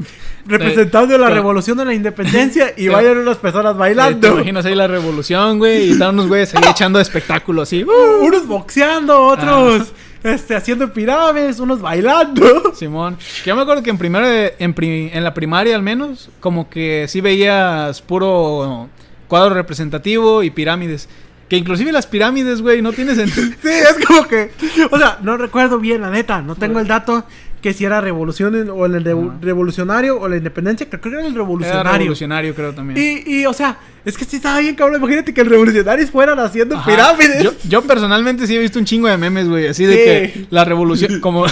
representando 0.46 1.18
la 1.18 1.26
pero- 1.28 1.36
revolución 1.36 1.78
de 1.78 1.86
la 1.86 1.94
independencia 1.94 2.70
y 2.78 2.84
Pero- 2.86 2.94
vayan 2.94 3.18
unas 3.18 3.38
personas 3.38 3.72
Eh, 3.72 3.74
¿Te 3.74 3.80
bailando. 3.80 4.28
imaginas 4.36 4.66
ahí 4.66 4.76
la 4.76 4.88
revolución, 4.88 5.60
güey? 5.60 5.88
Y 5.88 5.92
están 5.92 6.14
unos 6.16 6.28
güeyes 6.28 6.56
ahí 6.56 6.64
echando 6.70 7.00
espectáculo 7.00 7.62
así. 7.64 7.84
¡uh! 7.84 8.26
Unos 8.26 8.48
boxeando, 8.48 9.20
otros 9.22 9.92
este, 10.24 10.56
haciendo 10.56 10.92
pirámides, 10.94 11.60
unos 11.60 11.82
bailando. 11.82 12.74
Simón. 12.76 13.18
Que 13.44 13.50
yo 13.50 13.56
me 13.56 13.62
acuerdo 13.64 13.84
que 13.84 13.90
en 13.90 13.98
primero 13.98 14.26
en, 14.28 14.74
en 14.80 15.24
la 15.24 15.34
primaria 15.34 15.76
al 15.76 15.82
menos, 15.84 16.30
como 16.40 16.70
que 16.70 17.06
sí 17.10 17.20
veías 17.22 18.02
puro 18.02 18.88
cuadro 19.28 19.54
representativo 19.54 20.42
y 20.44 20.50
pirámides. 20.52 21.10
Que 21.50 21.58
inclusive 21.58 21.92
las 21.92 22.08
pirámides, 22.08 22.62
güey, 22.62 22.82
no 22.82 22.92
tiene 22.92 23.16
sentido. 23.16 23.48
Sí, 23.62 23.70
es 23.70 24.06
como 24.06 24.28
que. 24.28 24.52
O 24.92 24.98
sea, 24.98 25.20
no 25.22 25.38
recuerdo 25.38 25.80
bien, 25.80 26.02
la 26.02 26.10
neta. 26.10 26.42
No 26.42 26.56
tengo 26.56 26.80
el 26.80 26.88
dato 26.88 27.26
que 27.62 27.74
si 27.74 27.86
era 27.86 28.02
revolución 28.02 28.56
en- 28.56 28.70
o 28.70 28.86
el 28.86 29.04
revo- 29.04 29.30
Ajá. 29.30 29.38
revolucionario 29.42 30.20
o 30.20 30.28
la 30.28 30.38
independencia. 30.38 30.88
Creo 30.90 31.02
que 31.02 31.10
era 31.10 31.20
el 31.22 31.26
Era 31.28 31.36
revolucionario. 31.36 31.92
revolucionario, 32.00 32.56
creo 32.56 32.74
también. 32.74 33.24
Y, 33.26 33.40
y, 33.42 33.46
o 33.46 33.54
sea, 33.54 33.78
es 34.06 34.18
que 34.18 34.26
sí 34.26 34.38
estaba 34.38 34.60
bien, 34.60 34.76
cabrón. 34.76 34.98
Imagínate 35.02 35.34
que 35.34 35.44
los 35.44 35.52
revolucionarios 35.52 36.12
fueran 36.12 36.40
haciendo 36.40 36.76
Ajá. 36.78 36.90
pirámides. 36.90 37.44
Yo, 37.44 37.54
yo 37.68 37.82
personalmente 37.82 38.48
sí 38.48 38.56
he 38.56 38.60
visto 38.60 38.80
un 38.80 38.86
chingo 38.86 39.08
de 39.08 39.18
memes, 39.18 39.50
güey, 39.50 39.68
así 39.68 39.86
de 39.86 39.94
Sí. 39.96 40.00
que 40.40 40.46
la 40.50 40.64
revolución, 40.66 41.20
como, 41.22 41.46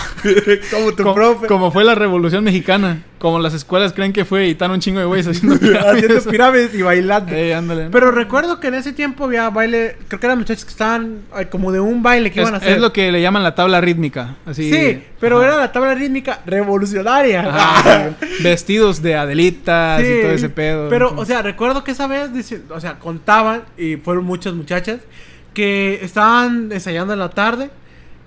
como 0.71 0.91
tu 0.93 1.03
como, 1.03 1.15
profe. 1.15 1.47
como 1.47 1.71
fue 1.71 1.83
la 1.83 1.95
revolución 1.95 2.43
mexicana, 2.43 3.03
como 3.19 3.39
las 3.39 3.53
escuelas 3.53 3.91
creen 3.93 4.13
que 4.13 4.23
fue 4.25 4.47
y 4.47 4.51
están 4.51 4.71
un 4.71 4.79
chingo 4.79 4.99
de 4.99 5.05
güeyes 5.05 5.27
haciendo 5.27 5.55
haciendo 5.55 5.67
pirámides. 5.81 6.27
pirámides 6.27 6.75
y 6.75 6.81
bailando. 6.81 7.31
Ándale. 7.57 7.89
Pero 7.91 8.11
recuerdo 8.11 8.59
que 8.59 8.67
en 8.67 8.75
ese 8.75 8.93
tiempo 8.93 9.25
había 9.25 9.49
baile. 9.49 9.97
Creo 10.07 10.19
que 10.19 10.25
eran 10.27 10.37
muchachos 10.37 10.63
que 10.65 10.71
estaban 10.71 11.21
ay, 11.33 11.45
como 11.47 11.71
de 11.71 11.79
un 11.79 12.03
baile 12.03 12.31
que 12.31 12.39
es, 12.41 12.43
iban 12.43 12.53
a 12.53 12.57
hacer. 12.57 12.73
es 12.73 12.79
lo 12.81 12.93
que 12.93 13.11
le 13.11 13.21
llaman 13.21 13.43
la 13.43 13.55
tabla 13.55 13.81
rítmica, 13.81 14.35
así. 14.45 14.71
Sí, 14.71 15.01
pero 15.19 15.37
Ajá. 15.39 15.47
era 15.47 15.57
la 15.57 15.71
tabla 15.71 15.93
rítmica 15.95 16.04
revolucionaria. 16.45 18.15
Vestidos 18.43 19.01
de 19.01 19.15
adelitas 19.15 20.01
Sí, 20.01 20.07
y 20.07 20.21
todo 20.21 20.31
ese 20.31 20.49
pedo. 20.49 20.89
Pero, 20.89 21.13
o 21.15 21.25
sea, 21.25 21.41
recuerdo 21.41 21.83
que 21.83 21.91
esa 21.91 22.07
vez, 22.07 22.33
dice- 22.33 22.61
o 22.69 22.79
sea, 22.79 22.99
contaban, 22.99 23.63
y 23.77 23.95
fueron 23.97 24.25
muchas 24.25 24.53
muchachas, 24.53 24.99
que 25.53 25.99
estaban 26.03 26.71
ensayando 26.71 27.13
en 27.13 27.19
la 27.19 27.29
tarde 27.29 27.69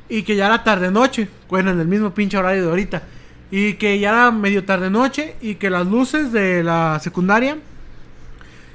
y 0.09 0.22
que 0.22 0.37
ya 0.37 0.47
era 0.47 0.64
tarde-noche, 0.64 1.29
bueno, 1.49 1.70
en 1.70 1.81
el 1.81 1.87
mismo 1.87 2.14
pinche 2.14 2.39
horario 2.39 2.62
de 2.64 2.68
ahorita, 2.70 3.03
y 3.51 3.74
que 3.74 3.99
ya 3.99 4.11
era 4.11 4.31
medio 4.31 4.64
tarde-noche 4.64 5.37
y 5.41 5.57
que 5.57 5.68
las 5.70 5.87
luces 5.87 6.33
de 6.33 6.62
la 6.62 6.99
secundaria 7.03 7.57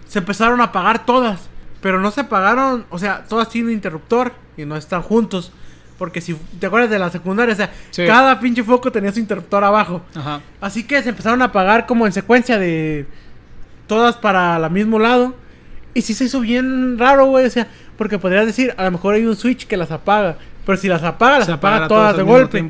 se 0.07 0.19
empezaron 0.19 0.61
a 0.61 0.65
apagar 0.65 1.05
todas, 1.05 1.41
pero 1.81 1.99
no 1.99 2.11
se 2.11 2.21
apagaron, 2.21 2.85
o 2.91 2.99
sea, 2.99 3.23
todas 3.27 3.49
tienen 3.49 3.71
interruptor 3.73 4.33
y 4.57 4.65
no 4.65 4.75
están 4.77 5.01
juntos. 5.01 5.51
Porque 5.97 6.21
si 6.21 6.35
te 6.59 6.65
acuerdas 6.67 6.89
de 6.89 6.99
la 6.99 7.09
secundaria, 7.09 7.53
o 7.53 7.57
sea, 7.57 7.71
Sí. 7.91 8.05
cada 8.05 8.39
pinche 8.39 8.63
foco 8.63 8.91
tenía 8.91 9.11
su 9.11 9.19
interruptor 9.19 9.63
abajo. 9.63 10.01
Ajá. 10.15 10.41
Así 10.59 10.83
que 10.83 11.01
se 11.03 11.09
empezaron 11.09 11.41
a 11.41 11.45
apagar 11.45 11.85
como 11.85 12.05
en 12.05 12.11
secuencia 12.13 12.57
de 12.57 13.05
todas 13.87 14.15
para 14.17 14.57
el 14.57 14.69
mismo 14.71 14.99
lado. 14.99 15.35
Y 15.93 16.01
sí 16.01 16.13
se 16.13 16.25
hizo 16.25 16.39
bien 16.39 16.97
raro, 16.97 17.27
güey. 17.27 17.45
O 17.45 17.49
sea, 17.49 17.67
porque 17.97 18.17
podrías 18.17 18.45
decir, 18.45 18.73
a 18.77 18.83
lo 18.85 18.91
mejor 18.91 19.15
hay 19.15 19.25
un 19.25 19.35
switch 19.35 19.67
que 19.67 19.77
las 19.77 19.91
apaga. 19.91 20.37
Pero 20.65 20.77
si 20.77 20.87
las 20.87 21.03
apaga, 21.03 21.39
las 21.39 21.49
apaga 21.49 21.87
todas 21.87 22.15
todas 22.15 22.17
de 22.17 22.23
golpe. 22.23 22.69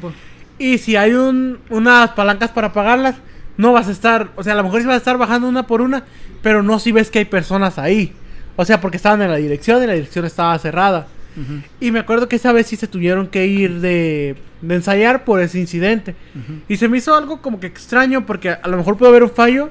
Y 0.60 0.78
si 0.78 0.96
hay 0.96 1.14
un, 1.14 1.60
unas 1.70 2.10
palancas 2.12 2.52
para 2.52 2.68
apagarlas, 2.68 3.16
no 3.58 3.72
vas 3.72 3.88
a 3.88 3.92
estar, 3.92 4.30
o 4.36 4.44
sea, 4.44 4.54
a 4.54 4.56
lo 4.56 4.64
mejor 4.64 4.82
sí 4.82 4.88
vas 4.88 4.96
a 4.96 4.98
estar 4.98 5.18
bajando 5.18 5.48
una 5.48 5.66
por 5.68 5.82
una, 5.82 6.04
pero 6.42 6.64
no 6.64 6.80
si 6.80 6.92
ves 6.92 7.10
que 7.10 7.20
hay 7.20 7.26
personas 7.26 7.78
ahí. 7.80 8.14
O 8.56 8.66
sea, 8.66 8.82
porque 8.82 8.98
estaban 8.98 9.22
en 9.22 9.30
la 9.32 9.38
dirección 9.38 9.82
y 9.84 9.88
la 9.88 9.94
dirección 9.94 10.26
estaba 10.26 10.58
cerrada. 10.60 11.08
Y 11.80 11.92
me 11.92 12.00
acuerdo 12.00 12.28
que 12.30 12.36
esa 12.36 12.52
vez 12.52 12.68
sí 12.68 12.76
se 12.76 12.88
tuvieron 12.88 13.28
que 13.28 13.48
ir 13.48 13.80
de, 13.80 14.36
de 14.62 14.76
ensayar 14.76 15.26
por 15.26 15.42
ese 15.42 15.60
incidente. 15.60 16.16
Y 16.68 16.78
se 16.78 16.88
me 16.88 16.98
hizo 16.98 17.16
algo 17.16 17.42
como 17.42 17.60
que 17.60 17.68
extraño 17.68 18.26
porque 18.26 18.50
a 18.50 18.68
lo 18.68 18.78
mejor 18.78 18.98
puede 18.98 19.10
haber 19.10 19.24
un 19.24 19.32
fallo 19.32 19.70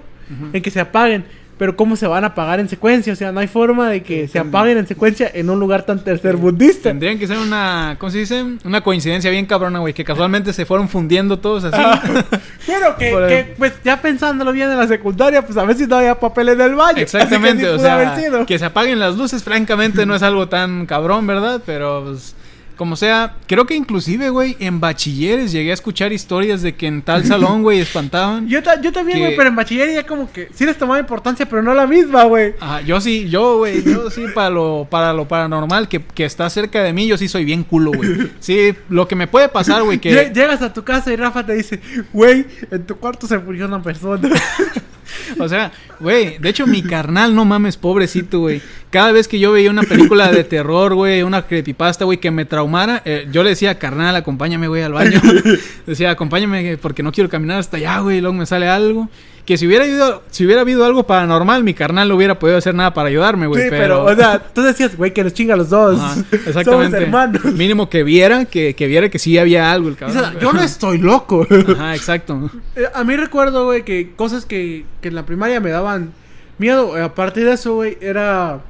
en 0.53 0.63
que 0.63 0.71
se 0.71 0.81
apaguen. 0.81 1.25
Pero 1.63 1.77
¿cómo 1.77 1.95
se 1.95 2.09
van 2.09 2.25
a 2.25 2.27
apagar 2.27 2.59
en 2.59 2.69
secuencia? 2.69 3.13
O 3.13 3.15
sea, 3.15 3.31
no 3.31 3.39
hay 3.39 3.47
forma 3.47 3.89
de 3.89 4.03
que 4.03 4.27
se 4.27 4.41
apaguen 4.41 4.79
en 4.79 4.89
secuencia 4.89 5.31
en 5.33 5.49
un 5.49 5.61
lugar 5.61 5.85
tan 5.85 6.03
tercermundista. 6.03 6.89
Tendrían 6.89 7.21
que 7.21 7.29
ser 7.29 7.39
una, 7.39 7.95
¿cómo 8.01 8.11
se 8.11 8.19
dice? 8.19 8.45
Una 8.65 8.81
coincidencia 8.81 9.31
bien 9.31 9.47
cabrona, 9.47 9.79
güey, 9.79 9.95
que 9.95 10.03
casualmente 10.03 10.53
se 10.53 10.67
fueron 10.67 10.89
fundiendo 10.89 11.39
todos 11.39 11.63
así. 11.63 11.81
Bueno, 12.67 12.97
que, 12.99 13.11
Por 13.13 13.23
el- 13.23 13.29
que, 13.29 13.55
pues 13.57 13.75
ya 13.85 14.03
pensándolo 14.03 14.51
bien 14.51 14.73
en 14.73 14.77
la 14.77 14.89
secundaria, 14.89 15.47
pues 15.47 15.57
a 15.57 15.65
ver 15.65 15.77
si 15.77 15.87
no 15.87 15.99
había 15.99 16.19
papel 16.19 16.49
en 16.49 16.61
el 16.63 16.75
baño. 16.75 16.99
Exactamente, 17.01 17.63
que 17.63 17.69
sí 17.69 17.75
o 17.77 17.79
sea, 17.79 18.45
que 18.45 18.59
se 18.59 18.65
apaguen 18.65 18.99
las 18.99 19.17
luces, 19.17 19.45
francamente 19.45 20.05
no 20.05 20.17
es 20.17 20.23
algo 20.25 20.49
tan 20.49 20.87
cabrón, 20.87 21.29
¿verdad? 21.29 21.63
Pero 21.65 22.03
pues, 22.09 22.35
como 22.77 22.97
sea, 22.97 23.37
creo 23.47 23.66
que 23.66 23.75
inclusive, 23.75 24.29
güey, 24.31 24.57
en 24.61 24.81
bachilleres 24.81 25.53
llegué 25.53 25.70
a 25.70 25.75
escuchar 25.75 26.12
historias 26.12 26.62
de 26.62 26.75
que 26.75 26.87
en 26.87 27.03
tal 27.03 27.25
salón, 27.27 27.62
güey, 27.62 27.81
espantaban. 27.81 28.49
Yo, 28.49 28.62
ta- 28.62 28.81
yo 28.81 28.93
también, 28.93 29.18
que- 29.18 29.25
güey, 29.25 29.37
pero 29.37 29.49
en 29.51 29.57
bachiller 29.57 29.93
ya 29.95 30.07
como 30.07 30.31
que 30.33 30.49
sí 30.55 30.64
les 30.66 30.77
tomaba 30.79 30.99
importancia, 31.01 31.47
pero 31.47 31.62
no 31.62 31.75
la 31.75 31.87
misma, 31.87 32.25
güey. 32.25 32.55
Ajá, 32.61 32.81
yo 32.83 33.01
sí, 33.01 33.29
yo, 33.29 33.59
güey, 33.59 33.83
yo 33.85 34.11
sí 34.11 34.25
para 34.35 34.51
lo, 34.51 34.87
para 34.91 35.12
lo 35.12 35.27
paranormal 35.29 35.89
que, 35.89 36.01
que 36.03 36.25
está 36.25 36.49
cerca 36.51 36.83
de 36.83 36.93
mí, 36.93 37.07
yo 37.07 37.16
sí 37.18 37.29
soy 37.29 37.45
bien 37.45 37.62
culo, 37.64 37.93
güey. 37.93 38.31
Sí, 38.41 38.75
lo 38.89 39.07
que 39.09 39.14
me 39.16 39.27
puede 39.27 39.49
pasar, 39.49 39.83
güey, 39.83 39.99
que... 39.99 40.31
Llegas 40.35 40.62
a 40.62 40.73
tu 40.73 40.83
casa 40.85 41.12
y 41.12 41.16
Rafa 41.16 41.45
te 41.45 41.55
dice, 41.55 41.81
güey, 42.12 42.47
en 42.70 42.85
tu 42.87 42.97
cuarto 42.97 43.27
se 43.27 43.39
murió 43.39 43.66
una 43.66 43.83
persona. 43.83 44.29
O 45.39 45.49
sea, 45.49 45.73
güey, 46.01 46.39
de 46.39 46.49
hecho 46.49 46.67
mi 46.67 46.83
carnal, 46.83 47.35
no 47.35 47.45
mames, 47.45 47.77
pobrecito, 47.77 48.41
güey. 48.41 48.61
Cada 48.91 49.13
vez 49.13 49.29
que 49.29 49.39
yo 49.39 49.53
veía 49.53 49.71
una 49.71 49.83
película 49.83 50.31
de 50.31 50.45
terror, 50.45 50.95
güey, 50.95 51.23
una 51.23 51.47
creepypasta, 51.47 52.05
güey, 52.05 52.19
que 52.19 52.31
me 52.31 52.45
traumara, 52.45 53.03
eh, 53.05 53.27
yo 53.31 53.43
le 53.43 53.51
decía, 53.51 53.79
carnal, 53.79 54.17
acompáñame, 54.17 54.69
güey, 54.69 54.83
al 54.83 54.93
baño. 54.93 55.21
decía, 55.87 56.11
acompáñame 56.11 56.77
porque 56.79 57.03
no 57.03 57.13
quiero 57.13 57.31
caminar 57.31 57.59
hasta 57.59 57.77
allá, 57.77 58.01
güey, 58.01 58.19
y 58.19 58.21
luego 58.21 58.35
me 58.35 58.47
sale 58.47 58.69
algo. 58.69 59.09
Que 59.45 59.59
si 59.59 59.66
hubiera 59.66 59.84
habido, 59.84 60.22
si 60.30 60.45
hubiera 60.47 60.61
habido 60.61 60.84
algo 60.84 61.05
paranormal, 61.05 61.64
mi 61.64 61.74
carnal 61.74 62.09
no 62.09 62.14
hubiera 62.14 62.38
podido 62.38 62.59
hacer 62.59 62.76
nada 62.76 62.95
para 62.95 63.09
ayudarme, 63.09 63.49
güey. 63.49 63.64
sí, 63.64 63.68
pero, 63.70 64.05
pero, 64.05 64.12
o 64.12 64.16
sea, 64.16 64.38
tú 64.38 64.62
decías, 64.62 64.97
güey, 64.97 65.12
que 65.12 65.24
nos 65.24 65.34
chinga 65.34 65.57
los 65.57 65.68
dos. 65.68 65.99
Ajá, 66.01 66.14
Somos 66.30 66.47
exactamente. 66.47 66.97
hermanos. 67.03 67.45
Mínimo 67.47 67.90
que 67.90 68.05
viera, 68.05 68.45
que, 68.45 68.74
que 68.76 68.86
viera 68.86 69.09
que 69.09 69.18
sí 69.18 69.36
había 69.38 69.72
algo 69.72 69.88
el 69.88 69.95
Y, 69.95 69.97
o 69.97 69.99
cabrón. 69.99 70.18
sea, 70.22 70.38
yo 70.40 70.53
no 70.53 70.62
estoy 70.62 70.99
loco. 70.99 71.45
Ajá, 71.74 71.95
exacto. 71.97 72.51
Eh, 72.76 72.84
A 72.95 73.03
mí 73.03 73.16
recuerdo, 73.16 73.64
güey, 73.64 73.84
que 73.84 74.12
cosas 74.14 74.45
que, 74.47 74.84
que 75.01 75.09
en 75.09 75.16
la 75.16 75.26
primaria 75.26 75.59
me 75.59 75.70
daban 75.70 76.12
miedo. 76.59 76.97
eh, 76.97 77.03
A 77.03 77.12
partir 77.14 77.45
de 77.45 77.55
eso, 77.55 77.74
güey, 77.74 77.99
era... 78.01 78.61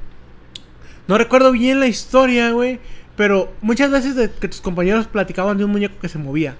No 1.07 1.17
recuerdo 1.19 1.51
bien 1.51 1.79
la 1.79 1.87
historia, 1.87 2.49
güey. 2.51 2.79
Pero 3.15 3.53
muchas 3.61 3.91
veces 3.91 4.15
de 4.15 4.31
que 4.31 4.47
tus 4.47 4.59
compañeros 4.61 5.05
platicaban 5.05 5.55
de 5.59 5.65
un 5.65 5.71
muñeco 5.71 5.99
que 6.01 6.09
se 6.09 6.17
movía. 6.17 6.55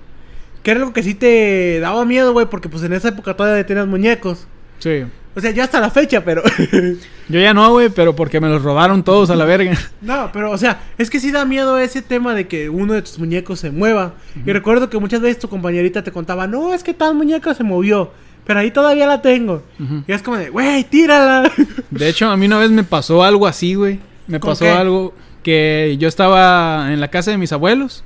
Que 0.63 0.71
era 0.71 0.79
algo 0.79 0.93
que 0.93 1.03
sí 1.03 1.13
te 1.13 1.79
daba 1.79 2.05
miedo, 2.05 2.33
güey, 2.33 2.45
porque 2.47 2.69
pues 2.69 2.83
en 2.83 2.93
esa 2.93 3.09
época 3.09 3.35
todavía 3.35 3.65
tenías 3.65 3.85
muñecos. 3.87 4.47
Sí. 4.79 5.03
O 5.35 5.41
sea, 5.41 5.51
ya 5.51 5.63
hasta 5.63 5.79
la 5.79 5.89
fecha, 5.89 6.23
pero... 6.23 6.43
Yo 7.29 7.39
ya 7.39 7.53
no, 7.53 7.71
güey, 7.71 7.89
pero 7.89 8.15
porque 8.15 8.39
me 8.39 8.49
los 8.49 8.61
robaron 8.61 9.03
todos 9.03 9.29
a 9.29 9.35
la 9.35 9.45
verga. 9.45 9.77
no, 10.01 10.29
pero 10.31 10.51
o 10.51 10.57
sea, 10.57 10.81
es 10.97 11.09
que 11.09 11.19
sí 11.19 11.31
da 11.31 11.45
miedo 11.45 11.77
ese 11.79 12.01
tema 12.01 12.33
de 12.35 12.47
que 12.47 12.69
uno 12.69 12.93
de 12.93 13.01
tus 13.01 13.17
muñecos 13.17 13.59
se 13.59 13.71
mueva. 13.71 14.13
Y 14.45 14.51
recuerdo 14.51 14.89
que 14.89 14.99
muchas 14.99 15.21
veces 15.21 15.39
tu 15.39 15.49
compañerita 15.49 16.03
te 16.03 16.11
contaba, 16.11 16.47
no, 16.47 16.73
es 16.73 16.83
que 16.83 16.93
tal 16.93 17.15
muñeco 17.15 17.53
se 17.53 17.63
movió. 17.63 18.11
Pero 18.45 18.59
ahí 18.59 18.71
todavía 18.71 19.07
la 19.07 19.21
tengo. 19.21 19.63
Y 20.05 20.11
es 20.11 20.21
como 20.21 20.37
de, 20.37 20.49
güey, 20.49 20.83
tírala. 20.83 21.49
De 21.89 22.09
hecho, 22.09 22.29
a 22.29 22.35
mí 22.37 22.45
una 22.45 22.59
vez 22.59 22.71
me 22.71 22.83
pasó 22.83 23.23
algo 23.23 23.47
así, 23.47 23.73
güey. 23.75 23.99
Me 24.27 24.39
¿Con 24.39 24.51
pasó 24.51 24.65
qué? 24.65 24.71
algo 24.71 25.13
que 25.43 25.95
yo 25.97 26.07
estaba 26.09 26.91
en 26.91 26.99
la 26.99 27.07
casa 27.07 27.31
de 27.31 27.37
mis 27.37 27.53
abuelos. 27.53 28.03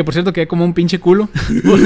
Que 0.00 0.04
por 0.04 0.14
cierto 0.14 0.32
quedé 0.32 0.46
como 0.48 0.64
un 0.64 0.72
pinche 0.72 0.98
culo. 0.98 1.28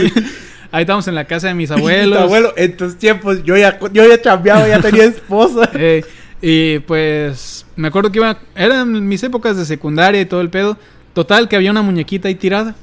Ahí 0.70 0.82
estamos 0.82 1.08
en 1.08 1.16
la 1.16 1.24
casa 1.24 1.48
de 1.48 1.54
mis 1.54 1.68
abuelos. 1.72 2.16
abuelo, 2.16 2.52
en 2.56 2.76
tus 2.76 2.96
tiempos, 2.96 3.42
yo 3.42 3.56
ya, 3.56 3.76
yo 3.92 4.06
ya 4.08 4.22
chambeaba, 4.22 4.68
ya 4.68 4.80
tenía 4.80 5.02
esposa. 5.06 5.68
Eh, 5.74 6.04
y 6.40 6.78
pues 6.78 7.66
me 7.74 7.88
acuerdo 7.88 8.12
que 8.12 8.20
iba, 8.20 8.38
eran 8.54 9.08
mis 9.08 9.20
épocas 9.24 9.56
de 9.56 9.64
secundaria 9.64 10.20
y 10.20 10.26
todo 10.26 10.42
el 10.42 10.48
pedo. 10.48 10.78
Total, 11.12 11.48
que 11.48 11.56
había 11.56 11.72
una 11.72 11.82
muñequita 11.82 12.28
ahí 12.28 12.36
tirada. 12.36 12.76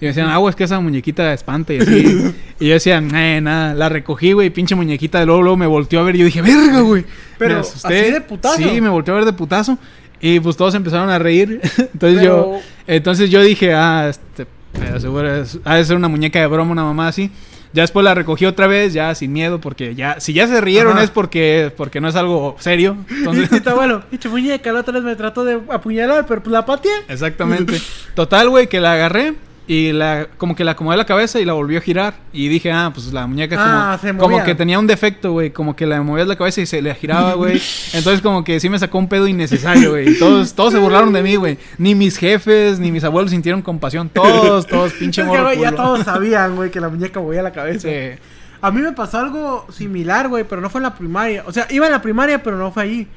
Y 0.00 0.04
me 0.04 0.08
decían, 0.10 0.28
ah, 0.28 0.36
güey, 0.36 0.50
es 0.50 0.56
que 0.56 0.62
esa 0.62 0.78
muñequita 0.78 1.32
espanta 1.32 1.74
y 1.74 1.78
así. 1.78 2.32
y 2.60 2.68
yo 2.68 2.74
decía, 2.74 2.98
eh, 2.98 3.40
nada, 3.40 3.74
la 3.74 3.88
recogí, 3.88 4.34
güey, 4.34 4.50
pinche 4.50 4.76
muñequita. 4.76 5.24
Luego, 5.24 5.42
luego 5.42 5.56
me 5.56 5.66
volteó 5.66 5.98
a 5.98 6.04
ver 6.04 6.14
y 6.14 6.18
yo 6.20 6.24
dije, 6.26 6.42
verga, 6.42 6.78
güey. 6.82 7.04
Pero, 7.38 7.54
Me 7.54 7.60
asusté. 7.62 8.02
¿así 8.02 8.10
de 8.12 8.20
putazo? 8.20 8.56
Sí, 8.58 8.80
me 8.80 8.88
volteó 8.88 9.14
a 9.14 9.16
ver 9.16 9.26
de 9.26 9.32
putazo. 9.32 9.76
Y 10.20 10.38
pues 10.38 10.56
todos 10.56 10.76
empezaron 10.76 11.10
a 11.10 11.18
reír. 11.18 11.60
entonces 11.76 12.20
Pero- 12.20 12.22
yo, 12.22 12.60
entonces 12.86 13.30
yo 13.30 13.42
dije, 13.42 13.74
ah, 13.74 14.06
este, 14.08 14.46
pero 14.78 15.00
seguro 15.00 15.34
es, 15.34 15.58
ha 15.64 15.76
de 15.76 15.84
ser 15.84 15.96
una 15.96 16.08
muñeca 16.08 16.38
de 16.40 16.46
broma, 16.46 16.72
una 16.72 16.84
mamá 16.84 17.08
así. 17.08 17.30
Ya 17.72 17.82
después 17.82 18.04
la 18.04 18.14
recogí 18.14 18.46
otra 18.46 18.66
vez, 18.66 18.94
ya 18.94 19.14
sin 19.14 19.32
miedo, 19.32 19.60
porque 19.60 19.94
ya, 19.94 20.18
si 20.18 20.32
ya 20.32 20.46
se 20.46 20.60
rieron 20.60 20.94
Ajá. 20.94 21.02
es 21.04 21.10
porque, 21.10 21.72
porque 21.76 22.00
no 22.00 22.08
es 22.08 22.16
algo 22.16 22.56
serio. 22.58 22.96
Entonces, 23.10 23.52
Y 23.52 23.60
tu 23.60 23.70
abuelo, 23.70 24.02
pinche 24.08 24.28
muñeca, 24.28 24.72
la 24.72 24.80
otra 24.80 24.94
vez 24.94 25.02
me 25.02 25.14
trató 25.14 25.44
de 25.44 25.60
apuñalar, 25.68 26.24
pero 26.26 26.42
pues 26.42 26.52
la 26.52 26.64
pateé. 26.64 26.92
Exactamente. 27.08 27.78
Total, 28.14 28.48
güey, 28.48 28.68
que 28.68 28.80
la 28.80 28.92
agarré 28.92 29.34
y 29.68 29.92
la 29.92 30.28
como 30.38 30.54
que 30.54 30.62
la 30.62 30.72
acomodé 30.72 30.96
la 30.96 31.06
cabeza 31.06 31.40
y 31.40 31.44
la 31.44 31.52
volvió 31.52 31.78
a 31.78 31.82
girar 31.82 32.14
y 32.32 32.48
dije, 32.48 32.70
ah, 32.70 32.90
pues 32.94 33.12
la 33.12 33.26
muñeca 33.26 33.56
Ah, 33.58 33.98
como, 34.18 34.42
que 34.44 34.54
tenía 34.54 34.78
un 34.78 34.86
defecto, 34.86 35.32
güey, 35.32 35.50
como 35.50 35.74
que 35.74 35.86
la 35.86 36.00
movías 36.02 36.28
la 36.28 36.36
cabeza 36.36 36.60
y 36.60 36.66
se 36.66 36.80
le 36.80 36.94
giraba, 36.94 37.34
güey. 37.34 37.60
Entonces 37.92 38.22
como 38.22 38.44
que 38.44 38.60
sí 38.60 38.68
me 38.68 38.78
sacó 38.78 38.98
un 38.98 39.08
pedo 39.08 39.26
innecesario, 39.26 39.90
güey. 39.90 40.18
Todos 40.18 40.54
todos 40.54 40.72
se 40.72 40.78
burlaron 40.78 41.12
de 41.12 41.22
mí, 41.22 41.36
güey. 41.36 41.58
Ni 41.78 41.94
mis 41.94 42.16
jefes 42.16 42.78
ni 42.78 42.92
mis 42.92 43.02
abuelos 43.02 43.32
sintieron 43.32 43.62
compasión. 43.62 44.08
Todos, 44.08 44.66
todos 44.66 44.92
pinche 44.98 45.22
Es 45.22 45.26
que, 45.26 45.32
morro 45.32 45.44
güey, 45.44 45.60
ya 45.60 45.72
todos 45.72 46.04
sabían, 46.04 46.54
güey, 46.56 46.70
que 46.70 46.80
la 46.80 46.88
muñeca 46.88 47.20
movía 47.20 47.42
la 47.42 47.52
cabeza. 47.52 47.88
Sí. 47.88 48.20
A 48.60 48.70
mí 48.70 48.80
me 48.80 48.92
pasó 48.92 49.18
algo 49.18 49.66
similar, 49.70 50.28
güey, 50.28 50.44
pero 50.44 50.60
no 50.60 50.70
fue 50.70 50.78
en 50.78 50.84
la 50.84 50.94
primaria. 50.94 51.44
O 51.46 51.52
sea, 51.52 51.66
iba 51.70 51.86
en 51.86 51.92
la 51.92 52.02
primaria, 52.02 52.42
pero 52.42 52.56
no 52.56 52.70
fue 52.70 52.82
ahí. 52.84 53.08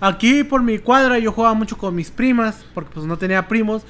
Aquí 0.00 0.44
por 0.44 0.62
mi 0.62 0.78
cuadra 0.78 1.18
yo 1.18 1.32
jugaba 1.32 1.54
mucho 1.54 1.78
con 1.78 1.94
mis 1.94 2.10
primas, 2.10 2.64
porque 2.74 2.90
pues 2.92 3.06
no 3.06 3.16
tenía 3.16 3.48
primos, 3.48 3.82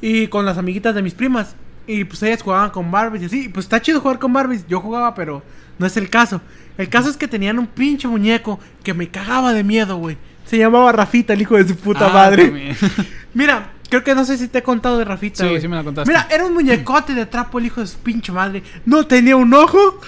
y 0.00 0.26
con 0.28 0.44
las 0.44 0.58
amiguitas 0.58 0.94
de 0.94 1.02
mis 1.02 1.14
primas. 1.14 1.54
Y 1.86 2.04
pues 2.04 2.22
ellas 2.22 2.42
jugaban 2.42 2.70
con 2.70 2.90
Barbies 2.90 3.22
y 3.22 3.26
así. 3.26 3.48
Pues 3.48 3.64
está 3.66 3.80
chido 3.80 4.00
jugar 4.00 4.18
con 4.18 4.32
Barbies. 4.32 4.66
Yo 4.68 4.80
jugaba, 4.80 5.14
pero 5.14 5.42
no 5.78 5.86
es 5.86 5.96
el 5.96 6.10
caso. 6.10 6.40
El 6.76 6.88
caso 6.88 7.08
es 7.08 7.16
que 7.16 7.26
tenían 7.28 7.58
un 7.58 7.66
pinche 7.66 8.06
muñeco 8.06 8.60
que 8.82 8.92
me 8.94 9.08
cagaba 9.08 9.52
de 9.52 9.64
miedo, 9.64 9.96
güey. 9.96 10.16
Se 10.44 10.58
llamaba 10.58 10.92
Rafita, 10.92 11.32
el 11.32 11.42
hijo 11.42 11.56
de 11.56 11.66
su 11.66 11.76
puta 11.76 12.08
Ah, 12.08 12.12
madre. 12.12 12.74
Mira, 13.34 13.72
creo 13.88 14.04
que 14.04 14.14
no 14.14 14.24
sé 14.24 14.38
si 14.38 14.48
te 14.48 14.58
he 14.58 14.62
contado 14.62 14.98
de 14.98 15.04
Rafita. 15.04 15.48
Sí, 15.48 15.60
sí 15.60 15.68
me 15.68 15.76
la 15.76 15.84
contaste. 15.84 16.10
Mira, 16.10 16.26
era 16.30 16.44
un 16.46 16.54
muñecote 16.54 17.14
de 17.14 17.26
trapo 17.26 17.58
el 17.58 17.66
hijo 17.66 17.80
de 17.80 17.86
su 17.86 17.98
pinche 17.98 18.32
madre. 18.32 18.62
No 18.84 19.06
tenía 19.06 19.36
un 19.36 19.52
ojo. 19.54 20.00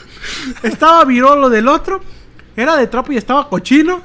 Estaba 0.63 1.05
virolo 1.05 1.49
del 1.51 1.67
otro. 1.69 2.01
Era 2.57 2.77
de 2.77 2.87
trapo 2.87 3.13
y 3.13 3.17
estaba 3.17 3.49
cochino. 3.49 4.03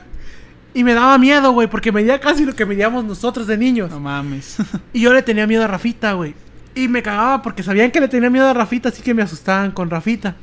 Y 0.76 0.84
me 0.84 0.94
daba 0.94 1.18
miedo, 1.18 1.52
güey, 1.54 1.68
porque 1.70 1.92
medía 1.92 2.20
casi 2.20 2.46
lo 2.46 2.54
que 2.54 2.66
medíamos 2.66 3.04
nosotros 3.06 3.48
de 3.48 3.58
niños. 3.58 3.90
No 3.90 4.00
mames. 4.00 4.58
Y 4.94 5.00
yo 5.02 5.12
le 5.14 5.24
tenía 5.24 5.48
miedo 5.48 5.64
a 5.64 5.68
Rafita, 5.68 6.14
güey. 6.14 6.36
Y 6.76 6.88
me 6.90 7.02
cagaba 7.02 7.42
porque 7.42 7.64
sabían 7.64 7.90
que 7.92 8.00
le 8.02 8.08
tenía 8.10 8.30
miedo 8.30 8.48
a 8.48 8.54
Rafita, 8.54 8.90
así 8.90 9.02
que 9.02 9.14
me 9.14 9.24
asustaban 9.24 9.72
con 9.72 9.90
Rafita. 9.90 10.36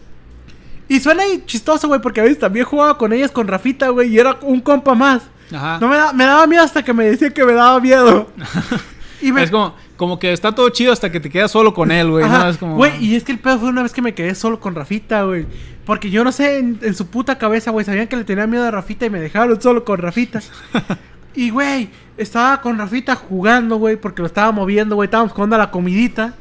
Y 0.89 0.99
suena 1.01 1.23
ahí 1.23 1.43
chistoso, 1.47 1.87
güey, 1.87 2.01
porque 2.01 2.21
a 2.21 2.25
veces 2.25 2.39
también 2.39 2.65
jugaba 2.67 2.97
con 2.99 3.13
ellas 3.13 3.31
con 3.31 3.47
Rafita, 3.47 3.91
güey, 3.91 4.09
y 4.13 4.19
era 4.19 4.39
un 4.43 4.61
compa 4.61 4.95
más. 4.95 5.23
Ajá. 5.55 5.79
No 5.81 5.89
me, 5.89 5.97
da- 5.97 6.13
me 6.15 6.25
daba 6.25 6.47
miedo 6.47 6.63
hasta 6.65 6.83
que 6.83 6.93
me 6.95 7.05
decía 7.05 7.31
que 7.31 7.45
me 7.45 7.53
daba 7.53 7.79
miedo. 7.81 8.31
y 9.23 9.31
me, 9.33 9.43
Es 9.43 9.51
como, 9.51 9.75
como 9.97 10.19
que 10.19 10.33
está 10.33 10.55
todo 10.55 10.69
chido 10.71 10.93
hasta 10.93 11.13
que 11.13 11.21
te 11.21 11.31
quedas 11.31 11.51
solo 11.51 11.75
con 11.75 11.91
él, 11.91 12.11
güey. 12.11 12.29
¿no? 12.29 12.59
Como... 12.59 12.87
Y 12.87 13.15
es 13.15 13.25
que 13.25 13.33
el 13.33 13.39
pedo 13.39 13.59
fue 13.61 13.69
una 13.69 13.83
vez 13.83 13.93
que 13.93 14.03
me 14.03 14.15
quedé 14.15 14.35
solo 14.35 14.61
con 14.61 14.75
Rafita, 14.75 15.25
güey. 15.25 15.47
Porque 15.85 16.11
yo 16.11 16.25
no 16.25 16.33
sé, 16.33 16.59
en, 16.59 16.79
en 16.83 16.95
su 16.95 17.07
puta 17.09 17.39
cabeza, 17.39 17.71
güey, 17.71 17.85
sabían 17.85 18.09
que 18.09 18.17
le 18.17 18.25
tenía 18.25 18.47
miedo 18.47 18.65
a 18.65 18.71
Rafita 18.71 19.07
y 19.07 19.11
me 19.11 19.21
dejaron 19.21 19.61
solo 19.61 19.85
con 19.85 19.99
Rafita. 19.99 20.41
y, 21.35 21.51
güey, 21.51 21.91
estaba 22.17 22.61
con 22.61 22.79
Rafita 22.79 23.17
jugando, 23.17 23.77
güey, 23.77 23.97
porque 23.97 24.23
lo 24.23 24.27
estaba 24.27 24.53
moviendo, 24.53 24.97
güey. 24.97 25.07
Estábamos 25.07 25.33
jugando 25.33 25.57
a 25.57 25.59
la 25.59 25.71
comidita. 25.71 26.35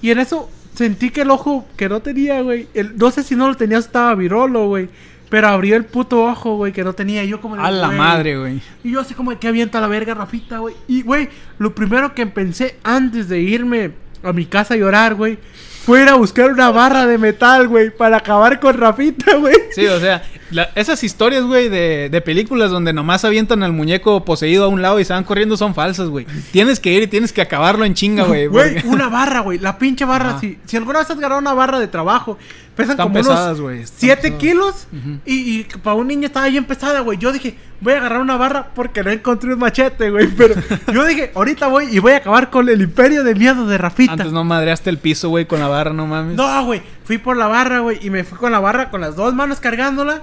Y 0.00 0.10
en 0.10 0.18
eso 0.18 0.50
sentí 0.74 1.10
que 1.10 1.22
el 1.22 1.30
ojo 1.30 1.66
que 1.76 1.88
no 1.88 2.00
tenía, 2.00 2.40
güey. 2.42 2.68
No 2.94 3.10
sé 3.10 3.22
si 3.22 3.34
no 3.34 3.48
lo 3.48 3.56
tenía, 3.56 3.78
estaba 3.78 4.14
virolo, 4.14 4.66
güey. 4.68 4.88
Pero 5.28 5.48
abrió 5.48 5.76
el 5.76 5.84
puto 5.84 6.24
ojo, 6.24 6.56
güey, 6.56 6.72
que 6.72 6.84
no 6.84 6.94
tenía. 6.94 7.22
Y 7.24 7.28
yo 7.28 7.40
como... 7.40 7.54
A 7.56 7.70
la 7.70 7.90
madre, 7.90 8.38
güey. 8.38 8.62
Y 8.82 8.92
yo 8.92 9.00
así 9.00 9.14
como 9.14 9.38
que 9.38 9.48
avienta 9.48 9.80
la 9.80 9.86
verga 9.86 10.14
Rafita, 10.14 10.58
güey. 10.58 10.74
Y, 10.86 11.02
güey, 11.02 11.28
lo 11.58 11.74
primero 11.74 12.14
que 12.14 12.26
pensé 12.26 12.78
antes 12.82 13.28
de 13.28 13.40
irme 13.40 13.92
a 14.22 14.32
mi 14.32 14.46
casa 14.46 14.74
a 14.74 14.76
llorar, 14.76 15.14
güey, 15.14 15.38
fue 15.84 16.02
ir 16.02 16.08
a 16.08 16.14
buscar 16.14 16.50
una 16.50 16.70
barra 16.70 17.06
de 17.06 17.18
metal, 17.18 17.68
güey, 17.68 17.90
para 17.90 18.18
acabar 18.18 18.58
con 18.60 18.76
Rafita, 18.76 19.36
güey. 19.36 19.54
Sí, 19.72 19.86
o 19.86 20.00
sea, 20.00 20.22
la- 20.50 20.70
esas 20.74 21.02
historias, 21.04 21.44
güey, 21.44 21.68
de, 21.68 22.08
de 22.10 22.20
películas 22.20 22.70
donde 22.70 22.92
nomás 22.92 23.24
avientan 23.24 23.62
al 23.62 23.72
muñeco 23.72 24.24
poseído 24.24 24.64
a 24.64 24.68
un 24.68 24.82
lado 24.82 24.98
y 25.00 25.04
se 25.04 25.12
van 25.12 25.24
corriendo 25.24 25.56
son 25.56 25.74
falsas, 25.74 26.08
güey. 26.08 26.26
Tienes 26.52 26.80
que 26.80 26.92
ir 26.92 27.02
y 27.02 27.06
tienes 27.06 27.32
que 27.32 27.42
acabarlo 27.42 27.84
en 27.84 27.94
chinga, 27.94 28.24
güey. 28.24 28.46
Güey, 28.46 28.74
porque- 28.74 28.88
una 28.88 29.08
barra, 29.08 29.40
güey. 29.40 29.58
La 29.58 29.78
pinche 29.78 30.04
barra. 30.04 30.38
Si, 30.40 30.58
si 30.66 30.76
alguna 30.76 31.00
vez 31.00 31.10
has 31.10 31.16
agarrado 31.16 31.40
una 31.40 31.54
barra 31.54 31.78
de 31.78 31.88
trabajo, 31.88 32.38
pesan 32.76 32.92
Están 32.92 33.06
como 33.06 33.14
pesadas, 33.14 33.46
unos 33.58 33.60
güey, 33.60 33.80
están 33.80 33.98
7 33.98 34.22
pesadas. 34.22 34.38
kilos. 34.40 34.86
Y, 35.26 35.60
y 35.60 35.64
para 35.82 35.94
un 35.96 36.06
niño 36.06 36.26
estaba 36.26 36.46
bien 36.48 36.64
pesada, 36.64 37.00
güey. 37.00 37.18
Yo 37.18 37.32
dije, 37.32 37.56
voy 37.80 37.92
a 37.94 37.96
agarrar 37.98 38.20
una 38.20 38.36
barra 38.36 38.68
porque 38.74 39.02
no 39.02 39.10
encontré 39.10 39.52
un 39.52 39.58
machete, 39.58 40.10
güey. 40.10 40.28
Pero 40.36 40.54
yo 40.92 41.04
dije, 41.04 41.32
ahorita 41.34 41.66
voy 41.66 41.86
y 41.90 41.98
voy 41.98 42.12
a 42.12 42.18
acabar 42.18 42.50
con 42.50 42.68
el 42.68 42.80
imperio 42.80 43.24
de 43.24 43.34
miedo 43.34 43.66
de 43.66 43.78
Rafita. 43.78 44.12
Antes 44.12 44.30
no 44.32 44.44
madreaste 44.44 44.90
el 44.90 44.98
piso, 44.98 45.28
güey, 45.28 45.46
con 45.46 45.58
la 45.60 45.66
barra, 45.68 45.92
no 45.92 46.06
mames. 46.06 46.36
No, 46.36 46.64
güey. 46.64 46.80
Fui 47.04 47.18
por 47.18 47.36
la 47.36 47.48
barra, 47.48 47.80
güey. 47.80 47.98
Y 48.00 48.10
me 48.10 48.22
fui 48.22 48.38
con 48.38 48.52
la 48.52 48.60
barra 48.60 48.90
con 48.90 49.00
las 49.00 49.16
dos 49.16 49.34
manos 49.34 49.58
cargándola. 49.60 50.22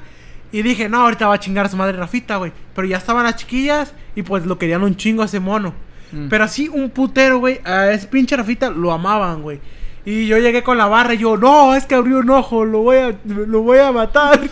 Y 0.55 0.61
dije, 0.61 0.87
no, 0.87 1.01
ahorita 1.01 1.27
va 1.27 1.33
a 1.33 1.39
chingar 1.39 1.65
a 1.65 1.69
su 1.69 1.75
madre 1.75 1.97
Rafita, 1.97 2.37
güey. 2.37 2.53
Pero 2.73 2.87
ya 2.87 2.95
estaban 2.95 3.25
las 3.25 3.35
chiquillas 3.35 3.93
y 4.15 4.21
pues 4.21 4.45
lo 4.45 4.57
querían 4.57 4.83
un 4.83 4.95
chingo 4.95 5.21
a 5.21 5.25
ese 5.25 5.41
mono. 5.41 5.73
Mm. 6.13 6.29
Pero 6.29 6.45
así, 6.45 6.69
un 6.69 6.91
putero, 6.91 7.39
güey. 7.39 7.59
A 7.65 7.91
ese 7.91 8.07
pinche 8.07 8.37
Rafita 8.37 8.69
lo 8.69 8.93
amaban, 8.93 9.41
güey. 9.41 9.59
Y 10.05 10.27
yo 10.27 10.37
llegué 10.37 10.63
con 10.63 10.77
la 10.77 10.85
barra 10.85 11.13
y 11.13 11.17
yo, 11.17 11.35
no, 11.35 11.75
es 11.75 11.85
que 11.85 11.95
abrió 11.95 12.19
un 12.19 12.29
ojo, 12.29 12.63
lo 12.63 12.83
voy 12.83 12.95
a, 12.95 13.13
lo 13.25 13.63
voy 13.63 13.79
a 13.79 13.91
matar. 13.91 14.39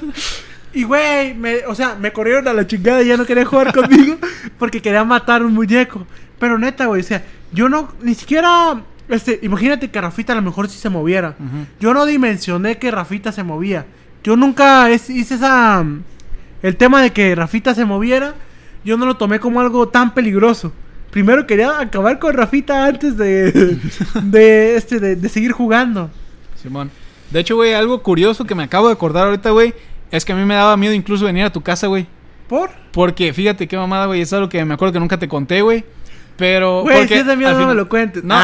Y, 0.76 0.86
güey, 0.86 1.36
me, 1.36 1.58
o 1.68 1.76
sea, 1.76 1.94
me 1.94 2.12
corrieron 2.12 2.48
a 2.48 2.54
la 2.54 2.66
chingada 2.66 3.04
y 3.04 3.06
ya 3.06 3.16
no 3.16 3.28
quería 3.28 3.46
jugar 3.46 3.72
conmigo 3.72 4.18
porque 4.58 4.82
quería 4.82 5.04
matar 5.04 5.44
un 5.44 5.54
muñeco. 5.54 6.08
Pero 6.40 6.58
neta, 6.58 6.88
güey, 6.88 7.02
o 7.02 7.04
sea, 7.04 7.24
yo 7.52 7.70
no, 7.70 7.94
ni 8.02 8.16
siquiera, 8.16 8.82
este, 9.08 9.40
imagínate 9.44 9.92
que 9.92 10.02
Rafita 10.02 10.34
a 10.34 10.36
lo 10.36 10.42
mejor 10.42 10.68
sí 10.68 10.80
se 10.80 10.90
moviera. 10.90 11.36
Yo 11.80 11.94
no 11.94 12.08
dimensioné 12.08 12.80
que 12.80 12.90
Rafita 12.90 13.32
se 13.32 13.44
movía. 13.44 13.86
Yo 14.24 14.36
nunca 14.38 14.90
es- 14.90 15.10
hice 15.10 15.36
esa, 15.36 15.86
el 16.62 16.76
tema 16.78 17.02
de 17.02 17.12
que 17.12 17.36
Rafita 17.36 17.74
se 17.76 17.86
moviera, 17.86 18.36
yo 18.86 18.98
no 18.98 19.06
lo 19.06 19.18
tomé 19.18 19.40
como 19.40 19.60
algo 19.62 19.88
tan 19.90 20.14
peligroso. 20.14 20.72
Primero 21.12 21.46
quería 21.46 21.80
acabar 21.80 22.18
con 22.20 22.34
Rafita 22.34 22.86
antes 22.86 23.18
de, 23.18 23.52
de, 24.24 24.76
este, 24.76 25.00
de, 25.00 25.16
de 25.16 25.30
seguir 25.30 25.52
jugando. 25.52 26.10
Simón. 26.62 26.90
De 27.32 27.40
hecho, 27.40 27.56
güey, 27.56 27.74
algo 27.74 28.02
curioso 28.02 28.46
que 28.46 28.56
me 28.56 28.64
acabo 28.64 28.88
de 28.88 28.94
acordar 28.94 29.26
ahorita, 29.28 29.50
güey, 29.52 29.74
es 30.12 30.24
que 30.26 30.34
a 30.34 30.36
mí 30.36 30.46
me 30.46 30.54
daba 30.56 30.78
miedo 30.78 30.94
incluso 30.94 31.26
venir 31.26 31.44
a 31.44 31.52
tu 31.52 31.62
casa, 31.62 31.88
güey. 31.88 32.08
¿Por? 32.48 32.70
Porque 32.92 33.34
fíjate 33.34 33.68
qué 33.68 33.76
mamada, 33.78 34.06
güey, 34.06 34.22
es 34.22 34.32
algo 34.34 34.50
que 34.50 34.64
me 34.66 34.74
acuerdo 34.76 34.94
que 34.94 35.00
nunca 35.00 35.18
te 35.18 35.28
conté, 35.28 35.62
güey. 35.62 35.84
Pero. 36.38 36.82
Güey, 36.82 37.00
porque 37.00 37.14
si 37.16 37.20
es 37.22 37.28
de 37.28 37.36
miedo 37.36 37.58
no 37.60 37.68
me 37.68 37.76
lo 37.76 37.88
cuentes. 37.88 38.24
No, 38.24 38.40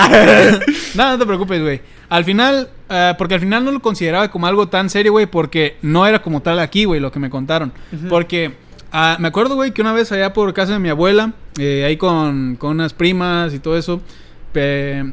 no, 0.95 1.11
no 1.11 1.19
te 1.19 1.25
preocupes, 1.25 1.61
güey. 1.61 1.81
Al 2.09 2.23
final, 2.23 2.69
eh, 2.89 3.13
porque 3.17 3.35
al 3.35 3.39
final 3.39 3.65
no 3.65 3.71
lo 3.71 3.79
consideraba 3.81 4.29
como 4.29 4.47
algo 4.47 4.67
tan 4.67 4.89
serio, 4.89 5.11
güey, 5.11 5.25
porque 5.25 5.77
no 5.81 6.07
era 6.07 6.21
como 6.21 6.41
tal 6.41 6.59
aquí, 6.59 6.85
güey, 6.85 6.99
lo 6.99 7.11
que 7.11 7.19
me 7.19 7.29
contaron. 7.29 7.71
Porque 8.09 8.53
ah, 8.91 9.17
me 9.19 9.27
acuerdo, 9.27 9.55
güey, 9.55 9.71
que 9.71 9.81
una 9.81 9.93
vez 9.93 10.11
allá 10.11 10.33
por 10.33 10.53
casa 10.53 10.73
de 10.73 10.79
mi 10.79 10.89
abuela, 10.89 11.33
eh, 11.59 11.83
ahí 11.85 11.97
con, 11.97 12.55
con 12.55 12.71
unas 12.71 12.93
primas 12.93 13.53
y 13.53 13.59
todo 13.59 13.77
eso, 13.77 14.01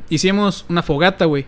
hicimos 0.08 0.64
una 0.68 0.82
fogata, 0.82 1.24
güey. 1.26 1.46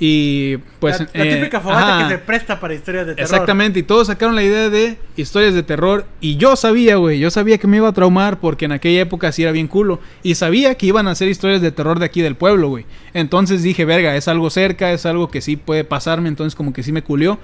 Y 0.00 0.58
pues. 0.78 1.00
la, 1.00 1.08
la 1.12 1.24
eh, 1.24 1.34
típica 1.36 1.60
fogata 1.60 1.98
ajá. 1.98 2.08
que 2.08 2.14
se 2.14 2.18
presta 2.18 2.60
para 2.60 2.74
historias 2.74 3.06
de 3.06 3.14
terror. 3.14 3.30
Exactamente, 3.30 3.80
y 3.80 3.82
todos 3.82 4.06
sacaron 4.06 4.36
la 4.36 4.44
idea 4.44 4.70
de 4.70 4.96
historias 5.16 5.54
de 5.54 5.62
terror. 5.62 6.06
Y 6.20 6.36
yo 6.36 6.54
sabía, 6.54 6.96
güey, 6.96 7.18
yo 7.18 7.30
sabía 7.30 7.58
que 7.58 7.66
me 7.66 7.78
iba 7.78 7.88
a 7.88 7.92
traumar 7.92 8.38
porque 8.38 8.66
en 8.66 8.72
aquella 8.72 9.00
época 9.00 9.32
sí 9.32 9.42
era 9.42 9.52
bien 9.52 9.66
culo. 9.66 10.00
Y 10.22 10.36
sabía 10.36 10.76
que 10.76 10.86
iban 10.86 11.08
a 11.08 11.12
hacer 11.12 11.28
historias 11.28 11.60
de 11.60 11.72
terror 11.72 11.98
de 11.98 12.06
aquí 12.06 12.20
del 12.20 12.36
pueblo, 12.36 12.68
güey. 12.68 12.86
Entonces 13.12 13.62
dije, 13.62 13.84
verga, 13.84 14.14
es 14.14 14.28
algo 14.28 14.50
cerca, 14.50 14.92
es 14.92 15.04
algo 15.04 15.30
que 15.30 15.40
sí 15.40 15.56
puede 15.56 15.84
pasarme, 15.84 16.28
entonces 16.28 16.54
como 16.54 16.72
que 16.72 16.82
sí 16.82 16.92
me 16.92 17.02
culió. 17.02 17.38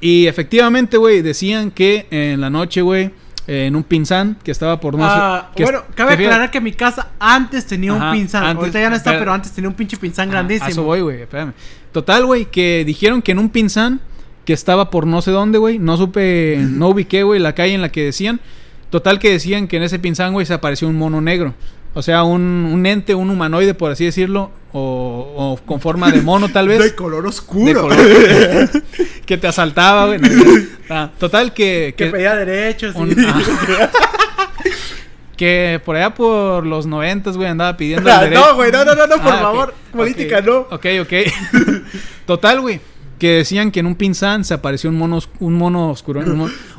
Y 0.00 0.26
efectivamente, 0.26 0.98
güey, 0.98 1.22
decían 1.22 1.70
que 1.70 2.06
en 2.10 2.42
la 2.42 2.50
noche, 2.50 2.82
güey, 2.82 3.10
eh, 3.46 3.66
en 3.66 3.76
un 3.76 3.84
pinzán 3.84 4.36
que 4.42 4.50
estaba 4.50 4.80
por 4.80 4.94
no 4.96 5.04
sé. 5.06 5.14
Ah, 5.16 5.50
que 5.54 5.62
bueno, 5.62 5.82
cabe 5.94 6.14
aclarar 6.14 6.50
que 6.50 6.60
mi 6.60 6.72
casa 6.72 7.10
antes 7.18 7.66
tenía 7.66 7.92
Ajá, 7.94 8.10
un 8.10 8.16
pinzán. 8.18 8.44
antes- 8.44 8.58
Ahorita 8.58 8.80
ya 8.80 8.90
no 8.90 8.96
está, 8.96 9.18
pero 9.18 9.32
antes 9.32 9.52
tenía 9.52 9.68
un 9.68 9.74
pinche 9.76 9.96
pinzán 9.96 10.28
Ajá, 10.28 10.38
grandísimo. 10.38 10.68
Eso 10.68 10.82
voy, 10.84 11.00
güey, 11.00 11.22
espérame. 11.22 11.52
Total, 11.92 12.26
güey, 12.26 12.46
que 12.46 12.84
dijeron 12.84 13.22
que 13.22 13.32
en 13.32 13.38
un 13.38 13.48
pinzán 13.50 14.00
que 14.44 14.52
estaba 14.52 14.90
por 14.90 15.06
no 15.06 15.22
sé 15.22 15.30
dónde, 15.30 15.58
güey, 15.58 15.78
no 15.78 15.96
supe, 15.96 16.58
no 16.60 16.88
ubiqué, 16.88 17.22
güey, 17.22 17.40
la 17.40 17.54
calle 17.54 17.74
en 17.74 17.82
la 17.82 17.90
que 17.90 18.04
decían. 18.04 18.40
Total 18.90 19.18
que 19.18 19.30
decían 19.30 19.66
que 19.66 19.76
en 19.78 19.82
ese 19.82 19.98
pinzán, 19.98 20.32
güey, 20.32 20.46
se 20.46 20.54
apareció 20.54 20.88
un 20.88 20.96
mono 20.96 21.20
negro. 21.20 21.54
O 21.98 22.02
sea, 22.02 22.24
un, 22.24 22.42
un 22.72 22.84
ente, 22.84 23.14
un 23.14 23.30
humanoide, 23.30 23.72
por 23.72 23.90
así 23.90 24.04
decirlo, 24.04 24.50
o, 24.72 25.32
o 25.34 25.64
con 25.64 25.80
forma 25.80 26.10
de 26.12 26.20
mono 26.20 26.50
tal 26.50 26.68
vez. 26.68 26.78
De 26.82 26.94
color 26.94 27.26
oscuro. 27.26 27.88
de 27.88 28.68
color. 28.68 28.82
que 29.26 29.38
te 29.38 29.46
asaltaba, 29.46 30.04
güey. 30.06 30.20
Ah, 30.90 31.10
total 31.18 31.54
que... 31.54 31.94
Que 31.96 32.04
que- 32.04 32.10
pedía 32.10 32.34
derechos. 32.36 32.94
y- 32.94 32.98
un- 32.98 33.16
ah. 33.26 33.40
que 35.36 35.80
por 35.84 35.96
allá 35.96 36.14
por 36.14 36.66
los 36.66 36.86
noventas, 36.86 37.36
güey, 37.36 37.48
andaba 37.48 37.76
pidiendo 37.76 38.08
el 38.10 38.14
Ah, 38.16 38.20
derecho. 38.24 38.40
no, 38.46 38.54
güey, 38.56 38.70
no, 38.72 38.84
no, 38.84 38.94
no, 38.94 39.06
no, 39.06 39.16
por 39.22 39.32
favor. 39.38 39.74
Política, 39.92 40.40
no. 40.40 40.66
Ok, 40.70 40.86
ok. 41.00 41.12
Total, 42.26 42.60
güey. 42.60 42.80
Que 43.18 43.30
decían 43.38 43.70
que 43.70 43.80
en 43.80 43.86
un 43.86 43.94
pinzán 43.94 44.44
se 44.44 44.52
apareció 44.52 44.90
un 44.90 44.98
mono, 44.98 45.20
un 45.40 45.54
mono 45.54 45.90
oscuro, 45.90 46.20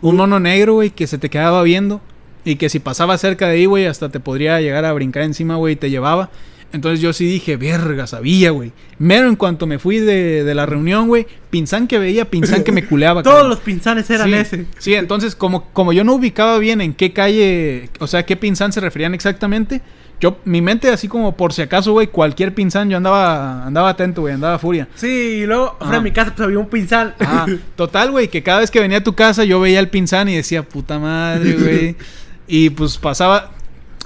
un 0.01 0.15
mono 0.15 0.39
negro, 0.39 0.75
güey, 0.75 0.91
que 0.91 1.07
se 1.07 1.17
te 1.17 1.29
quedaba 1.31 1.63
viendo. 1.63 2.01
Y 2.47 2.55
que 2.55 2.69
si 2.69 2.79
pasaba 2.79 3.17
cerca 3.17 3.47
de 3.47 3.55
ahí, 3.55 3.65
güey, 3.65 3.87
hasta 3.87 4.07
te 4.07 4.21
podría 4.21 4.61
llegar 4.61 4.85
a 4.85 4.93
brincar 4.93 5.23
encima, 5.23 5.57
güey, 5.57 5.73
y 5.73 5.75
te 5.75 5.89
llevaba. 5.89 6.29
Entonces 6.71 7.01
yo 7.01 7.11
sí 7.11 7.25
dije, 7.25 7.57
verga, 7.57 8.07
sabía, 8.07 8.51
güey. 8.51 8.71
Mero 8.99 9.27
en 9.27 9.35
cuanto 9.35 9.67
me 9.67 9.79
fui 9.79 9.99
de, 9.99 10.45
de 10.45 10.55
la 10.55 10.65
reunión, 10.65 11.07
güey, 11.07 11.27
pinzán 11.49 11.87
que 11.87 11.99
veía, 11.99 12.29
pinzán 12.29 12.63
que 12.63 12.71
me 12.71 12.85
culeaba. 12.87 13.21
Todos 13.21 13.35
cabrón. 13.35 13.49
los 13.49 13.59
pinzanes 13.59 14.09
eran 14.09 14.29
sí, 14.29 14.33
ese. 14.33 14.65
Sí, 14.77 14.93
entonces 14.95 15.35
como, 15.35 15.65
como 15.71 15.91
yo 15.91 16.05
no 16.05 16.13
ubicaba 16.13 16.57
bien 16.57 16.79
en 16.79 16.93
qué 16.93 17.11
calle, 17.11 17.89
o 17.99 18.07
sea, 18.07 18.25
qué 18.25 18.37
pinzán 18.37 18.71
se 18.71 18.79
referían 18.79 19.13
exactamente, 19.13 19.81
yo, 20.19 20.39
mi 20.45 20.61
mente 20.61 20.89
así 20.89 21.07
como 21.07 21.35
por 21.35 21.53
si 21.53 21.61
acaso, 21.61 21.91
güey, 21.91 22.07
cualquier 22.07 22.53
pinzán, 22.53 22.89
yo 22.89 22.97
andaba, 22.97 23.65
andaba 23.65 23.89
atento, 23.89 24.21
güey, 24.21 24.33
andaba 24.33 24.57
furia. 24.57 24.87
Sí, 24.95 25.07
y 25.07 25.45
luego 25.45 25.75
fuera 25.77 25.85
Ajá. 25.85 25.95
de 25.97 26.01
mi 26.01 26.11
casa 26.11 26.33
pues 26.33 26.45
había 26.45 26.59
un 26.59 26.69
pinzán. 26.69 27.13
Ah, 27.19 27.45
total, 27.75 28.11
güey, 28.11 28.29
que 28.29 28.41
cada 28.41 28.61
vez 28.61 28.71
que 28.71 28.79
venía 28.79 28.97
a 28.99 29.03
tu 29.03 29.13
casa 29.13 29.43
yo 29.43 29.59
veía 29.59 29.79
el 29.79 29.89
pinzán 29.89 30.27
y 30.29 30.35
decía, 30.35 30.63
puta 30.63 30.97
madre, 30.97 31.53
güey. 31.53 31.95
y 32.47 32.69
pues 32.69 32.97
pasaba, 32.97 33.51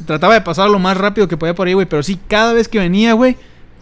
trataba 0.05 0.33
de 0.33 0.41
pasar 0.41 0.69
lo 0.69 0.79
más 0.79 0.97
rápido 0.97 1.27
que 1.27 1.37
podía 1.37 1.55
por 1.55 1.67
ahí, 1.67 1.73
güey, 1.73 1.85
pero 1.85 2.03
sí, 2.03 2.19
cada 2.27 2.53
vez 2.53 2.67
que 2.67 2.79
venía, 2.79 3.13
güey, 3.13 3.37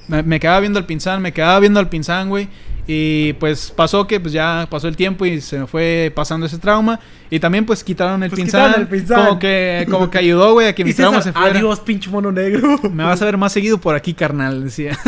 me, 0.08 0.24
me 0.24 0.40
quedaba 0.40 0.60
viendo 0.60 0.80
al 0.80 0.86
pinzán, 0.86 1.22
me 1.22 1.32
quedaba 1.32 1.60
viendo 1.60 1.80
al 1.80 1.90
pinzán, 1.90 2.30
güey. 2.30 2.50
Y 2.92 3.34
pues 3.34 3.70
pasó 3.70 4.08
que 4.08 4.20
pues 4.20 4.34
ya 4.34 4.66
pasó 4.68 4.88
el 4.88 4.96
tiempo 4.96 5.24
y 5.24 5.42
se 5.42 5.60
me 5.60 5.68
fue 5.68 6.12
pasando 6.16 6.48
ese 6.48 6.58
trauma. 6.58 7.00
Y 7.30 7.40
también 7.40 7.64
pues 7.64 7.84
quitaron 7.84 8.24
el, 8.24 8.32
Pues, 8.32 8.42
pinzán, 8.42 8.66
quitaron 8.66 8.82
el 8.82 8.88
pinzán. 8.88 9.26
Como 9.28 9.38
que, 9.38 9.88
como 9.92 10.10
que 10.10 10.18
ayudó, 10.18 10.54
güey, 10.54 10.70
a 10.70 10.74
que 10.74 10.84
mi 10.86 10.96
trauma 10.96 11.22
se 11.22 11.32
fuera. 11.32 11.60
Adiós, 11.60 11.82
pinche 11.82 12.10
mono 12.10 12.32
negro. 12.32 12.80
Me 12.92 13.04
vas 13.04 13.22
a 13.22 13.26
ver 13.26 13.38
más 13.38 13.54
seguido 13.54 13.78
por 13.78 13.94
aquí, 13.96 14.16
carnal, 14.16 14.64
decía. 14.64 14.98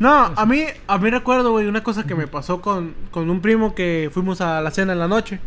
No, 0.00 0.32
a 0.36 0.46
mí, 0.46 0.62
a 0.86 0.96
mí 0.98 1.10
recuerdo, 1.10 1.50
güey, 1.50 1.66
una 1.66 1.82
cosa 1.82 2.04
que 2.04 2.14
me 2.14 2.28
pasó 2.28 2.60
con, 2.60 2.94
con 3.10 3.28
un 3.30 3.40
primo 3.40 3.74
que 3.74 4.10
fuimos 4.14 4.40
a 4.40 4.60
la 4.60 4.70
cena 4.70 4.92
en 4.92 5.00
la 5.00 5.08
noche. 5.08 5.40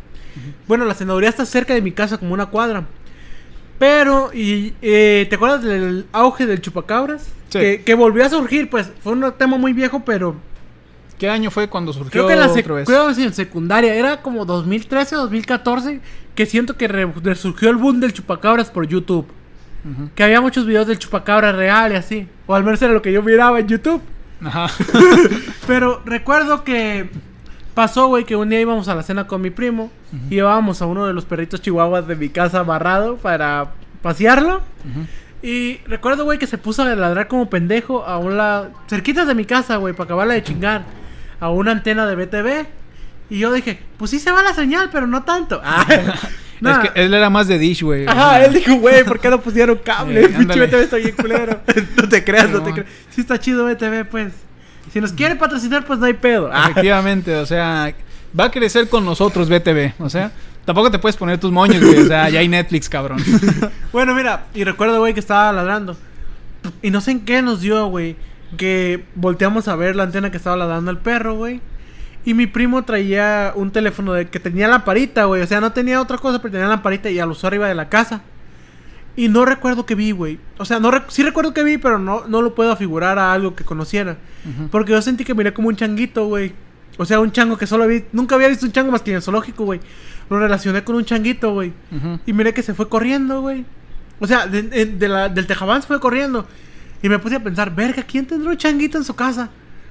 Bueno, 0.67 0.83
la 0.83 0.93
cenaduría 0.93 1.29
está 1.29 1.45
cerca 1.45 1.73
de 1.73 1.81
mi 1.81 1.93
casa, 1.93 2.17
como 2.17 2.33
una 2.33 2.47
cuadra. 2.47 2.85
Pero, 3.82 4.29
y, 4.32 4.75
eh, 4.84 5.25
¿te 5.27 5.36
acuerdas 5.38 5.63
del 5.63 6.05
auge 6.11 6.45
del 6.45 6.61
chupacabras? 6.61 7.23
Sí. 7.49 7.57
Que, 7.59 7.82
que 7.84 7.95
volvió 7.95 8.23
a 8.23 8.29
surgir, 8.29 8.69
pues, 8.69 8.91
fue 9.03 9.13
un 9.13 9.34
tema 9.39 9.57
muy 9.57 9.73
viejo, 9.73 10.03
pero 10.05 10.36
¿Qué 11.17 11.27
año 11.27 11.49
fue 11.49 11.67
cuando 11.67 11.91
surgió 11.91 12.11
creo 12.11 12.27
que 12.27 12.34
en 12.34 12.39
la 12.41 12.47
otra 12.47 12.75
vez? 12.75 12.88
creo 12.88 13.13
que 13.15 13.23
en 13.23 13.34
secundaria, 13.34 13.95
era 13.95 14.21
como 14.21 14.45
2013 14.45 15.15
2014, 15.15 15.99
que 16.36 16.45
siento 16.45 16.77
que 16.77 16.88
re- 16.88 17.11
resurgió 17.23 17.71
el 17.71 17.77
boom 17.77 17.99
del 17.99 18.13
chupacabras 18.13 18.69
por 18.69 18.88
YouTube. 18.88 19.25
Que 20.13 20.23
había 20.23 20.41
muchos 20.41 20.67
videos 20.67 20.86
del 20.86 20.99
chupacabra 20.99 21.51
real 21.51 21.91
y 21.91 21.95
así. 21.95 22.27
O 22.45 22.53
al 22.53 22.63
menos 22.63 22.79
era 22.84 22.93
lo 22.93 23.01
que 23.01 23.11
yo 23.11 23.23
miraba 23.23 23.59
en 23.59 23.67
YouTube. 23.67 23.99
Ajá. 24.43 24.67
Pero 25.67 26.03
recuerdo 26.05 26.63
que 26.63 27.09
pasó, 27.74 28.07
güey, 28.07 28.24
que 28.26 28.36
un 28.36 28.49
día 28.49 28.59
íbamos 28.61 28.88
a 28.88 28.95
la 28.95 29.03
cena 29.03 29.28
con 29.28 29.41
mi 29.41 29.49
primo 29.49 29.91
y 30.30 30.36
llevábamos 30.36 30.82
a 30.82 30.86
uno 30.86 31.05
de 31.07 31.13
los 31.13 31.26
perritos 31.26 31.61
chihuahuas 31.61 32.07
de 32.07 32.15
mi 32.15 32.30
casa 32.30 32.59
amarrado 32.59 33.17
para 33.17 33.72
pasearlo. 34.01 34.61
Y 35.43 35.78
recuerdo, 35.88 36.24
güey, 36.26 36.38
que 36.38 36.47
se 36.47 36.57
puso 36.57 36.84
a 36.84 36.95
ladrar 36.95 37.28
como 37.28 37.49
pendejo 37.49 38.03
a 38.05 38.17
un 38.19 38.38
lado, 38.38 38.72
cerquita 38.88 39.26
de 39.26 39.34
mi 39.34 39.45
casa, 39.45 39.78
güey, 39.78 39.93
para 39.93 40.05
acabarla 40.05 40.34
de 40.36 40.43
chingar, 40.43 40.84
a 41.39 41.49
una 41.49 41.72
antena 41.72 42.05
de 42.05 42.15
BTV. 42.15 42.67
Y 43.32 43.39
yo 43.39 43.51
dije, 43.51 43.80
pues 43.97 44.11
sí 44.11 44.19
se 44.19 44.32
va 44.32 44.43
la 44.43 44.53
señal, 44.53 44.89
pero 44.91 45.07
no 45.07 45.24
tanto. 45.24 45.59
Ah, 45.65 45.86
nah. 46.61 46.84
Es 46.84 46.91
que 46.91 47.01
él 47.05 47.13
era 47.15 47.32
más 47.32 47.47
de 47.47 47.57
Dish, 47.57 47.82
güey. 47.82 48.05
Ajá, 48.07 48.43
él 48.45 48.53
dijo, 48.53 48.76
güey, 48.76 49.03
¿por 49.03 49.19
qué 49.19 49.32
no 49.32 49.41
pusieron 49.41 49.78
cable? 49.84 50.26
Eh, 50.26 50.30
Pinche. 50.30 50.59
BTV 50.67 50.76
está 50.84 50.97
bien 50.97 51.15
culero. 51.15 51.59
no 51.97 52.07
te 52.07 52.24
creas, 52.24 52.51
no, 52.51 52.59
No. 52.59 52.63
te 52.65 52.72
creas. 52.74 52.88
Sí 53.09 53.22
está 53.22 53.39
chido 53.39 53.65
BTV, 53.65 54.05
pues. 54.05 54.32
Si 54.91 54.99
nos 54.99 55.13
quiere 55.13 55.35
patrocinar, 55.35 55.85
pues 55.85 55.99
no 55.99 56.05
hay 56.05 56.13
pedo. 56.13 56.51
Efectivamente, 56.69 57.35
o 57.35 57.45
sea, 57.45 57.93
va 58.37 58.45
a 58.45 58.51
crecer 58.51 58.89
con 58.89 59.05
nosotros 59.05 59.49
BTV, 59.49 59.93
o 59.99 60.09
sea, 60.09 60.31
tampoco 60.65 60.91
te 60.91 60.99
puedes 60.99 61.15
poner 61.15 61.39
tus 61.39 61.51
moños, 61.51 61.83
güey, 61.83 61.99
o 61.99 62.07
sea, 62.07 62.29
ya 62.29 62.39
hay 62.39 62.47
Netflix, 62.47 62.89
cabrón. 62.89 63.19
Bueno, 63.91 64.15
mira, 64.15 64.45
y 64.53 64.63
recuerdo, 64.63 64.99
güey, 64.99 65.13
que 65.13 65.19
estaba 65.19 65.51
ladrando. 65.51 65.97
Y 66.81 66.91
no 66.91 67.01
sé 67.01 67.11
en 67.11 67.25
qué 67.25 67.41
nos 67.41 67.59
dio, 67.59 67.87
güey, 67.87 68.15
que 68.57 69.03
volteamos 69.15 69.67
a 69.67 69.75
ver 69.75 69.95
la 69.95 70.03
antena 70.03 70.31
que 70.31 70.37
estaba 70.37 70.55
ladrando 70.55 70.91
el 70.91 70.97
perro, 70.97 71.35
güey. 71.35 71.59
Y 72.23 72.33
mi 72.35 72.47
primo 72.47 72.83
traía 72.83 73.51
un 73.55 73.71
teléfono 73.71 74.13
de 74.13 74.29
que 74.29 74.39
tenía 74.39 74.67
lamparita, 74.67 75.25
güey. 75.25 75.41
O 75.41 75.47
sea, 75.47 75.59
no 75.59 75.71
tenía 75.71 75.99
otra 75.99 76.17
cosa, 76.19 76.39
pero 76.41 76.51
tenía 76.51 76.67
lamparita 76.67 77.09
y 77.09 77.19
al 77.19 77.31
usó 77.31 77.47
arriba 77.47 77.67
de 77.67 77.75
la 77.75 77.89
casa. 77.89 78.21
Y 79.16 79.28
no 79.28 79.43
recuerdo 79.45 79.86
que 79.86 79.95
vi, 79.95 80.12
güey. 80.12 80.39
O 80.57 80.66
sea, 80.66 80.80
no 80.80 80.89
rec- 80.91 81.09
sí 81.09 81.22
recuerdo 81.24 81.53
que 81.53 81.64
vi, 81.64 81.78
pero 81.78 81.99
no, 81.99 82.26
no 82.28 82.41
lo 82.41 82.55
puedo 82.55 82.72
afigurar 82.72 83.20
a 83.20 83.34
algo 83.34 83.55
que 83.55 83.64
conociera. 83.64 84.18
Porque 84.72 84.91
yo 84.93 85.01
sentí 85.01 85.24
que 85.26 85.34
miré 85.36 85.53
como 85.53 85.68
un 85.68 85.76
changuito, 85.76 86.26
güey. 86.28 86.53
O 86.97 87.05
sea, 87.05 87.20
un 87.20 87.32
chango 87.32 87.57
que 87.57 87.68
solo 87.68 87.88
vi. 87.88 88.05
Nunca 88.14 88.36
había 88.36 88.47
visto 88.47 88.66
un 88.66 88.72
chango 88.72 88.91
más 88.91 89.01
que 89.01 89.12
en 89.12 89.18
el 89.18 89.22
zoológico, 89.22 89.66
güey. 89.66 89.80
Lo 90.30 90.39
relacioné 90.39 90.84
con 90.84 90.95
un 90.95 91.03
changuito, 91.05 91.53
güey. 91.53 91.74
Y 92.26 92.34
miré 92.34 92.53
que 92.53 92.64
se 92.64 92.74
fue 92.74 92.88
corriendo, 92.89 93.41
güey. 93.41 93.66
O 94.20 94.28
sea, 94.28 94.47
de, 94.47 94.62
de- 94.64 94.86
de 94.86 95.07
la- 95.09 95.28
del 95.30 95.45
Tejabán 95.47 95.82
se 95.82 95.88
fue 95.88 95.99
corriendo. 95.99 96.47
Y 97.03 97.09
me 97.09 97.20
puse 97.20 97.36
a 97.36 97.43
pensar, 97.43 97.76
verga, 97.76 98.03
¿quién 98.03 98.26
tendrá 98.28 98.51
un 98.51 98.57
changuito 98.57 98.97
en 98.97 99.03
su 99.03 99.16
casa? 99.16 99.49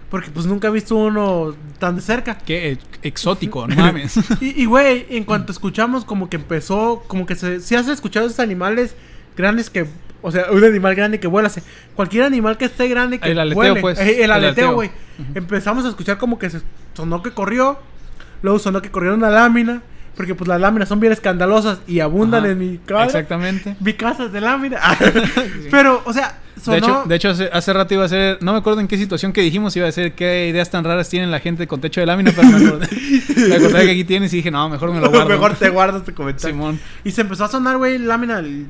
Porque 0.09 0.31
pues 0.31 0.47
nunca 0.47 0.69
he 0.69 0.71
visto 0.71 0.97
uno 0.97 1.55
tan 1.79 1.97
de 1.97 2.03
cerca. 2.03 2.39
Qué 2.39 2.73
ex- 2.73 2.85
exótico, 3.03 3.67
no 3.69 3.77
mames. 3.77 4.19
Y, 4.41 4.65
güey, 4.65 5.07
en 5.11 5.25
cuanto 5.25 5.53
escuchamos, 5.53 6.05
como 6.05 6.29
que 6.31 6.37
empezó, 6.37 7.03
como 7.07 7.27
que 7.27 7.35
se, 7.37 7.61
si 7.61 7.75
has 7.77 7.87
escuchado 7.89 8.27
esos 8.27 8.41
animales 8.41 8.95
grandes 9.37 9.71
que, 9.71 9.87
o 10.23 10.31
sea, 10.31 10.51
un 10.51 10.63
animal 10.65 10.95
grande 10.95 11.21
que 11.21 11.27
vuela, 11.27 11.49
se- 11.49 11.63
cualquier 11.95 12.25
animal 12.25 12.59
que 12.59 12.67
esté 12.67 12.89
grande 12.89 13.19
que 13.19 13.31
El 13.31 13.39
aleteo, 13.39 13.55
vuele, 13.57 13.81
pues. 13.81 13.99
eh, 13.99 14.25
el 14.25 14.31
aleteo, 14.33 14.75
güey. 14.75 14.91
Empezamos 15.35 15.85
a 15.85 15.89
escuchar 15.89 16.19
como 16.19 16.39
que 16.39 16.51
se 16.51 16.61
sonó 16.95 17.23
que 17.23 17.31
corrió, 17.33 17.79
luego 18.43 18.59
sonó 18.59 18.81
que 18.83 18.91
corrió 18.91 19.15
una 19.15 19.31
lámina, 19.31 19.83
porque 20.21 20.35
pues 20.35 20.49
las 20.49 20.61
láminas 20.61 20.87
son 20.87 21.01
bien 21.01 21.15
escandalosas 21.15 21.79
y 21.87 22.01
abundan 22.01 22.43
Ajá. 22.45 22.53
en 22.53 22.59
mi 22.59 22.77
casa. 22.77 23.05
Exactamente. 23.07 23.75
Mi 23.81 23.95
casa 23.95 24.25
es 24.27 24.33
de 24.33 24.43
lámina. 24.43 24.79
Pero, 25.71 26.03
o 26.05 26.13
sea, 26.13 26.41
sonó. 26.63 26.77
De 26.77 26.77
hecho, 26.79 27.05
de 27.07 27.15
hecho 27.17 27.29
hace, 27.31 27.49
hace 27.51 27.73
rato 27.73 27.95
iba 27.95 28.05
a 28.05 28.09
ser, 28.09 28.37
no 28.43 28.53
me 28.53 28.59
acuerdo 28.59 28.81
en 28.81 28.87
qué 28.89 28.99
situación 28.99 29.33
que 29.33 29.41
dijimos, 29.41 29.75
iba 29.77 29.85
a 29.85 29.87
decir 29.87 30.13
qué 30.13 30.49
ideas 30.49 30.69
tan 30.71 30.85
raras 30.85 31.09
tienen 31.09 31.31
la 31.31 31.41
gente 31.41 31.67
con 31.67 31.81
techo 31.81 32.01
de 32.03 32.07
lámina, 32.07 32.33
pero 32.37 32.49
me 32.49 32.67
acordé, 32.67 32.89
me 33.49 33.55
acordé 33.55 33.85
que 33.87 33.91
aquí 33.93 34.05
tienes 34.05 34.31
y 34.35 34.37
dije, 34.37 34.51
no, 34.51 34.69
mejor 34.69 34.93
me 34.93 35.01
lo 35.01 35.09
guardo. 35.11 35.27
Mejor 35.31 35.55
te 35.55 35.71
guardas 35.71 36.05
tu 36.05 36.13
comentario. 36.13 36.55
Simón, 36.55 36.79
Y 37.03 37.13
se 37.13 37.23
empezó 37.23 37.47
a 37.47 37.49
sonar, 37.49 37.79
güey, 37.79 37.97
lámina. 37.97 38.41
el- 38.41 38.67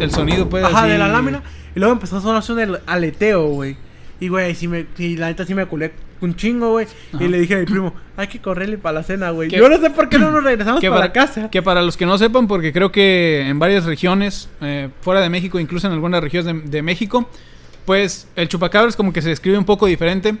el 0.00 0.10
sonido 0.10 0.48
pues 0.48 0.64
Ajá, 0.64 0.80
así- 0.80 0.90
de 0.90 0.98
la 0.98 1.06
lámina. 1.06 1.40
Y 1.76 1.78
luego 1.78 1.92
empezó 1.92 2.16
a 2.16 2.20
sonar 2.20 2.42
son 2.42 2.58
el 2.58 2.80
aleteo, 2.86 3.46
güey. 3.46 3.76
Y, 4.18 4.26
güey, 4.26 4.56
sí 4.56 4.66
me, 4.66 4.86
sí, 4.96 5.16
la 5.16 5.28
neta 5.28 5.44
sí 5.46 5.54
me 5.54 5.66
culé 5.66 5.92
un 6.24 6.34
chingo, 6.36 6.70
güey. 6.72 6.86
Y 7.20 7.28
le 7.28 7.38
dije 7.38 7.54
a 7.54 7.58
mi 7.58 7.64
primo, 7.66 7.94
hay 8.16 8.26
que 8.28 8.40
correrle 8.40 8.78
para 8.78 8.94
la 8.94 9.02
cena, 9.02 9.30
güey. 9.30 9.48
Que- 9.48 9.56
Yo 9.58 9.68
no 9.68 9.78
sé 9.78 9.90
por 9.90 10.08
qué 10.08 10.18
no 10.18 10.30
nos 10.30 10.42
regresamos 10.42 10.80
que 10.80 10.88
para 10.88 11.00
para, 11.02 11.12
casa. 11.12 11.50
que 11.50 11.62
para 11.62 11.82
los 11.82 11.96
que 11.96 12.06
no 12.06 12.18
sepan, 12.18 12.46
porque 12.48 12.72
creo 12.72 12.90
que 12.90 13.46
en 13.48 13.58
varias 13.58 13.84
regiones, 13.84 14.48
eh, 14.60 14.88
fuera 15.00 15.20
de 15.20 15.28
México, 15.28 15.58
incluso 15.60 15.86
en 15.86 15.92
algunas 15.92 16.22
regiones 16.22 16.46
de, 16.64 16.70
de 16.70 16.82
México, 16.82 17.28
pues 17.84 18.26
el 18.36 18.48
chupacabras 18.48 18.96
como 18.96 19.12
que 19.12 19.22
se 19.22 19.28
describe 19.28 19.58
un 19.58 19.64
poco 19.64 19.86
diferente, 19.86 20.34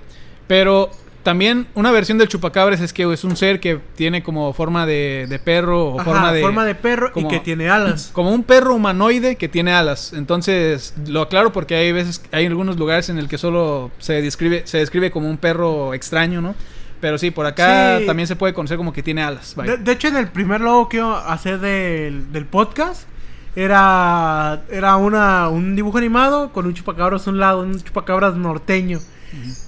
pero 0.46 0.90
también 1.24 1.66
una 1.74 1.90
versión 1.90 2.18
del 2.18 2.28
chupacabras 2.28 2.80
es 2.80 2.92
que 2.92 3.12
es 3.12 3.24
un 3.24 3.36
ser 3.36 3.58
que 3.58 3.80
tiene 3.96 4.22
como 4.22 4.52
forma 4.52 4.86
de, 4.86 5.26
de 5.28 5.38
perro 5.40 5.86
o 5.88 6.00
Ajá, 6.00 6.10
forma 6.40 6.64
de... 6.64 6.74
perro 6.76 7.10
como- 7.12 7.26
y 7.26 7.30
que 7.32 7.40
tiene 7.40 7.68
alas. 7.68 8.10
Como 8.12 8.30
un 8.32 8.44
perro 8.44 8.74
humanoide 8.74 9.34
que 9.36 9.48
tiene 9.48 9.72
alas. 9.72 10.12
Entonces, 10.12 10.94
lo 11.08 11.22
aclaro 11.22 11.50
porque 11.52 11.74
hay 11.74 11.90
veces, 11.90 12.22
hay 12.30 12.46
algunos 12.46 12.76
lugares 12.76 13.08
en 13.08 13.18
el 13.18 13.26
que 13.28 13.38
solo 13.38 13.90
se 13.98 14.22
describe, 14.22 14.62
se 14.66 14.78
describe 14.78 15.10
como 15.10 15.28
un 15.28 15.36
perro 15.38 15.94
extraño, 15.94 16.40
¿no? 16.40 16.54
Pero 17.00 17.18
sí, 17.18 17.30
por 17.30 17.44
acá 17.46 17.98
Sí. 17.98 18.06
también 18.06 18.26
se 18.28 18.36
puede 18.36 18.54
conocer 18.54 18.76
como 18.76 18.92
que 18.92 19.02
tiene 19.02 19.22
alas. 19.22 19.54
De, 19.56 19.76
de 19.78 19.92
hecho, 19.92 20.08
en 20.08 20.16
el 20.16 20.28
primer 20.28 20.60
logo 20.60 20.88
que 20.88 20.98
iba 20.98 21.20
a 21.20 21.32
hacer 21.32 21.58
del, 21.58 22.30
del 22.32 22.46
podcast, 22.46 23.08
era, 23.56 24.62
era 24.70 24.96
una, 24.96 25.48
un 25.48 25.74
dibujo 25.76 25.98
animado 25.98 26.52
con 26.52 26.66
un 26.66 26.74
chupacabras 26.74 27.26
a 27.26 27.30
un 27.30 27.38
lado, 27.38 27.60
un 27.62 27.80
chupacabras 27.82 28.34
norteño. 28.36 29.00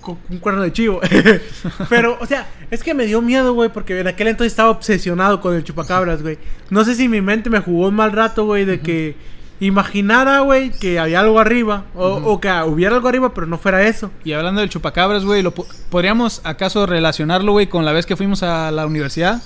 Con 0.00 0.18
un 0.30 0.38
cuerno 0.38 0.62
de 0.62 0.72
chivo. 0.72 1.00
Pero, 1.88 2.16
o 2.20 2.26
sea, 2.26 2.46
es 2.70 2.82
que 2.82 2.94
me 2.94 3.06
dio 3.06 3.20
miedo, 3.22 3.52
güey, 3.54 3.70
porque 3.70 3.98
en 4.00 4.06
aquel 4.06 4.28
entonces 4.28 4.52
estaba 4.52 4.70
obsesionado 4.70 5.40
con 5.40 5.54
el 5.54 5.64
chupacabras, 5.64 6.22
güey. 6.22 6.38
No 6.70 6.84
sé 6.84 6.94
si 6.94 7.08
mi 7.08 7.20
mente 7.20 7.50
me 7.50 7.60
jugó 7.60 7.88
un 7.88 7.94
mal 7.94 8.12
rato, 8.12 8.44
güey, 8.44 8.64
de 8.64 8.80
que 8.80 9.16
imaginara, 9.60 10.40
güey, 10.40 10.70
que 10.70 10.98
había 10.98 11.20
algo 11.20 11.38
arriba. 11.40 11.84
O, 11.94 12.06
o 12.24 12.40
que 12.40 12.48
hubiera 12.66 12.94
algo 12.94 13.08
arriba, 13.08 13.32
pero 13.34 13.46
no 13.46 13.58
fuera 13.58 13.82
eso. 13.86 14.10
Y 14.24 14.32
hablando 14.32 14.60
del 14.60 14.70
chupacabras, 14.70 15.24
güey, 15.24 15.42
¿lo 15.42 15.52
po- 15.52 15.66
¿podríamos 15.90 16.40
acaso 16.44 16.86
relacionarlo, 16.86 17.52
güey, 17.52 17.66
con 17.66 17.84
la 17.84 17.92
vez 17.92 18.06
que 18.06 18.16
fuimos 18.16 18.42
a 18.42 18.70
la 18.70 18.86
universidad? 18.86 19.42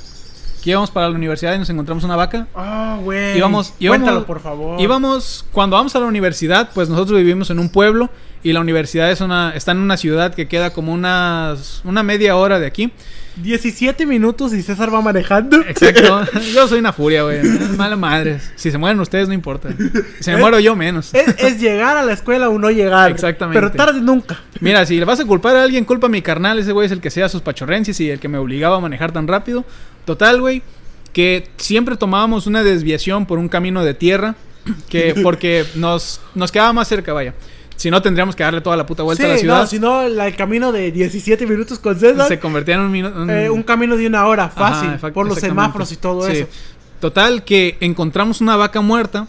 Que 0.61 0.71
íbamos 0.71 0.91
para 0.91 1.09
la 1.09 1.15
universidad 1.15 1.55
y 1.55 1.59
nos 1.59 1.71
encontramos 1.71 2.05
una 2.05 2.17
vaca. 2.17 2.47
Ah, 2.55 2.99
güey. 3.03 3.37
Íbamos, 3.37 3.75
íbamos, 3.79 3.99
Cuéntalo, 3.99 4.27
por 4.27 4.41
favor. 4.41 4.81
Íbamos, 4.81 5.45
cuando 5.53 5.77
vamos 5.77 5.95
a 5.97 6.01
la 6.01 6.07
universidad, 6.07 6.71
pues 6.75 6.89
nosotros 6.89 7.19
vivimos 7.19 7.51
en 7.51 7.59
un 7.59 7.69
pueblo 7.69 8.11
y 8.43 8.53
la 8.53 8.61
universidad 8.61 9.11
es 9.11 9.21
una, 9.21 9.53
está 9.55 9.73
en 9.73 9.79
una 9.79 9.97
ciudad 9.97 10.35
que 10.35 10.49
queda 10.49 10.73
como 10.73 10.93
unas, 10.93 11.83
una 11.85 12.03
media 12.03 12.37
hora 12.37 12.59
de 12.59 12.67
aquí. 12.67 12.93
17 13.43 14.07
minutos 14.07 14.53
y 14.53 14.63
César 14.63 14.93
va 14.93 15.01
manejando. 15.01 15.61
Exacto. 15.63 16.25
Yo 16.55 16.69
soy 16.69 16.81
una 16.81 16.93
furia, 16.93 17.23
güey. 17.23 17.43
Mala 17.77 17.97
madre. 17.97 18.41
Si 18.57 18.71
se 18.71 18.79
mueren 18.79 19.01
ustedes, 19.01 19.29
no 19.29 19.35
importa. 19.35 19.71
Si 20.21 20.31
me 20.31 20.37
muero 20.37 20.59
yo, 20.61 20.77
menos. 20.77 21.15
es, 21.15 21.35
es 21.39 21.61
llegar 21.61 21.97
a 21.97 22.03
la 22.03 22.13
escuela 22.13 22.49
o 22.49 22.59
no 22.59 22.71
llegar. 22.71 23.11
Exactamente. 23.11 23.61
Pero 23.61 23.73
tarde 23.73 24.01
nunca. 24.01 24.41
Mira, 24.61 24.85
si 24.87 24.99
le 24.99 25.05
vas 25.05 25.21
a 25.21 25.25
culpar 25.25 25.57
a 25.57 25.63
alguien, 25.63 25.85
culpa 25.85 26.07
a 26.07 26.11
mi 26.11 26.23
carnal. 26.23 26.59
Ese 26.59 26.73
güey 26.73 26.87
es 26.87 26.93
el 26.93 27.01
que 27.01 27.11
sea 27.11 27.29
sus 27.29 27.43
pachorrencias 27.43 27.99
y 28.01 28.11
el 28.11 28.21
que 28.21 28.29
me 28.29 28.39
obligaba 28.39 28.77
a 28.77 28.81
manejar 28.81 29.13
tan 29.13 29.27
rápido. 29.27 29.65
Total, 30.05 30.41
güey, 30.41 30.63
que 31.13 31.49
siempre 31.57 31.97
tomábamos 31.97 32.47
una 32.47 32.63
desviación 32.63 33.27
por 33.27 33.39
un 33.39 33.49
camino 33.49 33.85
de 33.85 33.95
tierra. 33.95 34.35
Que 34.89 35.15
porque 35.23 35.65
nos, 35.75 36.21
nos 36.35 36.53
quedaba 36.53 36.73
más 36.73 36.87
cerca, 36.87 37.13
vaya. 37.15 37.35
Si 37.81 37.91
no, 37.91 38.03
tendríamos 38.03 38.37
que 38.37 38.43
darle 38.43 38.61
toda 38.61 38.77
la 38.77 38.85
puta 38.85 39.03
vuelta 39.03 39.25
sí, 39.25 39.31
a 39.31 39.33
la 39.33 39.39
ciudad. 39.39 39.59
no, 39.61 39.67
si 39.67 39.79
no, 39.79 40.03
el 40.03 40.37
camino 40.37 40.71
de 40.71 40.93
17 40.93 41.47
minutos 41.47 41.79
con 41.79 41.99
César. 41.99 42.29
Se 42.29 42.39
convertía 42.39 42.75
en 42.75 42.81
un 42.83 43.31
eh, 43.31 43.49
un 43.49 43.63
camino 43.63 43.97
de 43.97 44.07
una 44.07 44.27
hora, 44.27 44.51
fácil. 44.51 44.91
Ajá, 44.91 45.11
por 45.15 45.27
los 45.27 45.39
semáforos 45.39 45.91
y 45.91 45.97
todo 45.97 46.27
Sí. 46.27 46.33
eso. 46.33 46.47
Total, 47.01 47.43
que 47.43 47.79
encontramos 47.81 48.43
una 48.43 48.55
vaca 48.57 48.83
muerta, 48.83 49.27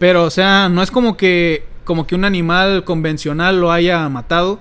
pero 0.00 0.24
o 0.24 0.30
sea, 0.30 0.68
no 0.68 0.82
es 0.82 0.90
como 0.90 1.16
que, 1.16 1.64
como 1.84 2.04
que 2.04 2.16
un 2.16 2.24
animal 2.24 2.82
convencional 2.82 3.60
lo 3.60 3.70
haya 3.70 4.08
matado, 4.08 4.58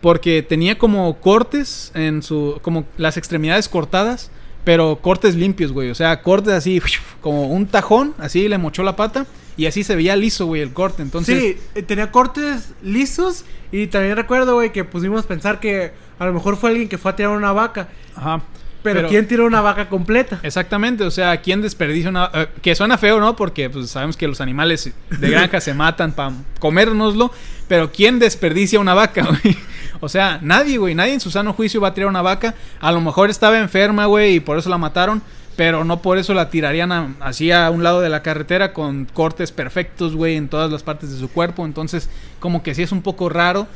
porque 0.00 0.44
tenía 0.44 0.78
como 0.78 1.18
cortes 1.18 1.90
en 1.96 2.22
su, 2.22 2.60
como 2.62 2.84
las 2.96 3.16
extremidades 3.16 3.68
cortadas, 3.68 4.30
pero 4.64 4.96
cortes 4.96 5.34
limpios, 5.34 5.72
güey. 5.72 5.90
O 5.90 5.94
sea, 5.94 6.22
cortes 6.22 6.54
así, 6.54 6.80
como 7.20 7.48
un 7.48 7.66
tajón, 7.66 8.14
así 8.18 8.48
le 8.48 8.58
mochó 8.58 8.82
la 8.82 8.96
pata, 8.96 9.26
y 9.56 9.66
así 9.66 9.84
se 9.84 9.94
veía 9.94 10.16
liso, 10.16 10.46
güey, 10.46 10.62
el 10.62 10.72
corte. 10.72 11.02
Entonces, 11.02 11.38
sí, 11.40 11.56
eh, 11.74 11.82
tenía 11.82 12.10
cortes 12.10 12.72
lisos. 12.82 13.44
Y 13.70 13.86
también 13.86 14.16
recuerdo, 14.16 14.54
güey, 14.54 14.72
que 14.72 14.84
pusimos 14.84 15.26
pensar 15.26 15.60
que 15.60 15.92
a 16.18 16.26
lo 16.26 16.32
mejor 16.32 16.56
fue 16.56 16.70
alguien 16.70 16.88
que 16.88 16.98
fue 16.98 17.12
a 17.12 17.16
tirar 17.16 17.36
una 17.36 17.52
vaca. 17.52 17.88
ajá. 18.16 18.42
Pero, 18.84 19.08
¿quién 19.08 19.26
tiró 19.26 19.46
una 19.46 19.60
vaca 19.62 19.88
completa? 19.88 20.38
Exactamente, 20.42 21.04
o 21.04 21.10
sea, 21.10 21.38
¿quién 21.40 21.62
desperdicia 21.62 22.10
una... 22.10 22.30
eh, 22.34 22.46
que 22.62 22.74
suena 22.74 22.98
feo, 22.98 23.18
¿no? 23.18 23.34
Porque 23.34 23.68
pues, 23.70 23.90
sabemos 23.90 24.16
que 24.16 24.28
los 24.28 24.40
animales 24.40 24.92
de 25.10 25.30
granja 25.30 25.60
se 25.60 25.74
matan 25.74 26.12
para 26.12 26.32
comérnoslo, 26.60 27.30
pero 27.66 27.90
¿quién 27.90 28.18
desperdicia 28.18 28.78
una 28.78 28.94
vaca, 28.94 29.24
güey? 29.42 29.56
O 30.00 30.08
sea, 30.08 30.38
nadie, 30.42 30.76
güey, 30.78 30.94
nadie 30.94 31.14
en 31.14 31.20
su 31.20 31.30
sano 31.30 31.52
juicio 31.54 31.80
va 31.80 31.88
a 31.88 31.94
tirar 31.94 32.08
una 32.10 32.20
vaca. 32.22 32.54
A 32.80 32.92
lo 32.92 33.00
mejor 33.00 33.30
estaba 33.30 33.58
enferma, 33.58 34.06
güey, 34.06 34.34
y 34.36 34.40
por 34.40 34.58
eso 34.58 34.68
la 34.68 34.76
mataron, 34.78 35.22
pero 35.56 35.84
no 35.84 36.02
por 36.02 36.18
eso 36.18 36.34
la 36.34 36.50
tirarían 36.50 36.92
a- 36.92 37.14
así 37.20 37.50
a 37.52 37.70
un 37.70 37.82
lado 37.82 38.00
de 38.02 38.10
la 38.10 38.22
carretera 38.22 38.72
con 38.74 39.06
cortes 39.06 39.50
perfectos, 39.52 40.14
güey, 40.14 40.36
en 40.36 40.48
todas 40.48 40.70
las 40.70 40.82
partes 40.82 41.10
de 41.10 41.18
su 41.18 41.30
cuerpo. 41.30 41.64
Entonces, 41.64 42.10
como 42.40 42.62
que 42.62 42.74
sí 42.74 42.82
es 42.82 42.92
un 42.92 43.00
poco 43.02 43.28
raro. 43.30 43.66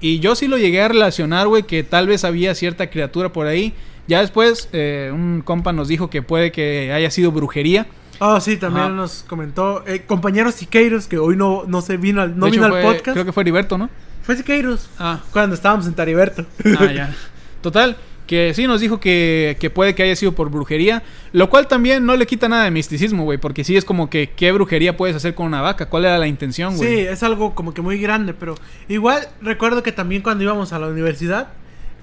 Y 0.00 0.20
yo 0.20 0.34
sí 0.34 0.46
lo 0.48 0.58
llegué 0.58 0.80
a 0.82 0.88
relacionar, 0.88 1.48
güey, 1.48 1.64
que 1.64 1.82
tal 1.82 2.06
vez 2.06 2.24
había 2.24 2.54
cierta 2.54 2.88
criatura 2.90 3.32
por 3.32 3.46
ahí. 3.46 3.74
Ya 4.06 4.20
después, 4.20 4.68
eh, 4.72 5.10
un 5.12 5.42
compa 5.44 5.72
nos 5.72 5.88
dijo 5.88 6.08
que 6.08 6.22
puede 6.22 6.52
que 6.52 6.92
haya 6.92 7.10
sido 7.10 7.30
brujería. 7.32 7.86
Oh, 8.20 8.40
sí, 8.40 8.56
también 8.56 8.86
Ajá. 8.86 8.94
nos 8.94 9.24
comentó. 9.28 9.84
Eh, 9.86 10.02
compañero 10.06 10.50
Siqueiros, 10.50 11.06
que 11.06 11.18
hoy 11.18 11.36
no, 11.36 11.64
no 11.66 11.82
se 11.82 11.96
vino 11.96 12.22
al, 12.22 12.36
no 12.38 12.46
De 12.46 12.52
vino 12.52 12.66
hecho, 12.66 12.74
al 12.76 12.82
fue- 12.82 12.92
podcast. 12.94 13.12
Creo 13.14 13.24
que 13.24 13.32
fue 13.32 13.42
Heriberto, 13.42 13.76
¿no? 13.78 13.90
Fue 14.22 14.36
Siqueiros. 14.36 14.88
Ah, 14.98 15.20
Cuando 15.32 15.54
estábamos 15.54 15.86
en 15.86 15.94
Tariberto. 15.94 16.44
ah, 16.78 16.92
ya. 16.92 17.14
Total, 17.60 17.96
que 18.28 18.54
sí 18.54 18.68
nos 18.68 18.80
dijo 18.80 19.00
que, 19.00 19.56
que 19.58 19.70
puede 19.70 19.96
que 19.96 20.04
haya 20.04 20.14
sido 20.14 20.32
por 20.32 20.50
brujería. 20.50 21.02
Lo 21.32 21.50
cual 21.50 21.66
también 21.66 22.06
no 22.06 22.14
le 22.14 22.26
quita 22.26 22.48
nada 22.48 22.62
de 22.64 22.70
misticismo, 22.70 23.24
güey. 23.24 23.38
Porque 23.38 23.64
sí 23.64 23.76
es 23.76 23.84
como 23.84 24.08
que, 24.08 24.30
¿qué 24.36 24.52
brujería 24.52 24.96
puedes 24.96 25.16
hacer 25.16 25.34
con 25.34 25.46
una 25.46 25.60
vaca? 25.62 25.86
¿Cuál 25.88 26.04
era 26.04 26.18
la 26.18 26.28
intención, 26.28 26.72
Sí, 26.74 26.78
güey? 26.78 27.00
es 27.08 27.24
algo 27.24 27.56
como 27.56 27.74
que 27.74 27.82
muy 27.82 27.98
grande, 27.98 28.34
pero 28.34 28.54
igual 28.88 29.26
recuerdo 29.42 29.82
que 29.82 29.90
también 29.90 30.22
cuando 30.22 30.44
íbamos 30.44 30.72
a 30.72 30.78
la 30.78 30.86
universidad, 30.86 31.48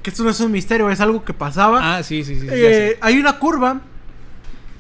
que 0.03 0.09
esto 0.09 0.23
no 0.23 0.31
es 0.31 0.39
un 0.41 0.51
misterio, 0.51 0.89
es 0.89 0.99
algo 0.99 1.23
que 1.23 1.33
pasaba. 1.33 1.95
Ah, 1.97 2.03
sí, 2.03 2.23
sí, 2.25 2.39
sí. 2.39 2.47
eh, 2.51 2.97
hay 2.99 3.17
una 3.17 3.39
curva 3.39 3.81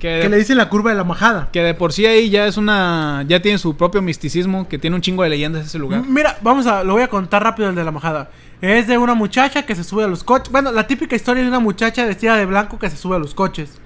Que, 0.05 0.19
que 0.21 0.29
le 0.29 0.37
dicen 0.37 0.57
la 0.57 0.69
curva 0.69 0.91
de 0.91 0.97
la 0.97 1.03
majada. 1.03 1.49
que 1.51 1.61
de 1.63 1.73
por 1.73 1.91
sí 1.91 2.05
ahí 2.05 2.29
ya 2.29 2.45
es 2.45 2.57
una... 2.57 3.23
Ya 3.27 3.41
tiene 3.41 3.57
su 3.57 3.75
propio 3.75 4.01
misticismo, 4.01 4.67
que 4.67 4.77
tiene 4.77 4.95
un 4.95 5.01
chingo 5.01 5.23
de 5.23 5.29
leyendas 5.29 5.65
ese 5.65 5.79
lugar. 5.79 6.03
Mira, 6.07 6.37
vamos 6.41 6.67
a, 6.67 6.83
lo 6.83 6.93
voy 6.93 7.01
a 7.03 7.07
contar 7.07 7.41
rápido 7.43 7.69
el 7.69 7.75
de 7.75 7.83
la 7.83 7.91
majada. 7.91 8.29
Es 8.61 8.87
de 8.87 8.97
una 8.97 9.15
muchacha 9.15 9.65
que 9.65 9.73
se 9.75 9.83
sube 9.83 10.03
a 10.03 10.07
los 10.07 10.23
coches. 10.23 10.51
Bueno, 10.51 10.71
la 10.71 10.85
típica 10.87 11.15
historia 11.15 11.41
de 11.43 11.49
una 11.49 11.59
muchacha 11.59 12.05
vestida 12.05 12.35
de 12.37 12.45
blanco 12.45 12.77
que 12.79 12.89
se 12.89 12.97
sube 12.97 13.15
a 13.15 13.19
los 13.19 13.33
coches. 13.33 13.79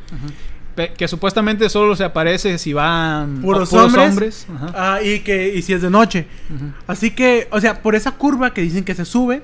Pe- 0.76 0.94
Que 0.94 1.08
supuestamente 1.08 1.68
solo 1.70 1.96
se 1.96 2.04
aparece 2.04 2.58
si 2.58 2.74
van 2.74 3.42
Puros, 3.42 3.72
hombres. 3.74 4.46
Ajá. 4.56 4.72
Ah, 4.96 5.02
y 5.02 5.20
que 5.22 5.54
y 5.56 5.62
si 5.62 5.74
es 5.74 5.82
de 5.82 5.90
noche. 5.90 6.28
Así 6.88 7.12
que, 7.12 7.48
o 7.52 7.60
sea, 7.60 7.82
por 7.82 7.96
esa 7.96 8.12
curva 8.12 8.54
que 8.54 8.62
dicen 8.62 8.84
que 8.84 8.94
se 8.96 9.06
sube, 9.06 9.42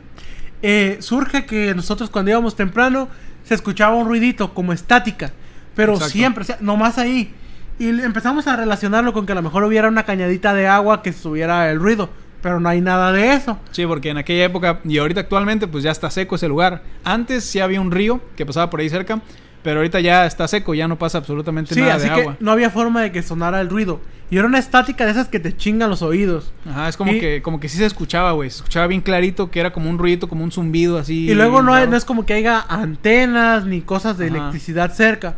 eh, 0.61 0.97
surge 0.99 1.45
que 1.45 1.73
nosotros 1.73 2.09
cuando 2.09 2.31
íbamos 2.31 2.55
temprano 2.55 3.07
se 3.43 3.53
escuchaba 3.55 3.95
un 3.95 4.07
ruidito 4.07 4.53
como 4.53 4.73
estática. 4.73 5.31
Pero 5.75 5.93
Exacto. 5.93 6.11
siempre, 6.13 6.41
o 6.43 6.45
sea, 6.45 6.57
nomás 6.61 6.97
ahí. 6.97 7.33
Y 7.77 7.89
empezamos 7.89 8.47
a 8.47 8.55
relacionarlo 8.55 9.11
con 9.13 9.25
que 9.25 9.33
a 9.33 9.35
lo 9.35 9.41
mejor 9.41 9.63
hubiera 9.63 9.87
una 9.89 10.03
cañadita 10.03 10.53
de 10.53 10.67
agua 10.67 11.01
que 11.03 11.11
subiera 11.13 11.69
el 11.71 11.79
ruido. 11.79 12.09
Pero 12.41 12.59
no 12.59 12.69
hay 12.69 12.79
nada 12.79 13.11
de 13.11 13.33
eso. 13.33 13.57
Sí, 13.71 13.85
porque 13.87 14.09
en 14.09 14.17
aquella 14.17 14.45
época 14.45 14.79
y 14.85 14.97
ahorita 14.99 15.21
actualmente 15.21 15.67
pues 15.67 15.83
ya 15.83 15.91
está 15.91 16.09
seco 16.11 16.35
ese 16.35 16.47
lugar. 16.47 16.83
Antes 17.03 17.43
sí 17.43 17.59
había 17.59 17.81
un 17.81 17.91
río 17.91 18.21
que 18.37 18.45
pasaba 18.45 18.69
por 18.69 18.79
ahí 18.79 18.87
cerca, 18.89 19.19
pero 19.63 19.79
ahorita 19.79 19.99
ya 19.99 20.27
está 20.27 20.47
seco, 20.47 20.75
ya 20.75 20.87
no 20.87 20.97
pasa 20.97 21.17
absolutamente 21.17 21.73
Sí, 21.73 21.81
nada 21.81 21.95
así 21.95 22.07
de 22.07 22.13
que 22.13 22.21
agua. 22.21 22.37
no 22.39 22.51
había 22.51 22.69
forma 22.69 23.01
de 23.01 23.11
que 23.11 23.23
sonara 23.23 23.59
el 23.61 23.69
ruido. 23.69 23.99
Y 24.29 24.37
era 24.37 24.47
una 24.47 24.59
estática 24.59 25.05
de 25.05 25.11
esas 25.11 25.27
que 25.27 25.39
te 25.39 25.57
chingan 25.57 25.89
los 25.89 26.01
oídos. 26.03 26.53
Ajá, 26.69 26.87
es 26.87 26.97
como 26.97 27.11
Y- 27.13 27.19
que 27.19 27.41
como 27.41 27.59
que 27.59 27.67
sí 27.67 27.77
se 27.79 27.85
escuchaba, 27.85 28.31
güey, 28.33 28.49
se 28.51 28.57
escuchaba 28.57 28.85
bien 28.87 29.01
clarito 29.01 29.49
que 29.49 29.59
era 29.59 29.73
como 29.73 29.89
un 29.89 29.97
ruidito, 29.97 30.29
como 30.29 30.43
un 30.43 30.51
zumbido 30.51 30.97
así. 30.99 31.29
Y 31.29 31.33
luego 31.33 31.61
no, 31.63 31.73
hay- 31.73 31.87
no 31.87 31.95
es 31.97 32.05
como 32.05 32.25
que 32.27 32.33
haya 32.35 32.63
antenas 32.69 33.65
ni 33.65 33.81
cosas 33.81 34.17
de 34.19 34.27
Ajá. 34.27 34.35
electricidad 34.37 34.93
cerca. 34.93 35.35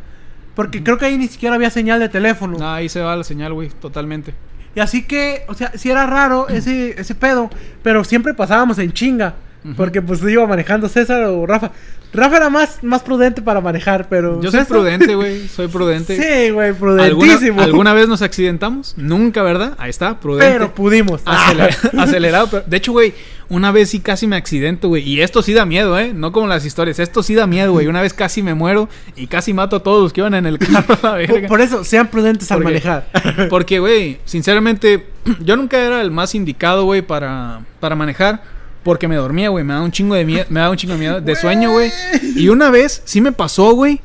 Porque 0.58 0.82
creo 0.82 0.98
que 0.98 1.06
ahí 1.06 1.20
ni 1.20 1.28
siquiera 1.28 1.54
había 1.54 1.70
señal 1.70 2.00
de 2.00 2.10
teléfono. 2.10 2.58
No, 2.58 2.74
ahí 2.74 2.90
se 2.90 3.00
va 3.00 3.16
la 3.16 3.24
señal, 3.24 3.54
güey, 3.54 3.70
totalmente. 3.70 4.34
Y 4.74 4.80
así 4.80 5.04
que, 5.04 5.44
o 5.48 5.54
sea, 5.54 5.72
sí 5.76 5.92
era 5.92 6.08
raro 6.08 6.50
ese, 6.50 7.00
ese 7.00 7.14
pedo, 7.14 7.52
pero 7.84 8.04
siempre 8.04 8.34
pasábamos 8.34 8.80
en 8.80 8.92
chinga. 8.92 9.36
Porque 9.76 10.02
pues 10.02 10.22
iba 10.24 10.46
manejando 10.48 10.88
César 10.88 11.24
o 11.26 11.46
Rafa. 11.46 11.72
Rafa 12.14 12.38
era 12.38 12.50
más, 12.50 12.82
más 12.84 13.04
prudente 13.04 13.42
para 13.42 13.60
manejar, 13.60 14.08
pero. 14.08 14.42
Yo 14.42 14.50
soy 14.50 14.64
prudente, 14.64 15.14
güey, 15.14 15.46
soy 15.50 15.68
prudente. 15.68 16.16
Sí, 16.16 16.52
güey, 16.52 16.70
¿Alguna, 16.70 16.80
prudentísimo. 16.80 17.62
¿Alguna 17.62 17.94
vez 17.94 18.08
nos 18.08 18.22
accidentamos? 18.22 18.94
Nunca, 18.98 19.44
¿verdad? 19.44 19.74
Ahí 19.78 19.90
está, 19.90 20.18
prudente. 20.22 20.54
Pero 20.54 20.74
pudimos. 20.74 21.22
Aceler- 21.26 21.76
acelerado. 22.00 22.48
pero- 22.50 22.64
de 22.66 22.78
hecho, 22.78 22.94
güey, 22.94 23.14
una 23.50 23.72
vez 23.74 23.90
sí 23.90 24.00
casi 24.00 24.26
me 24.26 24.38
accidento, 24.38 24.88
güey. 24.88 25.04
Y 25.04 25.20
esto 25.22 25.42
sí 25.42 25.52
da 25.54 25.66
miedo, 25.66 26.00
¿eh? 26.00 26.14
No 26.14 26.32
como 26.32 26.48
las 26.48 26.64
historias. 26.66 27.00
Esto 27.00 27.22
sí 27.22 27.36
da 27.36 27.46
miedo, 27.46 27.74
güey. 27.74 27.88
Una 27.88 28.02
vez 28.02 28.14
casi 28.14 28.42
me 28.42 28.54
muero 28.54 28.88
y 29.18 29.28
casi 29.28 29.54
mato 29.54 29.76
a 29.76 29.84
todos 29.84 30.02
los 30.02 30.14
que 30.14 30.22
iban 30.22 30.34
en 30.34 30.46
el 30.46 30.60
carro. 30.60 30.86
la 30.90 30.96
por, 30.96 31.18
verga. 31.18 31.48
por 31.50 31.60
eso, 31.60 31.84
sean 31.84 32.08
prudentes 32.08 32.50
al 32.54 32.60
Porque- 32.64 32.80
manejar. 32.80 33.08
Porque, 33.50 33.80
güey, 33.80 34.20
sinceramente, 34.24 35.08
yo 35.42 35.58
nunca 35.58 35.78
era 35.78 36.00
el 36.02 36.12
más 36.12 36.36
indicado, 36.36 36.86
güey, 36.86 37.02
para, 37.02 37.62
para 37.82 37.96
manejar. 37.98 38.56
Porque 38.88 39.10
me 39.10 39.18
dormía, 39.18 39.50
güey. 39.50 39.66
Me 39.66 39.74
daba 39.74 39.84
un 39.84 39.92
chingo 39.92 40.16
de 40.16 40.24
miedo. 40.24 40.46
Me 40.48 40.62
daba 40.62 40.72
un 40.72 40.78
chingo 40.78 40.94
de 40.94 41.00
miedo. 41.00 41.20
De 41.20 41.36
sueño, 41.36 41.72
güey. 41.74 41.92
Y 42.38 42.48
una 42.48 42.70
vez 42.70 43.02
sí 43.04 43.20
me 43.20 43.34
pasó, 43.34 43.74
güey. 43.74 44.00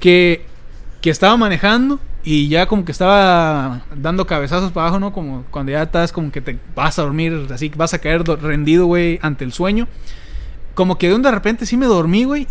Que, 0.00 0.44
que 1.00 1.10
estaba 1.10 1.36
manejando. 1.36 2.00
Y 2.24 2.48
ya 2.48 2.66
como 2.66 2.84
que 2.84 2.90
estaba 2.90 3.84
dando 3.94 4.26
cabezazos 4.26 4.72
para 4.72 4.88
abajo, 4.88 4.98
¿no? 4.98 5.12
Como 5.12 5.44
cuando 5.52 5.70
ya 5.70 5.84
estás 5.84 6.10
como 6.10 6.32
que 6.32 6.40
te 6.40 6.58
vas 6.74 6.98
a 6.98 7.02
dormir, 7.02 7.46
así 7.54 7.70
que 7.70 7.76
vas 7.78 7.94
a 7.94 8.00
caer 8.00 8.24
do- 8.24 8.34
rendido, 8.34 8.86
güey, 8.86 9.20
ante 9.22 9.44
el 9.44 9.52
sueño. 9.52 9.86
Como 10.74 10.98
que 10.98 11.06
de 11.08 11.14
un 11.14 11.22
de 11.22 11.30
repente 11.30 11.64
sí 11.64 11.76
me 11.76 11.86
dormí, 11.86 12.24
güey. 12.24 12.48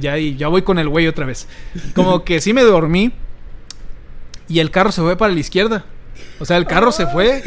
Ya, 0.00 0.18
y 0.18 0.34
ya 0.36 0.48
voy 0.48 0.62
con 0.62 0.80
el 0.80 0.88
güey 0.88 1.06
otra 1.06 1.24
vez. 1.24 1.46
Como 1.94 2.24
que 2.24 2.40
sí 2.40 2.52
me 2.52 2.62
dormí. 2.62 3.12
Y 4.48 4.58
el 4.58 4.72
carro 4.72 4.90
se 4.90 5.02
fue 5.02 5.16
para 5.16 5.32
la 5.32 5.38
izquierda. 5.38 5.84
O 6.38 6.44
sea, 6.44 6.56
el 6.56 6.66
carro 6.66 6.92
se 6.92 7.06
fue 7.06 7.42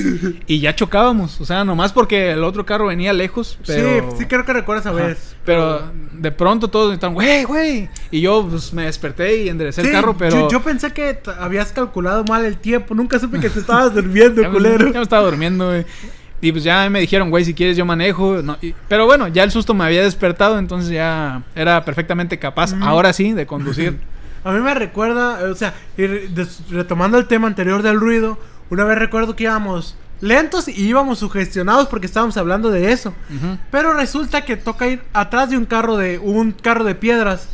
y 0.47 0.59
ya 0.59 0.75
chocábamos. 0.75 1.39
O 1.41 1.45
sea, 1.45 1.63
nomás 1.63 1.93
porque 1.93 2.31
el 2.31 2.43
otro 2.43 2.65
carro 2.65 2.87
venía 2.87 3.13
lejos. 3.13 3.59
Pero, 3.65 4.11
Sí, 4.11 4.17
sí 4.19 4.25
creo 4.25 4.45
que 4.45 4.53
recuerdo 4.53 4.81
esa 4.81 4.91
vez. 4.91 5.35
Pero 5.45 5.91
de 6.13 6.31
pronto 6.31 6.67
todos 6.67 6.93
estaban, 6.93 7.13
güey, 7.13 7.43
güey. 7.43 7.89
Y 8.11 8.21
yo 8.21 8.47
pues, 8.49 8.73
me 8.73 8.85
desperté 8.85 9.43
y 9.43 9.49
enderecé 9.49 9.81
Sí, 9.81 9.87
el 9.87 9.93
carro, 9.93 10.15
pero. 10.17 10.35
yo, 10.41 10.49
yo 10.49 10.61
pensé 10.61 10.91
que 10.93 11.19
habías 11.39 11.71
calculado 11.71 12.23
mal 12.25 12.45
el 12.45 12.57
tiempo. 12.57 12.93
Nunca 12.95 13.19
supe 13.19 13.39
que 13.39 13.49
te 13.49 13.59
estabas 13.59 13.93
durmiendo, 13.93 14.41
ya, 14.41 14.47
me, 14.49 14.53
culero. 14.53 14.87
ya 14.87 14.93
me 14.99 15.01
estaba 15.03 15.23
durmiendo, 15.23 15.67
güey. 15.67 15.85
Y 16.41 16.53
pues 16.53 16.63
ya 16.63 16.89
me 16.89 17.01
dijeron, 17.01 17.29
güey, 17.29 17.43
si 17.43 17.53
quieres 17.53 17.75
yo 17.75 17.85
manejo. 17.85 18.41
No, 18.41 18.57
y- 18.61 18.73
pero 18.87 19.05
bueno, 19.05 19.27
ya 19.27 19.43
el 19.43 19.51
susto 19.51 19.73
me 19.73 19.83
había 19.83 20.01
despertado, 20.03 20.57
entonces 20.57 20.89
ya 20.89 21.43
era 21.53 21.83
perfectamente 21.83 22.39
capaz, 22.39 22.73
Mm. 22.73 22.83
ahora 22.83 23.11
sí, 23.13 23.33
de 23.33 23.45
conducir. 23.45 23.97
A 24.45 24.53
mí 24.53 24.61
me 24.61 24.73
recuerda, 24.73 25.39
o 25.51 25.53
sea, 25.55 25.73
retomando 26.69 27.17
el 27.17 27.27
tema 27.27 27.47
anterior 27.47 27.81
del 27.83 27.99
ruido, 27.99 28.37
una 28.69 28.83
vez 28.83 28.97
recuerdo 28.97 29.35
que 29.35 29.43
íbamos 29.45 29.95
lentos 30.21 30.67
y 30.67 30.73
íbamos 30.81 31.19
sugestionados 31.19 31.87
porque 31.87 32.05
estábamos 32.05 32.35
hablando 32.37 32.71
de 32.71 32.91
eso. 32.91 33.13
Ujú. 33.33 33.57
Pero 33.71 33.93
resulta 33.93 34.41
que 34.43 34.57
toca 34.57 34.87
ir 34.87 35.01
atrás 35.13 35.49
de 35.49 35.57
un 35.57 35.65
carro 35.65 35.97
de 35.97 36.19
un 36.19 36.51
carro 36.51 36.83
de 36.83 36.95
piedras 36.95 37.47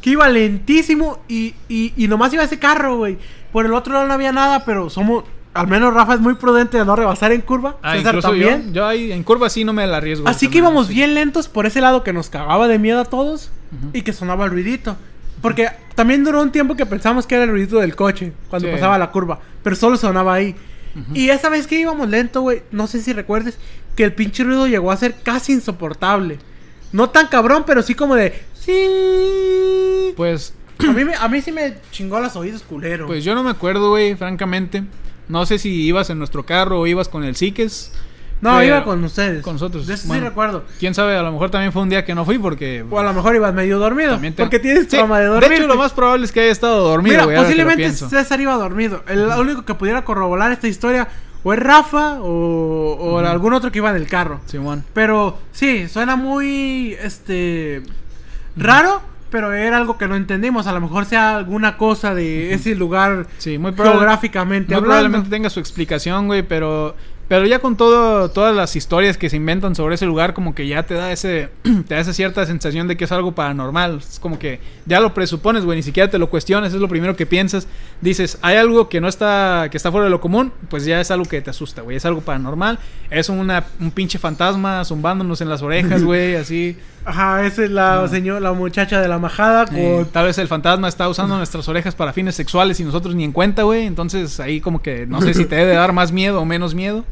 que 0.00 0.10
iba 0.10 0.28
lentísimo 0.28 1.20
y, 1.28 1.54
y, 1.68 1.92
y 1.96 2.08
nomás 2.08 2.32
iba 2.32 2.42
ese 2.44 2.58
carro, 2.58 2.96
güey. 2.98 3.18
Por 3.52 3.66
el 3.66 3.74
otro 3.74 3.92
lado 3.92 4.06
no 4.06 4.14
había 4.14 4.32
nada, 4.32 4.64
pero 4.64 4.90
somos. 4.90 5.24
Al 5.54 5.66
menos 5.68 5.92
Rafa 5.92 6.14
es 6.14 6.20
muy 6.20 6.34
prudente 6.34 6.78
de 6.78 6.84
no 6.86 6.96
rebasar 6.96 7.30
en 7.30 7.42
curva. 7.42 7.76
Ah, 7.82 7.94
César 7.94 8.20
también. 8.20 8.68
Yo, 8.68 8.72
yo 8.72 8.86
ahí 8.86 9.12
en 9.12 9.22
curva 9.22 9.50
sí 9.50 9.64
no 9.64 9.74
me 9.74 9.86
la 9.86 9.98
arriesgo. 9.98 10.26
Así 10.26 10.46
que 10.46 10.52
también, 10.60 10.64
íbamos 10.64 10.86
sí. 10.86 10.94
bien 10.94 11.12
lentos 11.14 11.48
por 11.48 11.66
ese 11.66 11.82
lado 11.82 12.02
que 12.02 12.14
nos 12.14 12.30
cagaba 12.30 12.68
de 12.68 12.78
miedo 12.78 13.00
a 13.00 13.04
todos 13.04 13.50
Ujú. 13.70 13.90
y 13.92 14.00
que 14.00 14.14
sonaba 14.14 14.46
el 14.46 14.50
ruidito. 14.50 14.96
Porque 15.42 15.68
también 15.94 16.24
duró 16.24 16.40
un 16.40 16.52
tiempo 16.52 16.74
que 16.76 16.86
pensamos 16.86 17.26
que 17.26 17.34
era 17.34 17.44
el 17.44 17.50
ruidito 17.50 17.78
del 17.80 17.94
coche 17.96 18.32
cuando 18.48 18.68
Sí. 18.68 18.74
pasaba 18.74 18.96
la 18.96 19.10
curva, 19.10 19.40
pero 19.62 19.76
solo 19.76 19.96
sonaba 19.98 20.32
ahí. 20.34 20.54
Y 21.14 21.30
esa 21.30 21.48
vez 21.48 21.66
que 21.66 21.78
íbamos 21.80 22.08
lento, 22.08 22.42
güey, 22.42 22.62
no 22.70 22.86
sé 22.86 23.00
si 23.02 23.12
recuerdes 23.12 23.58
que 23.96 24.04
el 24.04 24.12
pinche 24.12 24.44
ruido 24.44 24.66
llegó 24.66 24.90
a 24.92 24.96
ser 24.96 25.14
casi 25.22 25.52
insoportable. 25.52 26.38
No 26.92 27.10
tan 27.10 27.26
cabrón, 27.28 27.64
pero 27.66 27.82
sí 27.82 27.94
como 27.94 28.14
de 28.14 28.42
sí. 28.54 30.12
Pues, 30.16 30.54
A 30.78 30.92
mí, 30.92 31.04
me- 31.04 31.14
a 31.14 31.28
mí 31.28 31.40
sí 31.40 31.52
me 31.52 31.74
chingó 31.92 32.18
los 32.20 32.34
oídos 32.36 32.62
culero. 32.62 33.06
pues 33.06 33.22
yo 33.24 33.34
no 33.34 33.42
me 33.42 33.50
acuerdo, 33.50 33.90
güey, 33.90 34.14
francamente. 34.16 34.82
No 35.28 35.46
sé 35.46 35.58
si 35.58 35.70
ibas 35.84 36.10
en 36.10 36.18
nuestro 36.18 36.44
carro 36.44 36.80
o 36.80 36.86
ibas 36.86 37.08
con 37.08 37.24
el 37.24 37.36
Siques. 37.36 37.92
No, 38.42 38.50
pero- 38.58 38.64
iba 38.64 38.84
con 38.84 39.02
ustedes. 39.04 39.42
con 39.42 39.54
nosotros, 39.54 39.86
De 39.86 39.94
eso 39.94 40.06
bueno. 40.08 40.24
sí 40.24 40.28
recuerdo. 40.28 40.64
Quién 40.78 40.94
sabe, 40.94 41.16
a 41.16 41.22
lo 41.22 41.32
mejor 41.32 41.50
también 41.50 41.72
fue 41.72 41.80
un 41.80 41.88
día 41.88 42.04
que 42.04 42.14
no 42.14 42.26
fui 42.26 42.38
porque. 42.38 42.84
O 42.90 42.98
a 42.98 43.02
lo 43.02 43.14
mejor 43.14 43.34
ibas 43.34 43.54
medio 43.54 43.78
dormido. 43.78 44.18
te- 44.18 44.32
Porque 44.32 44.58
tienes 44.58 44.88
Sí, 44.90 44.96
fama 44.98 45.18
de 45.20 45.26
dormir. 45.26 45.52
hecho, 45.52 45.66
lo 45.66 45.76
más 45.76 45.92
probable 45.92 46.26
es 46.26 46.32
que 46.32 46.40
haya 46.40 46.52
estado 46.52 46.86
dormido, 46.86 47.26
Mira, 47.26 47.34
lo 47.40 47.42
posiblemente. 47.42 47.90
César 47.92 48.38
iba 48.40 48.52
dormido. 48.54 49.02
El 49.08 49.26
único 49.38 49.64
que 49.64 49.74
pudiera 49.74 50.04
corroborar 50.04 50.52
esta 50.52 50.68
historia 50.68 51.08
o 51.44 51.52
es 51.52 51.58
Rafa 51.58 52.18
o, 52.20 52.96
o 53.00 53.18
algún 53.18 53.52
otro 53.54 53.72
que 53.72 53.78
iba 53.78 53.90
en 53.90 53.96
el 53.96 54.06
carro. 54.06 54.40
Simón. 54.46 54.84
Pero 54.92 55.38
sí, 55.52 55.88
suena 55.88 56.14
muy 56.16 56.96
este 57.00 57.82
raro, 58.56 59.00
pero 59.30 59.52
era 59.52 59.76
algo 59.78 59.98
que 59.98 60.06
no 60.08 60.14
entendimos. 60.16 60.66
A 60.66 60.72
lo 60.72 60.80
mejor 60.80 61.04
sea 61.06 61.36
alguna 61.36 61.76
cosa 61.78 62.14
de 62.14 62.52
ese 62.54 62.74
lugar 62.74 63.26
Sí, 63.38 63.58
muy 63.58 63.72
geográficamente 63.74 64.68
Muy 64.68 64.74
hablando. 64.76 64.86
probablemente 64.88 65.30
tenga 65.30 65.50
su 65.50 65.58
explicación, 65.60 66.26
güey, 66.26 66.42
pero 66.42 66.94
pero 67.32 67.46
ya 67.46 67.60
con 67.60 67.78
todo 67.78 68.28
todas 68.28 68.54
las 68.54 68.76
historias 68.76 69.16
que 69.16 69.30
se 69.30 69.36
inventan 69.36 69.74
sobre 69.74 69.94
ese 69.94 70.04
lugar 70.04 70.34
como 70.34 70.54
que 70.54 70.66
ya 70.66 70.82
te 70.82 70.92
da 70.92 71.10
ese 71.12 71.48
te 71.88 71.94
da 71.94 71.98
esa 71.98 72.12
cierta 72.12 72.44
sensación 72.44 72.88
de 72.88 72.98
que 72.98 73.04
es 73.04 73.12
algo 73.12 73.32
paranormal, 73.32 74.00
es 74.00 74.18
como 74.20 74.38
que 74.38 74.60
ya 74.84 75.00
lo 75.00 75.14
presupones, 75.14 75.64
güey, 75.64 75.76
ni 75.76 75.82
siquiera 75.82 76.10
te 76.10 76.18
lo 76.18 76.28
cuestiones, 76.28 76.74
es 76.74 76.78
lo 76.78 76.88
primero 76.88 77.16
que 77.16 77.24
piensas. 77.24 77.68
Dices, 78.02 78.36
hay 78.42 78.56
algo 78.56 78.90
que 78.90 79.00
no 79.00 79.08
está 79.08 79.68
que 79.70 79.78
está 79.78 79.90
fuera 79.90 80.04
de 80.04 80.10
lo 80.10 80.20
común, 80.20 80.52
pues 80.68 80.84
ya 80.84 81.00
es 81.00 81.10
algo 81.10 81.24
que 81.24 81.40
te 81.40 81.48
asusta, 81.48 81.80
güey, 81.80 81.96
es 81.96 82.04
algo 82.04 82.20
paranormal, 82.20 82.78
es 83.08 83.30
una 83.30 83.64
un 83.80 83.92
pinche 83.92 84.18
fantasma 84.18 84.84
zumbándonos 84.84 85.40
en 85.40 85.48
las 85.48 85.62
orejas, 85.62 86.04
güey, 86.04 86.36
así. 86.36 86.76
Ajá, 87.04 87.44
esa 87.46 87.64
es 87.64 87.70
la 87.70 87.96
No. 88.02 88.08
señora, 88.08 88.38
la 88.40 88.52
muchacha 88.52 89.00
de 89.00 89.08
la 89.08 89.18
majada 89.18 89.66
con 89.66 89.76
Eh, 89.76 90.06
tal 90.12 90.26
vez 90.26 90.38
el 90.38 90.46
fantasma 90.48 90.88
está 90.88 91.08
usando 91.08 91.36
nuestras 91.36 91.66
orejas 91.68 91.94
para 91.94 92.12
fines 92.12 92.34
sexuales 92.34 92.78
y 92.80 92.84
nosotros 92.84 93.14
ni 93.14 93.24
en 93.24 93.32
cuenta, 93.32 93.62
güey. 93.64 93.86
Entonces 93.86 94.38
ahí 94.40 94.60
como 94.60 94.80
que 94.82 95.06
no 95.06 95.20
sé 95.20 95.34
si 95.34 95.44
te 95.44 95.56
debe 95.56 95.74
dar 95.74 95.92
más 95.92 96.12
miedo 96.12 96.40
o 96.40 96.44
menos 96.44 96.74
miedo. 96.74 97.04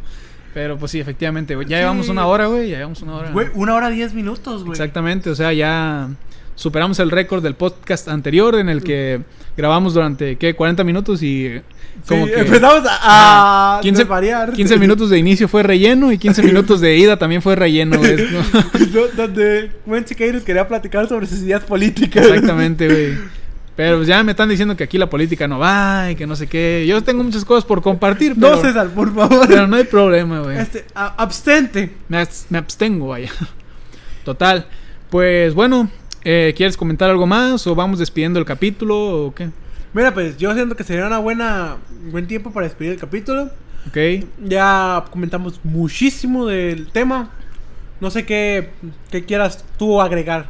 Pero 0.54 0.76
pues 0.78 0.90
sí, 0.92 1.00
efectivamente, 1.00 1.54
güey. 1.54 1.66
Ya 1.68 1.76
Sí. 1.78 1.80
llevamos 1.82 2.08
una 2.08 2.26
hora, 2.26 2.46
güey. 2.46 2.70
Ya 2.70 2.76
llevamos 2.78 3.02
una 3.02 3.14
hora. 3.14 3.30
Güey, 3.30 3.48
una 3.54 3.74
hora 3.74 3.88
diez 3.90 4.14
minutos, 4.14 4.62
güey. 4.64 4.72
Exactamente, 4.72 5.30
o 5.30 5.34
sea, 5.34 5.52
ya 5.52 6.08
superamos 6.56 6.98
el 6.98 7.10
récord 7.10 7.42
del 7.42 7.54
podcast 7.54 8.08
anterior 8.08 8.54
en 8.56 8.68
el 8.68 8.82
que 8.82 9.22
grabamos 9.56 9.94
durante, 9.94 10.36
¿qué? 10.36 10.54
40 10.54 10.82
minutos 10.84 11.22
y 11.22 11.60
como 12.06 12.26
Sí, 12.26 12.32
que... 12.32 12.40
empezamos 12.40 12.82
a, 12.88 13.78
a 13.78 13.80
15, 13.80 14.02
desvariar. 14.02 14.52
15 14.52 14.78
minutos 14.78 15.10
de 15.10 15.18
inicio 15.18 15.48
fue 15.48 15.62
relleno 15.62 16.12
y 16.12 16.18
15 16.18 16.42
minutos 16.44 16.80
de 16.80 16.96
ida 16.96 17.16
también 17.18 17.42
fue 17.42 17.56
relleno, 17.56 17.98
güey. 17.98 18.16
¿no? 18.32 18.86
Do- 18.86 19.08
donde 19.16 19.70
quería 20.44 20.66
platicar 20.68 21.08
sobre 21.08 21.26
sus 21.26 21.40
ideas 21.40 21.62
políticas. 21.64 22.26
Exactamente, 22.26 22.86
güey. 22.88 23.14
Pero 23.76 23.96
pues 23.98 24.08
ya 24.08 24.22
me 24.22 24.32
están 24.32 24.48
diciendo 24.50 24.76
que 24.76 24.84
aquí 24.84 24.98
la 24.98 25.08
política 25.08 25.48
no 25.48 25.58
va 25.58 26.10
y 26.10 26.14
que 26.14 26.26
no 26.26 26.36
sé 26.36 26.46
qué. 26.48 26.84
Yo 26.86 27.02
tengo 27.02 27.24
muchas 27.24 27.46
cosas 27.46 27.64
por 27.64 27.80
compartir, 27.80 28.34
pero, 28.38 28.56
No, 28.56 28.60
César, 28.60 28.88
por 28.90 29.14
favor. 29.14 29.48
pero 29.48 29.66
no 29.66 29.76
hay 29.76 29.84
problema, 29.84 30.40
güey. 30.40 30.58
Este, 30.58 30.84
abstente. 30.94 31.90
Me, 32.08 32.18
abs- 32.20 32.44
me 32.50 32.58
abstengo, 32.58 33.08
vaya. 33.08 33.30
Total. 34.24 34.66
Pues 35.08 35.54
bueno, 35.54 35.88
eh, 36.24 36.52
¿quieres 36.56 36.76
comentar 36.76 37.08
algo 37.08 37.26
más 37.26 37.66
o 37.66 37.74
vamos 37.74 37.98
despidiendo 38.00 38.38
el 38.38 38.44
capítulo 38.44 39.26
o 39.26 39.34
qué? 39.34 39.48
Mira, 39.92 40.14
pues 40.14 40.36
yo 40.36 40.54
siento 40.54 40.76
que 40.76 40.84
sería 40.84 41.06
una 41.06 41.18
buena 41.18 41.76
buen 42.10 42.26
tiempo 42.26 42.52
para 42.52 42.66
despedir 42.66 42.92
el 42.92 42.98
capítulo. 42.98 43.50
Ok. 43.88 44.24
Ya 44.44 45.04
comentamos 45.10 45.60
muchísimo 45.64 46.46
del 46.46 46.88
tema. 46.92 47.30
No 48.00 48.10
sé 48.10 48.24
qué, 48.24 48.70
qué 49.10 49.24
quieras 49.24 49.64
tú 49.78 50.00
agregar. 50.00 50.46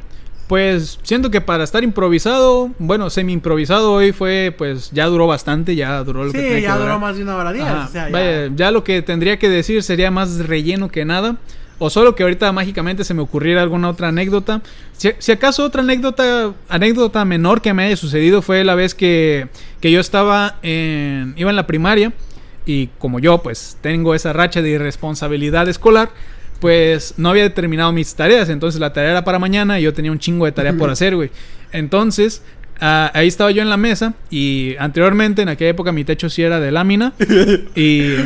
Pues 0.46 0.98
siento 1.04 1.30
que 1.30 1.40
para 1.40 1.62
estar 1.62 1.84
improvisado, 1.84 2.70
bueno, 2.80 3.08
semi 3.08 3.32
improvisado 3.32 3.92
hoy 3.92 4.10
fue, 4.12 4.52
pues 4.56 4.90
ya 4.90 5.06
duró 5.06 5.28
bastante, 5.28 5.76
ya 5.76 6.02
duró 6.02 6.24
lo 6.24 6.32
que 6.32 6.38
tenía 6.38 6.50
Sí, 6.50 6.56
que 6.56 6.62
ya 6.62 6.72
durar. 6.74 6.88
duró 6.88 6.98
más 7.00 7.16
de 7.16 7.22
una 7.22 7.36
hora 7.36 7.52
diez. 7.52 7.64
O 7.66 7.86
sea, 7.88 8.06
ya- 8.06 8.12
vaya, 8.12 8.50
ya 8.56 8.70
lo 8.72 8.82
que 8.82 9.00
tendría 9.00 9.38
que 9.38 9.48
decir 9.48 9.82
sería 9.84 10.10
más 10.10 10.38
relleno 10.46 10.88
que 10.88 11.04
nada. 11.04 11.36
O 11.82 11.88
solo 11.88 12.14
que 12.14 12.22
ahorita 12.22 12.52
mágicamente 12.52 13.04
se 13.04 13.14
me 13.14 13.22
ocurriera 13.22 13.62
alguna 13.62 13.88
otra 13.88 14.08
anécdota. 14.08 14.60
Si, 14.92 15.12
si 15.18 15.32
acaso 15.32 15.64
otra 15.64 15.80
anécdota, 15.80 16.52
anécdota 16.68 17.24
menor 17.24 17.62
que 17.62 17.72
me 17.72 17.84
haya 17.84 17.96
sucedido 17.96 18.42
fue 18.42 18.64
la 18.64 18.74
vez 18.74 18.94
que, 18.94 19.48
que 19.80 19.90
yo 19.90 19.98
estaba 19.98 20.58
en, 20.62 21.32
iba 21.38 21.48
en 21.48 21.56
la 21.56 21.66
primaria 21.66 22.12
y 22.66 22.88
como 22.98 23.18
yo 23.18 23.38
pues 23.38 23.78
tengo 23.80 24.14
esa 24.14 24.34
racha 24.34 24.60
de 24.60 24.68
irresponsabilidad 24.68 25.70
escolar, 25.70 26.10
pues 26.60 27.14
no 27.16 27.30
había 27.30 27.52
terminado 27.54 27.92
mis 27.92 28.14
tareas. 28.14 28.50
Entonces 28.50 28.78
la 28.78 28.92
tarea 28.92 29.12
era 29.12 29.24
para 29.24 29.38
mañana 29.38 29.80
y 29.80 29.84
yo 29.84 29.94
tenía 29.94 30.12
un 30.12 30.18
chingo 30.18 30.44
de 30.44 30.52
tarea 30.52 30.74
por 30.74 30.90
hacer, 30.90 31.16
güey. 31.16 31.30
Entonces 31.72 32.42
ah, 32.78 33.10
ahí 33.14 33.26
estaba 33.26 33.52
yo 33.52 33.62
en 33.62 33.70
la 33.70 33.78
mesa 33.78 34.12
y 34.28 34.76
anteriormente 34.78 35.40
en 35.40 35.48
aquella 35.48 35.70
época 35.70 35.92
mi 35.92 36.04
techo 36.04 36.28
sí 36.28 36.42
era 36.42 36.60
de 36.60 36.70
lámina 36.72 37.14
y 37.74 38.16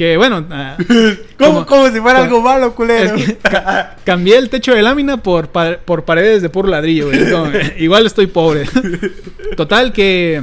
que 0.00 0.16
bueno... 0.16 0.46
ah, 0.50 0.78
como, 1.38 1.66
como- 1.66 1.90
si 1.90 2.00
fuera 2.00 2.20
como- 2.20 2.24
algo 2.24 2.40
malo, 2.40 2.74
culero. 2.74 3.16
es 3.16 3.26
que 3.26 3.36
ca- 3.36 3.96
cambié 4.04 4.38
el 4.38 4.48
techo 4.48 4.74
de 4.74 4.80
lámina 4.80 5.18
por, 5.18 5.48
pa- 5.48 5.76
por 5.84 6.06
paredes 6.06 6.40
de 6.40 6.48
puro 6.48 6.68
ladrillo, 6.68 7.08
güey. 7.08 7.30
Como, 7.30 7.50
igual 7.78 8.06
estoy 8.06 8.26
pobre. 8.26 8.64
Total 9.58 9.92
que 9.92 10.42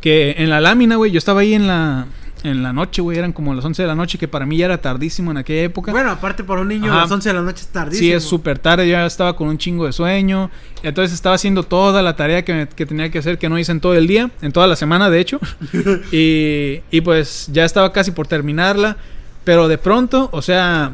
que 0.00 0.34
en 0.38 0.50
la 0.50 0.60
lámina, 0.60 0.96
güey, 0.96 1.12
yo 1.12 1.18
estaba 1.18 1.42
ahí 1.42 1.54
en 1.54 1.68
la 1.68 2.06
en 2.42 2.62
la 2.62 2.72
noche, 2.72 3.02
güey, 3.02 3.18
eran 3.18 3.32
como 3.32 3.52
las 3.54 3.64
11 3.64 3.82
de 3.82 3.88
la 3.88 3.94
noche, 3.94 4.16
que 4.16 4.26
para 4.26 4.46
mí 4.46 4.56
ya 4.56 4.64
era 4.66 4.80
tardísimo 4.80 5.30
en 5.30 5.36
aquella 5.36 5.62
época. 5.62 5.92
bueno, 5.92 6.10
aparte 6.10 6.42
por 6.42 6.58
un 6.58 6.68
niño 6.68 6.90
Ajá. 6.90 7.02
las 7.02 7.10
11 7.10 7.28
de 7.28 7.34
la 7.34 7.42
noche 7.42 7.60
es 7.62 7.68
tardísimo. 7.68 8.00
Sí, 8.06 8.12
es 8.12 8.24
súper 8.24 8.58
tarde, 8.58 8.86
yo 8.86 8.92
ya 8.92 9.04
estaba 9.06 9.36
con 9.36 9.48
un 9.48 9.58
chingo 9.58 9.84
de 9.86 9.92
sueño. 9.92 10.50
Y 10.82 10.88
entonces 10.88 11.12
estaba 11.12 11.34
haciendo 11.34 11.62
toda 11.64 12.02
la 12.02 12.16
tarea 12.16 12.42
que, 12.44 12.52
me- 12.54 12.68
que 12.68 12.86
tenía 12.86 13.10
que 13.10 13.18
hacer, 13.18 13.38
que 13.38 13.48
no 13.48 13.58
hice 13.58 13.72
en 13.72 13.80
todo 13.80 13.94
el 13.94 14.06
día, 14.06 14.30
en 14.40 14.52
toda 14.52 14.66
la 14.66 14.76
semana, 14.76 15.10
de 15.10 15.20
hecho. 15.20 15.38
y, 16.12 16.80
y 16.90 17.00
pues 17.02 17.48
ya 17.52 17.64
estaba 17.64 17.92
casi 17.92 18.10
por 18.12 18.26
terminarla. 18.26 18.96
Pero 19.44 19.68
de 19.68 19.78
pronto, 19.78 20.28
o 20.32 20.42
sea, 20.42 20.92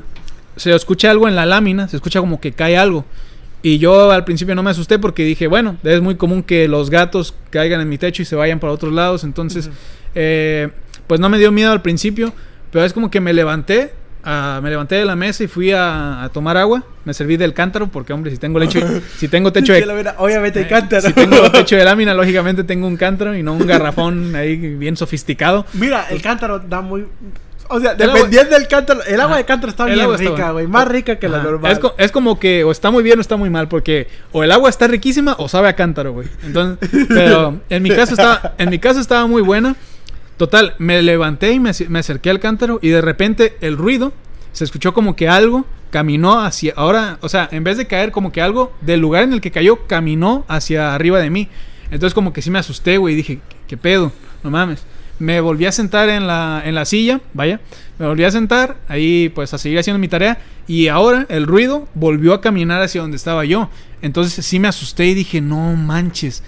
se 0.57 0.75
escucha 0.75 1.11
algo 1.11 1.29
en 1.29 1.37
la 1.37 1.47
lámina, 1.47 1.89
se 1.89 1.97
escucha 1.97 2.21
como 2.21 2.41
que 2.41 2.53
cae 2.53 2.77
algo. 2.77 3.05
Y 3.63 3.79
yo 3.79 4.11
al 4.13 4.25
principio 4.25 4.55
no 4.55 4.63
me 4.63 4.71
asusté 4.71 4.99
porque 4.99 5.25
dije, 5.25 5.47
bueno, 5.49 5.77
es 5.83 6.01
muy 6.01 6.15
común 6.15 6.43
que 6.43 6.69
los 6.69 6.89
gatos 6.91 7.35
caigan 7.51 7.81
en 7.81 7.89
mi 7.89 7.99
techo 7.99 8.23
y 8.23 8.25
se 8.25 8.37
vayan 8.37 8.61
para 8.61 8.73
otros 8.73 8.93
lados. 8.93 9.25
Entonces, 9.25 9.71
eh, 10.15 10.71
pues 11.07 11.21
no 11.21 11.29
me 11.29 11.39
dio 11.39 11.53
miedo 11.53 11.73
al 11.73 11.83
principio, 11.83 12.33
pero 12.71 12.85
es 12.85 12.93
como 12.93 13.11
que 13.11 13.21
me 13.21 13.33
levanté, 13.33 13.93
ah, 14.25 14.61
me 14.63 14.71
levanté 14.71 14.97
de 14.97 15.05
la 15.05 15.17
mesa 15.17 15.45
y 15.45 15.47
fui 15.47 15.73
a, 15.73 16.23
a 16.25 16.29
tomar 16.31 16.57
agua. 16.57 16.83
Me 17.05 17.15
serví 17.15 17.37
del 17.37 17.55
cántaro 17.55 17.87
porque, 17.87 18.13
hombre, 18.13 18.31
si 18.33 18.39
tengo 18.39 18.59
lecho, 18.59 18.81
si 19.17 19.29
tengo 19.29 19.53
techo 19.53 19.73
de, 19.73 20.13
obviamente 20.19 20.59
hay 20.61 20.65
eh, 20.65 20.69
cántaro. 20.69 21.03
si 21.07 21.13
tengo 21.13 21.51
techo 21.53 21.77
de 21.77 21.85
lámina, 21.85 22.15
lógicamente 22.15 22.65
tengo 22.65 22.87
un 22.89 22.97
cántaro 22.97 23.35
y 23.37 23.43
no 23.43 23.53
un 23.53 23.67
garrafón 23.67 24.35
ahí 24.35 24.57
bien 24.57 24.97
sofisticado. 24.97 25.65
Mira, 25.75 26.07
el 26.11 26.21
cántaro 26.21 26.59
da 26.59 26.81
muy. 26.81 27.07
O 27.69 27.81
sea, 27.81 27.95
dependiendo 27.95 28.57
del 28.57 28.69
cántaro. 28.69 29.03
El 29.05 29.21
agua 29.21 29.39
de 29.39 29.45
cántaro 29.45 29.71
está 29.71 29.87
bien 29.87 29.99
está 29.99 30.17
rica, 30.17 30.51
güey. 30.53 30.69
Más 30.69 30.87
rica 30.87 31.17
que 31.19 31.29
la 31.29 31.43
normal. 31.43 31.73
Es, 31.73 31.81
co- 31.81 31.95
es 31.99 32.13
como 32.13 32.39
que 32.39 32.63
o 32.63 32.71
está 32.71 32.93
muy 32.93 33.03
bien 33.03 33.19
o 33.19 33.21
está 33.21 33.37
muy 33.37 33.51
mal, 33.51 33.67
porque 33.67 34.07
o 34.31 34.45
el 34.45 34.53
agua 34.53 34.71
está 34.71 34.87
riquísima 34.87 35.35
o 35.39 35.49
sabe 35.49 35.69
a 35.69 35.75
cántaro, 35.75 36.13
güey. 36.13 36.29
Entonces, 36.45 36.89
pero 37.09 37.61
en 37.69 37.83
mi 37.83 37.91
caso 37.97 38.13
estaba, 38.15 38.55
en 38.59 38.71
mi 38.71 38.79
caso 38.79 39.01
estaba 39.01 39.27
muy 39.27 39.43
buena. 39.43 39.75
Total, 40.37 40.75
me 40.79 41.01
levanté 41.03 41.53
y 41.53 41.61
me, 41.61 41.73
me 41.89 41.99
acerqué 41.99 42.31
al 42.31 42.41
cántaro 42.41 42.79
y 42.83 42.89
de 42.89 43.01
repente 43.01 43.57
el 43.61 43.77
ruido 43.77 44.13
se 44.53 44.65
escuchó 44.65 44.93
como 44.93 45.17
que 45.17 45.29
algo 45.29 45.67
caminó 45.91 46.41
hacia 46.41 46.75
ahora, 46.77 47.19
o 47.23 47.29
sea, 47.29 47.49
en 47.53 47.65
vez 47.65 47.79
de 47.79 47.87
caer 47.87 48.11
como 48.11 48.33
que 48.33 48.43
algo 48.43 48.75
del 48.81 49.01
lugar 49.01 49.23
en 49.23 49.33
el 49.33 49.41
que 49.41 49.51
cayó 49.51 49.87
caminó 49.87 50.45
hacia 50.49 50.95
arriba 50.95 51.19
de 51.21 51.31
mí. 51.31 51.49
Entonces 51.91 52.15
como 52.15 52.33
que 52.33 52.43
sí 52.43 52.51
me 52.51 52.59
asusté, 52.59 52.99
güey, 52.99 53.15
y 53.15 53.17
dije, 53.17 53.41
¿qué, 53.49 53.57
qué 53.69 53.77
pedo? 53.77 54.13
No 54.43 54.51
mames. 54.51 54.85
Me 55.19 55.41
volví 55.41 55.65
a 55.65 55.73
sentar 55.73 56.11
en 56.11 56.27
la, 56.27 56.63
en 56.65 56.75
la 56.75 56.85
silla, 56.85 57.21
vaya. 57.33 57.61
Me 57.99 58.07
volví 58.07 58.25
a 58.25 58.31
sentar, 58.31 58.77
ahí 58.89 59.31
pues 59.35 59.55
a 59.55 59.59
seguir 59.59 59.79
haciendo 59.79 59.99
mi 59.99 60.09
tarea. 60.09 60.39
Y 60.67 60.89
ahora 60.89 61.25
el 61.31 61.47
ruido 61.47 61.89
volvió 61.95 62.35
a 62.35 62.41
caminar 62.43 62.83
hacia 62.83 63.01
donde 63.01 63.17
estaba 63.17 63.45
yo. 63.45 63.71
Entonces 64.03 64.45
sí 64.45 64.59
me 64.59 64.69
asusté 64.69 65.07
y 65.07 65.15
dije, 65.15 65.41
no 65.41 65.75
manches. 65.75 66.43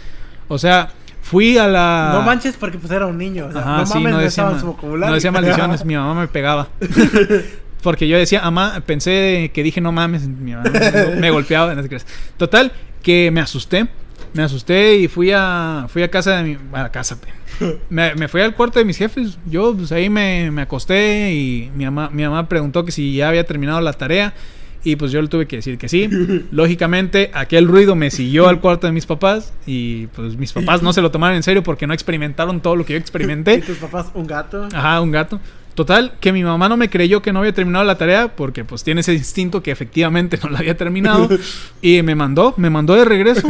O 0.49 0.59
sea, 0.59 0.91
fui 1.29 1.59
a 1.59 1.69
la... 1.69 2.11
No 2.15 2.23
manches 2.23 2.57
porque 2.57 2.79
pues 2.79 2.91
era 2.91 3.07
un 3.07 3.19
niño. 3.19 3.47
O 3.47 3.53
sea, 3.53 3.61
Ajá, 3.61 3.77
no 3.79 3.87
sí, 3.87 3.95
mames, 3.95 4.13
no 4.13 4.19
decía, 4.19 4.45
ma- 4.45 4.59
su 4.59 4.67
vocabulario. 4.67 5.09
no 5.09 5.15
decía 5.15 5.31
maldiciones, 5.31 5.85
mi 5.85 5.95
mamá 5.95 6.19
me 6.21 6.29
pegaba. 6.29 6.69
Porque 7.83 8.09
yo 8.09 8.19
decía, 8.19 8.43
mamá, 8.43 8.83
pensé 8.85 9.53
que 9.55 9.63
dije 9.63 9.81
no 9.81 9.93
mames, 9.93 10.27
mi 10.27 10.53
mamá 10.53 10.69
me, 11.21 11.31
golpeaba. 11.31 11.77
Total, 12.37 12.73
que 13.03 13.31
me 13.31 13.41
asusté. 13.41 13.87
me 14.33 14.43
asusté 14.43 14.97
y 14.97 15.07
fui 15.07 15.31
a 15.33 15.87
fui 15.89 16.03
a 16.03 16.11
casa 16.11 16.39
de 16.39 16.43
mi 16.43 16.59
a 16.73 16.83
la 16.83 16.91
casa 16.91 17.17
me 17.89 18.29
fui 18.29 18.41
al 18.41 18.55
cuarto 18.55 18.79
de 18.79 18.85
mis 18.85 18.99
jefes 18.99 19.39
yo 19.47 19.75
pues 19.77 19.93
ahí 19.93 20.11
me, 20.11 20.51
me 20.51 20.63
acosté 20.63 21.33
y 21.33 21.71
mi 21.75 21.85
mamá 21.85 22.11
mi 22.13 22.25
mamá 22.25 22.49
preguntó 22.49 22.85
que 22.85 22.93
si 22.93 23.15
ya 23.15 23.29
había 23.29 23.45
terminado 23.45 23.81
la 23.81 23.93
tarea 23.93 24.35
y 24.85 24.97
pues 24.97 25.11
yo 25.13 25.21
le 25.21 25.29
tuve 25.29 25.47
que 25.47 25.57
decir 25.57 25.79
que 25.79 25.89
sí 25.89 26.09
lógicamente 26.51 27.31
aquel 27.35 27.67
ruido 27.67 27.95
me 27.97 28.11
siguió 28.11 28.49
al 28.49 28.61
cuarto 28.61 28.87
de 28.87 28.93
mis 28.93 29.07
papás 29.07 29.53
y 29.67 30.07
pues 30.09 30.37
mis 30.37 30.53
papás 30.53 30.83
no 30.83 30.93
se 30.93 31.03
lo 31.03 31.11
tomaron 31.11 31.37
en 31.37 31.43
serio 31.43 31.63
porque 31.63 31.87
no 31.87 31.95
experimentaron 31.95 32.61
todo 32.61 32.77
lo 32.77 32.85
que 32.85 32.93
yo 32.95 32.99
¿Y 32.99 33.01
experimenté 33.01 33.59
tus 33.59 33.79
papás 33.79 34.07
un 34.15 34.27
gato? 34.27 34.69
Ajá, 34.73 35.01
un 35.01 35.11
gato. 35.11 35.41
Total, 35.75 36.15
que 36.21 36.33
mi 36.33 36.43
mamá 36.43 36.69
no 36.69 36.77
me 36.77 36.91
creyó 36.91 37.23
que 37.23 37.33
no 37.33 37.39
había 37.39 37.53
terminado 37.53 37.85
la 37.85 37.97
tarea 37.97 38.35
porque 38.35 38.65
pues 38.65 38.83
tiene 38.83 39.01
ese 39.03 39.15
instinto 39.15 39.63
que 39.63 39.71
efectivamente 39.71 40.37
no 40.43 40.51
la 40.51 40.59
había 40.59 40.77
terminado 40.77 41.29
y 41.83 42.03
me 42.03 42.17
mandó, 42.17 42.53
me 42.57 42.69
mandó 42.69 42.95
de 42.97 43.05
regreso 43.05 43.47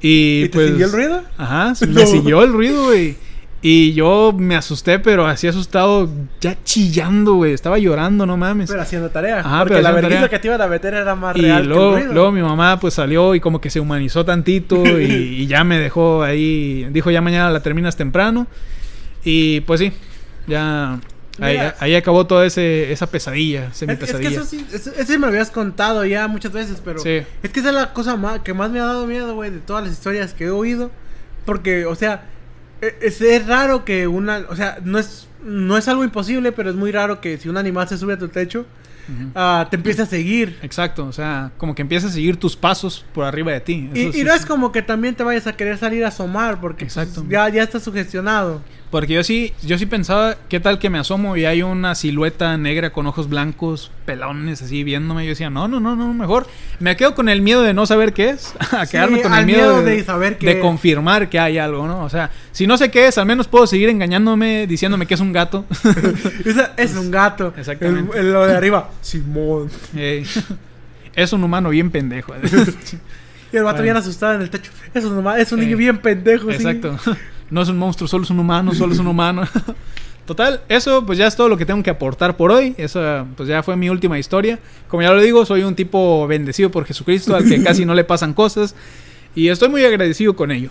y, 0.00 0.44
¿Y 0.44 0.48
te 0.48 0.50
pues 0.50 0.70
siguió 0.70 0.86
el 0.86 0.92
ruido? 0.92 1.22
Ajá, 1.36 1.74
No. 1.86 1.92
me 1.92 2.06
siguió 2.06 2.42
el 2.42 2.52
ruido, 2.54 2.86
güey. 2.86 3.16
Y 3.60 3.92
yo 3.92 4.32
me 4.36 4.54
asusté, 4.54 5.00
pero 5.00 5.26
así 5.26 5.48
asustado, 5.48 6.08
ya 6.40 6.56
chillando, 6.62 7.34
güey. 7.34 7.52
Estaba 7.52 7.76
llorando, 7.78 8.24
no 8.24 8.36
mames. 8.36 8.70
Pero 8.70 8.82
haciendo 8.82 9.10
tarea. 9.10 9.40
Ajá, 9.40 9.58
porque 9.60 9.74
pero 9.74 9.82
la 9.82 9.90
vergüenza 9.92 10.28
que 10.28 10.38
te 10.38 10.46
iban 10.46 10.60
a 10.60 10.68
meter 10.68 10.94
era 10.94 11.14
más 11.16 11.36
y 11.36 11.40
real 11.42 11.66
luego, 11.66 11.90
que 11.90 11.96
el 11.96 12.00
ruido. 12.02 12.14
luego 12.14 12.32
mi 12.32 12.40
mamá 12.42 12.78
pues 12.78 12.94
salió 12.94 13.34
y 13.34 13.40
como 13.40 13.60
que 13.60 13.68
se 13.70 13.80
humanizó 13.80 14.24
tantito 14.24 14.76
y, 15.00 15.02
y 15.42 15.46
ya 15.48 15.64
me 15.64 15.78
dejó 15.78 16.22
ahí. 16.22 16.86
Dijo, 16.92 17.10
ya 17.10 17.20
mañana 17.20 17.50
la 17.50 17.60
terminas 17.60 17.96
temprano. 17.96 18.46
Y 19.24 19.60
pues 19.62 19.80
sí, 19.80 19.92
ya... 20.46 21.00
Ahí, 21.40 21.56
ahí 21.78 21.94
acabó 21.94 22.26
toda 22.26 22.44
ese, 22.46 22.90
esa 22.90 23.06
pesadilla, 23.06 23.72
semi 23.72 23.92
Es, 23.92 24.00
es 24.02 24.06
que 24.06 24.12
pesadilla. 24.12 24.40
eso 24.40 24.44
sí, 24.44 24.66
sí 25.06 25.12
me 25.12 25.18
lo 25.20 25.26
habías 25.28 25.52
contado 25.52 26.04
ya 26.04 26.26
muchas 26.26 26.50
veces, 26.50 26.82
pero 26.84 26.98
Sí. 26.98 27.20
es 27.44 27.50
que 27.52 27.60
esa 27.60 27.68
es 27.68 27.74
la 27.76 27.92
cosa 27.92 28.16
más, 28.16 28.40
que 28.40 28.54
más 28.54 28.72
me 28.72 28.80
ha 28.80 28.84
dado 28.86 29.06
miedo, 29.06 29.36
güey, 29.36 29.50
de 29.52 29.58
todas 29.60 29.84
las 29.84 29.92
historias 29.92 30.34
que 30.34 30.46
he 30.46 30.50
oído. 30.50 30.90
Porque, 31.44 31.86
o 31.86 31.94
sea, 31.94 32.24
es, 32.80 33.20
es 33.20 33.46
raro 33.46 33.84
que 33.84 34.06
una, 34.06 34.44
o 34.48 34.56
sea, 34.56 34.78
no 34.84 34.98
es, 34.98 35.26
no 35.44 35.76
es 35.76 35.88
algo 35.88 36.04
imposible, 36.04 36.52
pero 36.52 36.70
es 36.70 36.76
muy 36.76 36.92
raro 36.92 37.20
que 37.20 37.38
si 37.38 37.48
un 37.48 37.56
animal 37.56 37.88
se 37.88 37.96
sube 37.98 38.14
a 38.14 38.18
tu 38.18 38.28
techo, 38.28 38.66
ah, 39.34 39.66
te 39.70 39.76
empiece 39.76 40.02
a 40.02 40.06
seguir. 40.06 40.58
Exacto, 40.62 41.06
o 41.06 41.12
sea, 41.12 41.50
como 41.56 41.74
que 41.74 41.82
empieza 41.82 42.08
a 42.08 42.10
seguir 42.10 42.36
tus 42.36 42.56
pasos 42.56 43.04
por 43.14 43.24
arriba 43.24 43.52
de 43.52 43.60
ti. 43.60 43.90
Y, 43.94 44.00
Eso 44.00 44.08
y 44.10 44.12
sí 44.12 44.24
no 44.24 44.34
es- 44.34 44.44
como 44.46 44.70
que 44.72 44.82
también 44.82 45.14
te 45.14 45.22
vayas 45.24 45.46
a 45.46 45.54
querer 45.56 45.78
salir 45.78 46.04
a 46.04 46.08
asomar, 46.08 46.60
porque 46.60 46.84
pues, 46.84 46.96
Exacto. 46.96 47.24
ya, 47.28 47.48
ya 47.48 47.62
estás 47.62 47.82
sugestionado. 47.82 48.62
Porque 48.90 49.12
yo 49.12 49.22
sí, 49.22 49.52
yo 49.62 49.76
sí 49.76 49.84
pensaba, 49.84 50.36
¿qué 50.48 50.60
tal 50.60 50.78
que 50.78 50.88
me 50.88 50.98
asomo 50.98 51.36
y 51.36 51.44
hay 51.44 51.60
una 51.62 51.94
silueta 51.94 52.56
negra 52.56 52.88
con 52.90 53.06
ojos 53.06 53.28
blancos, 53.28 53.90
pelones 54.06 54.62
así 54.62 54.82
viéndome? 54.82 55.24
Yo 55.24 55.30
decía, 55.30 55.50
no, 55.50 55.68
no, 55.68 55.78
no, 55.78 55.94
no, 55.94 56.14
mejor 56.14 56.46
me 56.80 56.96
quedo 56.96 57.14
con 57.14 57.28
el 57.28 57.42
miedo 57.42 57.62
de 57.62 57.74
no 57.74 57.84
saber 57.84 58.14
qué 58.14 58.30
es, 58.30 58.54
a 58.72 58.86
Sí, 58.86 58.92
quedarme 58.92 59.20
con 59.20 59.34
el 59.34 59.44
miedo, 59.44 59.82
miedo 59.82 59.84
de 59.84 60.04
saber 60.04 60.38
qué 60.38 60.54
de 60.54 60.60
confirmar 60.60 61.28
que 61.28 61.38
hay 61.38 61.58
algo, 61.58 61.86
¿no? 61.86 62.02
O 62.02 62.08
sea, 62.08 62.30
si 62.52 62.66
no 62.66 62.78
sé 62.78 62.90
qué 62.90 63.08
es, 63.08 63.18
al 63.18 63.26
menos 63.26 63.46
puedo 63.46 63.66
seguir 63.66 63.90
engañándome 63.90 64.66
diciéndome 64.66 65.04
que 65.04 65.14
es 65.14 65.20
un 65.20 65.32
gato. 65.34 65.66
Es 66.78 66.94
un 66.94 67.10
gato. 67.10 67.52
Exactamente. 67.56 68.18
El, 68.18 68.26
el- 68.26 68.32
lo 68.32 68.46
de 68.46 68.56
arriba, 68.56 68.90
Simón. 69.02 69.68
Es 71.14 71.32
un 71.32 71.42
humano 71.44 71.70
bien 71.70 71.90
pendejo. 71.90 72.32
Y 73.52 73.56
el 73.56 73.64
vato 73.64 73.76
Bueno. 73.78 73.82
bien 73.82 73.96
asustado 73.96 74.34
en 74.34 74.42
el 74.42 74.50
techo. 74.50 74.70
Es 74.94 75.04
un, 75.04 75.26
es 75.36 75.52
un 75.52 75.60
niño 75.60 75.76
bien 75.76 75.98
pendejo, 75.98 76.50
sí. 76.52 76.64
No 77.50 77.62
es 77.62 77.68
un 77.68 77.78
monstruo, 77.78 78.08
solo 78.08 78.24
es 78.24 78.30
un 78.30 78.38
humano, 78.38 78.74
solo 78.74 78.92
es 78.92 78.98
un 78.98 79.06
humano. 79.06 79.42
Total, 80.26 80.60
eso 80.68 81.06
pues 81.06 81.16
ya 81.16 81.26
es 81.26 81.36
todo 81.36 81.48
lo 81.48 81.56
que 81.56 81.64
tengo 81.64 81.82
que 81.82 81.88
aportar 81.88 82.36
por 82.36 82.50
hoy. 82.50 82.74
Esa 82.76 83.24
pues 83.36 83.48
ya 83.48 83.62
fue 83.62 83.76
mi 83.76 83.88
última 83.88 84.18
historia. 84.18 84.58
Como 84.88 85.02
ya 85.02 85.12
lo 85.12 85.22
digo, 85.22 85.46
soy 85.46 85.62
un 85.62 85.74
tipo 85.74 86.26
bendecido 86.26 86.70
por 86.70 86.84
Jesucristo 86.84 87.34
al 87.34 87.48
que 87.48 87.62
casi 87.64 87.86
no 87.86 87.94
le 87.94 88.04
pasan 88.04 88.34
cosas 88.34 88.74
y 89.34 89.48
estoy 89.48 89.68
muy 89.68 89.84
agradecido 89.84 90.36
con 90.36 90.50
ello. 90.50 90.70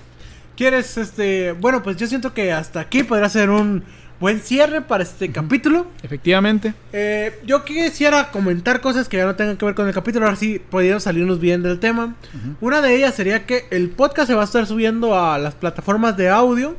¿Quieres, 0.55 0.97
este... 0.97 1.53
Bueno, 1.53 1.83
pues 1.83 1.97
yo 1.97 2.07
siento 2.07 2.33
que 2.33 2.51
hasta 2.51 2.79
aquí 2.79 3.03
podrá 3.03 3.29
ser 3.29 3.49
un 3.49 3.83
buen 4.19 4.39
cierre 4.39 4.81
para 4.81 5.03
este 5.03 5.31
capítulo. 5.31 5.88
Efectivamente. 6.03 6.73
Eh, 6.94 7.39
yo 7.45 7.64
quisiera 7.64 8.31
comentar 8.31 8.81
cosas 8.81 9.07
que 9.07 9.18
ya 9.18 9.26
no 9.26 9.35
tengan 9.35 9.57
que 9.57 9.65
ver 9.65 9.76
con 9.76 9.88
el 9.88 9.94
capítulo, 9.94 10.26
ahora 10.26 10.38
sí 10.38 10.60
podríamos 10.60 11.03
salirnos 11.03 11.39
bien 11.39 11.61
del 11.64 11.80
tema. 11.80 12.15
Una 12.61 12.81
de 12.81 12.95
ellas 12.95 13.15
sería 13.15 13.45
que 13.45 13.65
el 13.72 13.89
podcast 13.89 14.27
se 14.27 14.34
va 14.35 14.41
a 14.41 14.45
estar 14.45 14.65
subiendo 14.65 15.18
a 15.19 15.38
las 15.38 15.56
plataformas 15.56 16.18
de 16.18 16.30
audio 16.30 16.76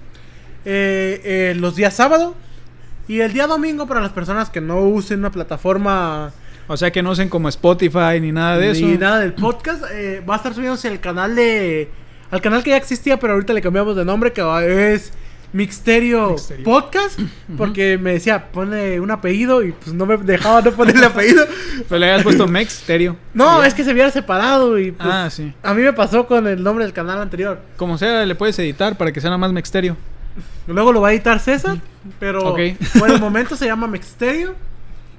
eh, 0.64 1.20
eh, 1.24 1.54
los 1.56 1.76
días 1.76 1.94
sábado 1.94 2.34
y 3.06 3.20
el 3.20 3.32
día 3.32 3.46
domingo 3.46 3.86
para 3.86 4.00
las 4.00 4.12
personas 4.12 4.50
que 4.50 4.60
no 4.60 4.80
usen 4.80 5.20
una 5.20 5.30
plataforma 5.30 6.32
O 6.66 6.76
sea 6.76 6.90
que 6.90 7.02
no 7.02 7.12
usen 7.12 7.28
como 7.30 7.48
Spotify 7.48 8.20
ni 8.20 8.32
nada 8.32 8.58
de 8.58 8.72
eso. 8.72 8.84
ni 8.84 8.98
nada 8.98 9.20
del 9.20 9.32
podcast. 9.32 9.84
eh, 9.92 10.22
va 10.28 10.34
a 10.34 10.36
estar 10.38 10.52
subiéndose 10.54 10.88
al 10.88 11.00
canal 11.00 11.34
de. 11.34 11.88
Al 12.30 12.42
canal 12.42 12.62
que 12.62 12.70
ya 12.70 12.76
existía, 12.76 13.18
pero 13.18 13.32
ahorita 13.32 13.54
le 13.54 13.62
cambiamos 13.62 13.96
de 13.96 14.04
nombre, 14.04 14.32
que 14.34 14.42
es 14.92 15.12
Mixterio, 15.52 16.30
Mixterio. 16.30 16.64
Podcast. 16.64 17.18
Porque 17.56 17.96
me 17.98 18.12
decía, 18.12 18.50
pone 18.52 19.00
un 19.00 19.10
apellido 19.10 19.62
y 19.64 19.72
pues 19.72 19.94
no 19.94 20.04
me 20.06 20.16
dejaba 20.18 20.60
no 20.62 20.72
ponerle 20.72 21.06
apellido. 21.06 21.44
Pero 21.88 21.98
le 21.98 22.10
habías 22.10 22.22
puesto 22.22 22.46
Mex 22.46 22.72
Stereo. 22.74 23.16
No, 23.34 23.62
es 23.64 23.72
que 23.74 23.82
se 23.84 23.92
hubiera 23.92 24.10
separado 24.10 24.78
y 24.78 24.92
pues, 24.92 25.08
Ah, 25.10 25.28
sí. 25.30 25.52
a 25.62 25.72
mí 25.74 25.82
me 25.82 25.92
pasó 25.92 26.26
con 26.26 26.46
el 26.46 26.62
nombre 26.62 26.84
del 26.84 26.92
canal 26.92 27.20
anterior. 27.20 27.60
Como 27.76 27.96
sea, 27.98 28.26
le 28.26 28.34
puedes 28.34 28.58
editar 28.58 28.96
para 28.98 29.10
que 29.12 29.20
sea 29.20 29.30
nada 29.30 29.38
más 29.38 29.52
Mex 29.52 29.68
Stereo. 29.68 29.96
Luego 30.66 30.92
lo 30.92 31.00
va 31.00 31.08
a 31.08 31.12
editar 31.12 31.40
César, 31.40 31.78
pero 32.20 32.54
por 32.98 33.10
el 33.10 33.18
momento 33.18 33.56
se 33.56 33.64
llama 33.66 33.86
Mixterio 33.86 34.54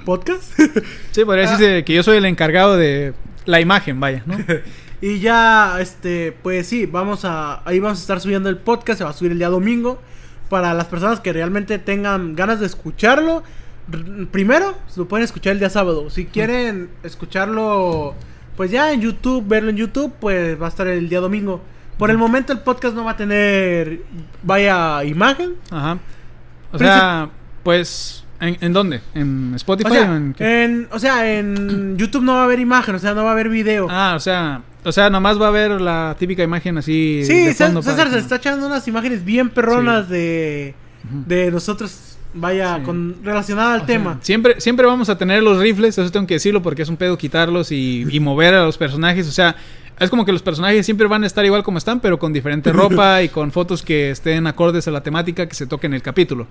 Podcast. 0.05 0.53
Sí, 1.11 1.25
podría 1.25 1.47
Ah. 1.47 1.51
decirse 1.51 1.83
que 1.83 1.93
yo 1.93 2.03
soy 2.03 2.17
el 2.17 2.25
encargado 2.25 2.77
de 2.77 3.13
la 3.45 3.59
imagen, 3.59 3.99
vaya, 3.99 4.21
¿no? 4.25 4.37
Y 5.01 5.19
ya, 5.21 5.77
este, 5.79 6.35
pues 6.43 6.67
sí, 6.67 6.85
vamos 6.85 7.23
a, 7.23 7.61
ahí 7.67 7.79
vamos 7.79 7.99
a 7.99 8.01
estar 8.01 8.19
subiendo 8.19 8.49
el 8.49 8.57
podcast, 8.57 8.97
se 8.97 9.03
va 9.05 9.11
a 9.11 9.13
subir 9.13 9.31
el 9.31 9.37
día 9.37 9.47
domingo. 9.47 9.97
Para 10.49 10.73
las 10.73 10.87
personas 10.87 11.19
que 11.19 11.31
realmente 11.31 11.77
tengan 11.77 12.35
ganas 12.35 12.59
de 12.59 12.65
escucharlo, 12.65 13.43
primero 14.31 14.75
lo 14.95 15.07
pueden 15.07 15.23
escuchar 15.23 15.53
el 15.53 15.59
día 15.59 15.69
sábado. 15.69 16.09
Si 16.09 16.25
quieren 16.25 16.89
escucharlo, 17.03 18.15
pues 18.57 18.71
ya 18.71 18.91
en 18.91 19.01
YouTube, 19.01 19.47
verlo 19.47 19.69
en 19.69 19.77
YouTube, 19.77 20.13
pues 20.19 20.59
va 20.61 20.65
a 20.65 20.69
estar 20.69 20.87
el 20.87 21.09
día 21.09 21.19
domingo. 21.19 21.61
Por 21.97 22.11
el 22.11 22.17
momento 22.17 22.53
el 22.53 22.59
podcast 22.59 22.95
no 22.95 23.03
va 23.03 23.11
a 23.11 23.17
tener, 23.17 24.01
vaya, 24.41 25.03
imagen. 25.03 25.55
Ajá. 25.69 25.99
O 26.71 26.77
sea, 26.77 27.29
pues, 27.63 28.23
¿en, 28.39 28.57
en 28.61 28.73
dónde? 28.73 29.01
¿En 29.13 29.53
Spotify 29.55 29.89
O 29.89 29.93
sea, 29.93 30.11
o 30.11 30.15
en 30.15 30.33
qué? 30.33 30.63
en, 30.63 30.87
o 30.91 30.99
sea, 30.99 31.37
en 31.37 31.97
YouTube 31.97 32.23
no 32.23 32.35
va 32.35 32.41
a 32.41 32.43
haber 32.45 32.59
imagen, 32.59 32.95
o 32.95 32.99
sea, 32.99 33.13
no 33.13 33.23
va 33.23 33.31
a 33.31 33.33
haber 33.33 33.49
video. 33.49 33.87
Ah, 33.89 34.13
o 34.15 34.19
sea, 34.19 34.61
o 34.83 34.91
sea, 34.91 35.09
nomás 35.09 35.39
va 35.39 35.45
a 35.45 35.49
haber 35.49 35.81
la 35.81 36.15
típica 36.17 36.43
imagen 36.43 36.77
así 36.77 37.21
Sí, 37.25 37.45
de 37.45 37.53
César, 37.53 37.73
que 38.07 38.13
se 38.13 38.19
está 38.19 38.35
echando 38.37 38.67
unas 38.67 38.87
imágenes 38.87 39.23
bien 39.25 39.49
perronas 39.49 40.07
de, 40.09 40.73
de 41.25 41.51
nosotros, 41.51 42.17
vaya, 42.33 42.77
Sí. 42.77 42.83
con 42.83 43.15
relacionada 43.23 43.73
al 43.73 43.81
O 43.81 43.85
sea, 43.85 43.87
tema. 43.87 44.19
siempre, 44.21 44.61
siempre 44.61 44.85
vamos 44.85 45.09
a 45.09 45.17
tener 45.17 45.43
los 45.43 45.59
rifles, 45.59 45.97
eso 45.97 46.11
tengo 46.11 46.27
que 46.27 46.35
decirlo 46.35 46.61
porque 46.61 46.81
es 46.83 46.89
un 46.89 46.97
pedo 46.97 47.17
quitarlos 47.17 47.71
y, 47.71 48.05
y 48.09 48.19
mover 48.21 48.53
a 48.53 48.63
los 48.63 48.77
personajes. 48.77 49.27
O 49.27 49.31
sea, 49.31 49.55
es 49.99 50.09
como 50.09 50.23
que 50.25 50.31
los 50.31 50.41
personajes 50.41 50.85
siempre 50.85 51.07
van 51.07 51.23
a 51.23 51.27
estar 51.27 51.43
igual 51.43 51.61
como 51.63 51.77
están, 51.77 51.99
pero 51.99 52.17
con 52.17 52.31
diferente 52.31 52.71
ropa 52.71 53.21
y 53.21 53.27
con 53.29 53.51
fotos 53.51 53.81
que 53.81 54.11
estén 54.11 54.47
acordes 54.47 54.87
a 54.87 54.91
la 54.91 55.01
temática 55.03 55.45
que 55.47 55.55
se 55.55 55.67
toque 55.67 55.87
en 55.87 55.93
el 55.93 56.01
capítulo. 56.01 56.47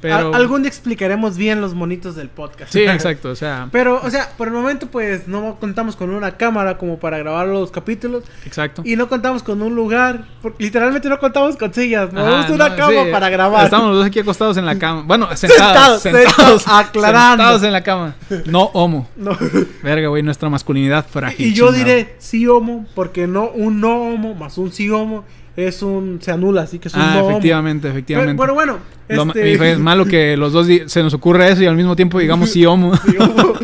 Pero... 0.00 0.34
Algún 0.34 0.62
día 0.62 0.68
explicaremos 0.68 1.36
bien 1.36 1.60
los 1.60 1.74
monitos 1.74 2.16
del 2.16 2.28
podcast. 2.28 2.72
Sí, 2.72 2.82
exacto, 2.82 3.30
o 3.30 3.34
sea, 3.34 3.68
Pero, 3.70 4.00
o 4.02 4.10
sea, 4.10 4.30
por 4.36 4.48
el 4.48 4.54
momento, 4.54 4.86
pues 4.86 5.28
no 5.28 5.56
contamos 5.60 5.96
con 5.96 6.10
una 6.10 6.36
cámara 6.36 6.78
como 6.78 6.98
para 6.98 7.18
grabar 7.18 7.48
los 7.48 7.70
capítulos. 7.70 8.24
exacto. 8.44 8.82
Y 8.84 8.96
no 8.96 9.08
contamos 9.08 9.42
con 9.42 9.60
un 9.62 9.74
lugar. 9.74 10.24
literalmente 10.58 11.08
no 11.08 11.18
contamos 11.18 11.56
con 11.56 11.72
sillas. 11.74 12.10
Ajá, 12.12 12.22
Movemos 12.22 12.50
una 12.50 12.68
no, 12.70 12.76
cama 12.76 13.04
sí, 13.04 13.12
para 13.12 13.28
grabar. 13.28 13.64
Estamos 13.64 13.88
los 13.88 13.98
dos 13.98 14.06
aquí 14.06 14.20
acostados 14.20 14.56
en 14.56 14.66
la 14.66 14.78
cama. 14.78 15.02
Bueno, 15.06 15.28
sentados. 15.36 16.02
Sentados, 16.02 16.02
Sentados, 16.02 16.62
sentados, 16.62 16.64
aclarando. 16.66 17.44
Sentados 17.44 17.62
en 17.62 17.72
la 17.72 17.82
cama. 17.82 18.14
No 18.46 18.64
homo. 18.72 19.08
No. 19.16 19.36
Verga, 19.82 20.08
güey, 20.08 20.22
nuestra 20.22 20.48
masculinidad 20.48 21.06
frágil. 21.06 21.46
Y 21.46 21.52
yo 21.54 21.66
chingado. 21.66 21.84
diré 21.84 22.14
sí 22.18 22.46
homo, 22.46 22.86
porque 22.94 23.26
no 23.26 23.50
un 23.50 23.80
no 23.80 24.00
homo 24.00 24.34
más 24.34 24.56
un 24.58 24.72
sí 24.72 24.88
homo 24.90 25.24
es 25.56 25.82
un 25.82 26.18
se 26.22 26.30
anula, 26.30 26.62
así 26.62 26.78
que 26.78 26.88
es 26.88 26.94
un 26.94 27.00
Ah, 27.00 27.14
no 27.14 27.20
homo. 27.20 27.30
efectivamente, 27.30 27.88
efectivamente. 27.88 28.40
Pero, 28.40 28.54
bueno, 28.54 28.78
ma- 29.24 29.32
este- 29.34 29.72
es 29.72 29.78
malo 29.78 30.04
que 30.06 30.36
los 30.36 30.52
dos 30.52 30.66
se 30.86 31.02
nos 31.02 31.12
ocurra 31.14 31.48
eso 31.48 31.62
y 31.62 31.66
al 31.66 31.76
mismo 31.76 31.96
tiempo 31.96 32.18
digamos 32.18 32.50
sí 32.50 32.64
homo. 32.66 32.92
Sí, 33.06 33.16
homo. 33.18 33.54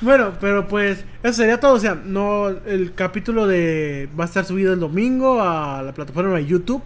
bueno, 0.00 0.32
pero 0.40 0.66
pues 0.68 1.04
eso 1.22 1.32
sería 1.32 1.58
todo, 1.60 1.74
o 1.74 1.80
sea, 1.80 1.94
no 2.04 2.48
el 2.48 2.92
capítulo 2.94 3.46
de 3.46 4.08
va 4.18 4.24
a 4.24 4.26
estar 4.26 4.44
subido 4.44 4.72
el 4.72 4.80
domingo 4.80 5.40
a 5.40 5.82
la 5.82 5.92
plataforma 5.92 6.36
de 6.36 6.46
YouTube. 6.46 6.82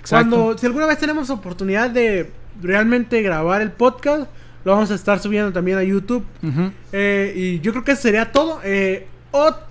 Exacto. 0.00 0.30
Cuando 0.36 0.58
si 0.58 0.66
alguna 0.66 0.86
vez 0.86 0.98
tenemos 0.98 1.28
oportunidad 1.30 1.90
de 1.90 2.30
realmente 2.62 3.20
grabar 3.22 3.60
el 3.62 3.70
podcast, 3.70 4.28
lo 4.64 4.72
vamos 4.72 4.90
a 4.90 4.94
estar 4.94 5.18
subiendo 5.20 5.52
también 5.52 5.78
a 5.78 5.82
YouTube. 5.82 6.24
Eh, 6.92 7.32
y 7.36 7.60
yo 7.60 7.72
creo 7.72 7.84
que 7.84 7.92
eso 7.92 8.02
sería 8.02 8.32
todo. 8.32 8.60
Eh, 8.64 9.06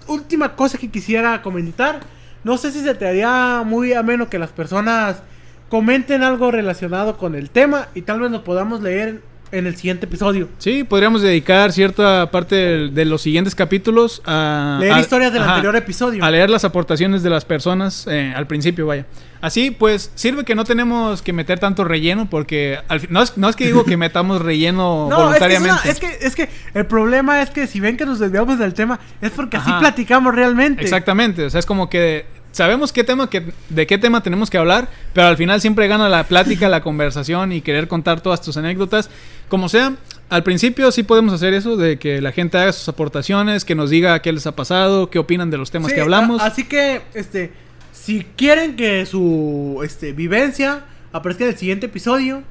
última 0.08 0.56
cosa 0.56 0.78
que 0.78 0.90
quisiera 0.90 1.42
comentar. 1.42 2.00
No 2.44 2.58
sé 2.58 2.72
si 2.72 2.80
se 2.82 2.94
te 2.96 3.08
haría 3.08 3.64
muy 3.66 3.94
ameno 3.94 4.30
que 4.30 4.40
las 4.40 4.50
personas 4.52 5.22
comenten 5.70 6.24
algo 6.24 6.52
relacionado 6.52 7.18
con 7.18 7.36
el 7.36 7.50
tema 7.50 7.88
y 7.94 8.02
tal 8.04 8.20
vez 8.22 8.32
lo 8.32 8.44
podamos 8.44 8.82
leer 8.82 9.22
en 9.52 9.66
el 9.66 9.76
siguiente 9.76 10.06
episodio. 10.06 10.50
Sí, 10.58 10.84
podríamos 10.84 11.22
dedicar 11.22 11.72
cierta 11.72 12.30
parte 12.32 12.56
de, 12.56 12.90
de 12.90 13.06
los 13.06 13.22
siguientes 13.22 13.56
capítulos 13.56 14.22
a... 14.26 14.78
Leer 14.80 14.94
a- 14.94 15.00
historias 15.00 15.32
del 15.34 15.42
ajá, 15.42 15.52
anterior 15.56 15.76
episodio. 15.78 16.24
A 16.24 16.32
leer 16.32 16.50
las 16.50 16.66
aportaciones 16.66 17.24
de 17.24 17.30
las 17.30 17.46
personas 17.46 18.08
eh, 18.10 18.34
al 18.36 18.46
principio, 18.48 18.88
vaya. 18.88 19.06
Así, 19.42 19.72
pues, 19.72 20.12
sirve 20.16 20.44
que 20.44 20.56
no 20.56 20.64
tenemos 20.64 21.22
que 21.22 21.34
meter 21.34 21.60
tanto 21.60 21.84
relleno 21.84 22.30
porque 22.30 22.80
al 22.88 23.02
no, 23.10 23.22
es, 23.22 23.38
no 23.38 23.50
es 23.50 23.56
que 23.56 23.66
digo 23.66 23.84
que 23.86 23.98
metamos 23.98 24.42
relleno 24.42 25.08
No, 25.10 25.34
es 25.34 25.40
que, 25.40 25.46
es, 25.54 25.60
una- 25.60 25.70
voluntariamente. 25.84 25.90
es 25.90 26.00
que 26.00 26.18
es 26.28 26.36
que 26.36 26.50
el 26.74 26.86
problema 26.86 27.42
es 27.42 27.50
que 27.50 27.68
si 27.68 27.80
ven 27.80 27.98
que 27.98 28.06
nos 28.06 28.20
desviamos 28.20 28.58
del 28.60 28.74
tema 28.74 29.00
es 29.22 29.32
porque 29.32 29.58
así 29.58 29.72
platicamos 29.80 30.34
realmente. 30.34 30.82
Exactamente, 30.82 31.46
o 31.46 31.50
sea, 31.50 31.60
es 31.60 31.66
como 31.66 31.90
que 31.90 32.26
sabemos 32.52 32.92
qué 32.92 33.04
tema 33.04 33.30
que, 33.30 33.52
de 33.70 33.86
qué 33.86 33.98
tema 34.00 34.24
tenemos 34.24 34.50
que 34.50 34.58
hablar, 34.58 34.88
pero 35.14 35.28
al 35.28 35.38
final 35.38 35.62
siempre 35.62 35.88
gana 35.88 36.10
la 36.10 36.24
plática, 36.24 36.68
la 36.70 36.82
conversación 36.82 37.52
y 37.52 37.62
querer 37.62 37.88
contar 37.88 38.22
todas 38.22 38.42
tus 38.42 38.58
anécdotas. 38.58 39.12
Como 39.48 39.70
sea, 39.70 39.94
al 40.30 40.42
principio 40.44 40.92
sí 40.92 41.04
podemos 41.04 41.34
hacer 41.34 41.54
eso, 41.54 41.78
de 41.78 42.00
que 42.00 42.20
la 42.20 42.32
gente 42.32 42.58
haga 42.58 42.74
sus 42.74 42.90
aportaciones, 42.90 43.64
que 43.64 43.76
nos 43.76 43.92
diga 43.92 44.20
qué 44.24 44.32
les 44.34 44.48
ha 44.48 44.56
pasado, 44.56 45.12
qué 45.12 45.20
opinan 45.20 45.52
de 45.52 45.58
los 45.58 45.70
temas 45.70 45.90
Sí, 45.90 45.96
que 45.96 46.02
hablamos. 46.02 46.42
así 46.42 46.64
que, 46.64 47.04
este, 47.14 47.52
si 48.00 48.26
quieren 48.36 48.76
que 48.76 49.06
su 49.06 49.82
este, 49.84 50.12
vivencia 50.14 50.84
aparezca 51.12 51.44
en 51.46 51.52
el 51.52 51.58
siguiente 51.58 51.88
episodio, 51.88 52.44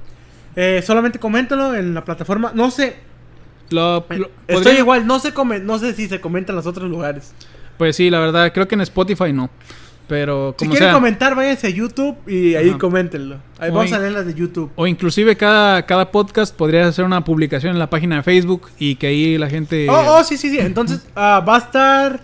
eh, 0.56 0.82
solamente 0.84 1.18
coméntalo 1.18 1.74
en 1.74 1.94
la 1.94 2.04
plataforma. 2.04 2.52
No 2.54 2.70
sé, 2.70 2.96
Lo- 3.70 4.04
lo- 4.08 4.30
estoy 4.46 4.62
podría- 4.64 4.78
igual, 4.78 5.06
no 5.06 5.18
sé, 5.18 5.32
no 5.62 5.78
sé 5.78 5.92
si 5.94 6.08
se 6.08 6.20
comenta 6.20 6.52
en 6.52 6.56
los 6.56 6.66
otros 6.66 6.88
lugares. 6.90 7.32
Pues 7.78 7.96
sí, 7.96 8.10
la 8.10 8.20
verdad, 8.20 8.52
creo 8.52 8.66
que 8.66 8.74
en 8.74 8.80
Spotify 8.82 9.32
no. 9.32 9.50
Pero 10.08 10.54
Si 10.56 10.64
como 10.66 10.70
quieren 10.70 10.88
sea, 10.90 10.94
comentar, 10.94 11.34
váyanse 11.34 11.66
a 11.66 11.70
YouTube 11.70 12.16
y 12.28 12.54
ahí 12.54 12.68
Ajá. 12.70 12.78
coméntenlo. 12.78 13.38
Ahí 13.58 13.70
O 13.70 13.74
vamos 13.74 13.92
a 13.92 13.98
leer 13.98 14.12
las 14.12 14.24
de 14.24 14.34
YouTube. 14.34 14.70
o 14.76 14.86
inclusive 14.86 15.36
cada, 15.36 15.84
cada 15.84 16.12
podcast 16.12 16.54
podría 16.54 16.86
hacer 16.86 17.04
una 17.04 17.24
publicación 17.24 17.72
en 17.72 17.80
la 17.80 17.90
página 17.90 18.16
de 18.16 18.22
Facebook 18.22 18.68
y 18.78 18.94
que 18.94 19.08
ahí 19.08 19.36
la 19.36 19.50
gente... 19.50 19.88
Oh, 19.90 20.18
oh, 20.18 20.22
sí, 20.24 20.36
sí, 20.36 20.48
sí. 20.50 20.58
Entonces, 20.60 21.04
ah, 21.16 21.44
va 21.46 21.56
a 21.56 21.58
estar 21.58 22.20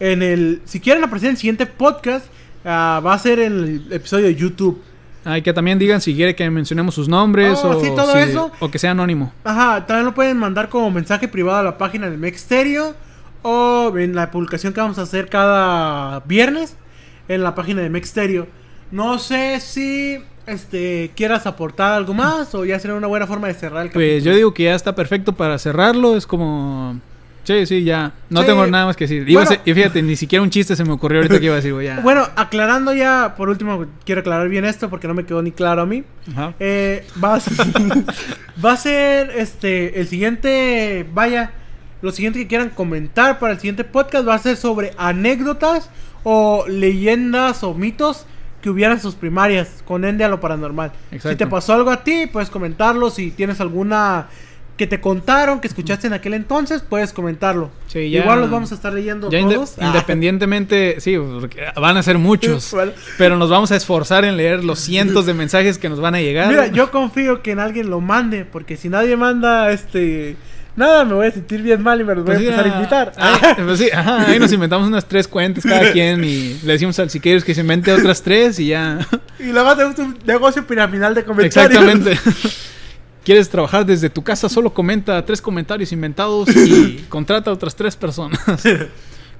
en 0.00 0.22
el. 0.22 0.62
Si 0.64 0.80
quieren 0.80 1.04
aparecer 1.04 1.28
en 1.28 1.34
el 1.34 1.36
siguiente 1.38 1.66
podcast, 1.66 2.24
ah, 2.66 3.00
va 3.04 3.14
a 3.14 3.18
ser 3.18 3.38
en 3.38 3.52
el 3.52 3.92
episodio 3.92 4.26
de 4.26 4.34
YouTube. 4.34 4.82
Ay, 5.24 5.42
que 5.42 5.52
también 5.52 5.78
digan 5.78 6.00
si 6.00 6.14
quiere 6.14 6.36
que 6.36 6.48
mencionemos 6.50 6.94
sus 6.94 7.08
nombres 7.08 7.58
Oh, 7.64 7.70
o, 7.70 7.80
sí, 7.80 7.88
todo 7.96 8.12
si- 8.12 8.18
eso. 8.18 8.52
o 8.60 8.70
que 8.70 8.78
sea 8.78 8.90
anónimo. 8.92 9.32
Ajá, 9.44 9.84
también 9.86 10.04
lo 10.06 10.14
pueden 10.14 10.36
mandar 10.36 10.68
como 10.68 10.90
mensaje 10.90 11.26
privado 11.26 11.58
a 11.58 11.62
la 11.64 11.78
página 11.78 12.08
del 12.08 12.18
Mexterio 12.18 12.94
o 13.42 13.92
en 13.96 14.14
la 14.14 14.30
publicación 14.30 14.72
que 14.72 14.80
vamos 14.80 14.98
a 14.98 15.02
hacer 15.02 15.28
cada 15.28 16.20
viernes 16.20 16.76
en 17.28 17.42
la 17.42 17.54
página 17.56 17.82
de 17.82 17.88
Mexterio. 17.90 18.46
No 18.92 19.18
sé 19.18 19.58
si 19.60 20.18
este 20.46 21.10
quieras 21.16 21.44
aportar 21.46 21.92
algo 21.94 22.14
más 22.14 22.54
o 22.54 22.64
ya 22.64 22.78
será 22.78 22.94
una 22.94 23.08
buena 23.08 23.26
forma 23.26 23.48
de 23.48 23.54
cerrar 23.54 23.86
el 23.86 23.90
Pues 23.92 24.22
yo 24.22 24.32
digo 24.32 24.54
que 24.54 24.62
ya 24.64 24.76
está 24.76 24.94
perfecto 24.94 25.32
para 25.32 25.58
cerrarlo. 25.58 26.16
Es 26.16 26.24
como. 26.24 27.00
Sí, 27.46 27.64
sí, 27.64 27.84
ya. 27.84 28.12
No 28.28 28.40
Sí. 28.40 28.46
tengo 28.48 28.66
nada 28.66 28.86
más 28.86 28.96
que 28.96 29.04
decir. 29.04 29.24
Bueno. 29.32 29.50
y 29.64 29.72
fíjate, 29.72 30.02
ni 30.02 30.16
siquiera 30.16 30.42
un 30.42 30.50
chiste 30.50 30.74
se 30.74 30.84
me 30.84 30.92
ocurrió 30.92 31.20
ahorita 31.20 31.38
que 31.38 31.44
iba 31.46 31.54
a 31.54 31.56
decir, 31.56 31.72
güey. 31.72 31.88
Bueno, 32.02 32.26
aclarando 32.34 32.92
ya, 32.92 33.34
por 33.36 33.48
último, 33.48 33.86
quiero 34.04 34.20
aclarar 34.22 34.48
bien 34.48 34.64
esto 34.64 34.90
porque 34.90 35.06
no 35.06 35.14
me 35.14 35.24
quedó 35.24 35.40
ni 35.42 35.52
claro 35.52 35.82
a 35.82 35.86
mí. 35.86 36.02
Ajá. 36.32 36.54
Eh, 36.58 37.06
va, 37.22 37.34
a 37.36 37.40
ser, 37.40 37.54
va 38.64 38.72
a 38.72 38.76
ser 38.76 39.30
este 39.36 40.00
el 40.00 40.08
siguiente, 40.08 41.06
vaya, 41.14 41.52
lo 42.02 42.10
siguiente 42.10 42.40
que 42.40 42.48
quieran 42.48 42.70
comentar 42.70 43.38
para 43.38 43.52
el 43.52 43.60
siguiente 43.60 43.84
podcast 43.84 44.26
va 44.26 44.34
a 44.34 44.38
ser 44.38 44.56
sobre 44.56 44.92
anécdotas 44.98 45.88
o 46.24 46.64
leyendas 46.68 47.62
o 47.62 47.74
mitos 47.74 48.26
que 48.60 48.70
hubieran 48.70 48.96
en 48.96 49.00
sus 49.00 49.14
primarias 49.14 49.84
con 49.86 50.04
Ende 50.04 50.24
a 50.24 50.28
lo 50.28 50.40
paranormal. 50.40 50.90
Exacto. 51.12 51.28
Si 51.30 51.36
te 51.36 51.46
pasó 51.46 51.74
algo 51.74 51.90
a 51.90 52.02
ti, 52.02 52.26
puedes 52.26 52.50
comentarlo. 52.50 53.10
Si 53.10 53.30
tienes 53.30 53.60
alguna 53.60 54.26
que 54.76 54.86
te 54.86 55.00
contaron, 55.00 55.60
que 55.60 55.68
escuchaste 55.68 56.06
en 56.06 56.12
aquel 56.12 56.34
entonces, 56.34 56.82
puedes 56.86 57.12
comentarlo. 57.12 57.70
Sí, 57.86 58.10
ya- 58.10 58.20
Igual 58.22 58.40
los 58.42 58.50
vamos 58.50 58.72
a 58.72 58.74
estar 58.74 58.92
leyendo 58.92 59.30
Ya 59.30 59.38
inde- 59.40 59.54
todos. 59.54 59.74
Ah. 59.80 59.86
independientemente, 59.86 61.00
sí, 61.00 61.16
porque 61.18 61.62
van 61.80 61.96
a 61.96 62.02
ser 62.02 62.18
muchos. 62.18 62.70
Bueno. 62.72 62.92
Pero 63.18 63.36
nos 63.36 63.48
vamos 63.50 63.72
a 63.72 63.76
esforzar 63.76 64.24
en 64.24 64.36
leer 64.36 64.64
los 64.64 64.78
cientos 64.80 65.24
de 65.26 65.32
mensajes 65.42 65.78
que 65.78 65.88
nos 65.88 66.00
van 66.00 66.14
a 66.14 66.20
llegar. 66.20 66.48
Mira, 66.48 66.66
yo 66.66 66.90
confío 66.90 67.42
que 67.42 67.52
en 67.52 67.58
alguien 67.60 67.88
lo 67.90 68.00
mande, 68.00 68.44
porque 68.44 68.76
si 68.76 68.88
nadie 68.88 69.16
manda 69.16 69.70
este 69.72 70.36
nada, 70.76 71.06
me 71.06 71.14
voy 71.14 71.26
a 71.26 71.30
sentir 71.30 71.62
bien 71.62 71.82
mal 71.82 71.98
y 72.02 72.04
me 72.04 72.14
los 72.14 72.22
voy 72.26 72.34
Pues 72.34 72.36
a 72.36 72.40
sí, 72.40 72.46
empezar 72.48 72.66
a 72.66 72.70
ah, 72.70 72.76
invitar. 72.76 73.12
ahí- 73.56 73.64
pues 73.64 73.78
sí, 73.78 73.88
ajá, 73.90 74.30
ahí 74.30 74.38
nos 74.38 74.52
inventamos 74.52 74.86
unas 74.86 75.06
tres 75.08 75.26
cuentas 75.26 75.64
cada 75.64 75.90
quien 75.90 76.22
y 76.22 76.58
le 76.64 76.72
decimos 76.74 76.98
al 76.98 77.08
Siqueiros 77.08 77.44
que 77.44 77.54
se 77.54 77.62
invente 77.62 77.90
otras 77.92 78.20
tres 78.22 78.58
y 78.60 78.66
ya. 78.68 78.98
Y 79.38 79.44
luego 79.52 79.70
hacemos 79.70 79.98
un 79.98 80.18
negocio 80.26 80.66
piramidal 80.66 81.14
de 81.14 81.24
comentarios. 81.24 81.72
Exactamente. 81.72 82.18
¿Quieres 83.26 83.50
trabajar 83.50 83.84
desde 83.84 84.08
tu 84.08 84.22
casa? 84.22 84.48
Solo 84.48 84.72
comenta 84.72 85.26
tres 85.26 85.42
comentarios 85.42 85.90
inventados 85.90 86.48
y 86.54 87.04
contrata 87.08 87.50
a 87.50 87.54
otras 87.54 87.74
tres 87.74 87.96
personas. 87.96 88.38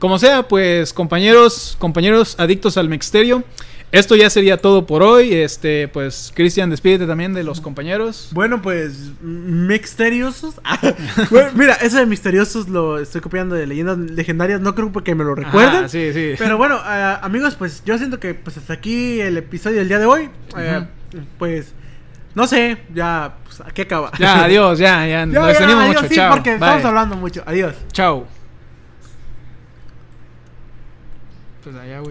Como 0.01 0.19
sea, 0.19 0.43
pues 0.43 0.93
compañeros, 0.93 1.77
compañeros 1.79 2.35
adictos 2.41 2.79
al 2.79 2.89
mexterio, 2.89 3.45
esto 3.93 4.17
ya 4.17 4.29
sería 4.29 4.57
todo 4.57 4.87
por 4.87 5.05
hoy. 5.05 5.33
Este, 5.33 5.87
pues 5.87 6.33
Cristian, 6.35 6.69
despídete 6.69 7.07
también 7.07 7.33
de 7.33 7.45
los 7.45 7.61
compañeros. 7.61 8.31
Bueno, 8.33 8.61
pues 8.61 9.13
misteriosos. 9.23 10.57
Bueno, 11.31 11.51
mira, 11.55 11.75
eso 11.75 11.99
de 11.99 12.07
misteriosos 12.07 12.69
lo 12.69 12.99
estoy 12.99 13.21
copiando 13.21 13.55
de 13.55 13.69
leyendas 13.69 13.99
legendarias, 13.99 14.61
no 14.61 14.75
creo 14.75 14.91
porque 14.91 15.15
me 15.15 15.23
lo 15.23 15.37
recuerden. 15.37 15.77
Ajá, 15.85 15.89
sí, 15.89 16.13
sí. 16.13 16.33
Pero 16.37 16.59
bueno, 16.59 16.81
ah, 16.83 17.21
amigos, 17.23 17.55
pues 17.55 17.85
yo 17.87 17.97
siento 17.99 18.19
que 18.19 18.35
pues 18.35 18.57
hasta 18.57 18.73
aquí 18.73 19.21
el 19.21 19.37
episodio 19.37 19.77
del 19.77 19.87
día 19.87 20.01
de 20.01 20.07
hoy. 20.07 20.29
Eh, 20.57 20.85
pues 21.39 21.73
no 22.37 22.47
sé, 22.47 22.77
ya 22.93 23.33
pues 23.45 23.63
aquí 23.63 23.81
acaba. 23.81 24.13
Ya, 24.19 24.45
adiós, 24.45 24.79
ya, 24.79 25.07
ya. 25.07 25.21
Ya, 25.27 25.27
nos 25.27 25.59
adiós, 25.59 25.87
mucho. 25.89 26.07
sí, 26.07 26.15
Chao. 26.17 26.35
porque 26.35 26.53
estamos 26.53 26.83
Bye. 26.83 26.89
hablando 26.89 27.17
mucho. 27.17 27.43
Adiós. 27.47 27.75
Chao. 27.93 28.27
Pues 31.65 31.75
allá, 31.77 32.01
güey. 32.01 32.05